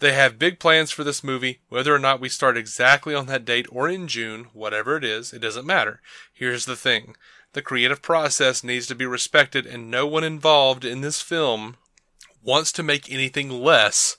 They 0.00 0.12
have 0.12 0.38
big 0.38 0.58
plans 0.58 0.90
for 0.90 1.04
this 1.04 1.24
movie. 1.24 1.60
Whether 1.68 1.94
or 1.94 1.98
not 1.98 2.20
we 2.20 2.28
start 2.28 2.56
exactly 2.56 3.14
on 3.14 3.26
that 3.26 3.44
date 3.44 3.66
or 3.70 3.88
in 3.88 4.06
June, 4.06 4.48
whatever 4.52 4.96
it 4.96 5.04
is, 5.04 5.32
it 5.32 5.40
doesn't 5.40 5.66
matter. 5.66 6.00
Here's 6.32 6.66
the 6.66 6.76
thing 6.76 7.16
the 7.54 7.62
creative 7.62 8.02
process 8.02 8.64
needs 8.64 8.86
to 8.88 8.94
be 8.94 9.06
respected, 9.06 9.64
and 9.64 9.90
no 9.90 10.06
one 10.06 10.24
involved 10.24 10.84
in 10.84 11.00
this 11.00 11.20
film 11.20 11.76
wants 12.42 12.72
to 12.72 12.82
make 12.82 13.10
anything 13.10 13.48
less 13.48 14.16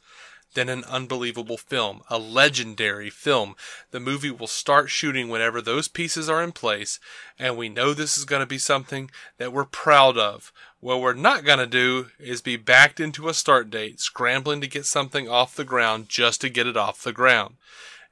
than 0.56 0.68
an 0.68 0.84
unbelievable 0.86 1.58
film, 1.58 2.02
a 2.10 2.18
legendary 2.18 3.10
film. 3.10 3.56
The 3.92 4.00
movie 4.00 4.32
will 4.32 4.48
start 4.48 4.90
shooting 4.90 5.30
whenever 5.30 5.62
those 5.62 5.88
pieces 5.88 6.28
are 6.28 6.42
in 6.44 6.52
place, 6.52 7.00
and 7.38 7.56
we 7.56 7.70
know 7.70 7.94
this 7.94 8.18
is 8.18 8.26
going 8.26 8.42
to 8.42 8.48
be 8.48 8.58
something 8.58 9.12
that 9.38 9.54
we're 9.54 9.66
proud 9.66 10.18
of. 10.18 10.52
What 10.80 11.02
we're 11.02 11.14
not 11.14 11.46
going 11.46 11.60
to 11.60 11.68
do 11.68 12.08
is 12.20 12.42
be 12.42 12.58
backed 12.58 13.00
into 13.00 13.30
a 13.30 13.34
start 13.34 13.70
date, 13.70 14.00
scrambling 14.00 14.62
to 14.62 14.68
get 14.68 14.86
something 14.86 15.30
off 15.30 15.56
the 15.56 15.64
ground 15.64 16.10
just 16.10 16.42
to 16.42 16.50
get 16.50 16.68
it 16.68 16.78
off 16.78 17.04
the 17.04 17.14
ground. 17.14 17.56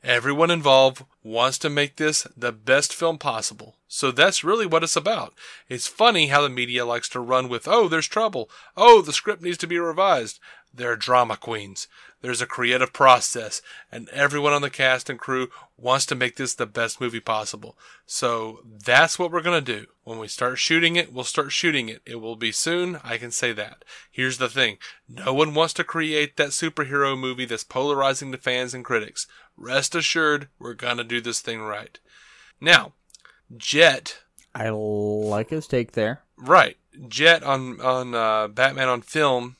Everyone 0.03 0.51
involved 0.51 1.05
wants 1.23 1.57
to 1.59 1.69
make 1.69 1.95
this 1.95 2.27
the 2.35 2.51
best 2.51 2.93
film 2.93 3.17
possible. 3.17 3.75
So 3.87 4.11
that's 4.11 4.43
really 4.43 4.65
what 4.65 4.83
it's 4.83 4.97
about. 4.97 5.33
It's 5.69 5.87
funny 5.87 6.27
how 6.27 6.41
the 6.41 6.49
media 6.49 6.85
likes 6.85 7.07
to 7.09 7.21
run 7.21 7.47
with, 7.47 7.67
oh, 7.67 7.87
there's 7.87 8.07
trouble. 8.07 8.49
Oh, 8.75 9.01
the 9.01 9.13
script 9.13 9.41
needs 9.41 9.57
to 9.59 9.67
be 9.67 9.79
revised. 9.79 10.39
They're 10.73 10.95
drama 10.95 11.37
queens. 11.37 11.87
There's 12.23 12.41
a 12.41 12.47
creative 12.47 12.93
process, 12.93 13.61
and 13.91 14.07
everyone 14.09 14.53
on 14.53 14.61
the 14.61 14.69
cast 14.69 15.09
and 15.09 15.19
crew 15.19 15.49
wants 15.77 16.05
to 16.05 16.15
make 16.15 16.37
this 16.37 16.55
the 16.55 16.65
best 16.65 17.01
movie 17.01 17.19
possible. 17.19 17.77
So 18.05 18.61
that's 18.63 19.19
what 19.19 19.29
we're 19.29 19.41
going 19.41 19.61
to 19.61 19.79
do. 19.79 19.87
When 20.05 20.19
we 20.19 20.29
start 20.29 20.57
shooting 20.57 20.95
it, 20.95 21.11
we'll 21.11 21.25
start 21.25 21.51
shooting 21.51 21.89
it. 21.89 22.01
It 22.05 22.21
will 22.21 22.37
be 22.37 22.53
soon, 22.53 23.01
I 23.03 23.17
can 23.17 23.31
say 23.31 23.51
that. 23.51 23.83
Here's 24.09 24.37
the 24.37 24.47
thing 24.47 24.77
no 25.09 25.33
one 25.33 25.53
wants 25.53 25.73
to 25.73 25.83
create 25.83 26.37
that 26.37 26.49
superhero 26.49 27.19
movie 27.19 27.45
that's 27.45 27.65
polarizing 27.65 28.31
to 28.31 28.37
fans 28.37 28.73
and 28.73 28.85
critics. 28.85 29.27
Rest 29.57 29.93
assured, 29.93 30.47
we're 30.57 30.75
going 30.75 30.97
to 30.97 31.03
do 31.03 31.19
this 31.19 31.41
thing 31.41 31.61
right. 31.61 31.99
Now, 32.61 32.93
Jet 33.57 34.19
I 34.55 34.69
like 34.69 35.49
his 35.49 35.67
take 35.67 35.91
there. 35.91 36.21
Right. 36.37 36.77
Jet 37.09 37.43
on 37.43 37.81
on 37.81 38.15
uh, 38.15 38.47
Batman 38.47 38.87
on 38.87 39.01
film 39.01 39.57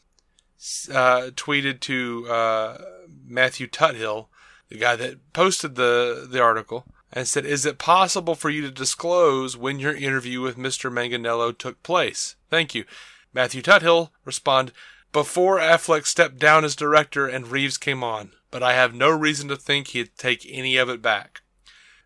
uh, 0.92 1.32
tweeted 1.36 1.80
to 1.82 2.28
uh, 2.28 2.78
Matthew 3.26 3.68
Tuthill, 3.68 4.28
the 4.70 4.78
guy 4.78 4.96
that 4.96 5.34
posted 5.34 5.76
the 5.76 6.28
the 6.30 6.42
article, 6.42 6.86
and 7.12 7.28
said, 7.28 7.46
"Is 7.46 7.66
it 7.66 7.78
possible 7.78 8.36
for 8.36 8.50
you 8.50 8.62
to 8.62 8.72
disclose 8.72 9.58
when 9.58 9.80
your 9.80 9.96
interview 9.96 10.42
with 10.42 10.58
Mr. 10.58 10.92
Manganiello 10.92 11.58
took 11.58 11.84
place? 11.84 12.36
Thank 12.50 12.74
you." 12.74 12.86
Matthew 13.34 13.62
Tuthill 13.62 14.12
responded, 14.26 14.74
"Before 15.12 15.60
Affleck 15.60 16.06
stepped 16.06 16.40
down 16.40 16.66
as 16.66 16.76
director 16.76 17.28
and 17.28 17.48
Reeves 17.48 17.78
came 17.78 18.04
on, 18.04 18.32
but 18.50 18.64
I 18.64 18.74
have 18.74 18.94
no 18.94 19.10
reason 19.10 19.48
to 19.50 19.56
think 19.56 19.90
he'd 19.90 20.18
take 20.18 20.46
any 20.50 20.78
of 20.78 20.90
it 20.90 21.02
back." 21.02 21.43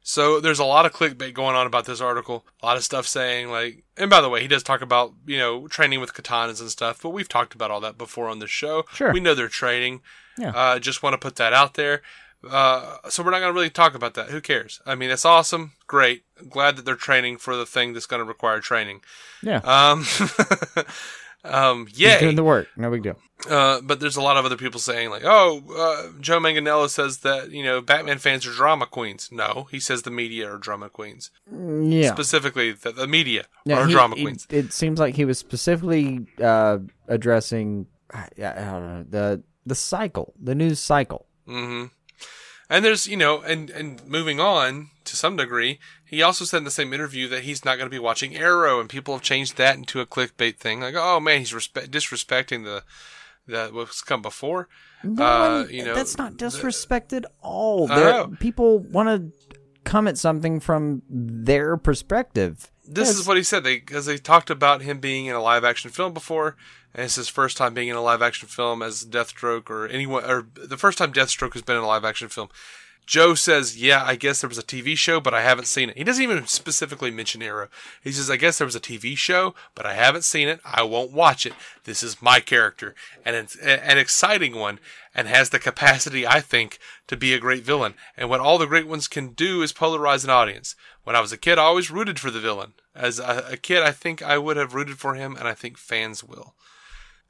So 0.10 0.40
there's 0.40 0.60
a 0.60 0.64
lot 0.64 0.86
of 0.86 0.94
clickbait 0.94 1.34
going 1.34 1.58
on 1.58 1.68
about 1.68 1.84
this 1.84 2.00
article. 2.00 2.46
A 2.64 2.66
lot 2.66 2.78
of 2.78 2.84
stuff 2.86 3.06
saying 3.06 3.50
like, 3.52 3.84
and 3.98 4.10
by 4.10 4.22
the 4.22 4.30
way, 4.30 4.42
he 4.42 4.48
does 4.48 4.64
talk 4.64 4.82
about 4.82 5.14
you 5.26 5.38
know 5.38 5.68
training 5.68 6.00
with 6.00 6.14
katanas 6.14 6.62
and 6.62 6.70
stuff, 6.70 7.02
but 7.04 7.10
we've 7.10 7.28
talked 7.28 7.54
about 7.54 7.72
all 7.72 7.82
that 7.82 7.98
before 7.98 8.30
on 8.30 8.40
the 8.40 8.48
show. 8.48 8.86
Sure. 8.94 9.12
we 9.12 9.20
know 9.20 9.36
they're 9.36 9.50
training. 9.50 10.00
Yeah. 10.38 10.52
Uh, 10.52 10.80
just 10.80 11.04
want 11.04 11.14
to 11.14 11.18
put 11.18 11.36
that 11.36 11.52
out 11.52 11.74
there. 11.74 12.04
Uh, 12.50 13.00
so 13.10 13.22
we're 13.22 13.32
not 13.32 13.40
going 13.40 13.50
to 13.50 13.54
really 13.54 13.70
talk 13.70 13.96
about 13.96 14.14
that. 14.14 14.30
Who 14.30 14.40
cares? 14.40 14.80
I 14.86 14.96
mean, 14.96 15.10
it's 15.10 15.26
awesome, 15.26 15.74
great. 15.88 16.24
Glad 16.50 16.78
that 16.78 16.86
they're 16.86 16.96
training 16.96 17.40
for 17.40 17.58
the 17.58 17.66
thing 17.66 17.92
that's 17.92 18.06
going 18.06 18.22
to 18.22 18.26
require 18.26 18.62
training. 18.62 19.02
Yeah. 19.44 19.58
Um, 19.66 20.06
um, 21.48 21.88
He's 21.88 22.18
doing 22.20 22.36
the 22.36 22.44
work. 22.44 22.68
No 22.78 22.90
big 22.92 23.04
deal. 23.04 23.18
Uh, 23.50 23.82
but 23.82 24.00
there's 24.00 24.16
a 24.16 24.22
lot 24.22 24.36
of 24.38 24.46
other 24.46 24.58
people 24.58 24.80
saying 24.80 25.10
like, 25.12 25.22
"Oh, 25.24 25.62
uh, 25.78 26.20
Joe 26.20 26.40
Manganiello 26.40 26.90
says 26.90 27.20
that 27.20 27.52
you 27.52 27.64
know 27.64 27.82
Batman 27.82 28.18
fans 28.18 28.46
are 28.48 28.52
drama 28.52 28.86
queens." 28.88 29.30
No, 29.32 29.68
he 29.70 29.80
says 29.80 30.02
the 30.02 30.10
media 30.12 30.52
are 30.52 30.58
drama 30.58 30.90
queens. 30.90 31.30
Yeah. 31.52 32.12
Specifically, 32.14 32.72
that 32.72 32.96
the 32.96 33.08
media 33.08 33.46
Yeah, 33.66 33.80
are 33.80 33.86
he- 33.86 33.94
drama 33.94 34.16
he- 34.16 34.24
queens. 34.24 34.48
It 34.50 34.74
seems 34.74 35.00
like 35.00 35.16
he 35.16 35.26
was 35.26 35.38
specifically 35.38 36.26
uh, 36.42 36.80
addressing 37.08 37.86
I, 38.12 38.28
I 38.40 38.54
don't 38.54 38.88
know 38.88 39.06
the 39.10 39.44
the 39.66 39.76
cycle, 39.76 40.34
the 40.42 40.56
news 40.56 40.80
cycle. 40.80 41.28
hmm 41.46 41.86
And 42.70 42.84
there's 42.84 43.06
you 43.08 43.18
know, 43.18 43.42
and 43.42 43.70
and 43.70 44.06
moving 44.08 44.40
on 44.40 44.90
to 45.06 45.16
some 45.16 45.36
degree, 45.38 45.80
he 46.10 46.22
also 46.22 46.46
said 46.46 46.58
in 46.60 46.64
the 46.64 46.72
same 46.72 46.94
interview 46.94 47.28
that 47.30 47.44
he's 47.44 47.64
not 47.66 47.78
going 47.78 47.86
to 47.90 47.94
be 47.96 48.00
watching 48.00 48.36
Arrow, 48.36 48.80
and 48.80 48.90
people 48.90 49.14
have 49.14 49.24
changed 49.24 49.58
that 49.58 49.76
into 49.76 50.00
a 50.02 50.06
clickbait 50.06 50.56
thing. 50.58 50.80
Like, 50.82 50.96
oh 50.98 51.20
man, 51.20 51.40
he's 51.40 51.52
respe- 51.54 51.88
disrespecting 51.90 52.64
the 52.64 52.84
the 53.48 53.70
what's 53.72 54.02
come 54.02 54.22
before. 54.22 54.68
uh, 55.18 55.66
you 55.70 55.86
know, 55.86 55.94
that's 55.96 56.18
not 56.18 56.38
disrespect 56.38 57.14
at 57.14 57.26
all. 57.42 57.88
There- 57.88 58.28
People 58.40 58.80
want 58.80 59.08
to 59.10 59.54
come 59.84 60.08
at 60.08 60.18
something 60.18 60.60
from 60.60 61.02
their 61.10 61.78
perspective. 61.78 62.72
This 62.90 63.10
Yes. 63.10 63.18
is 63.20 63.28
what 63.28 63.38
he 63.38 63.44
said. 63.44 63.64
They 63.64 63.78
because 63.80 64.06
they 64.06 64.18
talked 64.18 64.50
about 64.50 64.82
him 64.82 65.00
being 65.00 65.26
in 65.28 65.36
a 65.36 65.42
live 65.42 65.64
action 65.66 65.92
film 65.92 66.14
before, 66.14 66.56
and 66.94 67.04
it's 67.06 67.16
his 67.16 67.28
first 67.30 67.58
time 67.58 67.74
being 67.74 67.90
in 67.90 67.96
a 67.98 68.02
live 68.02 68.22
action 68.22 68.48
film 68.48 68.82
as 68.82 69.06
Deathstroke 69.06 69.70
or 69.70 69.88
anyone 69.88 70.24
or 70.24 70.48
the 70.56 70.78
first 70.78 70.98
time 70.98 71.12
Deathstroke 71.14 71.54
has 71.54 71.62
been 71.64 71.76
in 71.78 71.84
a 71.84 71.88
live 71.88 72.06
action 72.06 72.30
film. 72.30 72.50
Joe 73.08 73.36
says, 73.36 73.78
"Yeah, 73.78 74.04
I 74.04 74.16
guess 74.16 74.42
there 74.42 74.50
was 74.50 74.58
a 74.58 74.64
TV 74.64 74.96
show, 74.98 75.22
but 75.22 75.34
I 75.34 75.42
haven't 75.42 75.66
seen 75.66 75.90
it." 75.90 75.98
He 75.98 76.04
doesn't 76.04 76.22
even 76.22 76.46
specifically 76.46 77.10
mention 77.10 77.42
Arrow. 77.42 77.70
He 78.04 78.12
says, 78.12 78.30
"I 78.30 78.36
guess 78.36 78.58
there 78.58 78.68
was 78.68 78.76
a 78.76 78.82
TV 78.82 79.16
show, 79.16 79.56
but 79.74 79.86
I 79.86 79.94
haven't 79.94 80.26
seen 80.26 80.50
it. 80.50 80.60
I 80.66 80.84
won't 80.84 81.14
watch 81.14 81.46
it. 81.46 81.54
This 81.86 82.04
is 82.04 82.22
my 82.22 82.42
character, 82.42 82.96
and 83.24 83.34
it's 83.36 83.56
an 83.56 83.98
exciting 83.98 84.58
one, 84.58 84.80
and 85.16 85.30
has 85.30 85.50
the 85.50 85.58
capacity, 85.58 86.28
I 86.28 86.42
think, 86.42 86.80
to 87.08 87.16
be 87.16 87.34
a 87.34 87.40
great 87.40 87.64
villain. 87.64 87.94
And 88.18 88.30
what 88.30 88.42
all 88.42 88.58
the 88.58 88.68
great 88.68 88.88
ones 88.88 89.08
can 89.08 89.30
do 89.30 89.62
is 89.62 89.72
polarize 89.72 90.26
an 90.26 90.30
audience. 90.30 90.76
When 91.06 91.16
I 91.16 91.22
was 91.22 91.32
a 91.32 91.38
kid, 91.38 91.58
I 91.58 91.64
always 91.64 91.90
rooted 91.90 92.20
for 92.20 92.30
the 92.30 92.42
villain. 92.42 92.74
As 92.94 93.20
a, 93.20 93.48
a 93.52 93.58
kid, 93.58 93.84
I 93.84 93.94
think 93.94 94.22
I 94.22 94.38
would 94.38 94.58
have 94.58 94.74
rooted 94.74 95.00
for 95.00 95.16
him, 95.16 95.38
and 95.38 95.48
I 95.48 95.54
think 95.54 95.78
fans 95.78 96.26
will." 96.26 96.56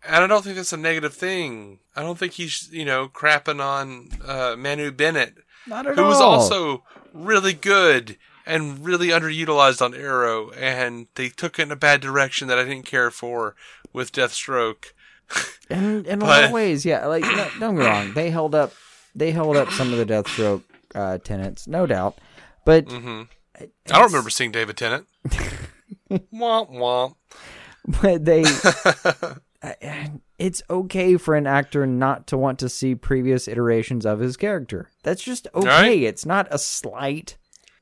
And 0.03 0.23
I 0.23 0.27
don't 0.27 0.43
think 0.43 0.55
that's 0.55 0.73
a 0.73 0.77
negative 0.77 1.13
thing. 1.13 1.79
I 1.95 2.01
don't 2.01 2.17
think 2.17 2.33
he's, 2.33 2.69
you 2.71 2.85
know, 2.85 3.07
crapping 3.09 3.61
on 3.61 4.09
uh, 4.25 4.55
Manu 4.57 4.91
Bennett, 4.91 5.37
Not 5.67 5.87
at 5.87 5.95
who 5.95 6.03
was 6.05 6.21
also 6.21 6.83
really 7.13 7.53
good 7.53 8.17
and 8.45 8.83
really 8.85 9.09
underutilized 9.09 9.81
on 9.81 9.93
Arrow, 9.93 10.51
and 10.51 11.07
they 11.15 11.29
took 11.29 11.59
it 11.59 11.63
in 11.63 11.71
a 11.71 11.75
bad 11.75 11.99
direction 12.01 12.47
that 12.47 12.57
I 12.57 12.63
didn't 12.63 12.85
care 12.85 13.11
for 13.11 13.55
with 13.93 14.11
Deathstroke. 14.11 14.93
in 15.69 16.05
in 16.05 16.21
a 16.21 16.25
lot 16.25 16.43
of 16.45 16.51
ways, 16.51 16.85
yeah. 16.85 17.05
Like 17.05 17.23
no, 17.23 17.49
don't 17.59 17.75
get 17.75 17.81
me 17.81 17.85
wrong, 17.85 18.13
they 18.13 18.29
held 18.29 18.55
up 18.55 18.73
they 19.13 19.31
held 19.31 19.57
up 19.57 19.69
some 19.71 19.91
of 19.91 19.99
the 19.99 20.05
Deathstroke 20.05 20.63
uh, 20.95 21.17
tenants, 21.17 21.67
no 21.67 21.85
doubt. 21.85 22.17
But 22.63 22.89
hmm 22.89 23.23
I 23.59 23.67
don't 23.85 24.05
remember 24.05 24.29
seeing 24.29 24.51
David 24.51 24.77
Tennant. 24.77 25.07
womp 26.09 26.71
womp. 26.71 27.15
but 28.01 28.23
they 28.23 28.43
it's 30.37 30.61
okay 30.69 31.17
for 31.17 31.35
an 31.35 31.47
actor 31.47 31.85
not 31.87 32.27
to 32.27 32.37
want 32.37 32.59
to 32.59 32.69
see 32.69 32.95
previous 32.95 33.47
iterations 33.47 34.05
of 34.05 34.19
his 34.19 34.37
character. 34.37 34.89
That's 35.03 35.23
just 35.23 35.47
okay. 35.55 35.67
Right. 35.67 36.01
It's 36.03 36.25
not 36.25 36.47
a 36.51 36.59
slight. 36.59 37.37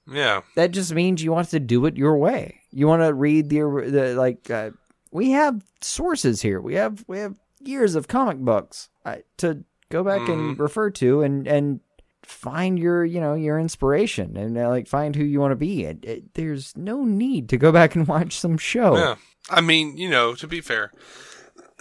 Yeah. 0.09 0.41
That 0.55 0.71
just 0.71 0.93
means 0.93 1.23
you 1.23 1.31
want 1.31 1.49
to 1.49 1.59
do 1.59 1.85
it 1.85 1.97
your 1.97 2.17
way. 2.17 2.61
You 2.71 2.87
want 2.87 3.01
to 3.01 3.13
read 3.13 3.49
the, 3.49 3.59
the 3.59 4.15
like 4.15 4.49
uh, 4.49 4.71
we 5.11 5.31
have 5.31 5.63
sources 5.81 6.41
here. 6.41 6.61
We 6.61 6.75
have 6.75 7.03
we 7.07 7.19
have 7.19 7.35
years 7.59 7.95
of 7.95 8.07
comic 8.07 8.37
books 8.37 8.89
uh, 9.05 9.17
to 9.37 9.63
go 9.89 10.03
back 10.03 10.27
and 10.29 10.57
refer 10.59 10.89
to 10.91 11.21
and 11.21 11.47
and 11.47 11.79
find 12.23 12.79
your 12.79 13.05
you 13.05 13.19
know 13.19 13.35
your 13.35 13.59
inspiration 13.59 14.35
and 14.35 14.57
uh, 14.57 14.67
like 14.69 14.87
find 14.87 15.15
who 15.15 15.23
you 15.23 15.39
want 15.39 15.51
to 15.51 15.57
be. 15.57 15.85
It, 15.85 16.05
it, 16.05 16.33
there's 16.35 16.75
no 16.77 17.03
need 17.03 17.49
to 17.49 17.57
go 17.57 17.71
back 17.71 17.95
and 17.95 18.07
watch 18.07 18.39
some 18.39 18.57
show. 18.57 18.97
Yeah. 18.97 19.15
I 19.49 19.61
mean, 19.61 19.97
you 19.97 20.09
know, 20.09 20.33
to 20.35 20.47
be 20.47 20.59
fair, 20.59 20.91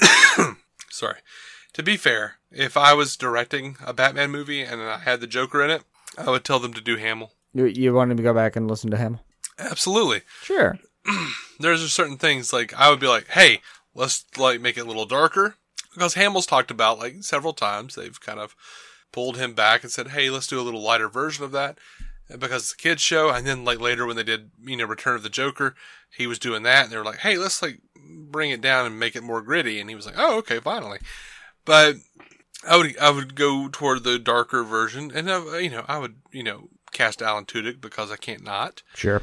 sorry. 0.91 1.19
To 1.75 1.83
be 1.83 1.97
fair, 1.97 2.37
if 2.51 2.77
I 2.77 2.95
was 2.95 3.17
directing 3.17 3.77
a 3.85 3.93
Batman 3.93 4.31
movie 4.31 4.63
and 4.63 4.81
I 4.81 4.99
had 4.99 5.21
the 5.21 5.27
Joker 5.27 5.63
in 5.63 5.71
it, 5.71 5.83
I 6.17 6.31
would 6.31 6.45
tell 6.45 6.61
them 6.61 6.73
to 6.75 6.81
do 6.81 6.97
Hamill. 6.97 7.33
You, 7.53 7.67
you 7.67 7.93
want 7.93 8.17
to 8.17 8.23
go 8.23 8.33
back 8.33 8.57
and 8.57 8.69
listen 8.69 8.91
to 8.91 8.97
him? 8.97 9.19
Absolutely. 9.59 10.23
Sure. 10.43 10.79
There's 11.59 11.83
just 11.83 11.95
certain 11.95 12.17
things 12.17 12.53
like 12.53 12.73
I 12.75 12.91
would 12.91 13.01
be 13.01 13.07
like, 13.07 13.29
hey, 13.29 13.61
let's 13.95 14.25
like 14.37 14.61
make 14.61 14.77
it 14.77 14.83
a 14.83 14.89
little 14.89 15.07
darker 15.07 15.57
because 15.93 16.15
Hamill's 16.15 16.47
talked 16.47 16.71
about 16.71 16.99
like 16.99 17.23
several 17.23 17.53
times. 17.53 17.95
They've 17.95 18.21
kind 18.21 18.41
of 18.41 18.55
pulled 19.13 19.37
him 19.37 19.55
back 19.55 19.83
and 19.83 19.93
said, 19.93 20.09
hey, 20.09 20.31
let's 20.31 20.49
do 20.49 20.61
a 20.61 20.63
little 20.63 20.83
lighter 20.83 21.09
version 21.09 21.45
of 21.45 21.53
that 21.53 21.79
because 22.29 22.63
it's 22.63 22.73
a 22.73 22.77
kids 22.77 23.03
show. 23.03 23.31
And 23.31 23.47
then 23.47 23.65
like 23.65 23.81
later 23.81 24.07
when 24.07 24.17
they 24.17 24.25
did 24.25 24.51
you 24.65 24.77
know 24.77 24.87
Return 24.87 25.17
of 25.17 25.23
the 25.23 25.29
Joker, 25.29 25.75
he 26.17 26.27
was 26.27 26.39
doing 26.39 26.63
that 26.65 26.85
and 26.85 26.93
they 26.93 26.97
were 26.97 27.05
like, 27.05 27.19
hey, 27.19 27.39
let's 27.39 27.63
like 27.63 27.81
bring 28.07 28.51
it 28.51 28.61
down 28.61 28.87
and 28.87 28.99
make 28.99 29.17
it 29.17 29.23
more 29.23 29.43
gritty. 29.43 29.81
And 29.81 29.89
he 29.89 29.97
was 29.97 30.07
like, 30.07 30.17
oh, 30.19 30.39
okay, 30.39 30.61
finally. 30.61 30.99
But 31.65 31.97
I 32.69 32.77
would 32.77 32.99
I 32.99 33.11
would 33.11 33.35
go 33.35 33.69
toward 33.71 34.05
the 34.05 34.19
darker 34.19 34.63
version, 34.65 35.11
and 35.15 35.29
uh, 35.29 35.57
you 35.57 35.71
know 35.71 35.85
I 35.89 35.99
would 35.99 36.17
you 36.33 36.43
know 36.43 36.69
cast 36.93 37.23
Alan 37.23 37.45
Tudyk 37.45 37.81
because 37.81 38.11
I 38.11 38.17
can't 38.17 38.43
not. 38.45 38.83
Sure. 38.95 39.23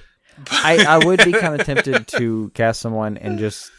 I, 0.49 0.85
I 0.87 1.05
would 1.05 1.23
be 1.25 1.33
kind 1.33 1.59
of 1.59 1.65
tempted 1.65 2.07
to 2.07 2.49
cast 2.53 2.79
someone 2.81 3.17
and 3.17 3.37
just 3.37 3.69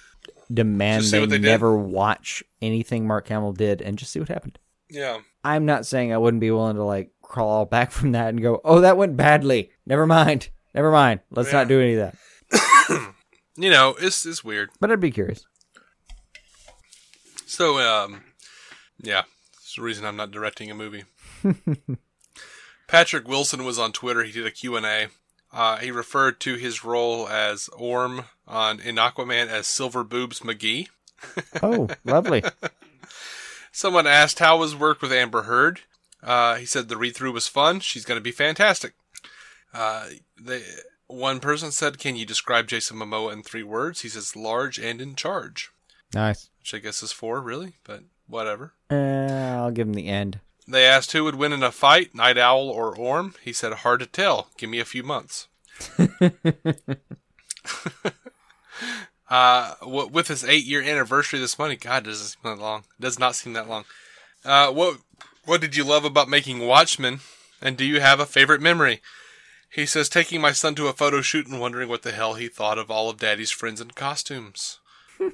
demand 0.53 1.01
Just 1.03 1.11
see 1.11 1.17
they, 1.17 1.21
what 1.23 1.31
they 1.31 1.39
did? 1.39 1.47
never 1.49 1.77
watch 1.77 2.45
anything 2.61 3.07
Mark 3.07 3.27
Hamill 3.29 3.53
did 3.55 3.81
and 3.81 3.99
just 3.99 4.13
see 4.13 4.21
what 4.21 4.29
happened. 4.29 4.59
Yeah. 4.91 5.21
I'm 5.43 5.65
not 5.65 5.87
saying 5.87 6.13
I 6.13 6.19
wouldn't 6.19 6.41
be 6.43 6.51
willing 6.51 6.77
to 6.77 6.85
like 6.85 7.11
crawl 7.23 7.65
back 7.65 7.91
from 7.91 8.13
that 8.13 8.29
and 8.29 8.43
go, 8.43 8.61
oh, 8.65 8.81
that 8.83 8.97
went 8.99 9.17
badly. 9.17 9.71
Never 9.87 10.07
mind. 10.07 10.51
Never 10.75 10.91
mind. 10.93 11.21
Let's 11.31 11.49
Yeah. 11.51 11.61
not 11.61 11.69
do 11.69 11.81
any 11.81 11.95
of 11.95 12.13
that. 12.51 13.15
You 13.63 13.71
know, 13.71 13.95
it's 14.01 14.27
it's 14.27 14.43
weird. 14.43 14.71
But 14.81 14.91
I'd 14.91 14.99
be 14.99 15.13
curious. 15.13 15.47
So, 17.47 17.79
um, 17.79 18.25
yeah, 19.01 19.23
it's 19.55 19.77
the 19.77 19.83
reason 19.83 20.05
I'm 20.05 20.17
not 20.17 20.33
directing 20.33 20.69
a 20.69 20.75
movie. 20.75 21.05
Patrick 22.89 23.29
Wilson 23.29 23.65
was 23.65 23.79
on 23.79 23.93
Twitter. 23.93 24.25
He 24.25 24.33
did 24.33 24.47
a 24.47 24.51
Q&A. 24.51 25.07
Uh, 25.53 25.77
he 25.77 25.93
referred 25.93 26.41
to 26.41 26.57
his 26.57 26.83
role 26.83 27.29
as 27.29 27.69
Orm 27.69 28.25
on 28.49 28.81
in 28.81 28.97
Aquaman 28.97 29.47
as 29.47 29.69
Silver 29.69 30.03
Boobs 30.03 30.41
McGee. 30.41 30.89
Oh, 31.63 31.87
lovely. 32.05 32.43
Someone 33.71 34.09
asked 34.09 34.41
how 34.41 34.59
was 34.59 34.75
work 34.75 35.01
with 35.01 35.13
Amber 35.13 35.43
Heard. 35.43 35.83
Uh, 36.21 36.57
he 36.57 36.67
said 36.67 36.89
the 36.89 36.97
read 36.97 37.15
through 37.15 37.31
was 37.31 37.47
fun. 37.47 37.79
She's 37.79 38.05
going 38.05 38.19
to 38.19 38.23
be 38.23 38.33
fantastic. 38.33 38.95
Uh, 39.73 40.09
they, 40.41 40.65
one 41.13 41.41
person 41.41 41.71
said, 41.73 41.99
"Can 41.99 42.17
you 42.17 42.25
describe 42.27 42.67
Jason 42.69 42.97
Momoa 42.99 43.33
in 43.33 43.43
three 43.43 43.63
words?" 43.63 44.01
He 44.03 44.09
says, 44.09 44.35
"Large 44.37 44.79
and 44.79 45.01
in 45.01 45.15
charge," 45.15 45.71
nice. 46.15 46.49
which 46.61 46.75
I 46.75 46.79
guess 46.79 47.03
is 47.03 47.13
four, 47.13 47.41
really, 47.41 47.75
but 47.85 48.03
whatever. 48.27 48.73
Uh, 48.91 48.95
I'll 49.61 49.71
give 49.71 49.87
him 49.89 49.95
the 49.95 50.09
end. 50.09 50.41
They 50.67 50.87
asked 50.87 51.13
who 51.13 51.25
would 51.25 51.35
win 51.35 51.53
in 51.53 51.63
a 51.63 51.73
fight, 51.73 52.15
Nite 52.15 52.39
Owl 52.39 52.69
or 52.69 52.97
Orm. 52.97 53.35
He 53.43 53.53
said, 53.53 53.73
"Hard 53.73 54.01
to 54.01 54.07
tell. 54.07 54.49
Give 54.57 54.71
me 54.71 54.81
a 54.81 54.85
few 54.85 55.03
months." 55.03 55.49
uh, 59.31 59.75
w- 59.81 60.09
with 60.09 60.29
his 60.29 60.45
eight-year 60.45 60.83
anniversary 60.83 61.39
this 61.41 61.59
month, 61.59 61.81
God, 61.81 62.05
does 62.05 62.21
this 62.21 62.33
seem 62.33 62.57
that 62.57 62.63
long? 62.63 62.85
It 62.99 63.03
does 63.03 63.19
not 63.19 63.35
seem 63.35 63.53
that 63.55 63.69
long. 63.69 63.85
Uh, 64.45 64.71
what 64.71 64.99
What 65.45 65.61
did 65.61 65.77
you 65.77 65.85
love 65.85 66.05
about 66.05 66.29
making 66.29 66.61
Watchmen? 66.61 67.21
And 67.61 67.77
do 67.77 67.85
you 67.85 68.01
have 68.01 68.19
a 68.21 68.27
favorite 68.27 68.61
memory? 68.61 69.01
He 69.73 69.87
says, 69.87 70.11
taking 70.11 70.41
my 70.41 70.53
son 70.53 70.75
to 70.75 70.89
a 70.89 70.93
photo 70.93 71.23
shoot 71.23 71.47
and 71.47 71.59
wondering 71.59 71.89
what 71.89 72.03
the 72.03 72.13
hell 72.13 72.35
he 72.35 72.49
thought 72.49 72.77
of 72.77 72.91
all 72.91 73.09
of 73.09 73.19
Daddy's 73.19 73.51
friends 73.51 73.81
in 73.81 73.93
costumes. 73.93 74.81
All 75.21 75.29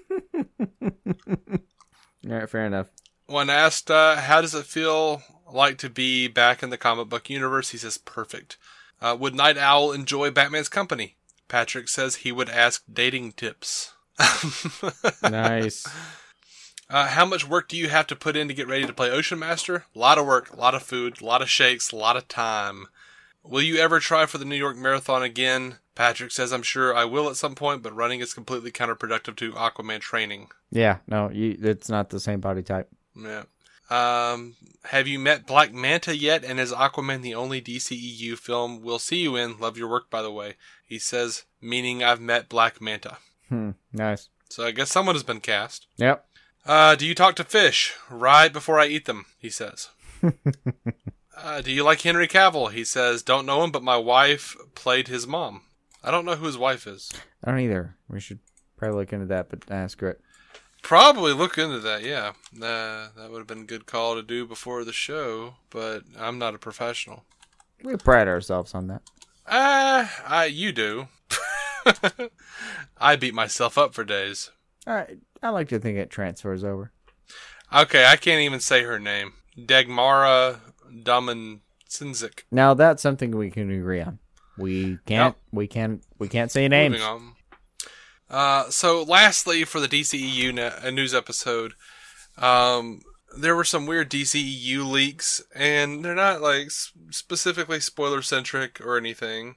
right, 2.25 2.49
fair 2.49 2.65
enough. 2.65 2.87
When 3.27 3.51
asked, 3.51 3.91
uh, 3.91 4.17
how 4.17 4.41
does 4.41 4.55
it 4.55 4.65
feel 4.65 5.23
like 5.53 5.77
to 5.79 5.91
be 5.91 6.29
back 6.29 6.63
in 6.63 6.71
the 6.71 6.79
comic 6.79 7.09
book 7.09 7.29
universe, 7.29 7.71
he 7.71 7.79
says, 7.79 7.99
perfect. 7.99 8.59
Uh, 9.01 9.17
would 9.19 9.35
Nite 9.35 9.59
Owl 9.59 9.91
enjoy 9.93 10.31
Batman's 10.31 10.69
company? 10.69 11.17
Patrick 11.49 11.89
says 11.89 12.17
he 12.17 12.31
would 12.31 12.49
ask 12.49 12.85
dating 12.93 13.33
tips. 13.33 13.95
Nice. 15.23 15.87
Uh, 16.91 17.09
how 17.09 17.27
much 17.27 17.47
work 17.47 17.69
do 17.69 17.77
you 17.77 17.89
have 17.89 18.07
to 18.07 18.17
put 18.17 18.37
in 18.37 18.49
to 18.49 18.55
get 18.55 18.67
ready 18.67 18.87
to 18.87 18.93
play 18.95 19.11
Ocean 19.11 19.39
Master? 19.39 19.85
A 19.95 19.99
lot 19.99 20.17
of 20.17 20.27
work, 20.27 20.51
a 20.53 20.57
lot 20.57 20.75
of 20.75 20.83
food, 20.83 21.21
a 21.21 21.25
lot 21.25 21.43
of 21.43 21.51
shakes, 21.51 21.93
a 21.93 21.97
lot 21.97 22.17
of 22.17 22.29
time. 22.29 22.87
Will 23.49 23.63
you 23.63 23.79
ever 23.79 23.99
try 23.99 24.27
for 24.27 24.37
the 24.37 24.45
New 24.45 24.57
York 24.57 24.77
Marathon 24.77 25.23
again? 25.23 25.77
Patrick 25.95 26.31
says, 26.31 26.53
I'm 26.53 26.63
sure 26.63 26.95
I 26.95 27.07
will 27.07 27.31
at 27.31 27.37
some 27.37 27.55
point, 27.55 27.83
but 27.83 27.97
running 27.97 28.21
is 28.21 28.35
completely 28.35 28.71
counterproductive 28.71 29.37
to 29.37 29.53
Aquaman 29.53 30.01
training. 30.01 30.49
Yeah, 30.71 30.99
no, 31.07 31.31
you, 31.31 31.57
it's 31.61 31.89
not 31.89 32.11
the 32.11 32.21
same 32.21 32.41
body 32.41 32.63
type. 32.63 32.91
Yeah. 33.17 33.45
Um, 33.91 34.55
have 34.85 35.09
you 35.09 35.19
met 35.19 35.47
Black 35.47 35.73
Manta 35.73 36.15
yet? 36.15 36.45
And 36.45 36.61
is 36.61 36.73
Aquaman 36.73 37.23
the 37.23 37.35
only 37.35 37.63
DCEU 37.63 38.37
film 38.37 38.83
we'll 38.83 38.99
see 38.99 39.23
you 39.23 39.35
in? 39.35 39.59
Love 39.59 39.79
your 39.79 39.89
work, 39.89 40.11
by 40.11 40.21
the 40.21 40.31
way. 40.31 40.55
He 40.85 40.99
says, 40.99 41.45
meaning 41.61 42.05
I've 42.05 42.21
met 42.21 42.51
Black 42.51 42.83
Manta. 42.83 43.17
Hmm, 43.49 43.71
nice. 43.93 44.29
So 44.51 44.67
I 44.67 44.73
guess 44.73 44.91
someone 44.91 45.15
has 45.15 45.23
been 45.23 45.41
cast. 45.41 45.87
Yep. 45.97 46.25
Uh, 46.67 46.95
do 46.97 47.07
you 47.07 47.15
talk 47.15 47.35
to 47.37 47.45
fish? 47.45 47.95
Right 48.11 48.53
before 48.53 48.79
I 48.79 48.87
eat 48.87 49.07
them, 49.07 49.25
he 49.39 49.49
says. 49.49 49.89
uh, 51.43 51.61
do 51.61 51.73
you 51.73 51.85
like 51.85 52.01
Henry 52.01 52.29
Cavill? 52.29 52.73
He 52.73 52.85
says, 52.85 53.23
don't 53.23 53.47
know 53.47 53.63
him, 53.65 53.71
but 53.71 53.83
my 53.83 53.97
wife 53.97 54.57
played 54.75 55.09
his 55.09 55.27
mom. 55.27 55.63
I 56.03 56.11
don't 56.11 56.25
know 56.25 56.37
who 56.37 56.47
his 56.47 56.59
wife 56.59 56.87
is. 56.87 57.11
I 57.45 57.51
don't 57.51 57.61
either. 57.61 57.97
We 58.09 58.21
should 58.21 58.39
probably 58.77 58.99
look 58.99 59.13
into 59.13 59.27
that, 59.27 59.49
but 59.51 59.63
that's 59.63 59.95
great. 59.95 60.17
Probably 60.83 61.33
look 61.33 61.59
into 61.59 61.81
that, 61.81 62.03
yeah. 62.03 62.33
Uh, 62.57 63.09
that 63.17 63.29
would 63.31 63.39
have 63.39 63.47
been 63.47 63.63
a 63.63 63.65
good 63.65 63.87
call 63.87 64.15
to 64.15 64.23
do 64.23 64.47
before 64.47 64.85
the 64.85 64.93
show, 64.93 65.55
but 65.71 66.03
I'm 66.19 66.39
not 66.39 66.55
a 66.55 66.59
professional. 66.59 67.25
We 67.83 67.97
pride 67.97 68.29
ourselves 68.29 68.75
on 68.75 68.87
that. 68.89 69.03
Ah, 69.47 70.23
I 70.27 70.47
you 70.47 70.73
do. 70.73 71.09
I 72.99 73.17
beat 73.17 73.35
myself 73.35 73.79
up 73.79 73.95
for 73.95 74.05
days. 74.05 74.51
All 74.87 74.95
right. 74.95 75.19
I 75.43 75.51
like 75.51 75.69
to 75.69 75.79
think 75.79 75.99
it 75.99 76.11
transfers 76.11 76.65
over. 76.65 76.93
Okay, 77.73 78.07
I 78.07 78.17
can't 78.17 78.41
even 78.41 78.61
say 78.61 78.83
her 78.83 78.99
name. 78.99 79.35
Dagmara 79.59 80.61
Daman 81.03 81.61
Sinzik. 81.89 82.43
Now 82.51 82.75
that's 82.75 83.03
something 83.03 83.37
we 83.37 83.51
can 83.51 83.71
agree 83.71 84.01
on. 84.01 84.19
We 84.57 84.99
can't. 85.07 85.37
We 85.53 85.67
can't. 85.67 86.03
We 86.19 86.29
can't 86.29 86.51
say 86.51 86.69
names. 86.69 86.95
Moving 86.95 87.07
on. 87.07 87.35
Uh, 88.31 88.71
so 88.71 89.03
lastly, 89.03 89.65
for 89.65 89.81
the 89.81 89.89
DCEU 89.89 90.53
ne- 90.53 90.91
news 90.91 91.15
episode, 91.15 91.73
um, 92.37 93.01
there 93.37 93.57
were 93.57 93.65
some 93.65 93.87
weird 93.87 94.11
DCEU 94.11 94.89
leaks, 94.91 95.43
and 95.55 96.05
they're 96.05 96.15
not 96.15 96.41
like 96.43 96.71
specifically 97.11 97.81
spoiler 97.81 98.23
centric 98.23 98.81
or 98.81 98.97
anything. 98.97 99.57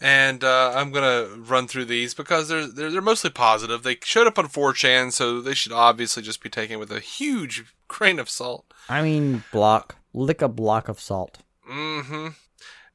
And 0.00 0.44
uh, 0.44 0.72
I'm 0.74 0.92
gonna 0.92 1.26
run 1.36 1.66
through 1.66 1.86
these 1.86 2.12
because 2.12 2.48
they're, 2.48 2.66
they're 2.66 2.90
they're 2.90 3.00
mostly 3.00 3.30
positive. 3.30 3.82
They 3.82 3.96
showed 4.02 4.26
up 4.26 4.38
on 4.38 4.48
4chan, 4.48 5.12
so 5.12 5.40
they 5.40 5.54
should 5.54 5.72
obviously 5.72 6.22
just 6.22 6.42
be 6.42 6.50
taken 6.50 6.78
with 6.78 6.92
a 6.92 7.00
huge 7.00 7.64
grain 7.88 8.18
of 8.18 8.28
salt. 8.28 8.66
I 8.88 9.02
mean, 9.02 9.44
block. 9.52 9.96
Lick 10.16 10.40
a 10.40 10.48
block 10.48 10.88
of 10.88 10.98
salt. 10.98 11.38
Mm-hmm. 11.70 12.28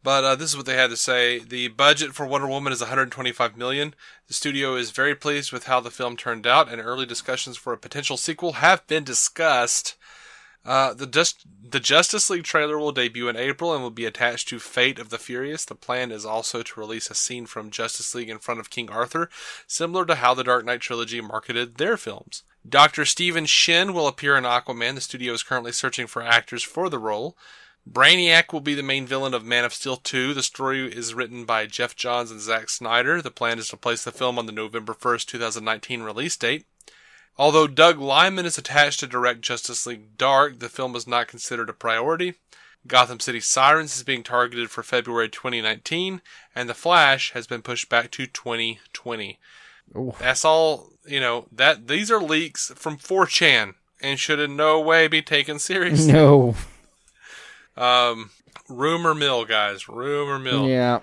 But 0.03 0.23
uh, 0.23 0.35
this 0.35 0.49
is 0.49 0.57
what 0.57 0.65
they 0.65 0.75
had 0.75 0.89
to 0.89 0.97
say. 0.97 1.37
The 1.37 1.67
budget 1.67 2.15
for 2.15 2.25
Wonder 2.25 2.47
Woman 2.47 2.73
is 2.73 2.81
125 2.81 3.55
million. 3.55 3.93
The 4.27 4.33
studio 4.33 4.75
is 4.75 4.89
very 4.89 5.13
pleased 5.13 5.51
with 5.51 5.65
how 5.65 5.79
the 5.79 5.91
film 5.91 6.17
turned 6.17 6.47
out, 6.47 6.67
and 6.67 6.81
early 6.81 7.05
discussions 7.05 7.57
for 7.57 7.73
a 7.73 7.77
potential 7.77 8.17
sequel 8.17 8.53
have 8.53 8.87
been 8.87 9.03
discussed. 9.03 9.95
Uh, 10.65 10.95
the 10.95 11.05
just 11.05 11.45
the 11.63 11.79
Justice 11.79 12.27
League 12.31 12.43
trailer 12.43 12.79
will 12.79 12.91
debut 12.91 13.29
in 13.29 13.37
April 13.37 13.71
and 13.71 13.83
will 13.83 13.91
be 13.91 14.05
attached 14.05 14.47
to 14.47 14.57
Fate 14.57 14.97
of 14.97 15.09
the 15.09 15.19
Furious. 15.19 15.63
The 15.63 15.75
plan 15.75 16.11
is 16.11 16.25
also 16.25 16.63
to 16.63 16.79
release 16.79 17.11
a 17.11 17.15
scene 17.15 17.45
from 17.45 17.69
Justice 17.69 18.15
League 18.15 18.29
in 18.29 18.39
front 18.39 18.59
of 18.59 18.71
King 18.71 18.89
Arthur, 18.89 19.29
similar 19.67 20.05
to 20.05 20.15
how 20.15 20.33
the 20.33 20.43
Dark 20.43 20.65
Knight 20.65 20.81
trilogy 20.81 21.21
marketed 21.21 21.75
their 21.77 21.97
films. 21.97 22.41
Dr. 22.67 23.05
Stephen 23.05 23.45
Shin 23.45 23.93
will 23.93 24.07
appear 24.07 24.37
in 24.37 24.43
Aquaman. 24.43 24.95
The 24.95 25.01
studio 25.01 25.33
is 25.33 25.43
currently 25.43 25.71
searching 25.71 26.07
for 26.07 26.21
actors 26.21 26.63
for 26.63 26.89
the 26.89 26.99
role. 26.99 27.35
Brainiac 27.89 28.53
will 28.53 28.61
be 28.61 28.75
the 28.75 28.83
main 28.83 29.07
villain 29.07 29.33
of 29.33 29.43
Man 29.43 29.65
of 29.65 29.73
Steel 29.73 29.97
2. 29.97 30.35
The 30.35 30.43
story 30.43 30.85
is 30.85 31.15
written 31.15 31.45
by 31.45 31.65
Geoff 31.65 31.95
Johns 31.95 32.29
and 32.29 32.39
Zack 32.39 32.69
Snyder. 32.69 33.21
The 33.21 33.31
plan 33.31 33.57
is 33.57 33.69
to 33.69 33.77
place 33.77 34.03
the 34.03 34.11
film 34.11 34.37
on 34.37 34.45
the 34.45 34.51
November 34.51 34.93
1st, 34.93 35.25
2019 35.25 36.03
release 36.03 36.37
date. 36.37 36.65
Although 37.37 37.67
Doug 37.67 37.97
Liman 37.97 38.45
is 38.45 38.59
attached 38.59 38.99
to 38.99 39.07
direct 39.07 39.41
Justice 39.41 39.87
League 39.87 40.17
Dark, 40.17 40.59
the 40.59 40.69
film 40.69 40.95
is 40.95 41.07
not 41.07 41.27
considered 41.27 41.69
a 41.69 41.73
priority. 41.73 42.35
Gotham 42.85 43.19
City 43.19 43.39
Sirens 43.39 43.95
is 43.95 44.03
being 44.03 44.23
targeted 44.23 44.69
for 44.69 44.83
February 44.83 45.29
2019, 45.29 46.21
and 46.55 46.69
The 46.69 46.73
Flash 46.73 47.31
has 47.31 47.47
been 47.47 47.61
pushed 47.61 47.89
back 47.89 48.11
to 48.11 48.27
2020. 48.27 49.39
Ooh. 49.95 50.13
That's 50.19 50.45
all, 50.45 50.90
you 51.05 51.19
know, 51.19 51.45
that 51.51 51.87
these 51.87 52.09
are 52.11 52.21
leaks 52.21 52.71
from 52.75 52.97
4chan 52.97 53.75
and 54.01 54.19
should 54.19 54.39
in 54.39 54.55
no 54.55 54.79
way 54.79 55.07
be 55.07 55.21
taken 55.21 55.59
seriously. 55.59 56.11
No. 56.13 56.55
Um, 57.77 58.31
rumor 58.69 59.13
mill, 59.15 59.45
guys, 59.45 59.87
rumor 59.87 60.39
mill. 60.39 60.67
Yeah. 60.67 60.99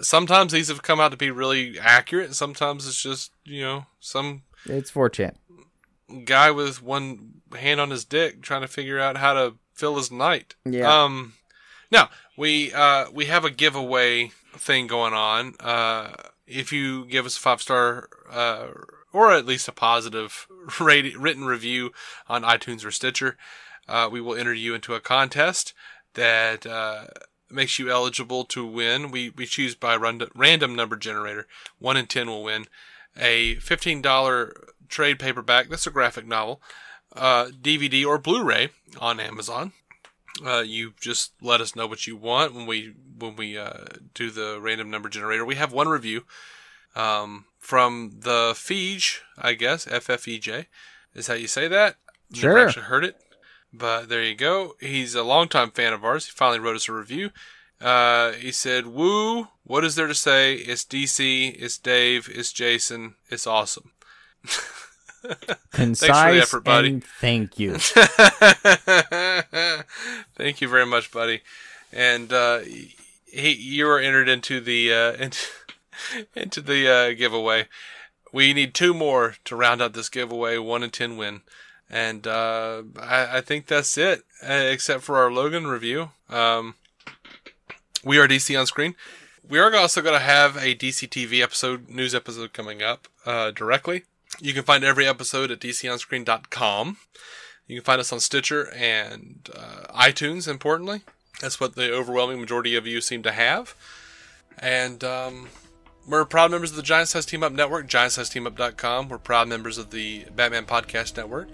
Sometimes 0.00 0.52
these 0.52 0.68
have 0.68 0.82
come 0.82 1.00
out 1.00 1.12
to 1.12 1.16
be 1.16 1.30
really 1.30 1.78
accurate, 1.78 2.26
and 2.26 2.36
sometimes 2.36 2.86
it's 2.86 3.00
just, 3.02 3.32
you 3.44 3.62
know, 3.62 3.86
some 4.00 4.42
It's 4.66 4.90
4chan. 4.90 5.36
guy 6.24 6.50
with 6.50 6.82
one 6.82 7.40
hand 7.56 7.80
on 7.80 7.90
his 7.90 8.04
dick 8.04 8.42
trying 8.42 8.62
to 8.62 8.68
figure 8.68 8.98
out 8.98 9.16
how 9.16 9.32
to 9.34 9.54
fill 9.72 9.96
his 9.96 10.10
night. 10.10 10.56
Yeah. 10.64 11.04
Um, 11.04 11.34
now 11.90 12.10
we 12.36 12.72
uh 12.72 13.06
we 13.12 13.26
have 13.26 13.44
a 13.44 13.50
giveaway 13.50 14.32
thing 14.56 14.86
going 14.88 15.14
on. 15.14 15.54
Uh, 15.60 16.12
if 16.46 16.72
you 16.72 17.06
give 17.06 17.24
us 17.24 17.36
a 17.36 17.40
five 17.40 17.62
star 17.62 18.08
uh 18.30 18.66
or 19.14 19.32
at 19.32 19.46
least 19.46 19.68
a 19.68 19.72
positive 19.72 20.46
rated, 20.80 21.16
written 21.16 21.44
review 21.46 21.92
on 22.28 22.42
iTunes 22.42 22.84
or 22.84 22.90
Stitcher, 22.90 23.38
uh, 23.88 24.08
we 24.10 24.20
will 24.20 24.34
enter 24.34 24.52
you 24.52 24.74
into 24.74 24.94
a 24.94 25.00
contest 25.00 25.72
that 26.14 26.66
uh, 26.66 27.04
makes 27.50 27.78
you 27.78 27.90
eligible 27.90 28.44
to 28.44 28.66
win. 28.66 29.10
We 29.10 29.30
we 29.30 29.46
choose 29.46 29.74
by 29.74 29.96
random, 29.96 30.30
random 30.34 30.74
number 30.74 30.96
generator. 30.96 31.46
One 31.78 31.96
in 31.96 32.06
ten 32.06 32.26
will 32.26 32.42
win 32.42 32.66
a 33.16 33.54
fifteen 33.56 34.02
dollar 34.02 34.54
trade 34.88 35.18
paperback. 35.18 35.68
That's 35.68 35.86
a 35.86 35.90
graphic 35.90 36.26
novel, 36.26 36.60
uh, 37.14 37.46
DVD 37.46 38.04
or 38.04 38.18
Blu-ray 38.18 38.70
on 38.98 39.20
Amazon. 39.20 39.72
Uh, 40.44 40.62
you 40.66 40.94
just 41.00 41.32
let 41.40 41.60
us 41.60 41.76
know 41.76 41.86
what 41.86 42.06
you 42.06 42.16
want 42.16 42.54
when 42.54 42.66
we 42.66 42.94
when 43.18 43.36
we 43.36 43.56
uh, 43.56 43.84
do 44.14 44.30
the 44.30 44.58
random 44.60 44.90
number 44.90 45.08
generator. 45.08 45.44
We 45.44 45.54
have 45.54 45.72
one 45.72 45.88
review 45.88 46.24
um, 46.96 47.44
from 47.64 48.12
the 48.20 48.52
Feej, 48.52 49.20
I 49.38 49.54
guess 49.54 49.86
F 49.86 50.10
F 50.10 50.28
E 50.28 50.38
J 50.38 50.66
is 51.14 51.28
how 51.28 51.34
you 51.34 51.48
say 51.48 51.66
that. 51.66 51.96
Sure. 52.32 52.52
Never 52.52 52.66
actually 52.66 52.82
heard 52.84 53.04
it, 53.04 53.16
but 53.72 54.10
there 54.10 54.22
you 54.22 54.34
go. 54.34 54.74
He's 54.80 55.14
a 55.14 55.22
longtime 55.22 55.70
fan 55.70 55.94
of 55.94 56.04
ours. 56.04 56.26
He 56.26 56.32
finally 56.32 56.58
wrote 56.58 56.76
us 56.76 56.88
a 56.90 56.92
review. 56.92 57.30
Uh, 57.80 58.32
he 58.32 58.52
said, 58.52 58.86
"Woo! 58.88 59.48
What 59.62 59.82
is 59.82 59.94
there 59.94 60.06
to 60.06 60.14
say? 60.14 60.56
It's 60.56 60.84
DC. 60.84 61.56
It's 61.58 61.78
Dave. 61.78 62.28
It's 62.30 62.52
Jason. 62.52 63.14
It's 63.30 63.46
awesome." 63.46 63.92
Concise 65.72 66.42
effort, 66.42 66.64
buddy. 66.64 67.00
thank 67.00 67.58
you. 67.58 67.78
Thank 70.36 70.60
you 70.60 70.68
very 70.68 70.84
much, 70.84 71.10
buddy. 71.10 71.40
And 71.90 72.30
uh, 72.30 72.58
he, 72.58 73.52
you 73.52 73.88
are 73.88 73.98
entered 73.98 74.28
into 74.28 74.60
the 74.60 74.92
uh, 74.92 75.12
into, 75.18 75.38
into 76.34 76.60
the 76.60 76.88
uh, 76.88 77.12
giveaway. 77.14 77.68
We 78.32 78.52
need 78.52 78.74
two 78.74 78.94
more 78.94 79.36
to 79.44 79.56
round 79.56 79.80
out 79.80 79.92
this 79.92 80.08
giveaway. 80.08 80.58
One 80.58 80.82
in 80.82 80.90
ten 80.90 81.16
win, 81.16 81.42
and 81.88 82.26
uh, 82.26 82.82
I, 83.00 83.38
I 83.38 83.40
think 83.40 83.66
that's 83.66 83.96
it. 83.96 84.24
Uh, 84.42 84.52
except 84.52 85.02
for 85.02 85.16
our 85.16 85.30
Logan 85.30 85.66
review. 85.66 86.10
Um, 86.28 86.74
we 88.04 88.18
are 88.18 88.28
DC 88.28 88.58
on 88.58 88.66
screen. 88.66 88.94
We 89.48 89.58
are 89.58 89.74
also 89.74 90.00
going 90.00 90.18
to 90.18 90.24
have 90.24 90.56
a 90.56 90.74
DC 90.74 91.08
TV 91.08 91.42
episode, 91.42 91.88
news 91.88 92.14
episode 92.14 92.52
coming 92.52 92.82
up 92.82 93.08
uh, 93.26 93.50
directly. 93.50 94.04
You 94.40 94.52
can 94.52 94.62
find 94.62 94.82
every 94.82 95.06
episode 95.06 95.50
at 95.50 95.60
dconscreen.com. 95.60 96.96
You 97.66 97.76
can 97.76 97.84
find 97.84 98.00
us 98.00 98.12
on 98.12 98.20
Stitcher 98.20 98.70
and 98.74 99.48
uh, 99.54 99.92
iTunes, 99.94 100.48
importantly. 100.48 101.02
That's 101.40 101.60
what 101.60 101.76
the 101.76 101.92
overwhelming 101.92 102.40
majority 102.40 102.74
of 102.74 102.86
you 102.86 103.00
seem 103.00 103.22
to 103.22 103.32
have. 103.32 103.74
And 104.58 105.02
um, 105.04 105.48
we're 106.06 106.24
proud 106.24 106.50
members 106.50 106.70
of 106.70 106.76
the 106.76 106.82
Giant 106.82 107.08
Size 107.08 107.26
Team 107.26 107.42
Up 107.42 107.52
Network, 107.52 107.88
giantsizeteamup.com. 107.88 109.08
We're 109.08 109.18
proud 109.18 109.48
members 109.48 109.78
of 109.78 109.90
the 109.90 110.26
Batman 110.34 110.66
Podcast 110.66 111.16
Network. 111.16 111.48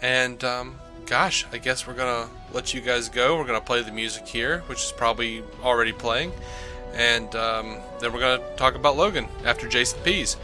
And 0.00 0.42
um, 0.44 0.76
gosh, 1.06 1.44
I 1.52 1.58
guess 1.58 1.86
we're 1.86 1.94
going 1.94 2.26
to 2.26 2.32
let 2.54 2.72
you 2.72 2.80
guys 2.80 3.08
go. 3.08 3.36
We're 3.36 3.46
going 3.46 3.60
to 3.60 3.66
play 3.66 3.82
the 3.82 3.92
music 3.92 4.26
here, 4.28 4.60
which 4.66 4.84
is 4.84 4.92
probably 4.92 5.42
already 5.62 5.92
playing. 5.92 6.32
And 6.94 7.34
um, 7.34 7.78
then 8.00 8.12
we're 8.12 8.20
going 8.20 8.40
to 8.40 8.56
talk 8.56 8.74
about 8.74 8.96
Logan 8.96 9.26
after 9.44 9.68
Jason 9.68 10.00
Pease. 10.02 10.36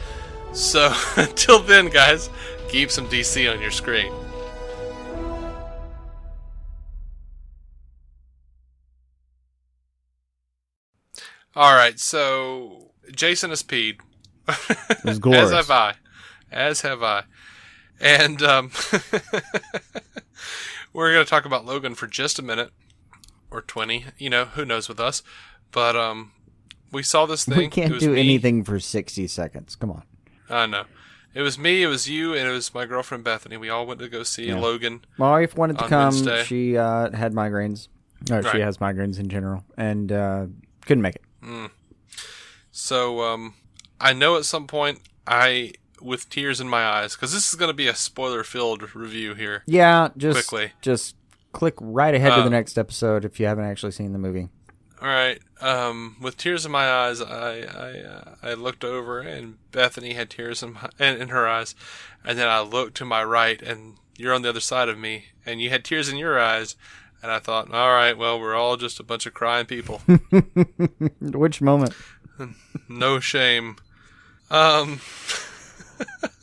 So 0.52 0.92
until 1.16 1.60
then, 1.60 1.88
guys, 1.88 2.30
keep 2.68 2.90
some 2.90 3.06
DC 3.08 3.52
on 3.52 3.60
your 3.60 3.70
screen. 3.70 4.12
All 11.54 11.74
right, 11.74 11.98
so 11.98 12.85
Jason 13.14 13.50
has 13.50 13.62
peed. 13.62 14.00
It 14.48 15.04
was 15.04 15.20
As 15.34 15.50
have 15.52 15.70
I. 15.70 15.94
As 16.50 16.80
have 16.82 17.02
I. 17.02 17.24
And 18.00 18.42
um, 18.42 18.70
we're 20.92 21.12
going 21.12 21.24
to 21.24 21.28
talk 21.28 21.44
about 21.44 21.64
Logan 21.64 21.94
for 21.94 22.06
just 22.06 22.38
a 22.38 22.42
minute 22.42 22.70
or 23.50 23.62
20. 23.62 24.06
You 24.18 24.30
know, 24.30 24.44
who 24.46 24.64
knows 24.64 24.88
with 24.88 25.00
us. 25.00 25.22
But 25.72 25.96
um, 25.96 26.32
we 26.92 27.02
saw 27.02 27.26
this 27.26 27.44
thing. 27.44 27.58
We 27.58 27.68
can't 27.68 27.98
do 27.98 28.10
me. 28.10 28.20
anything 28.20 28.64
for 28.64 28.78
60 28.78 29.26
seconds. 29.26 29.76
Come 29.76 29.90
on. 29.90 30.02
I 30.48 30.66
know. 30.66 30.84
It 31.34 31.42
was 31.42 31.58
me, 31.58 31.82
it 31.82 31.86
was 31.86 32.08
you, 32.08 32.32
and 32.32 32.48
it 32.48 32.50
was 32.50 32.72
my 32.72 32.86
girlfriend 32.86 33.22
Bethany. 33.22 33.58
We 33.58 33.68
all 33.68 33.86
went 33.86 34.00
to 34.00 34.08
go 34.08 34.22
see 34.22 34.46
Yeah. 34.46 34.58
Logan. 34.58 35.04
My 35.18 35.32
wife 35.32 35.54
wanted 35.54 35.78
to 35.78 35.86
come. 35.86 36.14
Wednesday. 36.14 36.44
She 36.44 36.78
uh, 36.78 37.14
had 37.14 37.34
migraines. 37.34 37.88
Or 38.30 38.40
Right. 38.40 38.52
She 38.52 38.60
has 38.60 38.78
migraines 38.78 39.18
in 39.18 39.28
general. 39.28 39.62
And 39.76 40.10
uh, 40.10 40.46
couldn't 40.86 41.02
make 41.02 41.16
it. 41.16 41.70
So 42.76 43.22
um, 43.22 43.54
I 43.98 44.12
know 44.12 44.36
at 44.36 44.44
some 44.44 44.66
point 44.66 45.00
I, 45.26 45.72
with 45.98 46.28
tears 46.28 46.60
in 46.60 46.68
my 46.68 46.84
eyes, 46.84 47.14
because 47.16 47.32
this 47.32 47.48
is 47.48 47.54
going 47.54 47.70
to 47.70 47.74
be 47.74 47.88
a 47.88 47.94
spoiler-filled 47.94 48.94
review 48.94 49.32
here. 49.32 49.62
Yeah, 49.66 50.10
just 50.14 50.46
Quickly. 50.46 50.72
just 50.82 51.16
click 51.52 51.72
right 51.80 52.14
ahead 52.14 52.32
to 52.32 52.40
Uh, 52.40 52.44
the 52.44 52.50
next 52.50 52.76
episode 52.76 53.24
if 53.24 53.40
you 53.40 53.46
haven't 53.46 53.64
actually 53.64 53.92
seen 53.92 54.12
the 54.12 54.18
movie. 54.18 54.50
All 55.00 55.08
right. 55.08 55.40
Um, 55.62 56.16
with 56.20 56.36
tears 56.36 56.66
in 56.66 56.72
my 56.72 56.86
eyes, 56.86 57.22
I 57.22 57.60
I, 57.60 58.00
uh, 58.00 58.34
I 58.42 58.52
looked 58.52 58.84
over, 58.84 59.20
and 59.20 59.56
Bethany 59.72 60.12
had 60.12 60.28
tears 60.28 60.62
in 60.62 60.74
my 60.74 60.90
in, 60.98 61.18
in 61.18 61.28
her 61.30 61.48
eyes, 61.48 61.74
and 62.26 62.38
then 62.38 62.48
I 62.48 62.60
looked 62.60 62.98
to 62.98 63.06
my 63.06 63.24
right, 63.24 63.60
and 63.62 63.94
you're 64.18 64.34
on 64.34 64.42
the 64.42 64.50
other 64.50 64.60
side 64.60 64.90
of 64.90 64.98
me, 64.98 65.26
and 65.46 65.62
you 65.62 65.70
had 65.70 65.82
tears 65.82 66.10
in 66.10 66.18
your 66.18 66.38
eyes, 66.38 66.76
and 67.22 67.32
I 67.32 67.38
thought, 67.38 67.72
all 67.72 67.90
right, 67.92 68.16
well, 68.16 68.38
we're 68.38 68.54
all 68.54 68.76
just 68.76 69.00
a 69.00 69.02
bunch 69.02 69.24
of 69.26 69.32
crying 69.34 69.66
people. 69.66 69.98
Which 71.20 71.60
moment? 71.62 71.94
no 72.88 73.20
shame. 73.20 73.76
Um, 74.50 75.00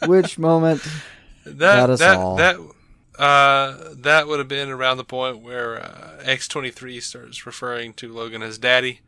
Which 0.06 0.38
moment? 0.38 0.86
that 1.46 1.98
that 2.00 2.18
all. 2.18 2.38
that 2.38 2.58
uh 3.20 3.94
that 3.96 4.28
would 4.28 4.40
have 4.40 4.48
been 4.48 4.70
around 4.70 4.98
the 4.98 5.04
point 5.04 5.42
where 5.42 5.82
uh, 5.82 6.22
X23 6.24 7.02
starts 7.02 7.46
referring 7.46 7.94
to 7.94 8.12
Logan 8.12 8.42
as 8.42 8.58
daddy 8.58 9.02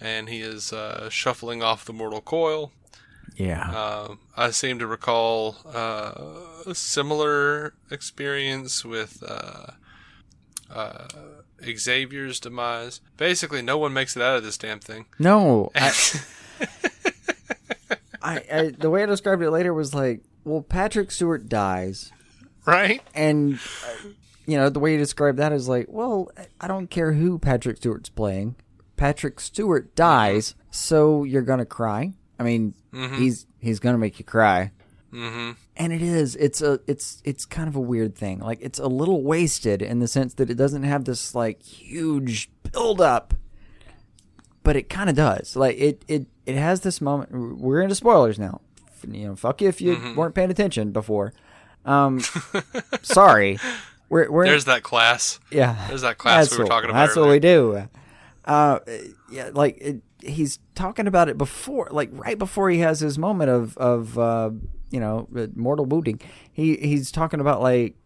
and 0.00 0.28
he 0.28 0.40
is 0.40 0.72
uh, 0.72 1.08
shuffling 1.08 1.62
off 1.62 1.84
the 1.84 1.92
mortal 1.92 2.20
coil 2.20 2.72
Yeah. 3.36 3.70
Um 3.70 4.18
I 4.36 4.50
seem 4.50 4.78
to 4.80 4.86
recall 4.86 5.56
uh, 5.72 6.12
a 6.66 6.74
similar 6.74 7.74
experience 7.90 8.84
with 8.84 9.22
uh, 9.26 9.66
uh, 10.70 11.06
Xavier's 11.76 12.40
demise. 12.40 13.00
Basically, 13.16 13.62
no 13.62 13.78
one 13.78 13.92
makes 13.92 14.16
it 14.16 14.22
out 14.22 14.36
of 14.36 14.42
this 14.44 14.58
damn 14.58 14.80
thing. 14.80 15.06
no. 15.18 15.70
I, 15.74 15.92
I, 18.22 18.42
I 18.52 18.72
the 18.78 18.90
way 18.90 19.02
I 19.02 19.06
described 19.06 19.42
it 19.42 19.50
later 19.50 19.74
was 19.74 19.94
like, 19.94 20.22
well, 20.44 20.62
Patrick 20.62 21.10
Stewart 21.10 21.48
dies, 21.48 22.12
right? 22.66 23.02
and 23.14 23.54
uh, 23.54 24.08
you 24.46 24.56
know 24.56 24.68
the 24.70 24.78
way 24.80 24.92
you 24.92 24.98
described 24.98 25.38
that 25.38 25.52
is 25.52 25.68
like, 25.68 25.86
well, 25.88 26.30
I 26.60 26.68
don't 26.68 26.88
care 26.90 27.12
who 27.12 27.38
Patrick 27.38 27.76
Stewart's 27.78 28.08
playing. 28.08 28.56
Patrick 28.96 29.40
Stewart 29.40 29.94
dies, 29.94 30.54
so 30.70 31.24
you're 31.24 31.42
gonna 31.42 31.66
cry. 31.66 32.12
I 32.38 32.42
mean, 32.42 32.74
he's 33.16 33.46
he's 33.58 33.78
gonna 33.80 33.98
make 33.98 34.18
you 34.18 34.24
cry. 34.24 34.70
Mm-hmm. 35.14 35.52
And 35.76 35.92
it 35.92 36.02
is. 36.02 36.34
It's 36.36 36.60
a. 36.60 36.80
It's 36.88 37.22
it's 37.24 37.44
kind 37.44 37.68
of 37.68 37.76
a 37.76 37.80
weird 37.80 38.16
thing. 38.16 38.40
Like 38.40 38.58
it's 38.60 38.78
a 38.80 38.88
little 38.88 39.22
wasted 39.22 39.80
in 39.80 40.00
the 40.00 40.08
sense 40.08 40.34
that 40.34 40.50
it 40.50 40.54
doesn't 40.56 40.82
have 40.82 41.04
this 41.04 41.34
like 41.34 41.62
huge 41.62 42.50
build 42.72 43.00
up, 43.00 43.32
but 44.62 44.74
it 44.76 44.88
kind 44.88 45.08
of 45.08 45.16
does. 45.16 45.54
Like 45.56 45.76
it 45.78 46.04
it 46.08 46.26
it 46.46 46.56
has 46.56 46.80
this 46.80 47.00
moment. 47.00 47.60
We're 47.60 47.80
into 47.80 47.94
spoilers 47.94 48.38
now. 48.38 48.60
You 49.08 49.28
know, 49.28 49.36
fuck 49.36 49.60
you 49.60 49.68
if 49.68 49.80
you 49.80 50.14
weren't 50.16 50.34
paying 50.34 50.50
attention 50.50 50.90
before. 50.92 51.32
Um, 51.84 52.20
sorry. 53.02 53.58
We're 54.10 54.30
we're 54.30 54.44
There's 54.44 54.66
that 54.66 54.82
class. 54.82 55.40
yeah. 55.50 55.86
there's 55.88 56.02
that 56.02 56.18
class 56.18 56.44
That's 56.44 56.52
we 56.52 56.58
were 56.58 56.64
what- 56.64 56.70
talking 56.70 56.90
about 56.90 57.06
That's 57.06 57.16
what 57.16 57.28
we 57.30 57.38
do. 57.40 57.88
Uh, 58.44 58.78
yeah, 59.30 59.50
like 59.52 59.78
it, 59.80 60.02
he's 60.22 60.58
talking 60.74 61.06
about 61.06 61.30
it 61.30 61.38
before, 61.38 61.88
like 61.90 62.10
right 62.12 62.38
before 62.38 62.68
he 62.68 62.78
has 62.80 63.00
his 63.00 63.18
moment 63.18 63.50
of 63.50 63.76
of 63.78 64.18
uh, 64.18 64.50
you 64.94 65.00
know 65.00 65.28
uh, 65.36 65.48
mortal 65.56 65.84
wounding. 65.84 66.20
He 66.52 66.76
he's 66.76 67.10
talking 67.10 67.40
about 67.40 67.60
like 67.60 67.96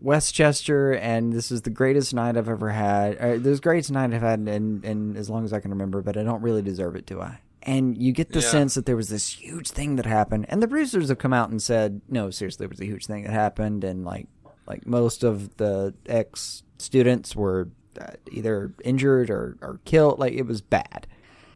Westchester, 0.00 0.92
and 0.92 1.32
this 1.32 1.50
is 1.52 1.62
the 1.62 1.70
greatest 1.70 2.12
night 2.14 2.36
I've 2.36 2.48
ever 2.48 2.70
had. 2.70 3.16
Uh, 3.18 3.38
this 3.38 3.60
greatest 3.60 3.90
night 3.90 4.12
I've 4.12 4.22
had 4.22 4.40
in, 4.48 4.82
in 4.82 5.16
as 5.16 5.30
long 5.30 5.44
as 5.44 5.52
I 5.52 5.60
can 5.60 5.70
remember, 5.70 6.02
but 6.02 6.16
I 6.16 6.22
don't 6.24 6.42
really 6.42 6.62
deserve 6.62 6.96
it, 6.96 7.06
do 7.06 7.20
I? 7.20 7.38
And 7.62 7.96
you 7.96 8.12
get 8.12 8.32
the 8.32 8.40
Yeah. 8.40 8.46
sense 8.50 8.74
that 8.74 8.86
there 8.86 8.96
was 8.96 9.08
this 9.08 9.28
huge 9.28 9.70
thing 9.70 9.94
that 9.96 10.06
happened, 10.06 10.46
and 10.48 10.60
the 10.62 10.66
producers 10.66 11.08
have 11.08 11.18
come 11.18 11.32
out 11.32 11.50
and 11.50 11.62
said, 11.62 12.00
"No, 12.08 12.30
seriously, 12.30 12.64
there 12.64 12.68
was 12.70 12.80
a 12.80 12.84
huge 12.84 13.06
thing 13.06 13.22
that 13.22 13.32
happened," 13.32 13.84
and 13.84 14.04
like 14.04 14.26
like 14.66 14.86
most 14.86 15.22
of 15.22 15.56
the 15.58 15.94
ex 16.06 16.62
students 16.78 17.36
were 17.36 17.68
uh, 18.00 18.12
either 18.32 18.72
injured 18.84 19.30
or, 19.30 19.56
or 19.60 19.78
killed. 19.84 20.18
Like 20.18 20.32
it 20.32 20.46
was 20.46 20.60
bad, 20.60 21.06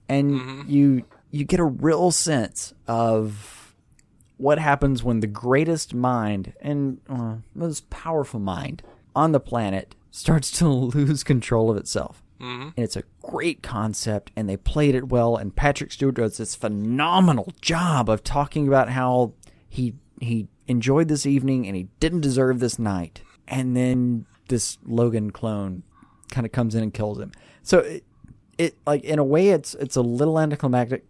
and 0.09 0.69
you 0.69 1.03
you 1.33 1.45
get 1.45 1.59
a 1.59 1.65
real 1.65 2.13
sense 2.13 2.73
of 2.87 3.66
what 4.37 4.59
happens 4.59 5.03
when 5.03 5.21
the 5.21 5.27
greatest 5.27 5.95
mind 5.95 6.53
and 6.61 7.01
uh, 7.09 7.37
most 7.55 7.89
powerful 7.91 8.41
mind 8.41 8.83
on 9.15 9.33
the 9.33 9.41
planet 9.41 9.95
starts 10.11 10.51
to 10.59 10.69
lose 10.69 11.25
control 11.25 11.71
of 11.71 11.77
itself. 11.77 12.23
And 12.77 12.85
it's 12.85 12.97
a 12.97 13.05
great 13.23 13.63
concept, 13.63 14.31
and 14.37 14.47
they 14.49 14.59
played 14.59 14.95
it 14.95 15.09
well. 15.09 15.37
And 15.37 15.57
Patrick 15.57 15.91
Stewart 15.91 16.17
does 16.17 16.37
this 16.37 16.55
phenomenal 16.55 17.51
job 17.63 18.11
of 18.11 18.23
talking 18.23 18.69
about 18.69 18.91
how 18.91 19.33
he 19.69 19.95
he 20.21 20.49
enjoyed 20.67 21.09
this 21.09 21.27
evening 21.27 21.67
and 21.67 21.77
he 21.77 21.89
didn't 22.01 22.21
deserve 22.21 22.61
this 22.61 22.79
night. 22.79 23.23
And 23.49 23.77
then 23.77 24.27
this 24.49 24.79
Logan 24.85 25.31
clone 25.31 25.83
kind 26.31 26.45
of 26.47 26.53
comes 26.53 26.75
in 26.75 26.83
and 26.83 26.93
kills 26.93 27.19
him. 27.19 27.33
So 27.63 27.79
it, 27.79 28.05
it 28.59 28.77
like 28.87 29.05
in 29.05 29.19
a 29.19 29.25
way 29.25 29.51
it's 29.51 29.75
it's 29.75 29.97
a 29.97 30.03
little 30.03 30.39
anticlimactic 30.39 31.05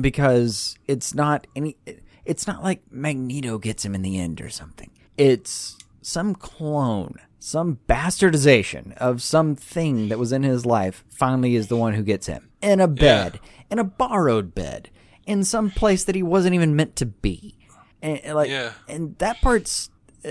because 0.00 0.78
it's 0.86 1.14
not 1.14 1.46
any 1.56 1.76
it's 2.24 2.46
not 2.46 2.62
like 2.62 2.82
Magneto 2.90 3.58
gets 3.58 3.84
him 3.84 3.94
in 3.94 4.02
the 4.02 4.18
end 4.18 4.40
or 4.40 4.50
something. 4.50 4.90
It's 5.16 5.76
some 6.02 6.34
clone, 6.34 7.16
some 7.38 7.78
bastardization 7.88 8.96
of 8.98 9.22
something 9.22 10.08
that 10.08 10.18
was 10.18 10.32
in 10.32 10.42
his 10.42 10.64
life 10.66 11.04
finally 11.08 11.54
is 11.56 11.68
the 11.68 11.76
one 11.76 11.94
who 11.94 12.02
gets 12.02 12.26
him 12.26 12.48
in 12.62 12.80
a 12.80 12.88
bed, 12.88 13.40
in 13.70 13.78
a 13.78 13.84
borrowed 13.84 14.54
bed, 14.54 14.90
in 15.26 15.44
some 15.44 15.70
place 15.70 16.04
that 16.04 16.14
he 16.14 16.22
wasn't 16.22 16.54
even 16.54 16.76
meant 16.76 16.96
to 16.96 17.06
be. 17.06 17.56
And 18.02 18.18
and, 18.20 18.34
like 18.34 18.50
Yeah. 18.50 18.72
and 18.88 19.16
that 19.18 19.40
part's 19.40 19.90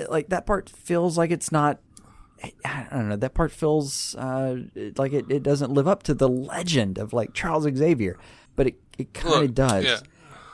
like 0.10 0.30
that 0.30 0.46
part 0.46 0.70
feels 0.70 1.18
like 1.18 1.32
it's 1.32 1.52
not 1.52 1.80
I 2.64 2.88
don't 2.92 3.10
know. 3.10 3.18
That 3.18 3.34
part 3.34 3.52
feels 3.52 4.16
uh, 4.16 4.58
like 4.98 5.12
it, 5.14 5.30
it 5.30 5.44
doesn't 5.44 5.72
live 5.72 5.88
up 5.90 6.04
to 6.04 6.14
the 6.14 6.30
legend 6.30 6.98
of 6.98 7.12
like 7.12 7.34
Charles 7.34 7.66
Xavier, 7.76 8.18
but 8.56 8.68
it, 8.68 8.76
it 8.98 9.14
kind 9.14 9.44
of 9.44 9.54
does. 9.54 9.84
yeah. 9.84 10.00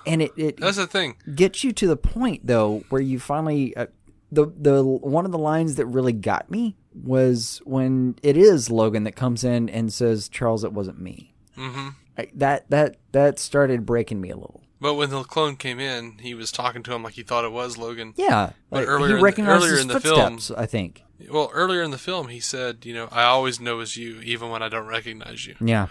And 0.07 0.21
it, 0.21 0.31
it 0.37 0.57
That's 0.57 0.77
the 0.77 0.87
thing. 0.87 1.15
gets 1.33 1.63
you 1.63 1.71
to 1.73 1.87
the 1.87 1.97
point 1.97 2.45
though 2.47 2.83
where 2.89 3.01
you 3.01 3.19
finally 3.19 3.75
uh, 3.75 3.87
the 4.31 4.47
the 4.57 4.83
one 4.83 5.25
of 5.25 5.31
the 5.31 5.37
lines 5.37 5.75
that 5.75 5.85
really 5.85 6.13
got 6.13 6.49
me 6.51 6.75
was 6.93 7.61
when 7.65 8.15
it 8.23 8.37
is 8.37 8.69
Logan 8.69 9.03
that 9.03 9.15
comes 9.15 9.43
in 9.43 9.69
and 9.69 9.91
says 9.91 10.29
Charles 10.29 10.63
it 10.63 10.73
wasn't 10.73 10.99
me. 10.99 11.33
Mm-hmm. 11.57 11.89
that 12.35 12.69
that 12.69 12.97
that 13.11 13.39
started 13.39 13.85
breaking 13.85 14.19
me 14.21 14.29
a 14.29 14.35
little. 14.35 14.61
But 14.81 14.95
when 14.95 15.09
the 15.09 15.23
clone 15.23 15.55
came 15.55 15.79
in, 15.79 16.17
he 16.19 16.33
was 16.35 16.51
talking 16.51 16.83
to 16.83 16.93
him 16.93 17.01
like 17.01 17.13
he 17.13 17.23
thought 17.23 17.45
it 17.45 17.51
was 17.51 17.77
Logan. 17.77 18.13
Yeah, 18.17 18.51
But 18.69 18.79
like, 18.79 18.87
earlier 18.87 19.17
he 19.17 19.41
in 19.41 19.45
the- 19.45 19.51
earlier 19.51 19.77
in 19.79 19.87
the 19.87 19.99
film- 20.01 20.39
I 20.57 20.65
think. 20.65 21.01
Well, 21.31 21.49
earlier 21.53 21.81
in 21.81 21.91
the 21.91 21.97
film, 21.97 22.27
he 22.27 22.41
said, 22.41 22.85
you 22.85 22.93
know, 22.93 23.07
I 23.09 23.23
always 23.23 23.59
know 23.61 23.79
it's 23.79 23.95
you, 23.95 24.19
even 24.19 24.49
when 24.49 24.61
I 24.61 24.67
don't 24.67 24.85
recognize 24.85 25.47
you. 25.47 25.55
Yeah. 25.61 25.87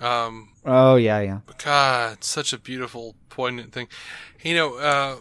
Um, 0.00 0.49
Oh 0.64 0.96
yeah, 0.96 1.20
yeah. 1.20 1.38
God, 1.62 2.22
such 2.22 2.52
a 2.52 2.58
beautiful, 2.58 3.14
poignant 3.28 3.72
thing. 3.72 3.88
You 4.42 4.54
know, 4.54 4.76
uh, 4.76 5.16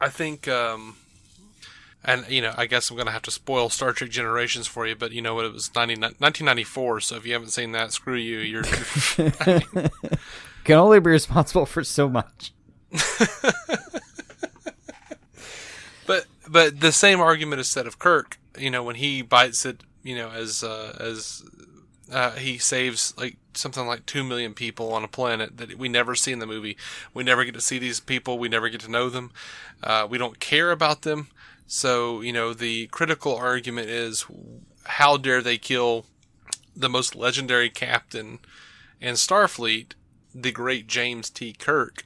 I 0.00 0.08
think, 0.08 0.48
um, 0.48 0.96
and 2.04 2.28
you 2.28 2.40
know, 2.40 2.54
I 2.56 2.66
guess 2.66 2.90
I'm 2.90 2.96
gonna 2.96 3.10
have 3.10 3.22
to 3.22 3.30
spoil 3.30 3.68
Star 3.70 3.92
Trek 3.92 4.10
Generations 4.10 4.66
for 4.66 4.86
you, 4.86 4.94
but 4.94 5.12
you 5.12 5.22
know 5.22 5.34
what? 5.34 5.44
It 5.44 5.52
was 5.52 5.74
90, 5.74 5.94
1994, 5.94 7.00
so 7.00 7.16
if 7.16 7.26
you 7.26 7.32
haven't 7.32 7.50
seen 7.50 7.72
that, 7.72 7.92
screw 7.92 8.16
you. 8.16 8.38
You're, 8.38 8.62
Can 10.64 10.78
only 10.78 11.00
be 11.00 11.10
responsible 11.10 11.66
for 11.66 11.84
so 11.84 12.08
much. 12.08 12.52
but 16.06 16.26
but 16.48 16.80
the 16.80 16.92
same 16.92 17.20
argument 17.20 17.60
is 17.60 17.68
said 17.68 17.86
of 17.86 17.98
Kirk. 17.98 18.38
You 18.56 18.70
know, 18.70 18.84
when 18.84 18.96
he 18.96 19.20
bites 19.20 19.66
it, 19.66 19.82
you 20.02 20.14
know, 20.14 20.30
as 20.30 20.62
uh, 20.62 20.96
as 21.00 21.42
uh, 22.12 22.32
he 22.32 22.58
saves 22.58 23.14
like 23.16 23.36
something 23.54 23.86
like 23.86 24.06
two 24.06 24.24
million 24.24 24.54
people 24.54 24.92
on 24.92 25.04
a 25.04 25.08
planet 25.08 25.56
that 25.56 25.78
we 25.78 25.88
never 25.88 26.14
see 26.14 26.32
in 26.32 26.38
the 26.38 26.46
movie. 26.46 26.76
We 27.12 27.24
never 27.24 27.44
get 27.44 27.54
to 27.54 27.60
see 27.60 27.78
these 27.78 28.00
people. 28.00 28.38
We 28.38 28.48
never 28.48 28.68
get 28.68 28.80
to 28.82 28.90
know 28.90 29.08
them. 29.08 29.30
Uh, 29.82 30.06
we 30.08 30.18
don't 30.18 30.40
care 30.40 30.70
about 30.70 31.02
them. 31.02 31.28
So 31.66 32.20
you 32.20 32.32
know, 32.32 32.52
the 32.52 32.86
critical 32.88 33.34
argument 33.34 33.88
is, 33.88 34.26
how 34.84 35.16
dare 35.16 35.40
they 35.40 35.58
kill 35.58 36.06
the 36.76 36.90
most 36.90 37.14
legendary 37.14 37.70
captain 37.70 38.38
in 39.00 39.14
Starfleet, 39.14 39.92
the 40.34 40.52
great 40.52 40.86
James 40.86 41.30
T. 41.30 41.52
Kirk? 41.52 42.04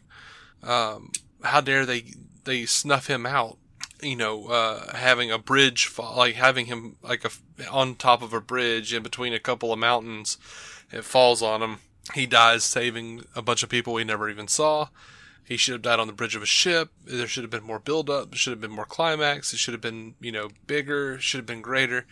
Um, 0.62 1.12
how 1.42 1.60
dare 1.60 1.84
they 1.84 2.12
they 2.44 2.66
snuff 2.66 3.08
him 3.08 3.26
out? 3.26 3.57
You 4.00 4.16
know, 4.16 4.46
uh, 4.46 4.96
having 4.96 5.30
a 5.30 5.38
bridge, 5.38 5.86
fall, 5.86 6.16
like 6.16 6.36
having 6.36 6.66
him 6.66 6.96
like 7.02 7.24
a, 7.24 7.30
on 7.68 7.96
top 7.96 8.22
of 8.22 8.32
a 8.32 8.40
bridge 8.40 8.94
in 8.94 9.02
between 9.02 9.32
a 9.32 9.40
couple 9.40 9.72
of 9.72 9.78
mountains. 9.78 10.38
It 10.92 11.04
falls 11.04 11.42
on 11.42 11.62
him. 11.62 11.78
He 12.14 12.26
dies 12.26 12.64
saving 12.64 13.24
a 13.34 13.42
bunch 13.42 13.62
of 13.62 13.68
people 13.68 13.92
we 13.92 14.04
never 14.04 14.30
even 14.30 14.48
saw. 14.48 14.88
He 15.44 15.56
should 15.56 15.72
have 15.72 15.82
died 15.82 15.98
on 15.98 16.06
the 16.06 16.12
bridge 16.12 16.36
of 16.36 16.42
a 16.42 16.46
ship. 16.46 16.90
There 17.04 17.26
should 17.26 17.42
have 17.42 17.50
been 17.50 17.64
more 17.64 17.78
build 17.78 18.10
up. 18.10 18.30
There 18.30 18.38
should 18.38 18.50
have 18.50 18.60
been 18.60 18.70
more 18.70 18.84
climax. 18.84 19.52
It 19.52 19.58
should 19.58 19.72
have 19.72 19.80
been, 19.80 20.14
you 20.20 20.30
know, 20.30 20.50
bigger. 20.66 21.18
Should 21.18 21.38
have 21.38 21.46
been 21.46 21.62
greater. 21.62 22.06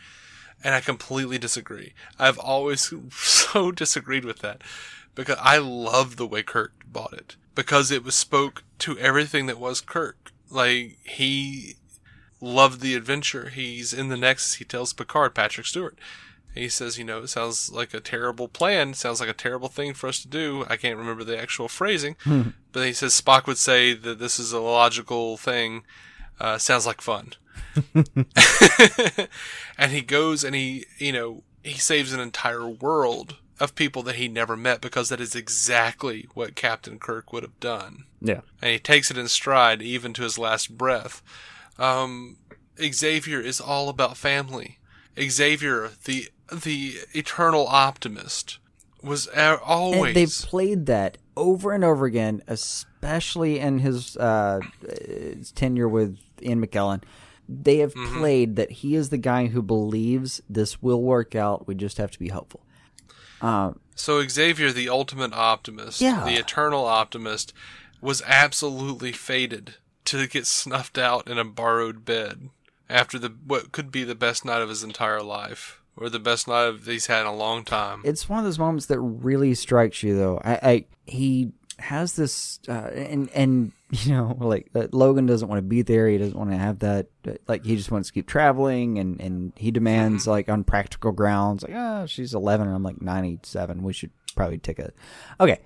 And 0.65 0.75
I 0.75 0.81
completely 0.81 1.37
disagree. 1.37 1.93
I've 2.19 2.39
always 2.39 2.93
so 3.13 3.73
disagreed 3.73 4.25
with 4.25 4.39
that 4.39 4.63
because 5.15 5.37
I 5.41 5.59
love 5.59 6.17
the 6.17 6.27
way 6.27 6.43
Kirk 6.43 6.73
bought 6.87 7.13
it 7.13 7.37
because 7.55 7.91
it 7.91 8.05
was 8.05 8.15
spoke 8.15 8.65
to 8.79 8.99
everything 8.99 9.47
that 9.47 9.59
was 9.59 9.81
Kirk. 9.83 10.33
Like 10.51 10.99
he 11.05 11.77
loved 12.41 12.81
the 12.81 12.95
adventure. 12.95 13.49
He's 13.49 13.93
in 13.93 14.09
the 14.09 14.17
Nexus. 14.17 14.55
He 14.55 14.65
tells 14.65 14.93
Picard, 14.93 15.35
Patrick 15.35 15.67
Stewart. 15.67 15.99
He 16.55 16.71
says, 16.71 16.97
you 16.97 17.05
know, 17.05 17.19
it 17.19 17.29
sounds 17.29 17.71
like 17.71 17.93
a 17.93 18.01
terrible 18.01 18.49
plan. 18.49 18.91
It 18.91 18.97
sounds 18.97 19.21
like 19.21 19.29
a 19.29 19.35
terrible 19.35 19.69
thing 19.69 19.93
for 19.93 20.09
us 20.09 20.23
to 20.23 20.29
do. 20.29 20.65
I 20.71 20.77
can't 20.77 20.97
remember 20.97 21.23
the 21.23 21.39
actual 21.39 21.69
phrasing, 21.69 22.17
but 22.73 22.87
he 22.87 22.95
says 22.95 23.21
Spock 23.21 23.47
would 23.47 23.59
say 23.59 23.93
that 23.93 24.19
this 24.19 24.39
is 24.39 24.53
a 24.53 24.61
logical 24.61 25.37
thing. 25.37 25.85
Uh, 26.41 26.57
sounds 26.57 26.87
like 26.87 27.03
fun. 27.03 27.35
and 29.79 29.93
he 29.93 30.01
goes 30.01 30.45
and 30.45 30.55
he, 30.55 30.87
you 30.97 31.13
know, 31.13 31.43
he 31.63 31.75
saves 31.79 32.15
an 32.15 32.21
entire 32.21 32.67
world 32.67 33.37
of 33.59 33.75
people 33.75 34.03
that 34.03 34.17
he 34.17 34.29
never 34.29 34.57
met 34.57 34.81
because 34.81 35.09
that 35.09 35.21
is 35.21 35.35
exactly 35.35 36.29
what 36.35 36.55
Captain 36.55 36.99
Kirk 36.99 37.33
would 37.33 37.43
have 37.43 37.59
done. 37.61 38.05
Yeah. 38.21 38.41
And 38.61 38.73
he 38.73 38.79
takes 38.79 39.11
it 39.11 39.17
in 39.19 39.29
stride 39.29 39.81
even 39.83 40.13
to 40.15 40.23
his 40.23 40.39
last 40.39 40.77
breath. 40.77 41.23
Um, 41.79 42.37
Xavier 42.81 43.41
is 43.41 43.61
all 43.61 43.89
about 43.89 44.17
family. 44.17 44.79
Xavier, 45.19 45.91
the 46.05 46.29
the 46.53 46.97
eternal 47.13 47.67
optimist, 47.67 48.59
was 49.03 49.27
always 49.29 50.09
And 50.09 50.17
they've 50.17 50.49
played 50.49 50.87
that 50.87 51.19
over 51.37 51.73
and 51.73 51.83
over 51.85 52.07
again, 52.07 52.43
especially 52.47 53.59
in 53.59 53.79
his, 53.81 54.17
uh, 54.17 54.61
his 55.07 55.53
tenure 55.53 55.89
with 55.89 56.19
Ian 56.43 56.65
McKellen. 56.65 57.03
They 57.49 57.79
have 57.79 57.95
Mm-hmm. 57.95 58.19
played 58.19 58.57
that 58.57 58.71
he 58.71 58.95
is 58.97 59.09
the 59.11 59.19
guy 59.19 59.47
who 59.47 59.63
believes 59.63 60.41
this 60.49 60.83
will 60.83 61.03
work 61.03 61.35
out. 61.35 61.67
We 61.67 61.75
just 61.75 61.99
have 61.99 62.11
to 62.11 62.19
be 62.19 62.29
hopeful. 62.29 62.61
So 63.95 64.27
Xavier, 64.29 64.73
the 64.73 64.89
ultimate 64.89 65.33
optimist, 65.33 66.01
Yeah. 66.01 66.25
the 66.25 66.35
eternal 66.37 66.85
optimist, 66.85 67.53
was 68.01 68.23
absolutely 68.27 69.13
fated 69.13 69.75
to 70.05 70.27
get 70.27 70.47
snuffed 70.47 70.99
out 70.99 71.29
in 71.29 71.39
a 71.39 71.45
borrowed 71.45 72.05
bed 72.05 72.51
after 72.89 73.19
the 73.19 73.31
what 73.47 73.73
could 73.73 73.91
be 73.91 74.05
the 74.05 74.15
best 74.15 74.45
night 74.45 74.63
of 74.63 74.69
his 74.69 74.83
entire 74.85 75.23
life 75.23 75.81
or 75.97 76.09
the 76.11 76.19
best 76.21 76.47
night 76.47 76.65
of- 76.67 76.87
he's 76.87 77.07
had 77.07 77.23
in 77.23 77.27
a 77.27 77.35
long 77.35 77.65
time. 77.65 78.03
It's 78.05 78.29
one 78.29 78.39
of 78.39 78.45
those 78.45 78.59
moments 78.59 78.87
that 78.87 79.01
really 79.01 79.55
strikes 79.55 80.03
you, 80.03 80.17
though. 80.17 80.41
I, 80.45 80.55
I 80.63 80.85
he 81.07 81.53
has 81.79 82.15
this, 82.17 82.61
uh, 82.69 82.73
and 82.73 83.29
and 83.35 83.73
you 83.91 84.13
know, 84.13 84.37
like 84.41 84.69
uh, 84.75 84.89
Logan 84.93 85.27
doesn't 85.27 85.49
want 85.49 85.59
to 85.59 85.63
be 85.63 85.83
there. 85.83 86.09
He 86.09 86.19
doesn't 86.19 86.37
want 86.37 86.51
to 86.51 86.57
have 86.57 86.81
that. 86.81 87.07
uh, 87.27 87.33
Like 87.47 87.65
he 87.65 87.77
just 87.77 87.91
wants 87.91 88.09
to 88.09 88.15
keep 88.15 88.27
traveling, 88.27 88.99
and 88.99 89.21
and 89.21 89.53
he 89.57 89.71
demands 89.71 90.27
like 90.27 90.49
on 90.49 90.65
practical 90.65 91.13
grounds, 91.13 91.63
like 91.63 91.73
oh, 91.75 92.07
she's 92.07 92.35
eleven, 92.35 92.67
and 92.67 92.75
I'm 92.75 92.83
like 92.83 93.01
ninety 93.01 93.39
seven. 93.45 93.83
We 93.83 93.93
should 93.93 94.11
probably 94.35 94.59
take 94.59 94.79
a, 94.81 94.93
okay. 95.41 95.61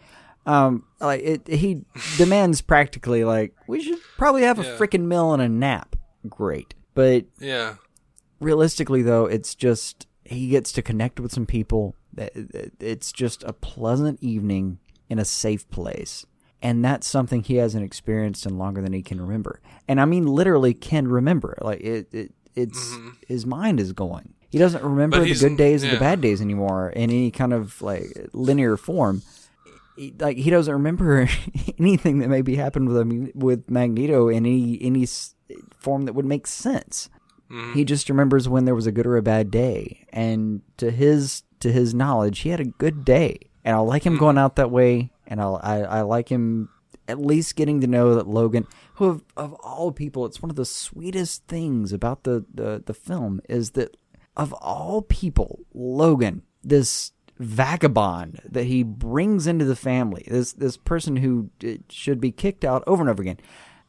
Um, 0.46 0.84
like 1.00 1.22
it, 1.22 1.48
he 1.48 1.84
demands 2.16 2.60
practically 2.62 3.24
like 3.24 3.54
we 3.66 3.82
should 3.82 3.98
probably 4.16 4.42
have 4.42 4.58
a 4.58 4.64
freaking 4.78 5.04
meal 5.06 5.32
and 5.32 5.42
a 5.42 5.48
nap. 5.48 5.96
Great, 6.28 6.74
but 6.94 7.24
yeah. 7.38 7.74
realistically 8.40 9.02
though 9.02 9.26
it's 9.26 9.54
just 9.54 10.06
he 10.24 10.48
gets 10.48 10.72
to 10.72 10.82
connect 10.82 11.18
with 11.20 11.32
some 11.32 11.46
people 11.46 11.94
it's 12.16 13.12
just 13.12 13.42
a 13.44 13.52
pleasant 13.52 14.18
evening 14.22 14.78
in 15.08 15.18
a 15.18 15.24
safe 15.24 15.68
place 15.70 16.26
and 16.62 16.84
that's 16.84 17.06
something 17.06 17.42
he 17.42 17.56
hasn't 17.56 17.84
experienced 17.84 18.44
in 18.46 18.58
longer 18.58 18.80
than 18.82 18.92
he 18.92 19.02
can 19.02 19.20
remember 19.20 19.60
and 19.88 20.00
i 20.00 20.04
mean 20.04 20.26
literally 20.26 20.74
can 20.74 21.08
remember 21.08 21.56
like 21.60 21.80
it, 21.80 22.08
it 22.12 22.32
it's 22.54 22.96
his 23.26 23.46
mind 23.46 23.78
is 23.80 23.92
going 23.92 24.34
he 24.50 24.58
doesn't 24.58 24.82
remember 24.82 25.18
Mm-hmm. 25.18 25.32
The 25.32 25.48
good 25.48 25.56
days 25.56 25.84
or 25.84 25.86
yeah. 25.88 25.94
the 25.94 26.00
bad 26.00 26.20
days 26.20 26.40
anymore 26.40 26.90
in 26.90 27.04
any 27.10 27.30
kind 27.30 27.52
of 27.52 27.80
like 27.80 28.06
linear 28.32 28.76
form 28.76 29.22
he- 29.96 30.14
like 30.18 30.36
he 30.36 30.50
doesn't 30.50 30.72
remember 30.72 31.28
anything 31.78 32.18
that 32.18 32.28
maybe 32.28 32.56
happened 32.56 32.88
with 32.88 32.98
him 32.98 33.30
with 33.34 33.70
Magneto 33.70 34.28
in 34.28 34.44
any 34.46 34.78
any 34.82 35.06
form 35.78 36.04
that 36.04 36.14
would 36.14 36.24
make 36.24 36.46
sense. 36.46 37.08
Mm-hmm. 37.50 37.72
He 37.74 37.84
just 37.84 38.08
remembers 38.08 38.48
when 38.48 38.64
there 38.64 38.74
was 38.74 38.86
a 38.86 38.92
good 38.92 39.06
or 39.06 39.16
a 39.16 39.22
bad 39.22 39.50
day, 39.50 40.06
and 40.12 40.62
to 40.78 40.90
his 40.90 41.42
to 41.60 41.70
his 41.72 41.92
knowledge, 41.94 42.40
he 42.40 42.48
had 42.50 42.60
a 42.60 42.64
good 42.64 43.04
day, 43.04 43.38
and 43.64 43.74
I 43.76 43.80
like 43.80 44.04
him 44.06 44.16
going 44.16 44.38
out 44.38 44.56
that 44.56 44.70
way, 44.70 45.10
and 45.30 45.40
I'll, 45.40 45.58
I 45.62 45.78
I 45.78 46.00
like 46.02 46.28
him 46.28 46.68
at 47.08 47.20
least 47.20 47.56
getting 47.56 47.80
to 47.80 47.86
know 47.86 48.14
that 48.14 48.28
Logan, 48.28 48.66
who 48.94 49.06
of, 49.06 49.24
of 49.36 49.54
all 49.54 49.92
people, 49.92 50.26
it's 50.26 50.42
one 50.42 50.50
of 50.50 50.56
the 50.56 50.64
sweetest 50.64 51.46
things 51.46 51.92
about 51.92 52.24
the 52.24 52.44
the 52.52 52.82
the 52.84 52.94
film 52.94 53.40
is 53.48 53.70
that 53.72 53.96
of 54.36 54.52
all 54.54 55.02
people, 55.02 55.60
Logan, 55.72 56.42
this 56.62 57.12
vagabond 57.38 58.40
that 58.44 58.64
he 58.64 58.82
brings 58.82 59.46
into 59.46 59.64
the 59.64 59.76
family, 59.76 60.24
this 60.28 60.52
this 60.52 60.76
person 60.76 61.16
who 61.16 61.50
should 61.88 62.20
be 62.20 62.30
kicked 62.30 62.64
out 62.64 62.84
over 62.86 63.02
and 63.02 63.10
over 63.10 63.22
again, 63.22 63.40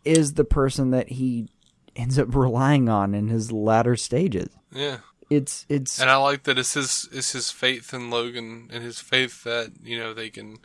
is 0.05 0.33
the 0.33 0.45
person 0.45 0.91
that 0.91 1.09
he 1.09 1.47
ends 1.95 2.17
up 2.17 2.33
relying 2.33 2.89
on 2.89 3.13
in 3.13 3.27
his 3.27 3.51
latter 3.51 3.95
stages. 3.95 4.49
Yeah. 4.71 4.99
It's 5.29 5.65
it's 5.69 6.01
And 6.01 6.09
I 6.09 6.17
like 6.17 6.43
that 6.43 6.59
it's 6.59 6.73
his 6.73 7.07
it's 7.11 7.31
his 7.31 7.51
faith 7.51 7.93
in 7.93 8.09
Logan 8.09 8.69
and 8.71 8.83
his 8.83 8.99
faith 8.99 9.43
that 9.43 9.71
you 9.81 9.97
know 9.97 10.13
they 10.13 10.29
can 10.29 10.57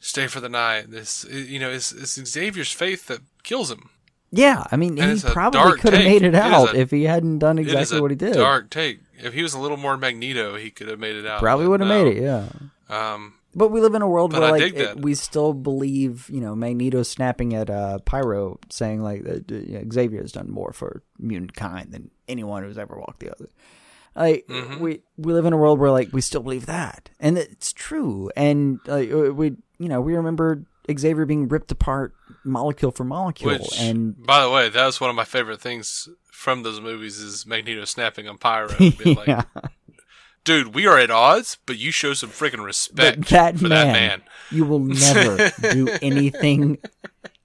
stay 0.00 0.26
for 0.26 0.40
the 0.40 0.48
night. 0.48 0.90
This 0.90 1.24
you 1.30 1.58
know 1.58 1.70
it's, 1.70 1.92
it's 1.92 2.14
Xavier's 2.30 2.72
faith 2.72 3.06
that 3.06 3.20
kills 3.42 3.70
him. 3.70 3.90
yeah. 4.30 4.64
I 4.72 4.76
mean, 4.76 4.98
And 4.98 5.18
he 5.18 5.28
probably 5.28 5.78
could 5.80 5.92
have 5.94 6.04
made 6.04 6.22
it 6.22 6.34
It 6.34 6.34
out 6.34 6.74
a- 6.74 6.78
if 6.78 6.90
he 6.90 7.04
hadn't 7.04 7.38
done 7.38 7.58
it 7.58 7.62
exactly 7.62 8.00
what 8.00 8.10
he 8.10 8.16
did. 8.16 8.34
dark 8.34 8.70
take. 8.70 9.00
If 9.22 9.32
he 9.34 9.42
was 9.42 9.54
a 9.54 9.58
little 9.60 9.76
more 9.76 9.96
Magneto, 9.96 10.56
he 10.56 10.70
could 10.70 10.88
have 10.88 10.98
made 10.98 11.14
it 11.16 11.24
out. 11.26 11.40
Probably 11.40 11.68
would 11.68 11.80
have 11.80 11.88
no. 11.88 12.04
made 12.04 12.16
it. 12.16 12.22
Yeah. 12.22 12.48
Um, 12.88 13.34
But 13.54 13.68
we 13.68 13.80
live 13.80 13.94
in 13.94 14.02
a 14.02 14.08
world 14.08 14.32
where 14.32 14.42
I 14.42 14.50
like 14.50 14.74
it- 14.74 15.00
we 15.00 15.14
still 15.14 15.52
believe, 15.54 16.28
you 16.28 16.40
know, 16.40 16.54
Magneto 16.56 17.02
snapping 17.04 17.54
at 17.54 17.70
uh, 17.70 17.98
Pyro, 18.00 18.58
saying 18.70 19.02
like 19.02 19.22
that 19.24 19.50
uh, 19.50 19.54
you 19.54 19.78
know, 19.78 19.84
Xavier 19.92 20.20
has 20.22 20.32
done 20.32 20.50
more 20.50 20.72
for 20.72 21.02
mutant 21.18 21.54
kind 21.54 21.92
than 21.92 22.10
anyone 22.26 22.64
who's 22.64 22.76
ever 22.78 22.98
walked 22.98 23.20
the 23.20 23.30
other. 23.30 23.48
Like 24.16 24.46
Mm-hmm. 24.48 24.80
we 24.80 25.00
we 25.16 25.32
live 25.32 25.44
in 25.46 25.52
a 25.52 25.56
world 25.56 25.78
where 25.78 25.90
like 25.90 26.10
we 26.12 26.20
still 26.20 26.42
believe 26.42 26.66
that, 26.66 27.10
and 27.20 27.36
it's 27.38 27.72
true. 27.72 28.30
And 28.36 28.78
like 28.86 29.10
uh, 29.12 29.32
we, 29.32 29.56
you 29.78 29.88
know, 29.88 30.00
we 30.00 30.14
remember 30.14 30.64
Xavier 30.90 31.26
being 31.26 31.48
ripped 31.48 31.72
apart 31.72 32.14
molecule 32.44 32.90
for 32.90 33.04
molecule, 33.04 33.52
which, 33.52 33.80
and 33.80 34.24
by 34.26 34.42
the 34.42 34.50
way, 34.50 34.68
that 34.68 34.86
was 34.86 35.00
one 35.00 35.10
of 35.10 35.16
my 35.16 35.24
favorite 35.24 35.60
things 35.60 36.08
from 36.30 36.62
those 36.62 36.80
movies 36.80 37.18
is 37.18 37.46
Magneto 37.46 37.84
snapping 37.84 38.28
on 38.28 38.38
Pyro. 38.38 38.68
being 38.78 39.16
like, 39.16 39.28
yeah, 39.28 39.44
Dude, 40.44 40.74
we 40.74 40.86
are 40.86 40.98
at 40.98 41.10
odds, 41.10 41.56
but 41.64 41.78
you 41.78 41.90
show 41.90 42.12
some 42.12 42.28
freaking 42.28 42.62
respect 42.62 43.20
but 43.20 43.28
that 43.28 43.58
for 43.58 43.68
man, 43.68 43.86
that 43.86 43.92
man. 43.92 44.22
you 44.50 44.66
will 44.66 44.78
never 44.78 45.50
do 45.72 45.88
anything 46.02 46.76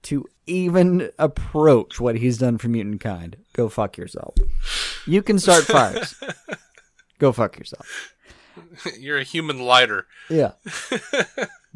to 0.02 0.26
even 0.46 1.10
approach 1.18 1.98
what 1.98 2.16
he's 2.16 2.36
done 2.36 2.58
for 2.58 2.68
mutant 2.68 3.00
kind. 3.00 3.36
Go 3.54 3.70
fuck 3.70 3.96
yourself. 3.96 4.34
You 5.06 5.22
can 5.22 5.38
start 5.38 5.64
fires. 5.64 6.14
Go 7.18 7.32
fuck 7.32 7.58
yourself. 7.58 8.14
You're 8.98 9.18
a 9.18 9.24
human 9.24 9.60
lighter. 9.60 10.06
Yeah. 10.28 10.52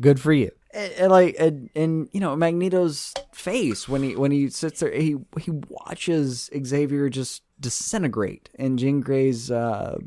Good 0.01 0.21
for 0.21 0.33
you. 0.33 0.51
And, 0.73 0.93
and 0.95 1.11
like 1.11 1.37
and, 1.39 1.71
and 1.75 2.09
you 2.13 2.21
know 2.21 2.35
Magneto's 2.35 3.15
face 3.33 3.89
when 3.89 4.03
he 4.03 4.17
when 4.17 4.31
he 4.31 4.51
sits 4.51 4.81
there 4.81 4.93
he 4.93 5.17
he 5.41 5.51
watches 5.69 6.51
Xavier 6.65 7.09
just 7.09 7.43
disintegrate 7.61 8.51
in 8.55 8.77
Jean 8.77 9.01
Grey's 9.01 9.51
uh 9.51 9.99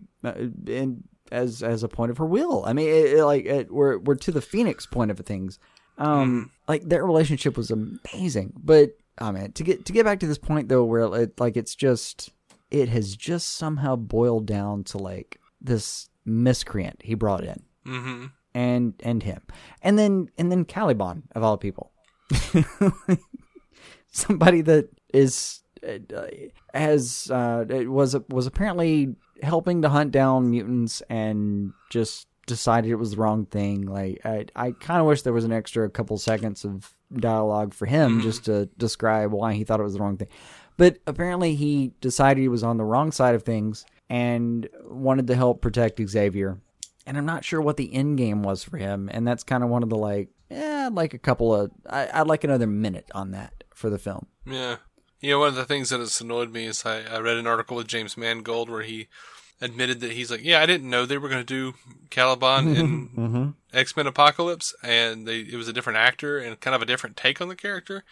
in 0.68 1.04
as 1.32 1.64
as 1.64 1.84
a 1.84 1.88
point 1.88 2.12
of 2.12 2.18
her 2.18 2.26
will. 2.26 2.66
I 2.66 2.74
mean 2.74 2.90
it, 2.90 3.14
it, 3.14 3.26
like 3.26 3.46
it, 3.46 3.72
we're 3.72 3.98
we're 3.98 4.16
to 4.16 4.32
the 4.32 4.42
Phoenix 4.42 4.86
point 4.86 5.12
of 5.12 5.20
things. 5.20 5.58
Um 5.98 6.52
like 6.68 6.84
their 6.84 7.06
relationship 7.06 7.56
was 7.56 7.72
amazing. 7.72 8.54
But 8.58 8.98
oh 9.20 9.32
man, 9.32 9.54
to 9.54 9.64
get 9.64 9.86
to 9.86 9.94
get 9.94 10.06
back 10.06 10.20
to 10.20 10.28
this 10.28 10.38
point 10.38 10.68
though 10.68 10.84
where 10.84 11.22
it 11.22 11.40
like 11.40 11.56
it's 11.56 11.76
just 11.76 12.32
it 12.70 12.90
has 12.90 13.16
just 13.16 13.56
somehow 13.56 13.96
boiled 13.96 14.46
down 14.46 14.84
to 14.84 14.98
like 14.98 15.40
this 15.62 16.10
miscreant 16.26 17.02
he 17.04 17.16
brought 17.16 17.44
in 17.44 17.64
hmm 17.86 18.26
and 18.58 18.96
and 19.02 19.22
him, 19.22 19.42
and 19.84 20.00
then 20.00 20.30
and 20.36 20.52
then 20.52 20.66
Caliban 20.66 21.24
of 21.36 21.44
all 21.44 21.58
people, 21.58 21.92
somebody 24.12 24.62
that 24.62 24.90
is 25.14 25.62
uh, 25.88 26.00
has 26.74 27.30
uh, 27.30 27.66
was 27.86 28.16
was 28.30 28.48
apparently 28.48 29.16
helping 29.44 29.84
to 29.84 29.90
hunt 29.90 30.12
down 30.12 30.50
mutants 30.50 31.04
and 31.08 31.72
just 31.92 32.26
decided 32.48 32.90
it 32.90 32.96
was 32.96 33.12
the 33.12 33.18
wrong 33.18 33.46
thing. 33.46 33.86
Like 33.86 34.22
I 34.26 34.46
I 34.56 34.72
kind 34.72 35.02
of 35.02 35.06
wish 35.06 35.22
there 35.22 35.34
was 35.34 35.46
an 35.46 35.54
extra 35.54 35.88
couple 35.88 36.18
seconds 36.18 36.66
of 36.66 36.92
dialogue 37.14 37.76
for 37.76 37.86
him 37.86 38.22
just 38.22 38.46
to 38.46 38.66
describe 38.78 39.32
why 39.32 39.54
he 39.54 39.66
thought 39.66 39.80
it 39.80 39.84
was 39.84 39.94
the 39.94 40.00
wrong 40.00 40.18
thing. 40.18 40.30
But 40.78 40.98
apparently 41.06 41.54
he 41.54 41.92
decided 42.02 42.42
he 42.42 42.48
was 42.48 42.64
on 42.64 42.78
the 42.78 42.84
wrong 42.84 43.12
side 43.12 43.36
of 43.36 43.44
things 43.44 43.86
and 44.10 44.68
wanted 44.84 45.28
to 45.28 45.36
help 45.36 45.62
protect 45.62 46.02
Xavier 46.10 46.58
and 47.08 47.18
I'm 47.18 47.26
not 47.26 47.46
sure 47.46 47.62
what 47.62 47.78
the 47.78 47.94
end 47.94 48.18
game 48.18 48.44
was 48.44 48.64
for 48.64 48.78
him. 48.78 49.10
And 49.12 49.26
that's 49.26 49.44
kind 49.44 49.64
of 49.64 49.70
one 49.70 49.82
of 49.82 49.90
the 49.90 49.98
like, 49.98 50.30
yeah, 50.52 50.88
I'd 50.88 50.94
like 50.94 51.14
a 51.14 51.20
couple 51.20 51.56
of, 51.56 51.72
I, 51.90 52.10
I'd 52.14 52.28
like 52.28 52.44
another 52.44 52.68
minute 52.68 53.10
on 53.16 53.32
that 53.32 53.64
for 53.74 53.90
the 53.90 53.98
film. 53.98 54.28
Yeah. 54.46 54.78
You 55.22 55.32
know, 55.32 55.40
one 55.40 55.48
of 55.48 55.56
the 55.56 55.66
things 55.66 55.90
that 55.90 56.02
has 56.02 56.20
annoyed 56.22 56.52
me 56.52 56.66
is 56.66 56.86
I, 56.86 57.04
I 57.04 57.20
read 57.20 57.38
an 57.38 57.48
article 57.48 57.78
with 57.78 57.88
James 57.88 58.18
Mangold 58.18 58.70
where 58.70 58.84
he 58.84 59.08
admitted 59.62 60.02
that 60.02 60.12
he's 60.12 60.30
like, 60.30 60.44
yeah, 60.44 60.62
I 60.62 60.66
didn't 60.66 60.90
know 60.90 61.06
they 61.06 61.18
were 61.18 61.30
going 61.30 61.44
to 61.44 61.72
do 61.72 61.78
Caliban 62.10 62.66
mm-hmm. 62.66 62.80
in 62.80 63.10
mm-hmm. 63.10 63.50
X 63.74 63.96
Men 63.96 64.06
Apocalypse, 64.06 64.76
and 64.84 65.28
they 65.28 65.40
it 65.40 65.56
was 65.56 65.68
a 65.68 65.74
different 65.74 65.98
actor 65.98 66.38
and 66.38 66.60
kind 66.60 66.76
of 66.76 66.84
a 66.84 66.86
different 66.86 67.18
take 67.18 67.42
on 67.42 67.48
the 67.48 67.56
character, 67.56 68.04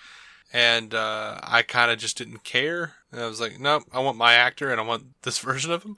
and 0.51 0.95
uh, 0.95 1.39
I 1.43 1.61
kind 1.61 1.91
of 1.91 1.99
just 1.99 2.17
didn't 2.17 2.43
care. 2.43 2.93
And 3.11 3.21
I 3.21 3.27
was 3.27 3.39
like, 3.39 3.59
nope, 3.59 3.83
I 3.93 3.99
want 3.99 4.17
my 4.17 4.33
actor 4.33 4.71
and 4.71 4.81
I 4.81 4.83
want 4.83 5.21
this 5.21 5.37
version 5.39 5.71
of 5.71 5.83
him. 5.83 5.97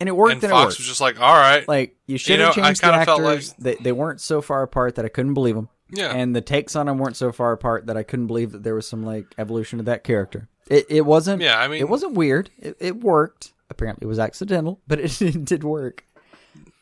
And 0.00 0.08
it 0.08 0.12
worked. 0.16 0.34
and 0.34 0.42
And, 0.44 0.50
it 0.52 0.54
Fox 0.54 0.66
worked. 0.66 0.78
was 0.78 0.86
just 0.86 1.00
like, 1.00 1.20
all 1.20 1.34
right, 1.34 1.66
like 1.66 1.96
you 2.06 2.18
should 2.18 2.38
have 2.40 2.56
know, 2.56 2.62
changed 2.62 2.82
the 2.82 2.86
actors. 2.86 3.54
they, 3.58 3.74
they 3.76 3.92
weren't 3.92 4.20
so 4.20 4.40
far 4.40 4.62
apart 4.62 4.94
that 4.96 5.04
I 5.04 5.08
couldn't 5.08 5.34
believe 5.34 5.54
them. 5.54 5.68
Yeah. 5.90 6.12
And 6.14 6.36
the 6.36 6.40
takes 6.40 6.76
on 6.76 6.86
them 6.86 6.98
weren't 6.98 7.16
so 7.16 7.32
far 7.32 7.52
apart 7.52 7.86
that 7.86 7.96
I 7.96 8.02
couldn't 8.02 8.26
believe 8.26 8.52
that 8.52 8.62
there 8.62 8.74
was 8.74 8.86
some 8.86 9.02
like 9.04 9.24
evolution 9.38 9.80
of 9.80 9.86
that 9.86 10.04
character. 10.04 10.48
It 10.68 10.86
it 10.90 11.06
wasn't. 11.06 11.42
Yeah, 11.42 11.58
I 11.58 11.66
mean- 11.68 11.80
it 11.80 11.88
wasn't 11.88 12.14
weird. 12.14 12.50
It, 12.58 12.76
it 12.78 13.00
worked. 13.00 13.52
Apparently, 13.70 14.04
it 14.04 14.08
was 14.08 14.18
accidental, 14.18 14.80
but 14.86 15.00
it, 15.00 15.20
it 15.22 15.44
did 15.44 15.64
work. 15.64 16.04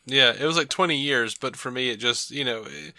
Yeah, 0.06 0.32
it 0.38 0.44
was 0.44 0.56
like 0.56 0.68
20 0.68 0.96
years, 0.96 1.34
but 1.34 1.56
for 1.56 1.70
me, 1.70 1.88
it 1.90 1.96
just, 1.96 2.30
you 2.30 2.44
know, 2.44 2.62
eh, 2.62 2.90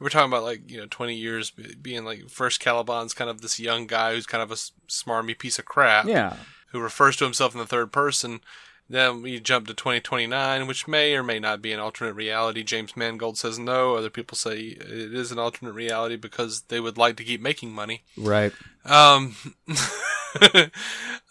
we're 0.00 0.08
talking 0.08 0.30
about 0.32 0.42
like, 0.42 0.70
you 0.70 0.78
know, 0.78 0.86
20 0.88 1.14
years 1.14 1.50
being 1.50 2.04
like 2.04 2.30
first 2.30 2.62
Caliban's 2.62 3.12
kind 3.12 3.28
of 3.28 3.42
this 3.42 3.60
young 3.60 3.86
guy 3.86 4.14
who's 4.14 4.24
kind 4.26 4.42
of 4.42 4.50
a 4.50 4.54
smarmy 4.88 5.38
piece 5.38 5.58
of 5.58 5.64
crap 5.66 6.06
Yeah. 6.06 6.36
who 6.72 6.80
refers 6.80 7.16
to 7.16 7.24
himself 7.24 7.52
in 7.54 7.58
the 7.58 7.66
third 7.66 7.92
person. 7.92 8.40
Then 8.88 9.22
we 9.22 9.40
jump 9.40 9.66
to 9.66 9.74
2029, 9.74 10.66
which 10.68 10.86
may 10.86 11.14
or 11.14 11.24
may 11.24 11.40
not 11.40 11.60
be 11.60 11.72
an 11.72 11.80
alternate 11.80 12.12
reality. 12.14 12.62
James 12.62 12.96
Mangold 12.96 13.36
says 13.36 13.58
no. 13.58 13.96
Other 13.96 14.10
people 14.10 14.36
say 14.36 14.58
it 14.60 15.12
is 15.12 15.32
an 15.32 15.40
alternate 15.40 15.72
reality 15.72 16.16
because 16.16 16.62
they 16.68 16.78
would 16.78 16.96
like 16.96 17.16
to 17.16 17.24
keep 17.24 17.40
making 17.40 17.72
money. 17.72 18.04
Right. 18.16 18.52
Um, 18.84 19.34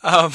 um, 0.04 0.34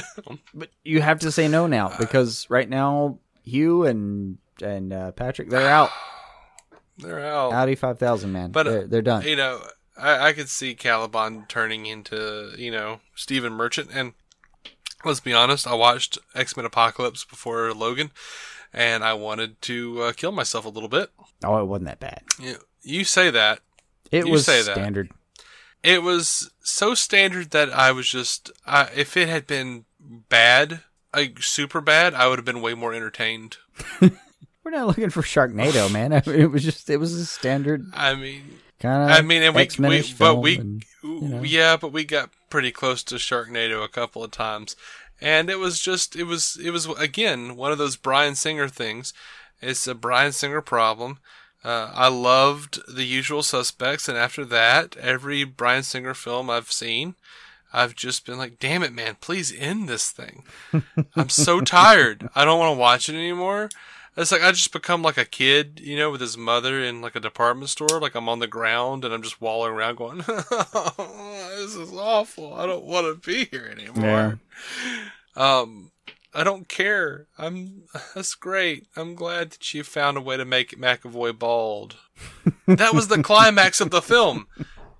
But 0.54 0.70
you 0.82 1.02
have 1.02 1.20
to 1.20 1.30
say 1.30 1.46
no 1.46 1.66
now 1.66 1.92
because 1.98 2.48
right 2.48 2.68
now 2.68 3.18
Hugh 3.44 3.84
and 3.84 4.38
and 4.62 4.92
uh, 4.92 5.12
Patrick 5.12 5.50
they're 5.50 5.68
out. 5.68 5.90
they're 6.98 7.20
out. 7.20 7.52
Audi 7.52 7.74
five 7.74 7.98
thousand 7.98 8.32
man. 8.32 8.50
But 8.50 8.66
uh, 8.66 8.70
they're, 8.70 8.86
they're 8.86 9.02
done. 9.02 9.22
You 9.24 9.36
know, 9.36 9.62
I, 9.96 10.28
I 10.28 10.32
could 10.32 10.48
see 10.48 10.74
Caliban 10.74 11.44
turning 11.48 11.84
into 11.84 12.54
you 12.56 12.70
know 12.70 13.00
Stephen 13.14 13.52
Merchant, 13.52 13.90
and 13.92 14.14
let's 15.04 15.20
be 15.20 15.32
honest, 15.32 15.66
I 15.66 15.74
watched 15.74 16.18
X 16.34 16.56
Men 16.56 16.66
Apocalypse 16.66 17.24
before 17.24 17.72
Logan, 17.72 18.10
and 18.72 19.04
I 19.04 19.14
wanted 19.14 19.60
to 19.62 20.02
uh, 20.02 20.12
kill 20.12 20.32
myself 20.32 20.64
a 20.64 20.68
little 20.70 20.88
bit. 20.88 21.10
Oh, 21.44 21.58
it 21.60 21.66
wasn't 21.66 21.86
that 21.88 22.00
bad. 22.00 22.22
You, 22.40 22.56
you 22.82 23.04
say 23.04 23.30
that. 23.30 23.60
It 24.10 24.26
You 24.26 24.32
was 24.32 24.44
say 24.44 24.62
that. 24.62 24.74
standard. 24.74 25.10
It 25.82 26.02
was 26.02 26.50
so 26.62 26.94
standard 26.94 27.50
that 27.50 27.70
I 27.72 27.90
was 27.92 28.08
just, 28.08 28.50
I, 28.66 28.88
if 28.94 29.16
it 29.16 29.28
had 29.28 29.46
been 29.46 29.84
bad, 30.00 30.82
like 31.14 31.42
super 31.42 31.80
bad, 31.80 32.14
I 32.14 32.28
would 32.28 32.38
have 32.38 32.44
been 32.44 32.60
way 32.62 32.74
more 32.74 32.94
entertained. 32.94 33.56
We're 34.00 34.70
not 34.70 34.86
looking 34.86 35.10
for 35.10 35.22
Sharknado, 35.22 35.90
man. 35.90 36.12
I 36.12 36.22
mean, 36.26 36.40
it 36.40 36.50
was 36.52 36.62
just 36.62 36.88
it 36.88 36.98
was 36.98 37.14
a 37.14 37.26
standard 37.26 37.84
I 37.94 38.14
mean, 38.14 38.58
kind 38.82 39.10
of. 39.10 39.16
I 39.16 39.22
mean, 39.22 39.42
and 39.42 39.54
we, 39.54 39.68
we 39.78 40.14
but 40.18 40.36
we, 40.36 40.58
and- 40.58 40.84
know. 41.02 41.42
yeah, 41.42 41.76
but 41.76 41.92
we 41.92 42.04
got 42.04 42.30
pretty 42.50 42.70
close 42.72 43.02
to 43.04 43.14
Sharknado 43.14 43.82
a 43.82 43.88
couple 43.88 44.22
of 44.22 44.30
times, 44.30 44.76
and 45.20 45.48
it 45.48 45.58
was 45.58 45.80
just, 45.80 46.16
it 46.16 46.24
was, 46.24 46.58
it 46.62 46.70
was 46.70 46.86
again 46.98 47.56
one 47.56 47.72
of 47.72 47.78
those 47.78 47.96
Bryan 47.96 48.34
Singer 48.34 48.68
things. 48.68 49.14
It's 49.60 49.86
a 49.86 49.94
Bryan 49.94 50.32
Singer 50.32 50.60
problem. 50.60 51.18
Uh, 51.64 51.92
I 51.94 52.08
loved 52.08 52.80
The 52.92 53.04
Usual 53.04 53.44
Suspects, 53.44 54.08
and 54.08 54.18
after 54.18 54.44
that, 54.46 54.96
every 54.96 55.44
Bryan 55.44 55.84
Singer 55.84 56.12
film 56.12 56.50
I've 56.50 56.72
seen, 56.72 57.14
I've 57.72 57.94
just 57.94 58.26
been 58.26 58.36
like, 58.36 58.58
"Damn 58.58 58.82
it, 58.82 58.92
man! 58.92 59.16
Please 59.20 59.54
end 59.56 59.88
this 59.88 60.10
thing. 60.10 60.42
I'm 61.16 61.28
so 61.28 61.60
tired. 61.60 62.28
I 62.34 62.44
don't 62.44 62.58
want 62.58 62.74
to 62.74 62.80
watch 62.80 63.08
it 63.08 63.14
anymore." 63.14 63.70
It's 64.16 64.30
like 64.30 64.42
I 64.42 64.52
just 64.52 64.72
become 64.72 65.02
like 65.02 65.16
a 65.16 65.24
kid, 65.24 65.80
you 65.82 65.96
know, 65.96 66.10
with 66.10 66.20
his 66.20 66.36
mother 66.36 66.82
in 66.82 67.00
like 67.00 67.16
a 67.16 67.20
department 67.20 67.70
store. 67.70 67.98
Like 68.00 68.14
I'm 68.14 68.28
on 68.28 68.40
the 68.40 68.46
ground 68.46 69.04
and 69.04 69.14
I'm 69.14 69.22
just 69.22 69.40
walling 69.40 69.72
around 69.72 69.96
going, 69.96 70.18
"This 70.26 71.74
is 71.74 71.92
awful. 71.92 72.52
I 72.54 72.66
don't 72.66 72.84
want 72.84 73.06
to 73.06 73.26
be 73.26 73.46
here 73.46 73.74
anymore." 73.74 74.38
Um, 75.34 75.92
I 76.34 76.44
don't 76.44 76.68
care. 76.68 77.26
I'm. 77.38 77.84
That's 78.14 78.34
great. 78.34 78.86
I'm 78.96 79.14
glad 79.14 79.52
that 79.52 79.74
you 79.74 79.82
found 79.82 80.16
a 80.16 80.20
way 80.20 80.36
to 80.36 80.44
make 80.44 80.78
McAvoy 80.78 81.38
bald. 81.38 81.96
that 82.66 82.94
was 82.94 83.08
the 83.08 83.22
climax 83.22 83.80
of 83.80 83.90
the 83.90 84.02
film. 84.02 84.46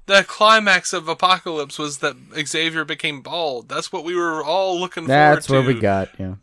The 0.06 0.24
climax 0.26 0.93
of 0.93 1.09
Apocalypse 1.09 1.78
was 1.78 1.98
that 1.98 2.16
Xavier 2.47 2.84
became 2.84 3.22
bald. 3.22 3.68
That's 3.68 3.93
what 3.93 4.05
we 4.05 4.16
were 4.16 4.43
all 4.43 4.78
looking 4.78 5.05
for. 5.05 5.09
That's 5.09 5.47
forward 5.47 5.68
to. 5.68 5.74
we 5.74 5.80
got. 5.80 6.09
Yeah. 6.18 6.34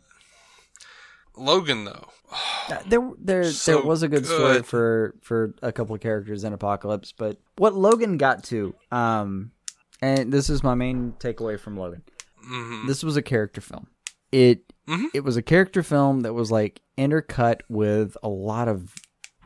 Logan, 1.36 1.84
though. 1.84 2.08
Uh, 2.68 2.78
There, 2.86 3.10
there, 3.18 3.44
So 3.44 3.72
there 3.72 3.82
was 3.82 4.02
a 4.02 4.08
good, 4.08 4.26
story 4.26 4.62
for 4.62 5.14
for 5.22 5.54
a 5.62 5.72
couple 5.72 5.94
of 5.94 6.00
characters 6.00 6.44
in 6.44 6.52
Apocalypse, 6.52 7.12
but 7.12 7.38
what 7.56 7.74
Logan 7.74 8.16
got 8.16 8.44
to, 8.44 8.74
um, 8.92 9.50
and 10.00 10.32
this 10.32 10.48
is 10.50 10.62
my 10.62 10.74
main 10.74 11.14
takeaway 11.18 11.58
from 11.58 11.76
Logan. 11.76 12.02
hmm 12.42 12.86
This 12.86 13.02
was 13.02 13.16
a 13.16 13.22
character 13.22 13.60
film. 13.60 13.88
It 14.32 14.72
Mhm. 14.88 15.06
it 15.14 15.24
was 15.24 15.36
a 15.36 15.42
character 15.42 15.82
film 15.82 16.20
that 16.20 16.32
was 16.32 16.50
like 16.50 16.80
intercut 16.96 17.60
with 17.68 18.16
a 18.22 18.28
lot 18.28 18.68
of 18.68 18.94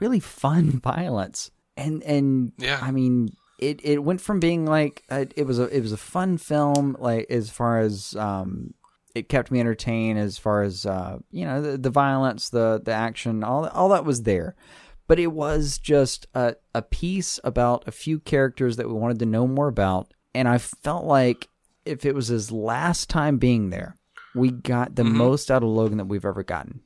really 0.01 0.21
fun 0.21 0.71
violence, 0.85 1.51
and 1.77 2.03
and 2.05 2.53
Yeah. 2.59 2.79
I 2.83 2.91
mean. 2.91 3.31
It, 3.61 3.81
it 3.85 4.03
went 4.03 4.21
from 4.21 4.41
being 4.41 4.67
like 4.67 5.05
uh, 5.09 5.27
it 5.37 5.47
was 5.47 5.61
a 5.61 5.65
it 5.75 5.81
was 5.81 5.93
a 5.93 5.97
fun 5.97 6.39
film 6.39 6.97
like 6.99 7.31
as 7.31 7.51
far 7.51 7.79
as 7.79 8.15
um 8.17 8.75
it 9.15 9.29
kept 9.29 9.51
me 9.51 9.61
entertained 9.61 10.19
as 10.19 10.39
far 10.39 10.63
as 10.63 10.85
uh, 10.85 11.19
you 11.31 11.45
know 11.45 11.63
the, 11.63 11.79
the 11.79 11.91
violence, 11.91 12.51
the 12.51 12.81
the 12.85 12.93
action, 12.93 13.45
all 13.45 13.67
all 13.69 13.89
that 13.91 14.05
was 14.05 14.23
there. 14.23 14.55
But 15.07 15.19
it 15.19 15.29
was 15.29 15.79
just 15.79 16.27
a 16.35 16.57
a 16.75 16.83
piece 16.83 17.39
about 17.45 17.87
a 17.87 17.93
few 17.93 18.19
characters 18.21 18.77
that 18.77 18.89
we 18.89 18.95
wanted 18.95 19.19
to 19.21 19.27
know 19.27 19.47
more 19.47 19.69
about, 19.69 20.13
and 20.35 20.49
I 20.49 20.59
felt 20.59 21.05
like 21.05 21.49
if 21.85 22.05
it 22.05 22.15
was 22.15 22.29
his 22.29 22.51
last 22.51 23.09
time 23.09 23.39
being 23.39 23.71
there, 23.71 23.97
we 24.35 24.51
got 24.51 24.97
the 24.97 25.05
most 25.05 25.51
out 25.51 25.63
of 25.63 25.69
Logan 25.69 25.99
that 25.99 26.07
we've 26.07 26.25
ever 26.25 26.43
gotten. 26.43 26.81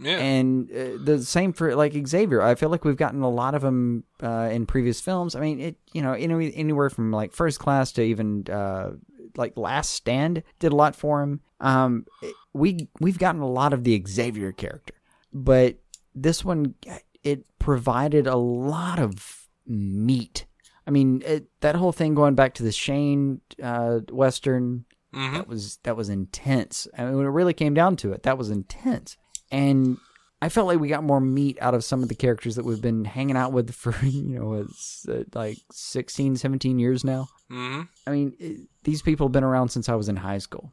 Yeah. 0.00 0.18
And 0.18 0.70
uh, 0.70 1.02
the 1.02 1.22
same 1.22 1.52
for 1.52 1.74
like 1.74 1.92
Xavier. 2.06 2.40
I 2.40 2.54
feel 2.54 2.68
like 2.68 2.84
we've 2.84 2.96
gotten 2.96 3.22
a 3.22 3.30
lot 3.30 3.54
of 3.54 3.64
him 3.64 4.04
uh, 4.22 4.48
in 4.50 4.64
previous 4.64 5.00
films. 5.00 5.34
I 5.34 5.40
mean, 5.40 5.60
it 5.60 5.76
you 5.92 6.02
know 6.02 6.12
any, 6.12 6.54
anywhere 6.54 6.90
from 6.90 7.10
like 7.12 7.32
First 7.32 7.58
Class 7.58 7.92
to 7.92 8.02
even 8.02 8.44
uh, 8.48 8.92
like 9.38 9.56
Last 9.56 9.92
Stand 9.92 10.42
did 10.58 10.72
a 10.72 10.76
lot 10.76 10.94
for 10.94 11.22
him. 11.22 11.40
Um, 11.60 12.06
we 12.52 12.88
we've 13.00 13.18
gotten 13.18 13.40
a 13.40 13.48
lot 13.48 13.72
of 13.72 13.84
the 13.84 14.02
Xavier 14.06 14.52
character, 14.52 14.94
but 15.32 15.76
this 16.14 16.44
one 16.44 16.74
it 17.22 17.44
provided 17.58 18.26
a 18.26 18.36
lot 18.36 18.98
of 18.98 19.48
meat. 19.66 20.46
I 20.86 20.90
mean, 20.90 21.22
it, 21.24 21.48
that 21.60 21.74
whole 21.74 21.92
thing 21.92 22.14
going 22.14 22.34
back 22.34 22.54
to 22.54 22.62
the 22.62 22.72
Shane 22.72 23.40
uh, 23.62 24.00
Western 24.10 24.84
hmm 25.12 25.34
that 25.34 25.48
was 25.48 25.78
that 25.84 25.96
was 25.96 26.08
intense. 26.08 26.86
I 26.96 27.04
mean, 27.04 27.16
when 27.16 27.26
it 27.26 27.30
really 27.30 27.54
came 27.54 27.74
down 27.74 27.96
to 27.96 28.12
it, 28.12 28.24
that 28.24 28.38
was 28.38 28.50
intense. 28.50 29.16
And 29.50 29.98
I 30.40 30.48
felt 30.48 30.66
like 30.68 30.78
we 30.78 30.88
got 30.88 31.02
more 31.02 31.20
meat 31.20 31.58
out 31.60 31.74
of 31.74 31.82
some 31.82 32.02
of 32.02 32.08
the 32.08 32.14
characters 32.14 32.54
that 32.56 32.64
we've 32.64 32.80
been 32.80 33.04
hanging 33.04 33.36
out 33.36 33.52
with 33.52 33.74
for 33.74 33.94
you 34.04 34.38
know 34.38 34.54
it's 34.54 35.06
uh, 35.08 35.24
like 35.34 35.58
16, 35.72 36.36
17 36.36 36.78
years 36.78 37.04
now. 37.04 37.28
hmm 37.48 37.82
I 38.06 38.10
mean, 38.10 38.34
it, 38.38 38.60
these 38.84 39.02
people 39.02 39.26
have 39.26 39.32
been 39.32 39.44
around 39.44 39.70
since 39.70 39.88
I 39.88 39.94
was 39.96 40.08
in 40.08 40.16
high 40.16 40.38
school, 40.38 40.72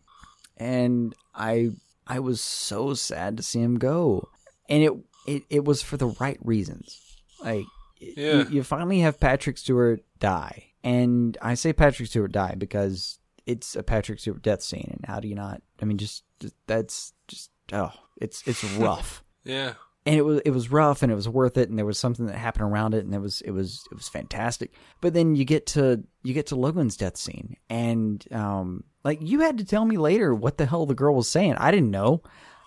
and 0.58 1.14
I 1.34 1.72
I 2.08 2.20
was 2.20 2.42
so 2.42 2.94
sad 2.94 3.38
to 3.38 3.44
see 3.44 3.60
him 3.62 3.78
go, 3.80 4.30
and 4.70 4.84
it 4.84 4.94
it, 5.28 5.44
it 5.50 5.66
was 5.66 5.82
for 5.82 5.98
the 5.98 6.08
right 6.20 6.38
reasons. 6.42 7.02
Like 7.44 7.66
Yeah. 8.00 8.44
you, 8.44 8.46
you 8.50 8.64
finally 8.64 9.00
have 9.00 9.20
Patrick 9.20 9.58
Stewart 9.58 10.02
die, 10.20 10.72
and 10.84 11.38
I 11.42 11.56
say 11.56 11.74
Patrick 11.74 12.08
Stewart 12.10 12.32
die 12.32 12.54
because 12.58 13.20
it's 13.48 13.76
a 13.76 13.84
Patrick 13.84 14.20
Stewart 14.20 14.42
death 14.44 14.62
scene, 14.62 14.90
and 14.92 15.06
how 15.06 15.20
do 15.20 15.28
you 15.28 15.36
not? 15.36 15.62
I 15.82 15.86
mean, 15.86 15.98
just, 15.98 16.24
just 16.40 16.54
that's 16.68 17.14
just 17.28 17.50
oh, 17.74 17.92
it's 18.22 18.44
it's 18.48 18.64
rough 18.78 19.24
Yeah. 19.46 19.74
and 20.06 20.16
it 20.16 20.24
was 20.24 20.42
it 20.46 20.52
was 20.52 20.72
rough 20.72 21.02
and 21.04 21.12
it 21.12 21.16
was 21.16 21.30
worth 21.30 21.58
it 21.58 21.70
and 21.70 21.78
there 21.78 21.86
was 21.86 21.98
something 21.98 22.26
that 22.26 22.36
happened 22.36 22.66
around 22.72 22.94
it 22.94 23.06
and 23.06 23.14
it 23.16 23.20
was 23.22 23.42
it 23.42 23.52
was 23.52 23.84
it 23.92 23.96
was 23.96 24.08
fantastic 24.10 24.72
but 25.02 25.14
then 25.14 25.36
you 25.36 25.46
get 25.46 25.66
to 25.68 26.04
you 26.24 26.34
get 26.34 26.48
to 26.48 26.56
logan's 26.56 26.98
death 26.98 27.16
scene 27.18 27.56
and 27.70 28.26
um 28.34 28.84
like 29.04 29.20
you 29.22 29.40
had 29.42 29.58
to 29.60 29.64
tell 29.66 29.86
me 29.86 29.98
later 29.98 30.34
what 30.36 30.58
the 30.58 30.66
hell 30.66 30.86
the 30.86 30.94
girl 30.96 31.16
was 31.16 31.30
saying 31.30 31.54
i 31.58 31.72
didn't 31.72 31.92
know 31.92 32.22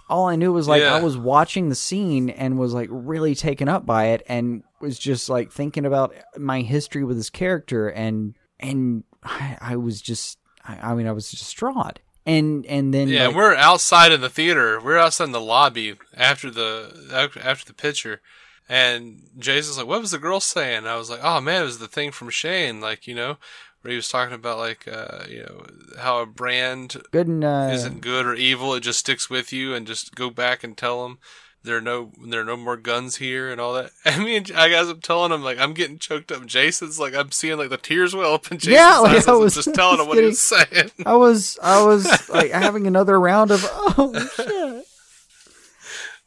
all 0.09 0.27
i 0.27 0.37
knew 0.37 0.53
was 0.53 0.67
like 0.69 0.83
Yeah. 0.83 0.95
i 0.95 1.03
was 1.03 1.17
watching 1.19 1.69
the 1.69 1.75
scene 1.75 2.31
and 2.31 2.59
was 2.59 2.73
like 2.75 2.89
really 2.91 3.35
taken 3.35 3.69
up 3.69 3.85
by 3.85 4.07
it 4.07 4.23
and 4.29 4.63
was 4.81 4.99
just 4.99 5.29
like 5.29 5.53
thinking 5.53 5.85
about 5.85 6.15
my 6.37 6.63
history 6.63 7.05
with 7.05 7.17
this 7.19 7.31
character 7.31 7.89
and 7.89 8.35
and 8.61 9.05
i, 9.23 9.59
I 9.61 9.77
was 9.77 10.01
just 10.01 10.39
I, 10.65 10.91
I 10.91 10.95
mean 10.95 11.07
i 11.07 11.13
was 11.13 11.31
distraught 11.31 11.99
and 12.29 12.67
and 12.67 12.93
then 12.93 13.09
Yeah, 13.09 13.29
like, 13.29 13.37
we're 13.37 13.55
outside 13.55 14.13
in 14.13 14.21
the 14.21 14.31
theater. 14.31 14.81
We're 14.81 14.99
outside 14.99 15.25
in 15.25 15.33
the 15.33 15.41
lobby 15.41 15.95
after 16.15 16.51
the 16.51 17.09
after, 17.13 17.41
after 17.41 17.65
the 17.65 17.75
picture, 17.75 18.21
and 18.69 19.23
Jason's 19.39 19.79
like, 19.79 19.87
"What 19.87 20.01
was 20.01 20.11
the 20.11 20.19
girl 20.19 20.41
saying?" 20.41 20.87
I 20.87 20.97
was 20.97 21.11
like, 21.11 21.21
"Oh 21.23 21.41
man, 21.41 21.63
it 21.63 21.65
was 21.65 21.79
the 21.79 21.89
thing 21.89 22.13
from 22.13 22.31
Shane, 22.31 22.81
like 22.81 23.07
you 23.07 23.15
know, 23.15 23.39
where 23.81 23.91
he 23.91 23.97
was 23.97 24.09
talking 24.09 24.35
about 24.35 24.59
like 24.59 24.87
uh, 24.87 25.25
you 25.29 25.41
know 25.41 25.65
how 25.99 26.21
a 26.21 26.27
brand 26.27 26.97
good 27.13 27.27
and 27.27 27.45
uh, 27.45 27.71
isn't 27.73 28.03
good 28.03 28.27
or 28.27 28.35
evil; 28.35 28.75
it 28.75 28.81
just 28.81 29.01
sticks 29.01 29.31
with 29.31 29.53
you, 29.53 29.75
and 29.75 29.87
just 29.87 30.15
go 30.15 30.31
back 30.31 30.63
and 30.63 30.77
tell 30.77 31.03
them." 31.03 31.19
There 31.65 31.77
are 31.77 31.81
no, 31.81 32.13
there 32.25 32.41
are 32.41 32.45
no 32.45 32.57
more 32.57 32.77
guns 32.77 33.17
here, 33.17 33.51
and 33.51 33.61
all 33.61 33.75
that. 33.75 33.91
I 34.05 34.19
mean, 34.19 34.45
I 34.55 34.69
guys, 34.69 34.89
I'm 34.89 35.01
telling 35.01 35.33
him 35.33 35.43
like 35.43 35.59
I'm 35.59 35.75
getting 35.75 35.99
choked 35.99 36.31
up. 36.33 36.47
Jason's 36.47 36.99
like 37.01 37.15
I'm 37.15 37.31
seeing 37.33 37.59
like 37.59 37.69
the 37.71 37.77
tears 37.77 38.15
well 38.15 38.35
up 38.35 38.51
in 38.51 38.59
Jason's 38.59 38.75
Yeah, 38.77 38.99
like, 38.99 39.17
eyes. 39.17 39.17
I 39.17 39.19
as 39.19 39.29
I'm 39.29 39.41
was- 39.41 39.55
just 39.55 39.75
telling 39.75 39.99
I 39.99 40.03
him 40.03 40.09
was 40.09 40.17
what 40.17 40.23
he 40.23 40.29
was 40.29 40.41
saying. 40.41 40.91
I 41.05 41.15
was 41.17 41.59
I 41.63 41.85
was 41.85 42.29
like 42.31 42.53
having 42.53 42.87
another 42.87 43.19
round 43.21 43.51
of 43.51 43.65
oh 43.71 44.13
shit. 44.37 44.85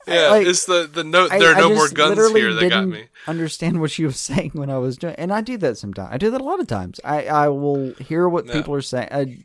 Yeah, 0.08 0.30
like, 0.30 0.48
it's 0.48 0.66
the 0.66 0.90
the 0.92 1.04
no. 1.04 1.28
There 1.28 1.52
are 1.54 1.56
I 1.56 1.60
no 1.60 1.76
more 1.76 1.88
guns 1.88 2.18
here. 2.34 2.54
That 2.54 2.70
got 2.70 2.88
me. 2.88 3.06
Understand 3.28 3.80
what 3.80 3.92
she 3.92 4.04
was 4.04 4.20
saying 4.20 4.50
when 4.54 4.70
I 4.72 4.80
was 4.80 4.98
doing, 4.98 5.14
and 5.16 5.32
I 5.32 5.42
do 5.42 5.58
that 5.58 5.78
sometimes. 5.78 6.10
I 6.12 6.18
do 6.18 6.32
that 6.32 6.42
a 6.42 6.44
lot 6.44 6.60
of 6.60 6.66
times. 6.68 7.00
I 7.04 7.26
I 7.28 7.48
will 7.50 7.94
hear 7.94 8.28
what 8.28 8.48
Yeah. 8.48 8.54
people 8.54 8.74
are 8.74 8.82
saying. 8.82 9.10
I, 9.12 9.38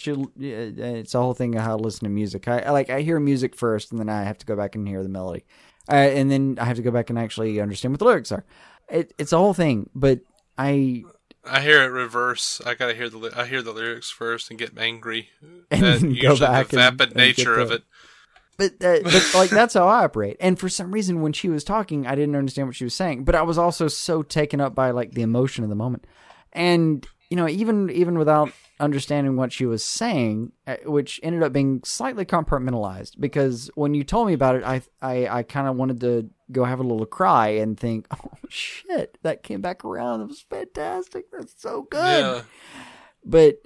should, 0.00 0.28
it's 0.38 1.12
the 1.12 1.20
whole 1.20 1.34
thing 1.34 1.54
of 1.54 1.62
how 1.62 1.76
to 1.76 1.82
listen 1.82 2.04
to 2.04 2.10
music. 2.10 2.48
I, 2.48 2.60
I 2.60 2.70
like 2.70 2.90
I 2.90 3.02
hear 3.02 3.18
music 3.20 3.54
first, 3.54 3.90
and 3.90 3.98
then 3.98 4.08
I 4.08 4.22
have 4.24 4.38
to 4.38 4.46
go 4.46 4.56
back 4.56 4.74
and 4.74 4.86
hear 4.86 5.02
the 5.02 5.08
melody, 5.08 5.44
uh, 5.90 5.94
and 5.94 6.30
then 6.30 6.58
I 6.60 6.64
have 6.64 6.76
to 6.76 6.82
go 6.82 6.90
back 6.90 7.10
and 7.10 7.18
actually 7.18 7.60
understand 7.60 7.92
what 7.92 7.98
the 7.98 8.04
lyrics 8.06 8.32
are. 8.32 8.44
It, 8.88 9.12
it's 9.18 9.32
a 9.32 9.38
whole 9.38 9.54
thing, 9.54 9.90
but 9.94 10.20
I 10.56 11.04
I 11.44 11.60
hear 11.60 11.82
it 11.82 11.88
reverse. 11.88 12.60
I 12.64 12.74
gotta 12.74 12.94
hear 12.94 13.08
the 13.08 13.32
I 13.34 13.46
hear 13.46 13.62
the 13.62 13.72
lyrics 13.72 14.10
first 14.10 14.50
and 14.50 14.58
get 14.58 14.78
angry. 14.78 15.30
And 15.70 15.84
at 15.84 16.00
then 16.00 16.14
go 16.14 16.38
back 16.38 16.68
the 16.68 16.76
vapid 16.76 17.08
and 17.10 17.16
nature 17.16 17.58
of 17.58 17.70
it. 17.70 17.82
But, 18.56 18.72
uh, 18.82 19.00
but 19.04 19.30
like 19.34 19.50
that's 19.50 19.74
how 19.74 19.86
I 19.86 20.02
operate. 20.04 20.36
And 20.40 20.58
for 20.58 20.68
some 20.68 20.92
reason, 20.92 21.20
when 21.20 21.32
she 21.32 21.48
was 21.48 21.62
talking, 21.62 22.06
I 22.06 22.14
didn't 22.14 22.34
understand 22.34 22.68
what 22.68 22.74
she 22.74 22.84
was 22.84 22.94
saying. 22.94 23.24
But 23.24 23.34
I 23.34 23.42
was 23.42 23.56
also 23.56 23.86
so 23.86 24.22
taken 24.22 24.60
up 24.60 24.74
by 24.74 24.90
like 24.90 25.12
the 25.12 25.22
emotion 25.22 25.62
of 25.62 25.70
the 25.70 25.76
moment, 25.76 26.06
and 26.52 27.06
you 27.30 27.36
know, 27.36 27.48
even 27.48 27.90
even 27.90 28.18
without 28.18 28.52
understanding 28.80 29.36
what 29.36 29.52
she 29.52 29.66
was 29.66 29.84
saying, 29.84 30.52
uh, 30.66 30.76
which 30.84 31.20
ended 31.22 31.42
up 31.42 31.52
being 31.52 31.82
slightly 31.84 32.24
compartmentalized, 32.24 33.20
because 33.20 33.70
when 33.74 33.94
you 33.94 34.04
told 34.04 34.28
me 34.28 34.32
about 34.32 34.56
it, 34.56 34.64
I 34.64 34.82
I, 35.02 35.28
I 35.28 35.42
kind 35.42 35.68
of 35.68 35.76
wanted 35.76 36.00
to 36.00 36.30
go 36.50 36.64
have 36.64 36.80
a 36.80 36.84
little 36.84 37.06
cry 37.06 37.48
and 37.48 37.78
think, 37.78 38.06
oh 38.12 38.30
shit, 38.48 39.18
that 39.22 39.42
came 39.42 39.60
back 39.60 39.84
around. 39.84 40.22
It 40.22 40.28
was 40.28 40.40
fantastic. 40.40 41.30
That's 41.30 41.60
so 41.60 41.82
good 41.82 41.98
Yeah, 42.20 42.42
but 43.24 43.58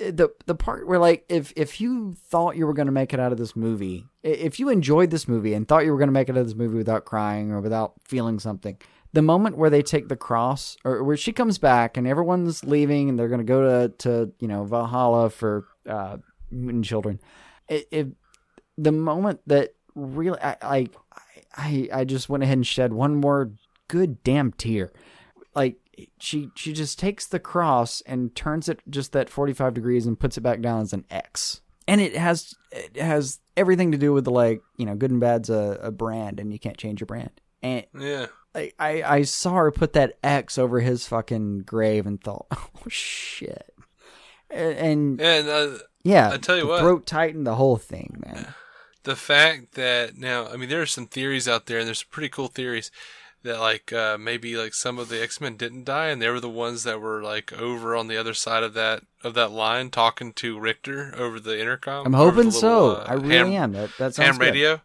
the 0.00 0.28
the 0.46 0.54
part 0.54 0.86
where 0.86 0.98
like 0.98 1.24
if 1.28 1.52
if 1.56 1.80
you 1.80 2.12
thought 2.12 2.56
you 2.56 2.66
were 2.66 2.74
going 2.74 2.86
to 2.86 2.92
make 2.92 3.12
it 3.12 3.20
out 3.20 3.32
of 3.32 3.38
this 3.38 3.56
movie, 3.56 4.06
if 4.22 4.60
you 4.60 4.68
enjoyed 4.68 5.10
this 5.10 5.26
movie 5.26 5.54
and 5.54 5.66
thought 5.66 5.84
you 5.84 5.92
were 5.92 5.98
going 5.98 6.08
to 6.08 6.12
make 6.12 6.28
it 6.28 6.32
out 6.32 6.40
of 6.40 6.46
this 6.46 6.56
movie 6.56 6.76
without 6.76 7.04
crying 7.04 7.50
or 7.52 7.60
without 7.60 7.94
feeling 8.04 8.38
something, 8.38 8.76
the 9.12 9.22
moment 9.22 9.56
where 9.56 9.70
they 9.70 9.82
take 9.82 10.08
the 10.08 10.16
cross 10.16 10.76
or 10.84 11.02
where 11.02 11.16
she 11.16 11.32
comes 11.32 11.58
back 11.58 11.96
and 11.96 12.06
everyone's 12.06 12.64
leaving 12.64 13.08
and 13.08 13.18
they're 13.18 13.28
going 13.28 13.38
to 13.38 13.44
go 13.44 13.62
to 13.62 13.88
to 13.98 14.32
you 14.38 14.48
know 14.48 14.64
Valhalla 14.64 15.30
for 15.30 15.66
uh, 15.88 16.18
mutant 16.50 16.84
children, 16.84 17.20
it, 17.68 17.88
it 17.90 18.08
the 18.76 18.92
moment 18.92 19.40
that 19.46 19.74
really 19.94 20.40
I, 20.40 20.56
I 20.62 20.88
I 21.56 21.88
I 21.92 22.04
just 22.04 22.28
went 22.28 22.42
ahead 22.42 22.58
and 22.58 22.66
shed 22.66 22.92
one 22.92 23.16
more 23.16 23.52
good 23.88 24.22
damn 24.22 24.52
tear. 24.52 24.92
Like 25.54 25.76
she 26.18 26.50
she 26.54 26.72
just 26.72 26.98
takes 26.98 27.26
the 27.26 27.40
cross 27.40 28.02
and 28.02 28.34
turns 28.34 28.68
it 28.68 28.80
just 28.88 29.12
that 29.12 29.28
45 29.28 29.74
degrees 29.74 30.06
and 30.06 30.18
puts 30.18 30.36
it 30.36 30.42
back 30.42 30.60
down 30.60 30.82
as 30.82 30.92
an 30.92 31.04
X. 31.10 31.62
And 31.86 32.00
it 32.00 32.14
has 32.16 32.54
it 32.70 32.96
has 32.96 33.40
everything 33.56 33.92
to 33.92 33.98
do 33.98 34.12
with 34.12 34.24
the 34.24 34.30
like, 34.30 34.60
you 34.76 34.86
know, 34.86 34.94
good 34.94 35.10
and 35.10 35.20
bad's 35.20 35.50
a, 35.50 35.78
a 35.82 35.90
brand 35.90 36.38
and 36.38 36.52
you 36.52 36.58
can't 36.58 36.76
change 36.76 37.00
your 37.00 37.06
brand. 37.06 37.30
And 37.62 37.86
Yeah. 37.98 38.26
I, 38.54 38.72
I 38.78 39.02
I 39.02 39.22
saw 39.22 39.54
her 39.54 39.70
put 39.70 39.92
that 39.92 40.18
X 40.22 40.58
over 40.58 40.80
his 40.80 41.06
fucking 41.06 41.60
grave 41.60 42.06
and 42.06 42.20
thought, 42.22 42.46
"Oh 42.52 42.88
shit." 42.88 43.74
And, 44.50 44.76
and 44.78 45.20
And 45.20 45.48
uh, 45.48 45.78
yeah, 46.02 46.30
I 46.32 46.38
tell 46.38 46.56
you 46.56 46.66
what. 46.66 46.80
throat 46.80 47.06
tightened 47.06 47.46
the 47.46 47.56
whole 47.56 47.76
thing, 47.76 48.22
man. 48.24 48.54
the 49.04 49.16
fact 49.16 49.72
that 49.74 50.16
now, 50.16 50.46
I 50.48 50.56
mean, 50.56 50.68
there 50.68 50.82
are 50.82 50.86
some 50.86 51.06
theories 51.06 51.46
out 51.46 51.66
there, 51.66 51.78
and 51.78 51.86
there's 51.86 52.00
some 52.00 52.08
pretty 52.10 52.30
cool 52.30 52.48
theories 52.48 52.90
that 53.42 53.60
like 53.60 53.92
uh, 53.92 54.16
maybe 54.18 54.56
like 54.56 54.74
some 54.74 54.98
of 54.98 55.08
the 55.10 55.22
X 55.22 55.40
Men 55.40 55.56
didn't 55.56 55.84
die, 55.84 56.08
and 56.08 56.20
they 56.20 56.30
were 56.30 56.40
the 56.40 56.48
ones 56.48 56.82
that 56.84 57.00
were 57.00 57.22
like 57.22 57.52
over 57.52 57.94
on 57.94 58.08
the 58.08 58.16
other 58.16 58.34
side 58.34 58.62
of 58.62 58.74
that 58.74 59.02
of 59.22 59.34
that 59.34 59.50
line 59.52 59.90
talking 59.90 60.32
to 60.34 60.58
Rictor 60.58 61.14
over 61.16 61.38
the 61.38 61.60
intercom. 61.60 62.06
I'm 62.06 62.12
hoping 62.14 62.50
so. 62.50 62.96
uh, 62.96 63.04
I 63.06 63.12
really 63.14 63.52
ham- 63.54 63.64
am. 63.64 63.72
That 63.72 63.90
that 63.98 64.14
sounds 64.14 64.26
Ham 64.28 64.38
good. 64.38 64.44
radio. 64.46 64.80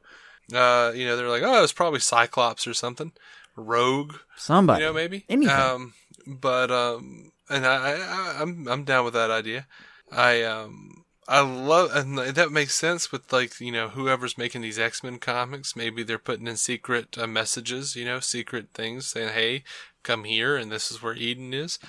Uh, 0.54 0.92
you 0.94 1.06
know, 1.08 1.16
they're 1.16 1.30
like, 1.30 1.42
oh, 1.44 1.64
it's 1.64 1.72
probably 1.72 2.02
Cyclops 2.02 2.68
or 2.68 2.74
something, 2.74 3.14
Rogue. 3.56 4.14
Somebody, 4.36 4.82
you 4.82 4.88
know, 4.88 4.94
maybe 4.94 5.26
anything. 5.30 5.56
Um, 5.56 5.94
but 6.26 6.72
um, 6.72 7.32
and 7.50 7.66
I, 7.66 7.94
I, 7.94 8.42
I'm, 8.42 8.68
I'm 8.68 8.84
down 8.84 9.06
with 9.06 9.14
that 9.14 9.32
idea. 9.32 9.68
I, 10.12 10.44
um, 10.44 11.04
I 11.28 11.40
love, 11.42 11.96
and 11.96 12.18
that 12.18 12.52
makes 12.52 12.76
sense 12.76 13.12
with 13.12 13.32
like 13.32 13.60
you 13.60 13.72
know 13.72 13.90
whoever's 13.90 14.38
making 14.38 14.62
these 14.62 14.80
X 14.80 15.04
Men 15.04 15.20
comics. 15.20 15.76
Maybe 15.76 16.04
they're 16.04 16.18
putting 16.20 16.48
in 16.48 16.58
secret 16.58 17.18
uh, 17.18 17.28
messages, 17.28 17.96
you 17.96 18.06
know, 18.06 18.20
secret 18.20 18.68
things 18.74 19.08
saying, 19.08 19.30
"Hey, 19.34 19.64
come 20.04 20.24
here," 20.26 20.56
and 20.58 20.72
this 20.72 20.92
is 20.92 21.02
where 21.02 21.16
Eden 21.16 21.54
is. 21.54 21.80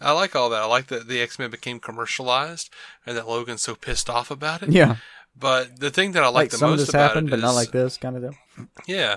I 0.00 0.12
like 0.12 0.36
all 0.36 0.48
that. 0.50 0.62
I 0.62 0.66
like 0.66 0.86
that 0.86 1.08
the 1.08 1.20
X 1.20 1.38
Men 1.38 1.50
became 1.50 1.80
commercialized, 1.80 2.70
and 3.04 3.16
that 3.16 3.28
Logan's 3.28 3.62
so 3.62 3.74
pissed 3.74 4.08
off 4.08 4.30
about 4.30 4.62
it. 4.62 4.70
yeah, 4.70 4.96
But 5.36 5.80
the 5.80 5.90
thing 5.90 6.12
that 6.12 6.22
I 6.22 6.26
like, 6.26 6.34
like 6.34 6.50
the 6.50 6.58
some 6.58 6.70
of 6.70 6.78
most 6.78 6.86
this 6.86 6.88
about 6.90 7.08
happened, 7.10 7.28
it 7.28 7.30
but 7.32 7.40
not 7.40 7.54
like 7.54 7.72
this 7.72 7.96
kind 7.96 8.16
of 8.16 8.22
deal. 8.22 8.66
yeah. 8.86 9.16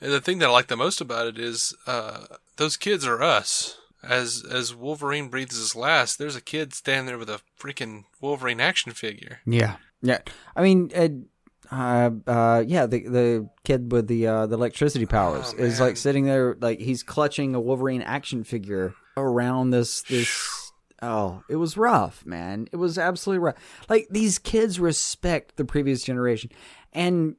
And 0.00 0.12
the 0.12 0.20
thing 0.20 0.38
that 0.38 0.48
I 0.48 0.52
like 0.52 0.66
the 0.66 0.76
most 0.76 1.00
about 1.00 1.26
it 1.26 1.38
is 1.38 1.74
uh, 1.86 2.26
those 2.56 2.76
kids 2.76 3.06
are 3.06 3.22
us. 3.22 3.78
As 4.02 4.44
as 4.48 4.74
Wolverine 4.74 5.28
breathes 5.28 5.56
his 5.56 5.74
last, 5.74 6.18
there's 6.18 6.36
a 6.36 6.40
kid 6.40 6.74
standing 6.74 7.06
there 7.06 7.18
with 7.18 7.30
a 7.30 7.40
freaking 7.58 8.04
Wolverine 8.20 8.60
action 8.60 8.92
figure. 8.92 9.40
Yeah, 9.46 9.76
yeah. 10.00 10.18
I 10.54 10.62
mean, 10.62 10.90
uh, 10.94 11.74
uh, 11.74 12.10
uh, 12.26 12.64
yeah. 12.66 12.86
The 12.86 13.08
the 13.08 13.50
kid 13.64 13.90
with 13.90 14.06
the 14.06 14.26
uh, 14.26 14.46
the 14.46 14.54
electricity 14.54 15.06
powers 15.06 15.52
Oh, 15.58 15.62
is 15.62 15.80
like 15.80 15.96
sitting 15.96 16.24
there, 16.26 16.56
like 16.60 16.78
he's 16.78 17.02
clutching 17.02 17.54
a 17.54 17.60
Wolverine 17.60 18.02
action 18.02 18.44
figure 18.44 18.94
around 19.16 19.70
this 19.70 20.02
this. 20.02 20.52
Oh, 21.02 21.42
it 21.50 21.56
was 21.56 21.76
rough, 21.76 22.24
man. 22.24 22.68
It 22.72 22.76
was 22.76 22.96
absolutely 22.96 23.40
rough. 23.40 23.56
Like 23.86 24.06
these 24.10 24.38
kids 24.38 24.80
respect 24.80 25.56
the 25.56 25.66
previous 25.66 26.02
generation, 26.02 26.50
and 26.94 27.36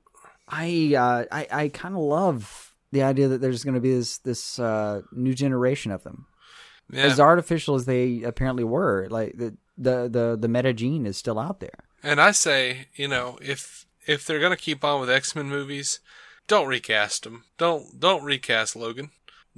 I 0.48 0.95
uh, 0.98 1.26
I 1.32 1.48
I 1.64 1.68
kind 1.69 1.95
of 1.95 2.02
love 2.02 2.74
the 2.91 3.03
idea 3.03 3.28
that 3.30 3.41
there's 3.41 3.64
going 3.64 3.76
to 3.76 3.82
be 3.82 3.94
this 3.94 4.18
this 4.19 4.60
uh, 4.60 5.02
new 5.11 5.34
generation 5.34 5.91
of 5.91 6.03
them 6.03 6.28
Yeah. 6.91 7.03
as 7.03 7.19
artificial 7.19 7.76
as 7.76 7.86
they 7.86 8.24
apparently 8.24 8.64
were. 8.64 9.07
Like 9.10 9.38
the 9.38 9.57
the 9.78 10.07
the 10.10 10.38
the 10.40 10.48
meta 10.48 10.74
gene 10.74 11.06
is 11.06 11.18
still 11.18 11.38
out 11.40 11.60
there. 11.60 11.80
and 12.03 12.22
I 12.22 12.32
say, 12.32 12.88
you 12.95 13.07
know, 13.07 13.38
if 13.41 13.86
if 14.06 14.26
they're 14.26 14.40
gonna 14.40 14.56
keep 14.57 14.84
on 14.84 15.02
with 15.02 15.10
X 15.10 15.36
Men 15.36 15.49
movies, 15.49 15.99
don't 16.48 16.68
recast 16.68 17.24
them. 17.24 17.44
Don't 17.57 17.99
don't 17.99 18.24
recast 18.24 18.76
Logan. 18.76 19.11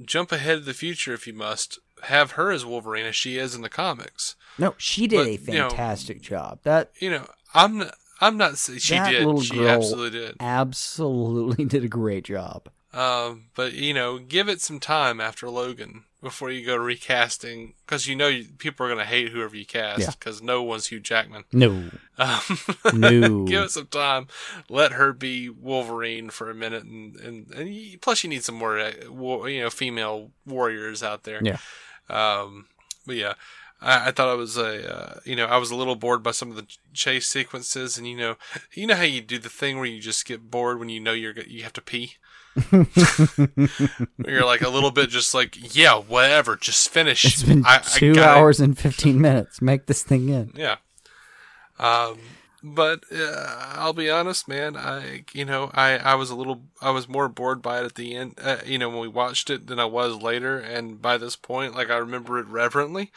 Jump 0.04 0.32
ahead 0.32 0.56
of 0.58 0.64
the 0.64 0.74
future 0.74 1.12
if 1.14 1.26
you 1.26 1.32
must. 1.34 1.78
Have 2.04 2.30
her 2.32 2.50
as 2.50 2.64
Wolverine 2.64 3.04
as 3.04 3.14
she 3.14 3.36
is 3.36 3.54
in 3.54 3.60
the 3.60 3.68
comics. 3.68 4.34
No, 4.58 4.74
she 4.78 5.06
did 5.06 5.16
But, 5.18 5.26
a 5.26 5.52
you 5.52 5.58
know- 5.58 5.68
fantastic 5.68 6.22
job. 6.22 6.60
That 6.62 6.90
You 6.98 7.10
know, 7.10 7.26
I'm 7.52 7.76
not, 7.76 7.94
I'm 8.20 8.36
not 8.36 8.58
saying 8.58 8.80
she 8.80 8.94
that 8.94 9.10
did. 9.10 9.24
little 9.24 9.40
She 9.40 9.54
girl 9.56 9.68
absolutely 9.68 10.18
did. 10.20 10.36
absolutely 10.40 11.64
did 11.66 11.84
a 11.84 11.88
great 11.88 12.24
job. 12.24 12.68
Um, 12.92 13.44
but 13.54 13.72
you 13.74 13.94
know, 13.94 14.18
give 14.18 14.48
it 14.48 14.60
some 14.60 14.80
time 14.80 15.20
after 15.20 15.48
Logan 15.48 16.04
before 16.20 16.50
you 16.50 16.66
go 16.66 16.76
recasting, 16.76 17.74
because 17.86 18.06
you 18.08 18.16
know 18.16 18.26
you, 18.26 18.46
people 18.58 18.84
are 18.84 18.88
going 18.88 18.98
to 18.98 19.04
hate 19.06 19.30
whoever 19.30 19.56
you 19.56 19.64
cast, 19.64 20.00
Yeah. 20.00 20.10
because 20.10 20.42
no 20.42 20.62
one's 20.62 20.88
Hugh 20.88 20.98
Jackman. 21.00 21.44
No, 21.52 21.88
Um, 22.18 22.40
No. 22.92 23.44
give 23.46 23.62
it 23.62 23.70
some 23.70 23.86
time. 23.86 24.26
Let 24.68 24.92
her 24.92 25.12
be 25.12 25.48
Wolverine 25.48 26.30
for 26.30 26.50
a 26.50 26.54
minute, 26.54 26.82
and 26.82 27.14
and, 27.20 27.50
and 27.54 27.72
you, 27.72 27.96
plus 27.98 28.24
you 28.24 28.28
need 28.28 28.42
some 28.42 28.56
more, 28.56 28.78
uh, 28.78 28.90
you 29.46 29.60
know, 29.62 29.70
female 29.70 30.32
warriors 30.44 31.02
out 31.02 31.22
there. 31.22 31.40
Yeah. 31.44 31.58
Um, 32.10 32.66
but 33.06 33.14
yeah. 33.16 33.34
I, 33.82 34.08
I 34.08 34.10
thought 34.10 34.28
I 34.28 34.34
was 34.34 34.56
a, 34.56 34.94
uh, 34.94 35.20
you 35.24 35.34
know, 35.36 35.46
I 35.46 35.56
was 35.56 35.70
a 35.70 35.76
little 35.76 35.94
bored 35.96 36.22
by 36.22 36.32
some 36.32 36.50
of 36.50 36.56
the 36.56 36.66
chase 36.92 37.26
sequences, 37.26 37.96
and 37.98 38.06
you 38.06 38.16
know, 38.16 38.36
you 38.74 38.86
know 38.86 38.94
how 38.96 39.02
you 39.02 39.20
do 39.20 39.38
the 39.38 39.48
thing 39.48 39.76
where 39.76 39.86
you 39.86 40.00
just 40.00 40.24
get 40.26 40.50
bored 40.50 40.78
when 40.78 40.88
you 40.88 41.00
know 41.00 41.12
you're 41.12 41.38
you 41.40 41.62
have 41.62 41.72
to 41.74 41.80
pee. 41.80 42.14
You're 44.26 44.44
like 44.44 44.60
a 44.62 44.68
little 44.68 44.90
bit 44.90 45.08
just 45.10 45.34
like, 45.34 45.74
yeah, 45.74 45.94
whatever, 45.94 46.56
just 46.56 46.88
finish. 46.88 47.24
it's 47.24 47.42
been 47.42 47.64
I- 47.64 47.76
I 47.76 47.78
two 47.78 48.14
gotta- 48.14 48.38
hours 48.38 48.60
and 48.60 48.76
fifteen 48.78 49.20
minutes. 49.20 49.62
Make 49.62 49.86
this 49.86 50.02
thing 50.02 50.28
in. 50.28 50.52
Yeah. 50.54 50.76
Um, 51.78 52.18
but 52.62 53.04
uh, 53.14 53.72
I'll 53.76 53.92
be 53.94 54.10
honest, 54.10 54.46
man. 54.48 54.76
I, 54.76 55.24
you 55.32 55.44
know, 55.46 55.70
I, 55.72 55.96
I 55.96 56.14
was 56.14 56.28
a 56.30 56.34
little, 56.34 56.62
I 56.82 56.90
was 56.90 57.08
more 57.08 57.28
bored 57.28 57.62
by 57.62 57.80
it 57.80 57.84
at 57.86 57.94
the 57.94 58.14
end. 58.14 58.34
Uh, 58.42 58.58
you 58.66 58.76
know, 58.78 58.90
when 58.90 58.98
we 58.98 59.08
watched 59.08 59.48
it 59.48 59.66
than 59.66 59.78
I 59.80 59.86
was 59.86 60.16
later. 60.20 60.58
And 60.58 61.00
by 61.00 61.16
this 61.16 61.36
point, 61.36 61.74
like 61.74 61.88
I 61.88 61.96
remember 61.96 62.38
it 62.38 62.46
reverently. 62.48 63.12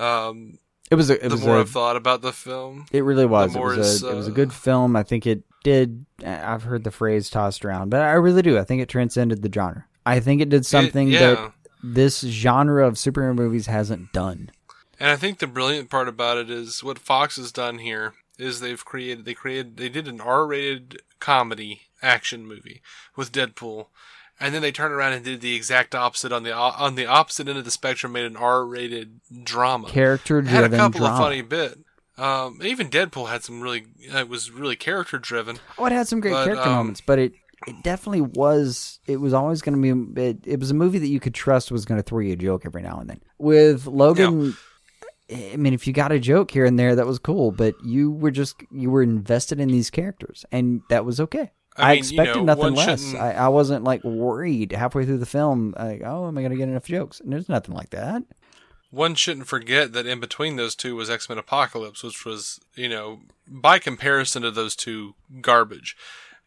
Um, 0.00 0.58
It 0.90 0.94
was 0.94 1.10
a. 1.10 1.24
It 1.24 1.28
the 1.28 1.34
was 1.34 1.44
more 1.44 1.58
a, 1.58 1.60
I've 1.60 1.70
thought 1.70 1.96
about 1.96 2.22
the 2.22 2.32
film, 2.32 2.86
It 2.90 3.04
really 3.04 3.26
was. 3.26 3.54
It 3.54 3.60
was 3.60 4.02
a. 4.02 4.10
It 4.10 4.14
was 4.14 4.28
a 4.28 4.30
uh, 4.30 4.34
good 4.34 4.52
film. 4.52 4.96
I 4.96 5.02
think 5.02 5.26
it 5.26 5.42
did. 5.62 6.06
I've 6.24 6.64
heard 6.64 6.84
the 6.84 6.90
phrase 6.90 7.30
tossed 7.30 7.64
around, 7.64 7.90
but 7.90 8.00
I 8.00 8.12
really 8.12 8.42
do. 8.42 8.58
I 8.58 8.64
think 8.64 8.82
it 8.82 8.88
transcended 8.88 9.42
the 9.42 9.52
genre. 9.52 9.86
I 10.06 10.20
think 10.20 10.40
it 10.40 10.48
did 10.48 10.66
something 10.66 11.08
yeah. 11.08 11.20
that 11.20 11.52
this 11.82 12.20
genre 12.20 12.86
of 12.86 12.94
superhero 12.94 13.34
movies 13.34 13.66
hasn't 13.66 14.12
done. 14.12 14.50
And 14.98 15.10
I 15.10 15.16
think 15.16 15.38
the 15.38 15.46
brilliant 15.46 15.90
part 15.90 16.08
about 16.08 16.36
it 16.38 16.50
is 16.50 16.84
what 16.84 16.98
Fox 16.98 17.36
has 17.36 17.52
done 17.52 17.78
here 17.78 18.14
is 18.38 18.60
they've 18.60 18.84
created 18.84 19.24
they 19.24 19.34
created 19.34 19.76
they 19.76 19.88
did 19.88 20.08
an 20.08 20.20
R-rated 20.20 21.00
comedy 21.20 21.82
action 22.02 22.46
movie 22.46 22.82
with 23.16 23.32
Deadpool, 23.32 23.86
and 24.40 24.54
then 24.54 24.62
they 24.62 24.72
turned 24.72 24.92
around 24.94 25.12
and 25.12 25.24
did 25.24 25.40
the 25.40 25.54
exact 25.54 25.94
opposite 25.94 26.32
on 26.32 26.42
the 26.42 26.52
on 26.54 26.94
the 26.94 27.06
opposite 27.06 27.48
end 27.48 27.58
of 27.58 27.64
the 27.64 27.70
spectrum, 27.70 28.12
made 28.12 28.24
an 28.24 28.36
R-rated 28.36 29.20
drama. 29.44 29.88
Character 29.88 30.38
It 30.38 30.46
had 30.46 30.64
a 30.64 30.68
driven 30.68 30.78
couple 30.78 31.00
drama. 31.00 31.14
of 31.14 31.20
funny 31.20 31.42
bit. 31.42 31.78
Um, 32.18 32.60
even 32.62 32.90
Deadpool 32.90 33.28
had 33.30 33.42
some 33.42 33.60
really 33.60 33.86
uh, 34.12 34.26
was 34.26 34.50
really 34.50 34.76
character 34.76 35.18
driven. 35.18 35.58
Oh, 35.78 35.86
it 35.86 35.92
had 35.92 36.06
some 36.08 36.20
great 36.20 36.32
But, 36.32 36.44
character 36.44 36.68
um, 36.68 36.76
moments, 36.76 37.00
but 37.00 37.18
it 37.18 37.32
it 37.66 37.82
definitely 37.82 38.22
was. 38.22 39.00
It 39.06 39.18
was 39.18 39.32
always 39.32 39.62
going 39.62 39.80
to 39.80 39.94
be. 40.14 40.20
It, 40.22 40.38
it 40.44 40.60
was 40.60 40.70
a 40.70 40.74
movie 40.74 40.98
that 40.98 41.08
you 41.08 41.20
could 41.20 41.34
trust 41.34 41.70
was 41.70 41.84
going 41.84 41.98
to 41.98 42.02
throw 42.02 42.20
you 42.20 42.32
a 42.32 42.36
joke 42.36 42.62
every 42.66 42.82
now 42.82 42.98
and 43.00 43.08
then. 43.08 43.20
With 43.38 43.86
Logan, 43.86 44.56
I 45.30 45.56
mean, 45.56 45.72
if 45.74 45.86
you 45.86 45.92
got 45.92 46.12
a 46.12 46.18
joke 46.18 46.50
here 46.50 46.64
and 46.64 46.78
there, 46.78 46.94
that 46.96 47.06
was 47.06 47.18
cool. 47.18 47.52
But 47.52 47.74
you 47.84 48.10
were 48.10 48.30
just 48.30 48.56
you 48.70 48.90
were 48.90 49.02
invested 49.02 49.60
in 49.60 49.68
these 49.68 49.90
characters, 49.90 50.44
and 50.52 50.82
that 50.90 51.04
was 51.04 51.20
okay. 51.20 51.52
I 51.76 51.82
I, 51.82 51.88
mean, 51.88 51.94
you 51.96 52.00
expected 52.00 52.38
know, 52.38 52.44
nothing 52.44 52.74
less. 52.74 53.14
I, 53.14 53.32
I 53.32 53.48
wasn't 53.48 53.84
like 53.84 54.02
worried 54.04 54.72
halfway 54.72 55.06
through 55.06 55.18
the 55.18 55.26
film. 55.26 55.74
Like, 55.78 56.02
oh, 56.04 56.28
am 56.28 56.36
I 56.36 56.42
going 56.42 56.50
to 56.50 56.56
get 56.56 56.68
enough 56.68 56.86
jokes? 56.86 57.20
And 57.20 57.32
there's 57.32 57.48
nothing 57.48 57.74
like 57.74 57.90
that. 57.90 58.22
One 58.90 59.14
shouldn't 59.14 59.46
forget 59.46 59.92
that 59.92 60.04
in 60.06 60.18
between 60.18 60.56
those 60.56 60.74
two 60.74 60.96
was 60.96 61.08
X 61.08 61.28
Men 61.28 61.38
Apocalypse, 61.38 62.02
which 62.02 62.24
was, 62.24 62.58
you 62.74 62.88
know, 62.88 63.20
by 63.46 63.78
comparison 63.78 64.42
to 64.42 64.50
those 64.50 64.74
two, 64.74 65.14
garbage. 65.40 65.96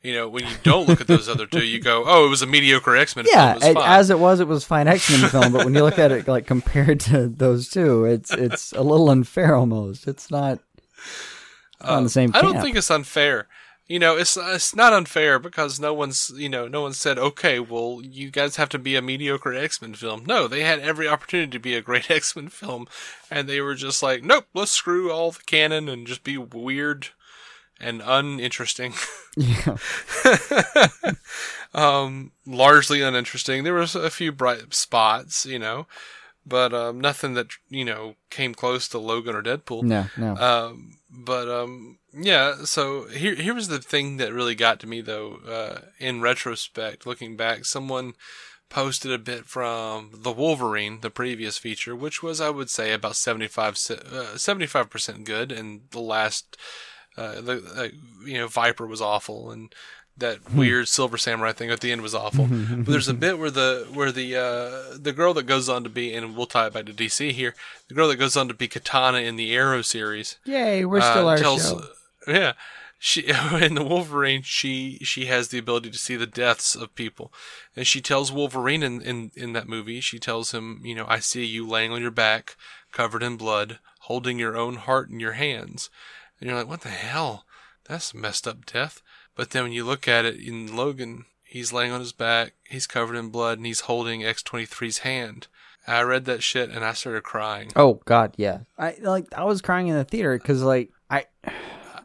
You 0.01 0.13
know, 0.13 0.27
when 0.27 0.43
you 0.43 0.55
don't 0.63 0.85
look 0.85 0.99
at 0.99 1.07
those 1.07 1.29
other 1.29 1.45
two, 1.45 1.65
you 1.65 1.79
go, 1.79 2.03
"Oh, 2.05 2.25
it 2.25 2.29
was 2.29 2.41
a 2.41 2.45
mediocre 2.45 2.97
X 2.97 3.15
Men 3.15 3.23
Yeah, 3.31 3.53
film." 3.53 3.63
It 3.63 3.79
it- 3.79 3.85
as 3.87 4.09
it 4.09 4.19
was, 4.19 4.41
it 4.41 4.47
was 4.49 4.65
fine 4.65 4.89
X 4.89 5.09
Men 5.09 5.29
film. 5.29 5.53
But 5.53 5.63
when 5.63 5.73
you 5.73 5.81
look 5.81 5.97
at 5.97 6.11
it 6.11 6.27
like 6.27 6.45
compared 6.45 6.99
to 7.01 7.29
those 7.29 7.69
two, 7.69 8.03
it's 8.03 8.29
it's 8.33 8.73
a 8.73 8.81
little 8.81 9.09
unfair 9.09 9.55
almost. 9.55 10.05
It's 10.05 10.29
not. 10.29 10.59
It's 10.97 11.83
not 11.87 11.89
on 11.91 12.03
the 12.03 12.07
uh, 12.07 12.09
same 12.09 12.31
I 12.33 12.41
don't 12.41 12.59
think 12.61 12.75
it's 12.75 12.91
unfair. 12.91 13.47
You 13.87 13.99
know, 13.99 14.15
it's 14.17 14.37
it's 14.37 14.75
not 14.75 14.93
unfair 14.93 15.39
because 15.39 15.79
no 15.79 15.93
one's 15.93 16.31
you 16.35 16.49
know 16.49 16.67
no 16.67 16.81
one 16.81 16.93
said 16.93 17.17
okay, 17.17 17.59
well 17.59 17.99
you 18.01 18.31
guys 18.31 18.55
have 18.55 18.69
to 18.69 18.79
be 18.79 18.95
a 18.95 19.01
mediocre 19.01 19.53
X 19.53 19.81
Men 19.81 19.93
film. 19.93 20.23
No, 20.25 20.47
they 20.47 20.63
had 20.63 20.79
every 20.79 21.07
opportunity 21.07 21.51
to 21.51 21.59
be 21.59 21.75
a 21.75 21.81
great 21.81 22.09
X 22.11 22.35
Men 22.35 22.49
film, 22.49 22.87
and 23.29 23.47
they 23.47 23.61
were 23.61 23.75
just 23.75 24.01
like, 24.01 24.23
nope, 24.23 24.45
let's 24.53 24.71
screw 24.71 25.11
all 25.11 25.31
the 25.31 25.43
canon 25.45 25.89
and 25.89 26.07
just 26.07 26.23
be 26.23 26.37
weird 26.37 27.09
and 27.79 28.01
uninteresting. 28.03 28.93
Yeah. 29.35 29.77
um, 31.73 32.33
largely 32.45 33.01
uninteresting. 33.01 33.63
There 33.63 33.73
was 33.73 33.95
a 33.95 34.11
few 34.11 34.31
bright 34.31 34.75
spots, 34.75 35.43
you 35.43 35.57
know, 35.57 35.87
but 36.45 36.71
um, 36.71 37.01
nothing 37.01 37.33
that 37.33 37.47
you 37.67 37.83
know 37.83 38.13
came 38.29 38.53
close 38.53 38.87
to 38.89 38.99
Logan 38.99 39.35
or 39.35 39.41
Deadpool. 39.41 39.81
No, 39.81 40.05
no. 40.17 40.35
Um, 40.35 40.99
but 41.09 41.49
um, 41.49 41.97
yeah. 42.13 42.63
So 42.65 43.05
here, 43.05 43.35
here 43.35 43.53
was 43.53 43.67
the 43.67 43.79
thing 43.79 44.17
that 44.17 44.33
really 44.33 44.55
got 44.55 44.79
to 44.81 44.87
me, 44.87 45.01
though. 45.01 45.39
Uh, 45.47 45.87
in 45.99 46.21
retrospect, 46.21 47.05
looking 47.05 47.35
back, 47.35 47.65
someone 47.65 48.13
posted 48.69 49.11
a 49.11 49.19
bit 49.19 49.45
from 49.45 50.09
the 50.13 50.31
Wolverine, 50.31 51.01
the 51.01 51.09
previous 51.09 51.57
feature, 51.57 51.95
which 51.95 52.23
was, 52.23 52.41
I 52.41 52.49
would 52.49 52.69
say, 52.69 52.91
about 52.91 53.15
75 53.15 53.89
uh, 53.91 54.83
percent 54.85 55.25
good, 55.25 55.51
and 55.51 55.81
the 55.91 55.99
last, 55.99 56.57
uh, 57.15 57.39
the 57.39 57.63
uh, 57.75 57.87
you 58.25 58.39
know, 58.39 58.47
Viper 58.47 58.87
was 58.87 59.01
awful, 59.01 59.51
and 59.51 59.73
that 60.17 60.53
weird 60.53 60.87
Silver 60.87 61.17
Samurai 61.17 61.51
thing 61.53 61.71
at 61.71 61.79
the 61.79 61.91
end 61.91 62.01
was 62.01 62.15
awful. 62.15 62.47
but 62.49 62.85
there's 62.85 63.07
a 63.07 63.13
bit 63.13 63.39
where 63.39 63.51
the 63.51 63.87
where 63.93 64.11
the 64.11 64.35
uh, 64.35 64.97
the 64.99 65.13
girl 65.13 65.33
that 65.35 65.43
goes 65.43 65.69
on 65.69 65.83
to 65.83 65.89
be, 65.89 66.13
and 66.13 66.35
we'll 66.35 66.45
tie 66.45 66.67
it 66.67 66.73
back 66.73 66.85
to 66.85 66.93
DC 66.93 67.31
here, 67.31 67.55
the 67.87 67.95
girl 67.95 68.07
that 68.07 68.17
goes 68.17 68.37
on 68.37 68.47
to 68.47 68.53
be 68.53 68.67
Katana 68.67 69.19
in 69.19 69.35
the 69.35 69.55
Arrow 69.55 69.81
series. 69.81 70.37
Yay, 70.45 70.85
we're 70.85 71.01
still 71.01 71.27
uh, 71.27 71.31
our 71.31 71.37
tells, 71.37 71.69
show. 71.69 71.81
Yeah, 72.27 72.53
she 72.99 73.25
in 73.61 73.75
the 73.75 73.83
Wolverine, 73.83 74.43
she 74.43 74.99
she 75.01 75.25
has 75.25 75.49
the 75.49 75.57
ability 75.57 75.91
to 75.91 75.97
see 75.97 76.15
the 76.15 76.25
deaths 76.25 76.75
of 76.75 76.95
people, 76.95 77.33
and 77.75 77.85
she 77.85 77.99
tells 77.99 78.31
Wolverine 78.31 78.81
in 78.81 79.01
in 79.01 79.31
in 79.35 79.53
that 79.53 79.67
movie, 79.67 79.99
she 79.99 80.19
tells 80.19 80.53
him, 80.53 80.79
you 80.83 80.95
know, 80.95 81.05
I 81.07 81.19
see 81.19 81.43
you 81.43 81.67
laying 81.67 81.91
on 81.91 82.01
your 82.01 82.11
back, 82.11 82.55
covered 82.91 83.21
in 83.21 83.35
blood, 83.35 83.79
holding 84.01 84.39
your 84.39 84.55
own 84.55 84.75
heart 84.75 85.09
in 85.09 85.19
your 85.19 85.33
hands, 85.33 85.89
and 86.39 86.49
you're 86.49 86.57
like, 86.57 86.69
what 86.69 86.81
the 86.81 86.89
hell? 86.89 87.45
That's 87.85 88.13
messed 88.13 88.47
up 88.47 88.65
death. 88.65 89.01
But 89.35 89.49
then 89.49 89.63
when 89.63 89.73
you 89.73 89.83
look 89.83 90.07
at 90.07 90.23
it 90.23 90.35
in 90.35 90.73
Logan, 90.73 91.25
he's 91.43 91.73
laying 91.73 91.91
on 91.91 91.99
his 91.99 92.13
back, 92.13 92.53
he's 92.69 92.87
covered 92.87 93.17
in 93.17 93.29
blood, 93.29 93.57
and 93.57 93.65
he's 93.65 93.81
holding 93.81 94.21
X23's 94.21 94.99
hand. 94.99 95.47
I 95.85 96.01
read 96.03 96.23
that 96.25 96.41
shit 96.41 96.69
and 96.69 96.85
I 96.85 96.93
started 96.93 97.23
crying. 97.23 97.71
Oh 97.75 97.99
God, 98.05 98.35
yeah. 98.37 98.59
I 98.77 98.95
like 99.01 99.25
I 99.33 99.43
was 99.43 99.61
crying 99.61 99.87
in 99.87 99.95
the 99.95 100.05
theater 100.05 100.37
because 100.37 100.63
like 100.63 100.91
I, 101.09 101.25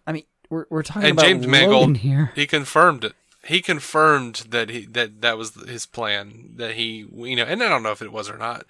I 0.09 0.13
mean 0.13 0.25
we're 0.51 0.67
we're 0.71 0.83
talking 0.83 1.11
and 1.11 1.13
about 1.13 1.27
James 1.27 1.47
Logan 1.47 1.51
Mangold, 1.51 1.97
here. 1.99 2.33
he 2.35 2.47
confirmed 2.47 3.05
it. 3.05 3.15
He 3.45 3.61
confirmed 3.61 4.47
that 4.51 4.69
he 4.69 4.87
that 4.87 5.21
that 5.21 5.39
was 5.39 5.55
his 5.69 5.87
plan. 5.87 6.51
That 6.57 6.75
he, 6.75 7.07
you 7.13 7.37
know, 7.37 7.45
and 7.45 7.63
I 7.63 7.69
don't 7.69 7.83
know 7.83 7.93
if 7.93 8.03
it 8.03 8.13
was 8.13 8.29
or 8.29 8.37
not. 8.37 8.65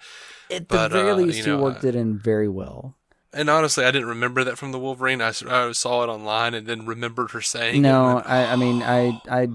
At 0.51 0.67
but, 0.67 0.89
the 0.89 0.97
very 0.97 1.11
uh, 1.11 1.15
least, 1.15 1.37
you 1.39 1.43
he 1.43 1.49
know, 1.49 1.61
worked 1.61 1.83
it 1.83 1.95
in 1.95 2.17
very 2.17 2.47
well. 2.47 2.95
And 3.31 3.49
honestly, 3.49 3.85
I 3.85 3.91
didn't 3.91 4.07
remember 4.07 4.43
that 4.43 4.57
from 4.57 4.71
the 4.71 4.79
Wolverine. 4.79 5.21
I, 5.21 5.31
I 5.47 5.71
saw 5.71 6.03
it 6.03 6.07
online 6.07 6.53
and 6.53 6.65
then 6.65 6.85
remembered 6.85 7.31
her 7.31 7.41
saying. 7.41 7.81
No, 7.81 8.23
I, 8.25 8.53
I 8.53 8.55
mean, 8.55 8.81
I, 8.81 9.21
I 9.29 9.49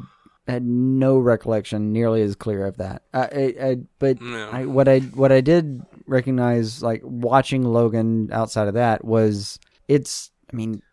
had 0.46 0.64
no 0.64 1.18
recollection 1.18 1.92
nearly 1.92 2.22
as 2.22 2.36
clear 2.36 2.66
of 2.66 2.76
that. 2.76 3.02
I, 3.12 3.20
I, 3.20 3.54
I 3.60 3.76
but 3.98 4.20
No. 4.20 4.48
I, 4.50 4.66
what 4.66 4.86
I, 4.86 5.00
what 5.00 5.32
I 5.32 5.40
did 5.40 5.82
recognize, 6.06 6.84
like 6.84 7.00
watching 7.02 7.64
Logan 7.64 8.30
outside 8.32 8.68
of 8.68 8.74
that, 8.74 9.04
was 9.04 9.58
it's. 9.88 10.30
I 10.52 10.56
mean, 10.56 10.76
uh, 10.76 10.83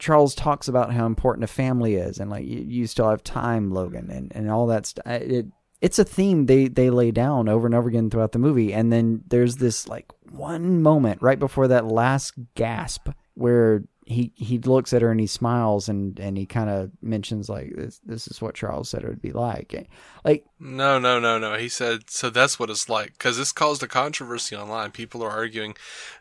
Charles 0.00 0.34
talks 0.34 0.66
about 0.66 0.92
how 0.92 1.06
important 1.06 1.44
a 1.44 1.46
family 1.46 1.94
is, 1.94 2.18
and 2.18 2.30
like 2.30 2.44
you, 2.44 2.64
you 2.66 2.86
still 2.88 3.08
have 3.08 3.22
time, 3.22 3.70
Logan, 3.70 4.10
and 4.10 4.32
and 4.34 4.50
all 4.50 4.66
that 4.66 4.86
stuff. 4.86 5.06
It, 5.06 5.46
it's 5.80 5.98
a 5.98 6.04
theme 6.04 6.46
they 6.46 6.68
they 6.68 6.90
lay 6.90 7.10
down 7.10 7.48
over 7.48 7.66
and 7.66 7.74
over 7.74 7.88
again 7.88 8.10
throughout 8.10 8.32
the 8.32 8.38
movie, 8.38 8.72
and 8.72 8.92
then 8.92 9.22
there's 9.28 9.56
this 9.56 9.86
like 9.86 10.06
one 10.30 10.82
moment 10.82 11.22
right 11.22 11.38
before 11.38 11.68
that 11.68 11.86
last 11.86 12.34
gasp 12.54 13.10
where 13.34 13.84
he 14.06 14.32
he 14.34 14.58
looks 14.58 14.92
at 14.92 15.02
her 15.02 15.10
and 15.10 15.20
he 15.20 15.26
smiles 15.26 15.88
and 15.88 16.18
and 16.18 16.36
he 16.36 16.44
kind 16.44 16.68
of 16.68 16.90
mentions 17.00 17.48
like 17.48 17.72
this 17.76 18.00
this 18.04 18.26
is 18.26 18.42
what 18.42 18.54
Charles 18.54 18.90
said 18.90 19.02
it 19.02 19.08
would 19.08 19.22
be 19.22 19.32
like 19.32 19.88
like 20.24 20.44
No, 20.58 20.98
no, 20.98 21.20
no, 21.20 21.38
no. 21.38 21.56
He 21.56 21.68
said, 21.68 22.10
so 22.10 22.28
that's 22.28 22.58
what 22.58 22.70
it's 22.70 22.88
like. 22.88 23.12
Because 23.12 23.38
this 23.38 23.52
caused 23.52 23.82
a 23.82 23.88
controversy 23.88 24.56
online. 24.56 24.90
People 24.90 25.22
are 25.22 25.30
arguing 25.30 25.76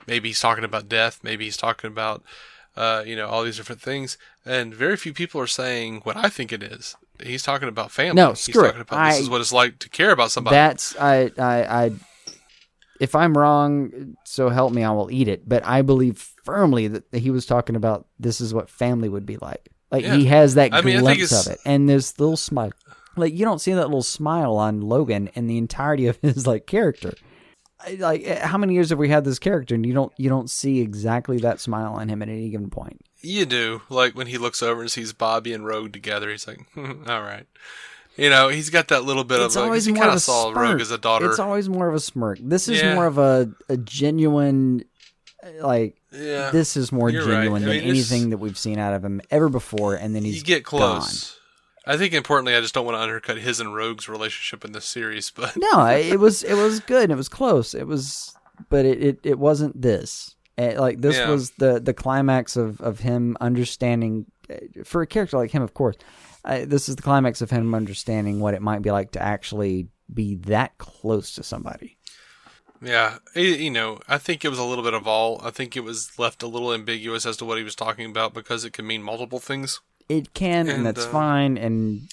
maybe 0.06 0.30
he's 0.30 0.39
talking 0.39 0.64
about 0.64 0.88
death, 0.88 1.22
maybe 1.23 1.45
he's 1.45 1.57
talking 1.57 1.88
about, 1.88 2.23
uh, 2.80 3.03
you 3.06 3.15
know, 3.15 3.27
all 3.27 3.43
these 3.43 3.57
different 3.57 3.81
things. 3.81 4.18
And 4.45 4.73
very 4.73 4.95
few 4.97 5.14
people 5.14 5.39
are 5.41 5.47
saying 5.47 6.01
what 6.06 6.15
I 6.18 6.30
think 6.30 6.51
it 6.51 6.64
is. 6.64 6.95
He's 7.22 7.43
talking 7.43 7.68
about 7.68 7.91
family. 7.91 8.15
No, 8.15 8.30
he's 8.30 8.39
screw 8.39 8.64
it. 8.64 8.68
talking 8.68 8.81
about 8.88 9.06
this 9.10 9.18
I- 9.18 9.22
is 9.22 9.30
what 9.30 9.41
it's 9.41 9.51
like 9.53 9.77
to 9.80 9.89
care 9.89 10.11
about 10.11 10.31
somebody. 10.31 10.56
that's 10.56 10.95
I 10.97 11.30
I 11.38 11.56
I 11.85 11.91
if 12.99 13.15
I'm 13.15 13.38
wrong 13.38 14.15
so 14.26 14.49
help 14.49 14.73
me 14.73 14.84
I 14.84 14.91
will 14.91 15.10
eat 15.11 15.27
it 15.27 15.47
but 15.47 15.65
I 15.65 15.81
believe 15.81 16.18
firmly 16.43 16.88
that 16.88 17.03
he 17.14 17.30
was 17.31 17.45
talking 17.45 17.76
about 17.76 18.07
this 18.19 18.41
is 18.41 18.53
what 18.53 18.69
family 18.69 19.07
would 19.10 19.26
be 19.26 19.38
like 19.38 19.69
like 19.91 20.03
he 20.06 20.26
has 20.26 20.56
that 20.56 20.73
I 20.73 20.81
mean, 20.81 20.97
I 20.97 21.01
think 21.01 21.18
glimpse 21.18 21.31
it's- 21.31 21.47
of 21.47 21.53
it 21.53 21.60
and 21.65 21.88
this 21.89 22.19
little 22.19 22.38
smile 22.38 22.72
like 23.15 23.34
you 23.34 23.45
don't 23.45 23.60
see 23.60 23.73
that 23.73 23.85
little 23.88 24.03
smile 24.03 24.56
on 24.57 24.81
Logan 24.81 25.30
in 25.34 25.47
the 25.47 25.57
entirety 25.57 26.07
of 26.07 26.18
his 26.22 26.45
like 26.47 26.68
character 26.68 27.14
like 27.97 28.23
eh, 28.26 28.45
how 28.45 28.57
many 28.57 28.73
years 28.73 28.89
have 28.89 28.99
we 28.99 29.10
had 29.10 29.23
this 29.23 29.39
character 29.39 29.73
and 29.76 29.85
you 29.85 29.93
don't 29.93 30.11
you 30.18 30.30
don't 30.30 30.49
see 30.49 30.80
exactly 30.81 31.38
that 31.39 31.60
smile 31.60 31.93
on 31.93 32.10
him 32.10 32.22
at 32.22 32.27
any 32.30 32.49
given 32.49 32.69
point 32.69 33.01
You 33.22 33.45
do. 33.45 33.81
Like 33.89 34.15
when 34.15 34.27
he 34.27 34.38
looks 34.38 34.61
over 34.64 34.81
and 34.81 34.91
sees 34.91 35.14
Bobby 35.14 35.53
and 35.53 35.65
Rogue 35.65 35.93
together, 35.93 36.30
he's 36.30 36.47
like, 36.47 36.60
all 36.77 37.22
right. 37.22 37.45
You 38.18 38.30
know, 38.30 38.49
he's 38.49 38.69
got 38.69 38.89
that 38.89 39.03
little 39.06 39.23
bit 39.23 39.39
it's 39.39 39.56
of 39.56 39.64
always 39.64 39.85
he 39.85 39.93
more 39.93 40.01
kind 40.01 40.10
of 40.11 40.18
a 40.18 40.19
saw 40.19 40.51
smirk. 40.51 40.57
Rogue 40.57 40.81
as 40.81 40.91
a 40.91 40.97
daughter. 40.97 41.30
It's 41.30 41.39
always 41.39 41.69
more 41.69 41.88
of 41.88 41.95
a 41.95 41.99
smirk. 42.01 42.39
This 42.41 42.68
is 42.68 42.81
Yeah. 42.81 42.95
more 42.95 43.06
of 43.06 43.18
a 43.18 43.49
a 43.69 43.77
genuine, 43.77 44.84
like 45.61 45.95
yeah. 46.11 46.49
this 46.51 46.76
is 46.76 46.91
more 46.91 47.10
You're 47.10 47.22
right. 47.26 47.31
genuine 47.43 47.64
I 47.64 47.68
than 47.68 47.77
mean, 47.77 47.88
anything 47.89 48.30
that 48.31 48.39
we've 48.39 48.57
seen 48.57 48.77
out 48.77 48.93
of 48.93 49.06
him 49.06 49.22
ever 49.31 49.47
before. 49.47 49.95
And 49.95 50.14
then 50.14 50.23
he's 50.26 50.38
you 50.38 50.43
get 50.43 50.64
gone. 50.64 51.03
I 51.90 51.98
think 51.98 52.14
importantly, 52.14 52.56
I 52.56 52.61
just 52.61 52.74
don't 52.74 52.86
want 52.86 52.98
to 52.98 53.02
undercut 53.02 53.38
his 53.38 53.60
and 53.60 53.74
Rogue's 53.76 54.07
relationship 54.07 54.64
in 54.64 54.72
this 54.74 54.86
series, 54.86 55.30
but 55.36 55.57
No, 55.57 55.86
it 55.88 56.20
was 56.20 56.44
it 56.44 56.53
was 56.56 56.80
good. 56.80 57.10
It 57.11 57.16
was 57.16 57.30
close. 57.30 57.74
It 57.74 57.88
was, 57.88 58.36
but 58.70 58.86
it 58.86 59.03
it, 59.03 59.20
it 59.24 59.40
wasn't 59.40 59.82
this. 59.82 60.36
Eh, 60.57 60.80
like 60.80 61.02
this 61.02 61.18
Yeah. 61.18 61.30
was 61.30 61.52
the 61.52 61.80
the 61.80 61.94
climax 61.94 62.56
of 62.56 62.80
of 62.82 62.99
him 62.99 63.36
understanding 63.41 64.26
eh, 64.49 64.60
for 64.84 65.02
a 65.02 65.07
character 65.07 65.38
like 65.38 65.52
him, 65.52 65.61
of 65.64 65.74
course. 65.74 65.95
Uh, 66.45 66.64
this 66.66 66.88
is 66.88 66.95
the 66.95 67.02
climax 67.02 67.41
of 67.41 67.49
him 67.49 67.76
understanding 67.76 68.40
what 68.40 68.53
it 68.53 68.61
might 68.61 68.82
be 68.82 68.91
like 68.91 69.11
to 69.11 69.22
actually 69.22 69.88
be 70.14 70.36
that 70.36 70.78
close 70.78 71.34
to 71.36 71.44
somebody. 71.44 71.98
Yeah, 72.82 73.18
you 73.36 73.70
know, 73.70 73.99
I 74.07 74.18
think 74.18 74.45
it 74.45 74.49
was 74.49 74.57
a 74.60 74.64
little 74.64 74.84
bit 74.86 74.94
of 74.94 75.06
all. 75.06 75.41
I 75.44 75.49
think 75.52 75.76
it 75.76 75.84
was 75.84 76.18
left 76.18 76.41
a 76.44 76.48
little 76.48 76.72
ambiguous 76.74 77.26
as 77.26 77.36
to 77.38 77.45
what 77.45 77.57
he 77.57 77.64
was 77.64 77.76
talking 77.76 78.10
about 78.10 78.34
because 78.34 78.64
it 78.64 78.72
could 78.72 78.86
mean 78.86 79.03
multiple 79.03 79.40
things. 79.40 79.82
It 80.10 80.34
can, 80.34 80.68
and, 80.68 80.69
And, 80.69 80.86
that's 80.86 81.06
uh, 81.06 81.10
fine. 81.10 81.57
And 81.57 82.11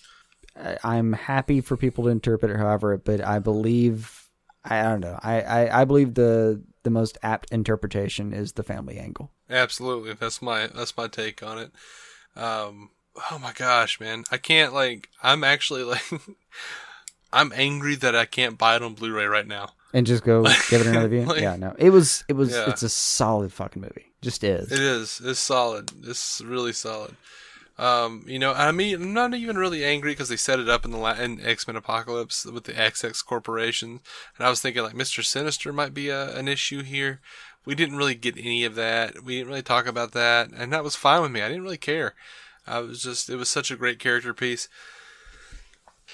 I'm 0.84 1.12
happy 1.12 1.60
for 1.60 1.76
people 1.76 2.04
to 2.04 2.10
interpret 2.10 2.50
it 2.50 2.56
however. 2.56 2.96
But 2.98 3.20
I 3.22 3.38
believe, 3.38 4.28
I, 4.64 4.80
I 4.80 4.82
don't 4.84 5.00
know. 5.00 5.18
I, 5.22 5.40
I, 5.40 5.82
I 5.82 5.84
believe 5.84 6.14
the 6.14 6.62
the 6.82 6.90
most 6.90 7.18
apt 7.22 7.50
interpretation 7.50 8.32
is 8.32 8.52
the 8.52 8.62
family 8.62 8.98
angle. 8.98 9.32
Absolutely, 9.50 10.12
that's 10.14 10.40
my 10.40 10.68
that's 10.68 10.96
my 10.96 11.08
take 11.08 11.42
on 11.42 11.58
it. 11.58 11.72
Um, 12.36 12.90
oh 13.30 13.38
my 13.38 13.52
gosh, 13.52 13.98
man, 13.98 14.24
I 14.30 14.36
can't 14.36 14.72
like. 14.72 15.08
I'm 15.22 15.42
actually 15.42 15.82
like, 15.84 16.04
I'm 17.32 17.52
angry 17.54 17.96
that 17.96 18.14
I 18.14 18.24
can't 18.24 18.56
buy 18.56 18.76
it 18.76 18.82
on 18.82 18.94
Blu-ray 18.94 19.26
right 19.26 19.46
now. 19.46 19.70
And 19.92 20.06
just 20.06 20.24
go 20.24 20.44
give 20.70 20.80
it 20.82 20.86
another 20.86 21.08
view. 21.08 21.22
Like- 21.26 21.40
yeah, 21.40 21.56
no, 21.56 21.74
it 21.78 21.90
was 21.90 22.24
it 22.28 22.34
was 22.34 22.52
Yeah. 22.52 22.70
it's 22.70 22.82
a 22.82 22.88
solid 22.88 23.52
fucking 23.52 23.82
movie. 23.82 24.12
Just 24.22 24.44
is. 24.44 24.70
It 24.70 24.80
is. 24.80 25.20
It's 25.24 25.40
solid. 25.40 25.90
It's 26.04 26.40
really 26.40 26.72
solid. 26.72 27.16
Um, 27.78 28.24
you 28.26 28.38
know, 28.38 28.52
I 28.54 28.72
mean, 28.72 28.94
I'm 28.94 29.12
not 29.12 29.34
even 29.34 29.58
really 29.58 29.84
angry 29.84 30.12
because 30.12 30.30
they 30.30 30.36
set 30.36 30.58
it 30.58 30.68
up 30.68 30.84
in 30.84 30.92
the 30.92 30.96
la- 30.96 31.12
in 31.12 31.44
X 31.44 31.66
Men 31.66 31.76
Apocalypse 31.76 32.46
with 32.46 32.64
the 32.64 32.78
Essex 32.78 33.20
Corporation, 33.22 34.00
and 34.38 34.46
I 34.46 34.50
was 34.50 34.62
thinking 34.62 34.82
like 34.82 34.94
Mister 34.94 35.22
Sinister 35.22 35.72
might 35.72 35.92
be 35.92 36.08
a, 36.08 36.34
an 36.36 36.48
issue 36.48 36.82
here. 36.82 37.20
We 37.66 37.74
didn't 37.74 37.96
really 37.96 38.14
get 38.14 38.38
any 38.38 38.64
of 38.64 38.76
that. 38.76 39.24
We 39.24 39.38
didn't 39.38 39.48
really 39.48 39.62
talk 39.62 39.86
about 39.86 40.12
that, 40.12 40.50
and 40.56 40.72
that 40.72 40.84
was 40.84 40.96
fine 40.96 41.20
with 41.20 41.32
me. 41.32 41.42
I 41.42 41.48
didn't 41.48 41.64
really 41.64 41.76
care. 41.76 42.14
I 42.66 42.78
was 42.78 43.02
just, 43.02 43.28
it 43.28 43.36
was 43.36 43.48
such 43.48 43.70
a 43.70 43.76
great 43.76 43.98
character 43.98 44.32
piece. 44.32 44.68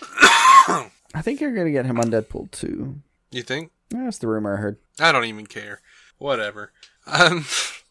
I 0.03 0.91
think 1.21 1.41
you're 1.41 1.55
gonna 1.55 1.71
get 1.71 1.87
him 1.87 2.01
on 2.01 2.11
Deadpool 2.11 2.51
too. 2.51 3.03
You 3.31 3.43
think? 3.43 3.71
That's 3.91 4.19
the 4.19 4.29
rumor 4.29 4.55
I 4.55 4.61
heard. 4.61 4.79
I 4.99 5.13
don't 5.13 5.27
even 5.27 5.47
care. 5.47 5.81
Whatever. 6.19 6.73
Um, 7.07 7.45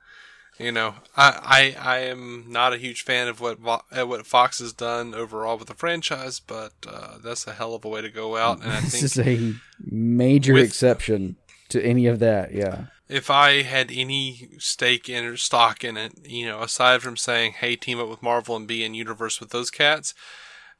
you 0.61 0.71
know, 0.71 0.95
I, 1.17 1.73
I 1.79 1.95
I 1.95 1.97
am 1.99 2.45
not 2.47 2.73
a 2.73 2.77
huge 2.77 3.03
fan 3.03 3.27
of 3.27 3.39
what 3.41 3.57
uh, 3.65 4.05
what 4.07 4.25
Fox 4.27 4.59
has 4.59 4.73
done 4.73 5.13
overall 5.15 5.57
with 5.57 5.67
the 5.67 5.73
franchise, 5.73 6.39
but 6.39 6.73
uh, 6.87 7.17
that's 7.23 7.47
a 7.47 7.53
hell 7.53 7.73
of 7.75 7.83
a 7.85 7.89
way 7.89 8.01
to 8.01 8.09
go 8.09 8.37
out. 8.37 8.61
And 8.61 8.71
I 8.71 8.81
This 8.81 9.03
is 9.03 9.19
a 9.19 9.53
major 9.79 10.53
with- 10.53 10.65
exception 10.65 11.35
to 11.69 11.81
any 11.83 12.05
of 12.07 12.19
that. 12.19 12.53
Yeah. 12.53 12.85
if 13.07 13.29
I 13.29 13.61
had 13.63 13.91
any 13.91 14.49
stake 14.57 15.09
in 15.09 15.25
or 15.25 15.37
stock 15.37 15.83
in 15.83 15.97
it, 15.97 16.13
you 16.25 16.45
know, 16.45 16.61
aside 16.61 17.01
from 17.01 17.17
saying, 17.17 17.53
"Hey, 17.53 17.75
team 17.75 17.99
up 17.99 18.09
with 18.09 18.21
Marvel 18.23 18.55
and 18.55 18.67
be 18.67 18.83
in 18.83 18.93
universe 18.93 19.39
with 19.39 19.49
those 19.51 19.69
cats," 19.71 20.13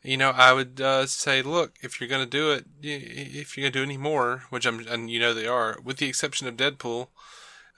you 0.03 0.18
know, 0.18 0.32
I 0.32 0.52
would 0.53 0.82
uh, 0.82 1.06
say, 1.08 1.41
look, 1.41 1.76
if 1.82 1.99
you're 1.99 2.10
going 2.10 2.24
to 2.24 2.30
do 2.30 2.52
it, 2.52 2.66
if 2.82 3.56
you're 3.56 3.64
going 3.66 3.74
to 3.74 3.80
do 3.80 3.84
any 3.84 3.98
more, 3.98 4.44
which 4.49 4.66
I'm, 4.66 4.86
and 4.88 5.10
you 5.12 5.20
know 5.20 5.34
they 5.34 5.45
are, 5.48 5.78
with 5.84 5.98
the 5.98 6.08
exception 6.08 6.48
of 6.48 6.56
Deadpool, 6.58 7.08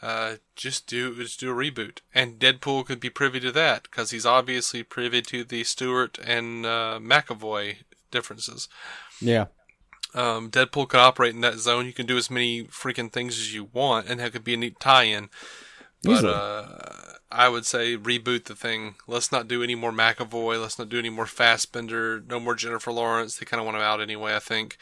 uh, 0.04 0.36
just 0.58 0.86
do 0.86 1.16
just 1.16 1.40
do 1.40 1.50
a 1.50 1.56
reboot, 1.56 2.00
and 2.14 2.38
Deadpool 2.38 2.86
could 2.86 3.00
be 3.00 3.10
privy 3.10 3.40
to 3.40 3.54
that 3.54 3.84
because 3.84 4.12
he's 4.12 4.26
obviously 4.26 4.84
privy 4.84 5.22
to 5.22 5.46
the 5.46 5.64
Stewart 5.64 6.20
and 6.20 6.66
uh, 6.66 7.00
McAvoy 7.02 7.78
differences. 8.12 8.68
Yeah. 9.22 9.46
Um, 10.14 10.52
Deadpool 10.52 10.90
could 10.90 11.00
operate 11.00 11.34
in 11.34 11.42
that 11.42 11.58
zone. 11.58 11.86
You 11.86 11.94
can 11.94 12.06
do 12.06 12.18
as 12.18 12.30
many 12.30 12.66
freaking 12.66 13.14
things 13.14 13.40
as 13.40 13.54
you 13.54 13.70
want, 13.72 14.10
and 14.10 14.20
that 14.20 14.34
could 14.34 14.44
be 14.44 14.56
a 14.56 14.58
neat 14.58 14.78
tie-in. 14.82 15.30
But 16.04 16.26
uh, 16.26 16.68
I 17.32 17.48
would 17.48 17.66
say 17.66 17.96
reboot 17.96 18.44
the 18.44 18.56
thing. 18.56 18.96
Let's 19.08 19.32
not 19.32 19.48
do 19.48 19.64
any 19.64 19.74
more 19.74 19.94
McAvoy. 19.94 20.62
Let's 20.62 20.78
not 20.78 20.90
do 20.90 21.00
any 21.00 21.10
more 21.10 21.26
Fassbender. 21.26 22.22
No 22.28 22.42
more 22.42 22.56
Jennifer 22.56 22.92
Lawrence. 22.92 23.38
They 23.38 23.46
kind 23.46 23.62
of 23.62 23.66
want 23.66 23.78
him 23.78 23.84
out 23.84 24.02
anyway, 24.02 24.36
I 24.36 24.40
think. 24.40 24.78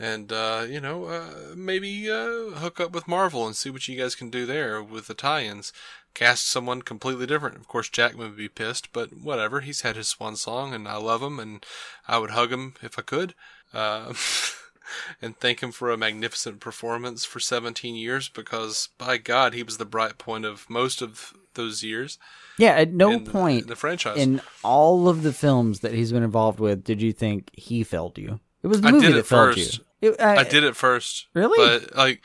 And 0.00 0.32
uh, 0.32 0.64
you 0.66 0.80
know, 0.80 1.04
uh, 1.04 1.54
maybe 1.54 2.10
uh, 2.10 2.56
hook 2.56 2.80
up 2.80 2.92
with 2.92 3.06
Marvel 3.06 3.46
and 3.46 3.54
see 3.54 3.68
what 3.68 3.86
you 3.86 3.98
guys 3.98 4.14
can 4.14 4.30
do 4.30 4.46
there 4.46 4.82
with 4.82 5.08
the 5.08 5.14
tie-ins. 5.14 5.74
Cast 6.14 6.48
someone 6.50 6.80
completely 6.82 7.26
different. 7.26 7.56
Of 7.56 7.68
course, 7.68 7.90
Jackman 7.90 8.28
would 8.30 8.36
be 8.38 8.48
pissed, 8.48 8.92
but 8.94 9.10
whatever. 9.12 9.60
He's 9.60 9.82
had 9.82 9.96
his 9.96 10.08
swan 10.08 10.36
song, 10.36 10.72
and 10.72 10.88
I 10.88 10.96
love 10.96 11.22
him, 11.22 11.38
and 11.38 11.64
I 12.08 12.16
would 12.18 12.30
hug 12.30 12.50
him 12.50 12.74
if 12.82 12.98
I 12.98 13.02
could. 13.02 13.34
Uh, 13.74 14.14
and 15.22 15.36
thank 15.38 15.62
him 15.62 15.70
for 15.70 15.90
a 15.90 15.96
magnificent 15.98 16.60
performance 16.60 17.24
for 17.26 17.38
17 17.38 17.94
years 17.94 18.28
because 18.28 18.88
by 18.98 19.18
God, 19.18 19.52
he 19.54 19.62
was 19.62 19.76
the 19.76 19.84
bright 19.84 20.16
point 20.18 20.44
of 20.46 20.68
most 20.68 21.02
of 21.02 21.32
those 21.54 21.84
years. 21.84 22.18
Yeah, 22.58 22.70
at 22.72 22.92
no 22.92 23.10
in 23.10 23.24
the- 23.24 23.30
point 23.30 23.66
the 23.68 23.76
franchise. 23.76 24.16
in 24.18 24.40
all 24.64 25.08
of 25.08 25.22
the 25.22 25.32
films 25.32 25.80
that 25.80 25.92
he's 25.92 26.10
been 26.12 26.22
involved 26.22 26.58
with 26.58 26.82
did 26.84 27.00
you 27.02 27.12
think 27.12 27.50
he 27.52 27.84
failed 27.84 28.18
you. 28.18 28.40
It 28.62 28.66
was 28.66 28.80
the 28.80 28.88
I 28.88 28.92
movie 28.92 29.06
did 29.08 29.16
that 29.16 29.26
failed 29.26 29.54
first. 29.54 29.78
you. 29.78 29.84
It- 30.00 30.20
I, 30.20 30.38
I 30.38 30.44
did 30.44 30.64
it 30.64 30.76
first. 30.76 31.26
Really? 31.34 31.56
But 31.58 31.96
like, 31.96 32.22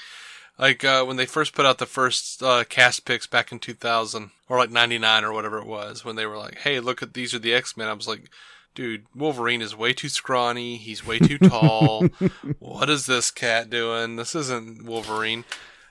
like 0.58 0.84
uh, 0.84 1.04
when 1.04 1.18
they 1.18 1.26
first 1.26 1.54
put 1.54 1.66
out 1.66 1.78
the 1.78 1.86
first 1.86 2.42
uh, 2.42 2.64
cast 2.70 3.06
picks 3.06 3.28
back 3.28 3.52
in 3.52 3.60
2000 3.60 4.32
or 4.48 4.58
like 4.58 4.72
99 4.72 5.24
or 5.24 5.34
whatever 5.34 5.58
it 5.60 5.68
was, 5.68 6.06
when 6.06 6.16
they 6.16 6.26
were 6.26 6.38
like, 6.38 6.60
"Hey, 6.60 6.80
look 6.80 7.02
at 7.04 7.14
these 7.14 7.34
are 7.34 7.40
the 7.40 7.54
X 7.54 7.76
Men," 7.78 7.88
I 7.88 7.94
was 7.94 8.08
like. 8.08 8.30
Dude, 8.74 9.06
Wolverine 9.16 9.62
is 9.62 9.74
way 9.74 9.94
too 9.94 10.10
scrawny. 10.10 10.76
He's 10.76 11.08
way 11.08 11.18
too 11.18 11.38
tall. 11.38 12.08
what 12.60 12.90
is 12.90 13.06
this 13.06 13.32
cat 13.32 13.70
doing? 13.70 14.18
This 14.18 14.36
isn't 14.36 14.84
Wolverine. 14.84 15.46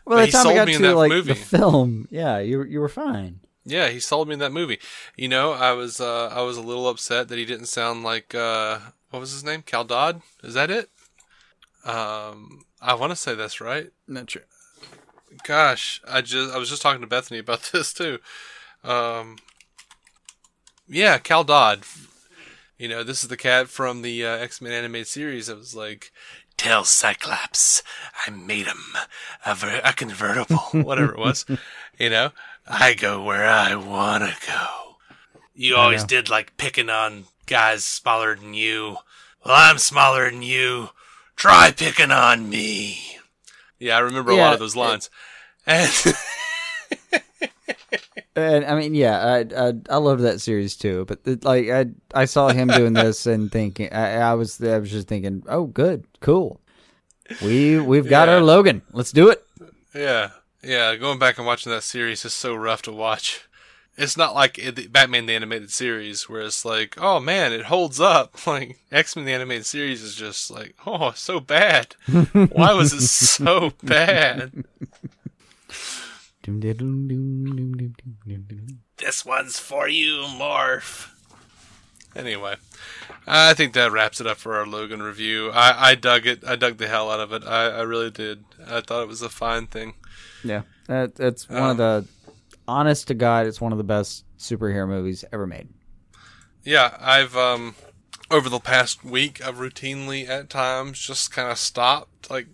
Well, 0.04 0.18
But 0.18 0.26
the 0.26 0.32
time 0.32 0.42
sold 0.42 0.52
I 0.52 0.56
got 0.58 0.66
me 0.66 0.74
in 0.74 0.82
to 0.82 0.88
that 0.88 0.94
like 0.96 1.08
movie. 1.08 1.28
the 1.32 1.34
film, 1.34 2.06
yeah, 2.10 2.40
you 2.40 2.62
you 2.64 2.80
were 2.80 2.90
fine. 2.90 3.40
Yeah, 3.64 3.88
he 3.88 4.00
sold 4.00 4.28
me 4.28 4.34
in 4.34 4.40
that 4.40 4.52
movie. 4.52 4.78
You 5.16 5.28
know, 5.28 5.52
I 5.52 5.72
was 5.72 5.98
uh, 5.98 6.26
I 6.26 6.42
was 6.42 6.58
a 6.58 6.60
little 6.60 6.86
upset 6.86 7.28
that 7.28 7.38
he 7.38 7.46
didn't 7.46 7.68
sound 7.68 8.02
like 8.04 8.34
uh, 8.34 8.80
what 9.08 9.20
was 9.20 9.32
his 9.32 9.42
name? 9.44 9.62
Cal 9.62 9.84
Dodd? 9.84 10.20
Is 10.42 10.52
that 10.52 10.70
it? 10.70 10.90
Um, 11.84 12.62
I 12.80 12.94
want 12.94 13.10
to 13.12 13.16
say 13.16 13.34
that's 13.34 13.60
right. 13.60 13.90
Not 14.08 14.28
true. 14.28 14.42
Gosh, 15.44 16.00
I 16.08 16.20
just 16.20 16.54
I 16.54 16.58
was 16.58 16.70
just 16.70 16.82
talking 16.82 17.00
to 17.00 17.06
Bethany 17.06 17.40
about 17.40 17.62
this 17.72 17.92
too. 17.92 18.18
Um, 18.82 19.36
yeah, 20.86 21.18
Cal 21.18 21.44
Dodd. 21.44 21.84
You 22.78 22.88
know, 22.88 23.02
this 23.02 23.22
is 23.22 23.28
the 23.28 23.36
cat 23.36 23.68
from 23.68 24.02
the 24.02 24.24
uh, 24.24 24.36
X 24.36 24.60
Men 24.60 24.72
animated 24.72 25.06
series. 25.06 25.46
That 25.46 25.58
was 25.58 25.74
like, 25.74 26.12
"Tell 26.56 26.84
Cyclops 26.84 27.82
I 28.26 28.30
made 28.30 28.66
him 28.66 28.82
a, 29.46 29.54
ver- 29.54 29.80
a 29.84 29.92
convertible, 29.92 30.56
whatever 30.72 31.12
it 31.12 31.18
was." 31.18 31.44
you 31.98 32.10
know, 32.10 32.30
I 32.66 32.94
go 32.94 33.22
where 33.22 33.46
I 33.46 33.76
wanna 33.76 34.34
go. 34.46 34.96
You 35.54 35.76
always 35.76 36.02
did 36.02 36.28
like 36.28 36.56
picking 36.56 36.90
on 36.90 37.26
guys 37.46 37.84
smaller 37.84 38.34
than 38.34 38.54
you. 38.54 38.96
Well, 39.44 39.54
I'm 39.54 39.78
smaller 39.78 40.28
than 40.28 40.42
you. 40.42 40.88
Try 41.36 41.72
picking 41.72 42.10
on 42.10 42.48
me. 42.48 42.98
Yeah, 43.78 43.96
I 43.96 44.00
remember 44.00 44.30
a 44.30 44.36
Yeah, 44.36 44.42
lot 44.44 44.54
of 44.54 44.58
those 44.60 44.76
lines. 44.76 45.10
And 45.66 45.90
And 48.36 48.64
I 48.64 48.74
mean, 48.74 48.94
yeah, 48.94 49.18
I 49.56 49.68
I, 49.68 49.72
I 49.88 49.96
loved 49.98 50.22
that 50.22 50.40
series 50.40 50.76
too. 50.76 51.04
But 51.06 51.20
it, 51.24 51.44
like, 51.44 51.68
I 51.70 51.86
I 52.12 52.24
saw 52.24 52.50
him 52.50 52.72
doing 52.72 52.94
this 52.94 53.26
and 53.26 53.50
thinking, 53.50 53.92
I, 53.92 54.16
I 54.16 54.34
was 54.34 54.60
I 54.62 54.78
was 54.78 54.90
just 54.90 55.06
thinking, 55.06 55.44
oh, 55.48 55.66
good, 55.66 56.04
cool. 56.20 56.60
We 57.40 57.78
we've 57.80 58.08
got 58.08 58.28
Yeah. 58.28 58.30
our 58.30 58.42
Logan. 58.42 58.82
Let's 58.92 59.12
do 59.12 59.30
it. 59.30 59.44
yeah, 59.94 60.30
yeah, 60.62 60.96
going 60.96 61.18
back 61.18 61.38
and 61.38 61.46
watching 61.46 61.70
that 61.72 61.82
series 61.82 62.24
is 62.24 62.34
so 62.34 62.54
rough 62.54 62.82
to 62.82 62.92
watch. 62.92 63.48
It's 63.96 64.16
not 64.16 64.34
like 64.34 64.58
it, 64.58 64.74
the 64.76 64.88
Batman 64.88 65.26
the 65.26 65.34
animated 65.34 65.70
series 65.70 66.28
where 66.28 66.42
it's 66.42 66.64
like, 66.64 66.96
oh 67.00 67.20
man, 67.20 67.52
it 67.52 67.66
holds 67.66 68.00
up. 68.00 68.34
Like 68.46 68.78
X 68.90 69.14
Men 69.16 69.24
the 69.24 69.32
animated 69.32 69.66
series 69.66 70.02
is 70.02 70.14
just 70.16 70.50
like, 70.50 70.74
oh, 70.86 71.12
so 71.12 71.40
bad. 71.40 71.94
Why 72.32 72.72
was 72.72 72.92
it 72.92 73.02
so 73.02 73.72
bad? 73.82 74.64
Doom, 76.42 76.60
da, 76.60 76.72
doom, 76.74 77.08
doom, 77.08 77.44
doom, 77.56 77.72
doom, 77.76 77.94
doom, 77.96 78.16
doom, 78.26 78.42
doom. 78.48 78.78
This 78.98 79.24
one's 79.24 79.58
for 79.58 79.88
you, 79.88 80.24
Morph. 80.28 81.10
Anyway, 82.14 82.54
I 83.26 83.54
think 83.54 83.72
that 83.72 83.90
wraps 83.90 84.20
it 84.20 84.26
up 84.26 84.36
for 84.36 84.54
our 84.54 84.66
Logan 84.66 85.02
review. 85.02 85.50
I, 85.50 85.90
I 85.90 85.94
dug 85.94 86.26
it. 86.26 86.44
I 86.46 86.54
dug 86.54 86.76
the 86.76 86.86
hell 86.86 87.10
out 87.10 87.18
of 87.20 87.32
it. 87.32 87.42
I, 87.44 87.68
I 87.70 87.82
really 87.82 88.10
did. 88.10 88.44
I 88.68 88.82
thought 88.82 89.02
it 89.02 89.08
was 89.08 89.22
a 89.22 89.28
fine 89.28 89.66
thing. 89.66 89.94
Yeah, 90.44 90.62
that, 90.86 91.14
that's 91.16 91.48
one 91.48 91.62
Um, 91.62 91.70
of 91.70 91.76
the 91.78 92.06
honest 92.66 93.08
to 93.08 93.14
God. 93.14 93.46
It's 93.46 93.60
one 93.60 93.72
of 93.72 93.78
the 93.78 93.84
best 93.84 94.24
superhero 94.38 94.86
movies 94.88 95.24
ever 95.32 95.46
made. 95.46 95.68
Yeah, 96.64 96.96
I've 97.00 97.36
um 97.36 97.74
over 98.30 98.48
the 98.48 98.58
past 98.60 99.04
week 99.04 99.44
I've 99.46 99.56
routinely 99.58 100.28
at 100.28 100.48
times 100.50 100.98
just 100.98 101.30
kind 101.30 101.50
of 101.50 101.58
stopped, 101.58 102.30
like 102.30 102.46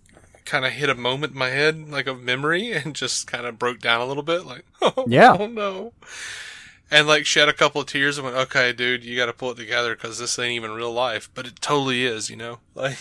kind 0.45 0.65
of 0.65 0.73
hit 0.73 0.89
a 0.89 0.95
moment 0.97 1.33
in 1.35 1.39
my 1.39 1.51
head 1.51 1.89
like 1.91 2.07
of 2.09 2.21
memory 2.23 2.73
and 2.85 2.95
just 2.97 3.27
kind 3.27 3.47
of 3.47 3.59
broke 3.59 3.79
down 3.81 4.01
a 4.01 4.07
little 4.07 4.23
bit 4.25 4.45
like 4.45 4.65
oh, 4.83 5.05
Yeah. 5.07 5.37
oh 5.39 5.47
no. 5.47 5.93
And 6.91 7.07
like 7.07 7.25
shed 7.25 7.49
a 7.49 7.53
couple 7.53 7.81
of 7.81 7.87
tears 7.87 8.19
and 8.19 8.25
went, 8.25 8.37
"Okay, 8.37 8.73
dude, 8.73 9.05
you 9.05 9.17
got 9.17 9.27
to 9.27 9.33
pull 9.33 9.53
it 9.53 9.57
together 9.57 9.95
cuz 9.95 10.19
this 10.19 10.37
ain't 10.41 10.57
even 10.57 10.73
real 10.73 10.93
life." 10.93 11.31
But 11.35 11.47
it 11.47 11.61
totally 11.61 12.05
is, 12.05 12.29
you 12.29 12.37
know? 12.37 12.59
Like 12.75 12.99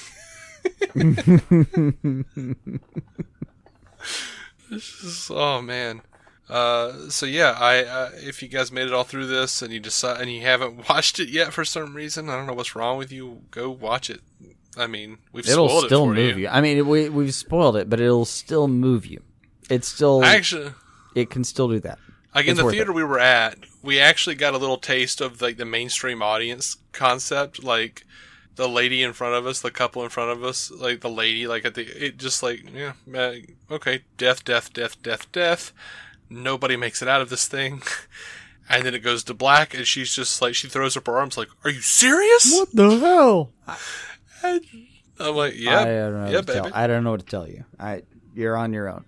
This 4.69 5.03
is- 5.03 5.31
oh 5.33 5.61
man. 5.61 6.01
Uh, 6.49 7.09
so 7.09 7.25
yeah, 7.25 7.55
I 7.57 7.83
uh, 7.83 8.09
if 8.15 8.41
you 8.41 8.47
guys 8.47 8.71
made 8.71 8.87
it 8.87 8.93
all 8.93 9.03
through 9.03 9.27
this 9.27 9.61
and 9.61 9.71
you 9.71 9.79
decide 9.79 10.21
and 10.21 10.31
you 10.31 10.41
haven't 10.41 10.89
watched 10.89 11.19
it 11.19 11.29
yet 11.29 11.53
for 11.53 11.63
some 11.63 11.93
reason, 11.93 12.29
I 12.29 12.35
don't 12.35 12.47
know 12.47 12.53
what's 12.53 12.75
wrong 12.75 12.97
with 12.97 13.11
you. 13.11 13.41
Go 13.51 13.69
watch 13.69 14.09
it. 14.09 14.21
I 14.77 14.87
mean, 14.87 15.19
we've 15.31 15.47
It'll 15.47 15.67
spoiled 15.67 15.85
still 15.85 16.11
it 16.11 16.15
move 16.15 16.39
you. 16.39 16.47
I 16.47 16.61
mean, 16.61 16.87
we 16.87 17.09
we've 17.09 17.33
spoiled 17.33 17.75
it, 17.75 17.89
but 17.89 17.99
it'll 17.99 18.25
still 18.25 18.67
move 18.67 19.05
you. 19.05 19.21
It's 19.69 19.87
still 19.87 20.23
actually, 20.23 20.73
it 21.15 21.29
can 21.29 21.43
still 21.43 21.67
do 21.67 21.79
that. 21.81 21.99
like 22.33 22.47
in 22.47 22.55
the 22.55 22.69
theater 22.69 22.91
we 22.91 23.03
were 23.03 23.19
at, 23.19 23.57
we 23.83 23.99
actually 23.99 24.35
got 24.35 24.53
a 24.55 24.57
little 24.57 24.77
taste 24.77 25.21
of 25.21 25.41
like 25.41 25.57
the 25.57 25.65
mainstream 25.65 26.23
audience 26.23 26.77
concept, 26.91 27.63
like 27.63 28.05
the 28.55 28.67
lady 28.67 29.03
in 29.03 29.13
front 29.13 29.35
of 29.35 29.45
us, 29.45 29.61
the 29.61 29.71
couple 29.71 30.03
in 30.03 30.09
front 30.09 30.31
of 30.31 30.43
us, 30.43 30.69
like 30.69 31.01
the 31.01 31.09
lady, 31.09 31.47
like 31.47 31.63
at 31.63 31.75
the, 31.75 31.83
it 31.83 32.17
just 32.17 32.43
like, 32.43 32.65
yeah, 32.73 32.93
okay, 33.71 34.03
death, 34.17 34.43
death, 34.43 34.73
death, 34.73 35.01
death, 35.01 35.31
death. 35.31 35.71
Nobody 36.29 36.75
makes 36.75 37.01
it 37.01 37.07
out 37.07 37.21
of 37.21 37.29
this 37.29 37.47
thing. 37.47 37.81
And 38.71 38.85
then 38.85 38.93
it 38.93 38.99
goes 38.99 39.23
to 39.23 39.33
black, 39.33 39.73
and 39.73 39.87
she's 39.87 40.13
just 40.13 40.43
like, 40.43 40.53
she 40.53 40.67
throws 40.67 40.95
up 40.95 41.07
her 41.07 41.17
arms, 41.17 41.37
like, 41.37 41.47
"Are 41.63 41.71
you 41.71 41.81
serious?" 41.81 42.51
What 42.51 42.69
the 42.71 42.99
hell? 42.99 43.51
I'm 44.43 45.35
like, 45.35 45.55
"Yeah, 45.57 45.79
I 45.79 45.85
don't 45.85 46.13
know. 46.13 46.29
yeah, 46.29 46.35
what 46.35 46.45
to 46.47 46.53
tell. 46.53 46.63
baby." 46.65 46.75
I 46.75 46.85
don't 46.85 47.03
know 47.03 47.09
what 47.09 47.19
to 47.21 47.25
tell 47.25 47.47
you. 47.47 47.65
I 47.79 48.03
you're 48.35 48.55
on 48.55 48.71
your 48.71 48.87
own. 48.87 49.05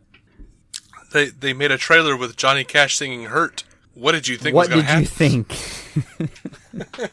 They 1.13 1.27
they 1.27 1.53
made 1.53 1.69
a 1.69 1.77
trailer 1.77 2.17
with 2.17 2.37
Johnny 2.37 2.63
Cash 2.63 2.97
singing 2.97 3.25
"Hurt." 3.25 3.63
What 3.93 4.13
did 4.13 4.27
you 4.27 4.37
think 4.37 4.55
what 4.55 4.69
was 4.69 4.83
going 4.83 4.85
did 4.85 4.93
to 4.93 4.99
you 5.01 5.05
think? 5.05 5.55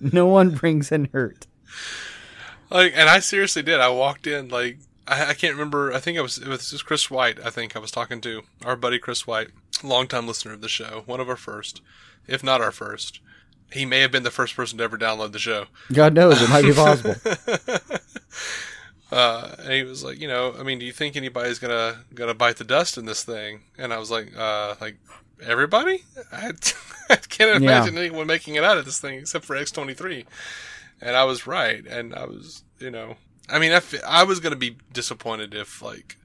no 0.00 0.26
one 0.26 0.50
brings 0.50 0.90
in 0.90 1.10
hurt. 1.12 1.46
Like, 2.70 2.92
and 2.94 3.08
I 3.08 3.18
seriously 3.18 3.62
did. 3.62 3.80
I 3.80 3.88
walked 3.88 4.26
in 4.26 4.48
like 4.48 4.78
I, 5.10 5.30
I 5.30 5.34
can't 5.34 5.52
remember. 5.54 5.92
I 5.92 5.98
think 6.00 6.16
it 6.16 6.22
was 6.22 6.38
it 6.38 6.48
was 6.48 6.82
Chris 6.82 7.10
White. 7.10 7.38
I 7.44 7.50
think 7.50 7.76
I 7.76 7.78
was 7.78 7.90
talking 7.90 8.20
to 8.22 8.42
our 8.64 8.76
buddy 8.76 8.98
Chris 8.98 9.26
White, 9.26 9.48
longtime 9.82 10.26
listener 10.26 10.52
of 10.54 10.60
the 10.60 10.68
show, 10.68 11.02
one 11.06 11.20
of 11.20 11.28
our 11.28 11.36
first, 11.36 11.82
if 12.26 12.42
not 12.44 12.60
our 12.60 12.72
first. 12.72 13.20
He 13.72 13.84
may 13.86 14.00
have 14.00 14.10
been 14.10 14.24
the 14.24 14.32
first 14.32 14.56
person 14.56 14.78
to 14.78 14.84
ever 14.84 14.98
download 14.98 15.30
the 15.32 15.38
show. 15.38 15.66
God 15.92 16.12
knows 16.14 16.42
it 16.42 16.50
might 16.50 16.62
be 16.64 16.72
possible. 16.72 17.14
Uh, 19.12 19.56
and 19.58 19.72
he 19.72 19.82
was 19.82 20.04
like, 20.04 20.20
you 20.20 20.28
know, 20.28 20.54
I 20.56 20.62
mean, 20.62 20.78
do 20.78 20.86
you 20.86 20.92
think 20.92 21.16
anybody's 21.16 21.58
gonna 21.58 22.04
gonna 22.14 22.32
bite 22.34 22.58
the 22.58 22.64
dust 22.64 22.96
in 22.96 23.06
this 23.06 23.24
thing? 23.24 23.62
And 23.76 23.92
I 23.92 23.98
was 23.98 24.08
like, 24.08 24.32
uh, 24.38 24.76
like 24.80 24.98
everybody? 25.42 26.04
I, 26.30 26.52
I 27.10 27.16
can't 27.16 27.50
Yeah. 27.50 27.56
imagine 27.78 27.98
anyone 27.98 28.28
making 28.28 28.54
it 28.54 28.62
out 28.62 28.78
of 28.78 28.84
this 28.84 29.00
thing 29.00 29.18
except 29.18 29.44
for 29.46 29.56
X 29.56 29.72
twenty 29.72 29.94
three. 29.94 30.26
And 31.00 31.16
I 31.16 31.24
was 31.24 31.44
right, 31.44 31.84
and 31.86 32.14
I 32.14 32.24
was, 32.24 32.62
you 32.78 32.90
know, 32.92 33.16
I 33.50 33.58
mean, 33.58 33.72
I, 33.72 33.76
f- 33.76 34.04
I 34.06 34.24
was 34.24 34.40
gonna 34.40 34.56
be 34.56 34.76
disappointed 34.92 35.54
if 35.54 35.82
like 35.82 36.16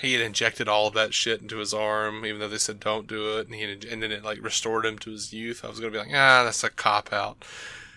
he 0.00 0.12
had 0.12 0.22
injected 0.22 0.68
all 0.68 0.88
of 0.88 0.94
that 0.94 1.14
shit 1.14 1.40
into 1.40 1.58
his 1.58 1.72
arm, 1.72 2.24
even 2.26 2.40
though 2.40 2.48
they 2.48 2.58
said 2.58 2.80
don't 2.80 3.06
do 3.06 3.38
it, 3.38 3.46
and 3.46 3.54
he 3.54 3.62
had, 3.62 3.84
and 3.84 4.02
then 4.02 4.12
it 4.12 4.24
like 4.24 4.42
restored 4.42 4.84
him 4.84 4.98
to 5.00 5.10
his 5.10 5.32
youth. 5.32 5.64
I 5.64 5.68
was 5.68 5.80
gonna 5.80 5.92
be 5.92 5.98
like, 5.98 6.08
ah, 6.12 6.42
that's 6.44 6.64
a 6.64 6.70
cop 6.70 7.12
out. 7.12 7.44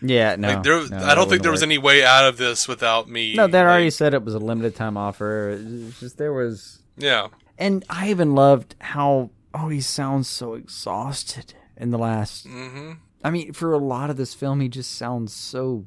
Yeah, 0.02 0.36
no. 0.36 0.50
like 0.50 0.64
there, 0.64 0.88
no, 0.90 0.98
I 1.06 1.16
don't 1.16 1.28
think 1.28 1.42
there 1.42 1.52
was 1.52 1.62
work. 1.62 1.68
any 1.70 1.80
way 1.80 2.04
out 2.06 2.26
of 2.26 2.38
this 2.38 2.68
without 2.68 3.10
me. 3.10 3.34
No, 3.34 3.48
they 3.48 3.60
already 3.60 3.90
said 3.90 4.14
it 4.14 4.24
was 4.24 4.36
a 4.36 4.40
limited 4.40 4.76
time 4.76 4.96
offer. 4.96 5.58
It's 5.60 6.00
just 6.00 6.18
there 6.20 6.34
was, 6.34 6.84
yeah, 6.98 7.30
and 7.58 7.84
I 7.90 8.10
even 8.12 8.36
loved 8.36 8.76
how 8.80 9.32
oh 9.56 9.70
he 9.70 9.82
sounds 9.82 10.28
so 10.28 10.54
exhausted 10.54 11.56
in 11.76 11.90
the 11.92 11.98
last. 11.98 12.46
hmm 12.48 12.94
I 13.24 13.32
mean, 13.32 13.54
for 13.54 13.74
a 13.74 13.80
lot 13.80 14.12
of 14.12 14.18
this 14.18 14.36
film, 14.36 14.62
he 14.62 14.70
just 14.70 14.96
sounds 14.96 15.34
so. 15.34 15.86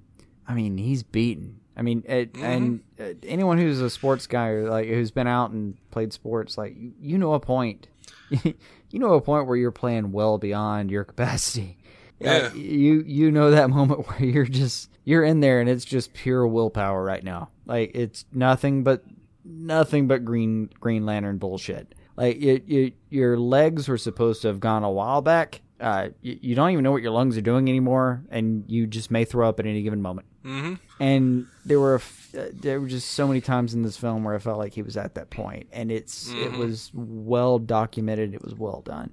I 0.49 0.55
mean, 0.55 0.79
he's 0.79 1.05
beaten. 1.05 1.60
I 1.81 1.82
mean, 1.82 2.05
it, 2.07 2.36
and 2.36 2.82
uh, 3.01 3.15
anyone 3.23 3.57
who's 3.57 3.81
a 3.81 3.89
sports 3.89 4.27
guy 4.27 4.48
or 4.48 4.69
like 4.69 4.86
who's 4.86 5.11
been 5.11 5.27
out 5.27 5.51
and 5.51 5.78
played 5.90 6.12
sports, 6.12 6.59
like 6.59 6.77
you, 6.77 6.93
you 7.01 7.16
know 7.16 7.32
a 7.32 7.40
point. 7.40 7.89
you 8.28 8.55
know 8.93 9.15
a 9.15 9.20
point 9.23 9.47
where 9.47 9.57
you're 9.57 9.70
playing 9.70 10.12
well 10.12 10.36
beyond 10.36 10.90
your 10.90 11.05
capacity. 11.05 11.77
Yeah. 12.23 12.51
Uh, 12.52 12.55
you 12.55 13.02
you 13.07 13.31
know 13.31 13.51
that 13.51 13.70
moment 13.70 14.07
where 14.07 14.23
you're 14.23 14.44
just 14.44 14.90
you're 15.05 15.24
in 15.24 15.40
there 15.40 15.59
and 15.62 15.70
it's 15.70 15.86
just 15.86 16.12
pure 16.12 16.47
willpower 16.47 17.02
right 17.02 17.24
now. 17.24 17.48
Like 17.65 17.93
it's 17.94 18.27
nothing 18.31 18.85
but 18.85 19.02
nothing 19.43 20.07
but 20.07 20.23
green 20.27 20.69
Green 20.81 21.07
Lantern 21.07 21.39
bullshit. 21.39 21.94
Like 22.19 22.36
it, 22.36 22.65
it, 22.69 22.94
your 23.09 23.39
legs 23.39 23.89
were 23.89 23.97
supposed 23.97 24.43
to 24.43 24.48
have 24.48 24.61
gone 24.61 24.85
a 24.85 24.90
while 24.90 25.23
back. 25.23 25.62
Uh, 25.81 26.11
you, 26.20 26.39
you 26.43 26.55
don't 26.55 26.70
even 26.70 26.85
know 26.85 26.93
what 26.93 27.02
your 27.02 27.11
lungs 27.12 27.36
are 27.39 27.40
doing 27.40 27.69
anymore, 27.69 28.23
and 28.31 28.65
you 28.69 28.86
just 28.86 29.11
may 29.11 29.24
throw 29.24 29.48
up 29.48 29.59
at 29.61 29.66
any 29.66 29.82
given 29.82 30.02
moment. 30.02 30.27
hmm 30.43 30.74
And 30.98 31.47
there 31.65 31.81
were 31.81 31.94
a 31.94 31.98
f- 31.98 32.35
uh, 32.39 32.44
there 32.52 32.81
were 32.81 32.86
just 32.89 33.11
so 33.12 33.27
many 33.27 33.40
times 33.40 33.73
in 33.74 33.82
this 33.82 33.97
film 33.97 34.23
where 34.24 34.35
I 34.35 34.39
felt 34.39 34.59
like 34.59 34.74
he 34.74 34.82
was 34.82 34.97
at 34.97 35.15
that 35.15 35.31
point, 35.31 35.69
and 35.73 35.90
it's 35.90 36.31
it 36.32 36.52
was 36.52 36.90
well 36.94 37.59
documented. 37.59 38.35
It 38.35 38.44
was 38.44 38.55
well 38.55 38.82
done. 38.82 39.11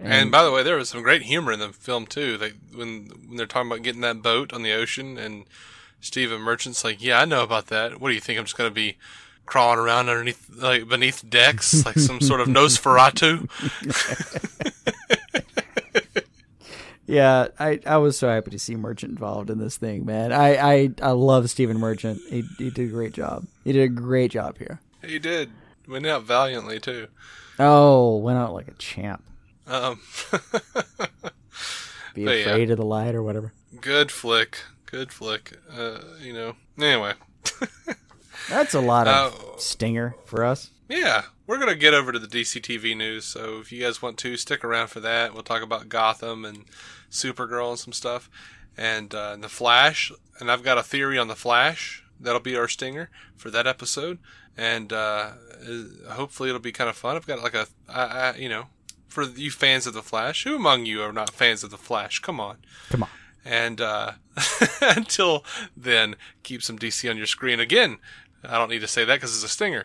And 0.00 0.30
by 0.30 0.44
the 0.44 0.52
way, 0.52 0.62
there 0.62 0.76
was 0.76 0.88
some 0.88 1.02
great 1.02 1.22
humor 1.22 1.50
in 1.52 1.58
the 1.60 1.72
film 1.72 2.06
too. 2.06 2.36
They 2.36 2.50
when 2.74 3.10
when 3.26 3.36
they're 3.36 3.46
talking 3.46 3.70
about 3.70 3.82
getting 3.82 4.00
that 4.02 4.22
boat 4.22 4.52
on 4.52 4.62
the 4.62 4.72
ocean, 4.72 5.18
and 5.18 5.44
Stephen 6.00 6.40
Merchant's 6.40 6.84
like, 6.84 7.02
"Yeah, 7.02 7.20
I 7.20 7.24
know 7.24 7.42
about 7.42 7.66
that. 7.68 8.00
What 8.00 8.08
do 8.10 8.14
you 8.14 8.20
think? 8.20 8.38
I'm 8.38 8.44
just 8.44 8.56
gonna 8.56 8.70
be 8.70 8.96
crawling 9.46 9.78
around 9.80 10.08
underneath, 10.08 10.48
like 10.50 10.88
beneath 10.88 11.28
decks, 11.28 11.84
like 11.86 11.98
some 11.98 12.20
sort 12.20 12.40
of 12.40 12.46
Nosferatu?" 12.58 13.48
Yeah, 17.08 17.48
I, 17.58 17.80
I 17.86 17.96
was 17.96 18.18
so 18.18 18.28
happy 18.28 18.50
to 18.50 18.58
see 18.58 18.76
Merchant 18.76 19.10
involved 19.12 19.48
in 19.48 19.58
this 19.58 19.78
thing, 19.78 20.04
man. 20.04 20.30
I, 20.30 20.56
I, 20.56 20.90
I 21.02 21.10
love 21.12 21.48
Stephen 21.48 21.78
Merchant. 21.78 22.20
He, 22.28 22.42
he 22.58 22.70
did 22.70 22.88
a 22.88 22.92
great 22.92 23.14
job. 23.14 23.46
He 23.64 23.72
did 23.72 23.82
a 23.82 23.88
great 23.88 24.30
job 24.30 24.58
here. 24.58 24.80
he 25.02 25.18
did. 25.18 25.50
Went 25.88 26.06
out 26.06 26.24
valiantly 26.24 26.78
too. 26.80 27.08
Oh, 27.58 28.18
went 28.18 28.38
out 28.38 28.52
like 28.52 28.68
a 28.68 28.74
champ. 28.74 29.24
Um, 29.66 30.00
Be 32.14 32.24
But 32.24 32.30
yeah. 32.38 32.44
afraid 32.46 32.70
of 32.70 32.76
the 32.78 32.84
light 32.84 33.14
or 33.14 33.22
whatever. 33.22 33.52
good 33.80 34.10
flick. 34.10 34.58
Good 34.86 35.12
flick. 35.12 35.56
Uh, 35.74 35.98
you 36.22 36.32
know. 36.32 36.56
Anyway. 36.78 37.14
That's 38.48 38.74
a 38.74 38.80
lot 38.80 39.06
of 39.08 39.34
Oh. 39.34 39.54
stinger 39.58 40.14
for 40.24 40.44
us. 40.44 40.70
Yeah, 40.88 41.24
we're 41.46 41.58
gonna 41.58 41.74
get 41.74 41.92
over 41.92 42.12
to 42.12 42.18
the 42.18 42.26
DC 42.26 42.62
TV 42.62 42.96
news. 42.96 43.26
So 43.26 43.58
if 43.60 43.70
you 43.70 43.82
guys 43.82 44.00
want 44.00 44.16
to 44.18 44.36
stick 44.38 44.64
around 44.64 44.88
for 44.88 45.00
that, 45.00 45.34
we'll 45.34 45.42
talk 45.42 45.62
about 45.62 45.90
Gotham 45.90 46.46
and 46.46 46.64
Supergirl 47.10 47.70
and 47.70 47.78
some 47.78 47.92
stuff, 47.92 48.30
and 48.76 49.14
uh, 49.14 49.36
the 49.36 49.50
Flash. 49.50 50.10
And 50.40 50.50
I've 50.50 50.62
got 50.62 50.78
a 50.78 50.82
theory 50.82 51.18
on 51.18 51.28
the 51.28 51.36
Flash 51.36 52.02
that'll 52.18 52.40
be 52.40 52.56
our 52.56 52.68
stinger 52.68 53.10
for 53.36 53.50
that 53.50 53.66
episode, 53.66 54.18
and 54.56 54.92
uh, 54.92 55.32
uh, 55.62 56.12
hopefully 56.12 56.48
it'll 56.48 56.60
be 56.60 56.72
kind 56.72 56.88
of 56.88 56.96
fun. 56.96 57.16
I've 57.16 57.26
got 57.26 57.42
like 57.42 57.54
a, 57.54 57.66
I, 57.88 58.02
I, 58.02 58.34
you 58.36 58.48
know, 58.48 58.66
for 59.08 59.24
you 59.24 59.50
fans 59.50 59.86
of 59.86 59.92
the 59.92 60.02
Flash, 60.02 60.44
who 60.44 60.56
among 60.56 60.86
you 60.86 61.02
are 61.02 61.12
not 61.12 61.30
fans 61.30 61.62
of 61.62 61.70
the 61.70 61.76
Flash? 61.76 62.20
Come 62.20 62.40
on. 62.40 62.58
Come 62.88 63.02
on. 63.02 63.10
And 63.44 63.80
uh, 63.80 64.12
until 64.80 65.44
then, 65.76 66.16
keep 66.42 66.62
some 66.62 66.78
DC 66.78 67.08
on 67.10 67.16
your 67.18 67.26
screen. 67.26 67.60
Again, 67.60 67.98
I 68.44 68.56
don't 68.58 68.70
need 68.70 68.80
to 68.80 68.88
say 68.88 69.04
that 69.04 69.14
because 69.16 69.34
it's 69.34 69.44
a 69.44 69.48
stinger, 69.48 69.84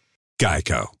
Geico. 0.41 1.00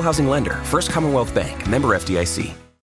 Housing 0.00 0.28
lender, 0.28 0.54
First 0.64 0.90
Commonwealth 0.90 1.34
Bank, 1.34 1.68
member 1.68 1.88
FDIC. 1.88 2.65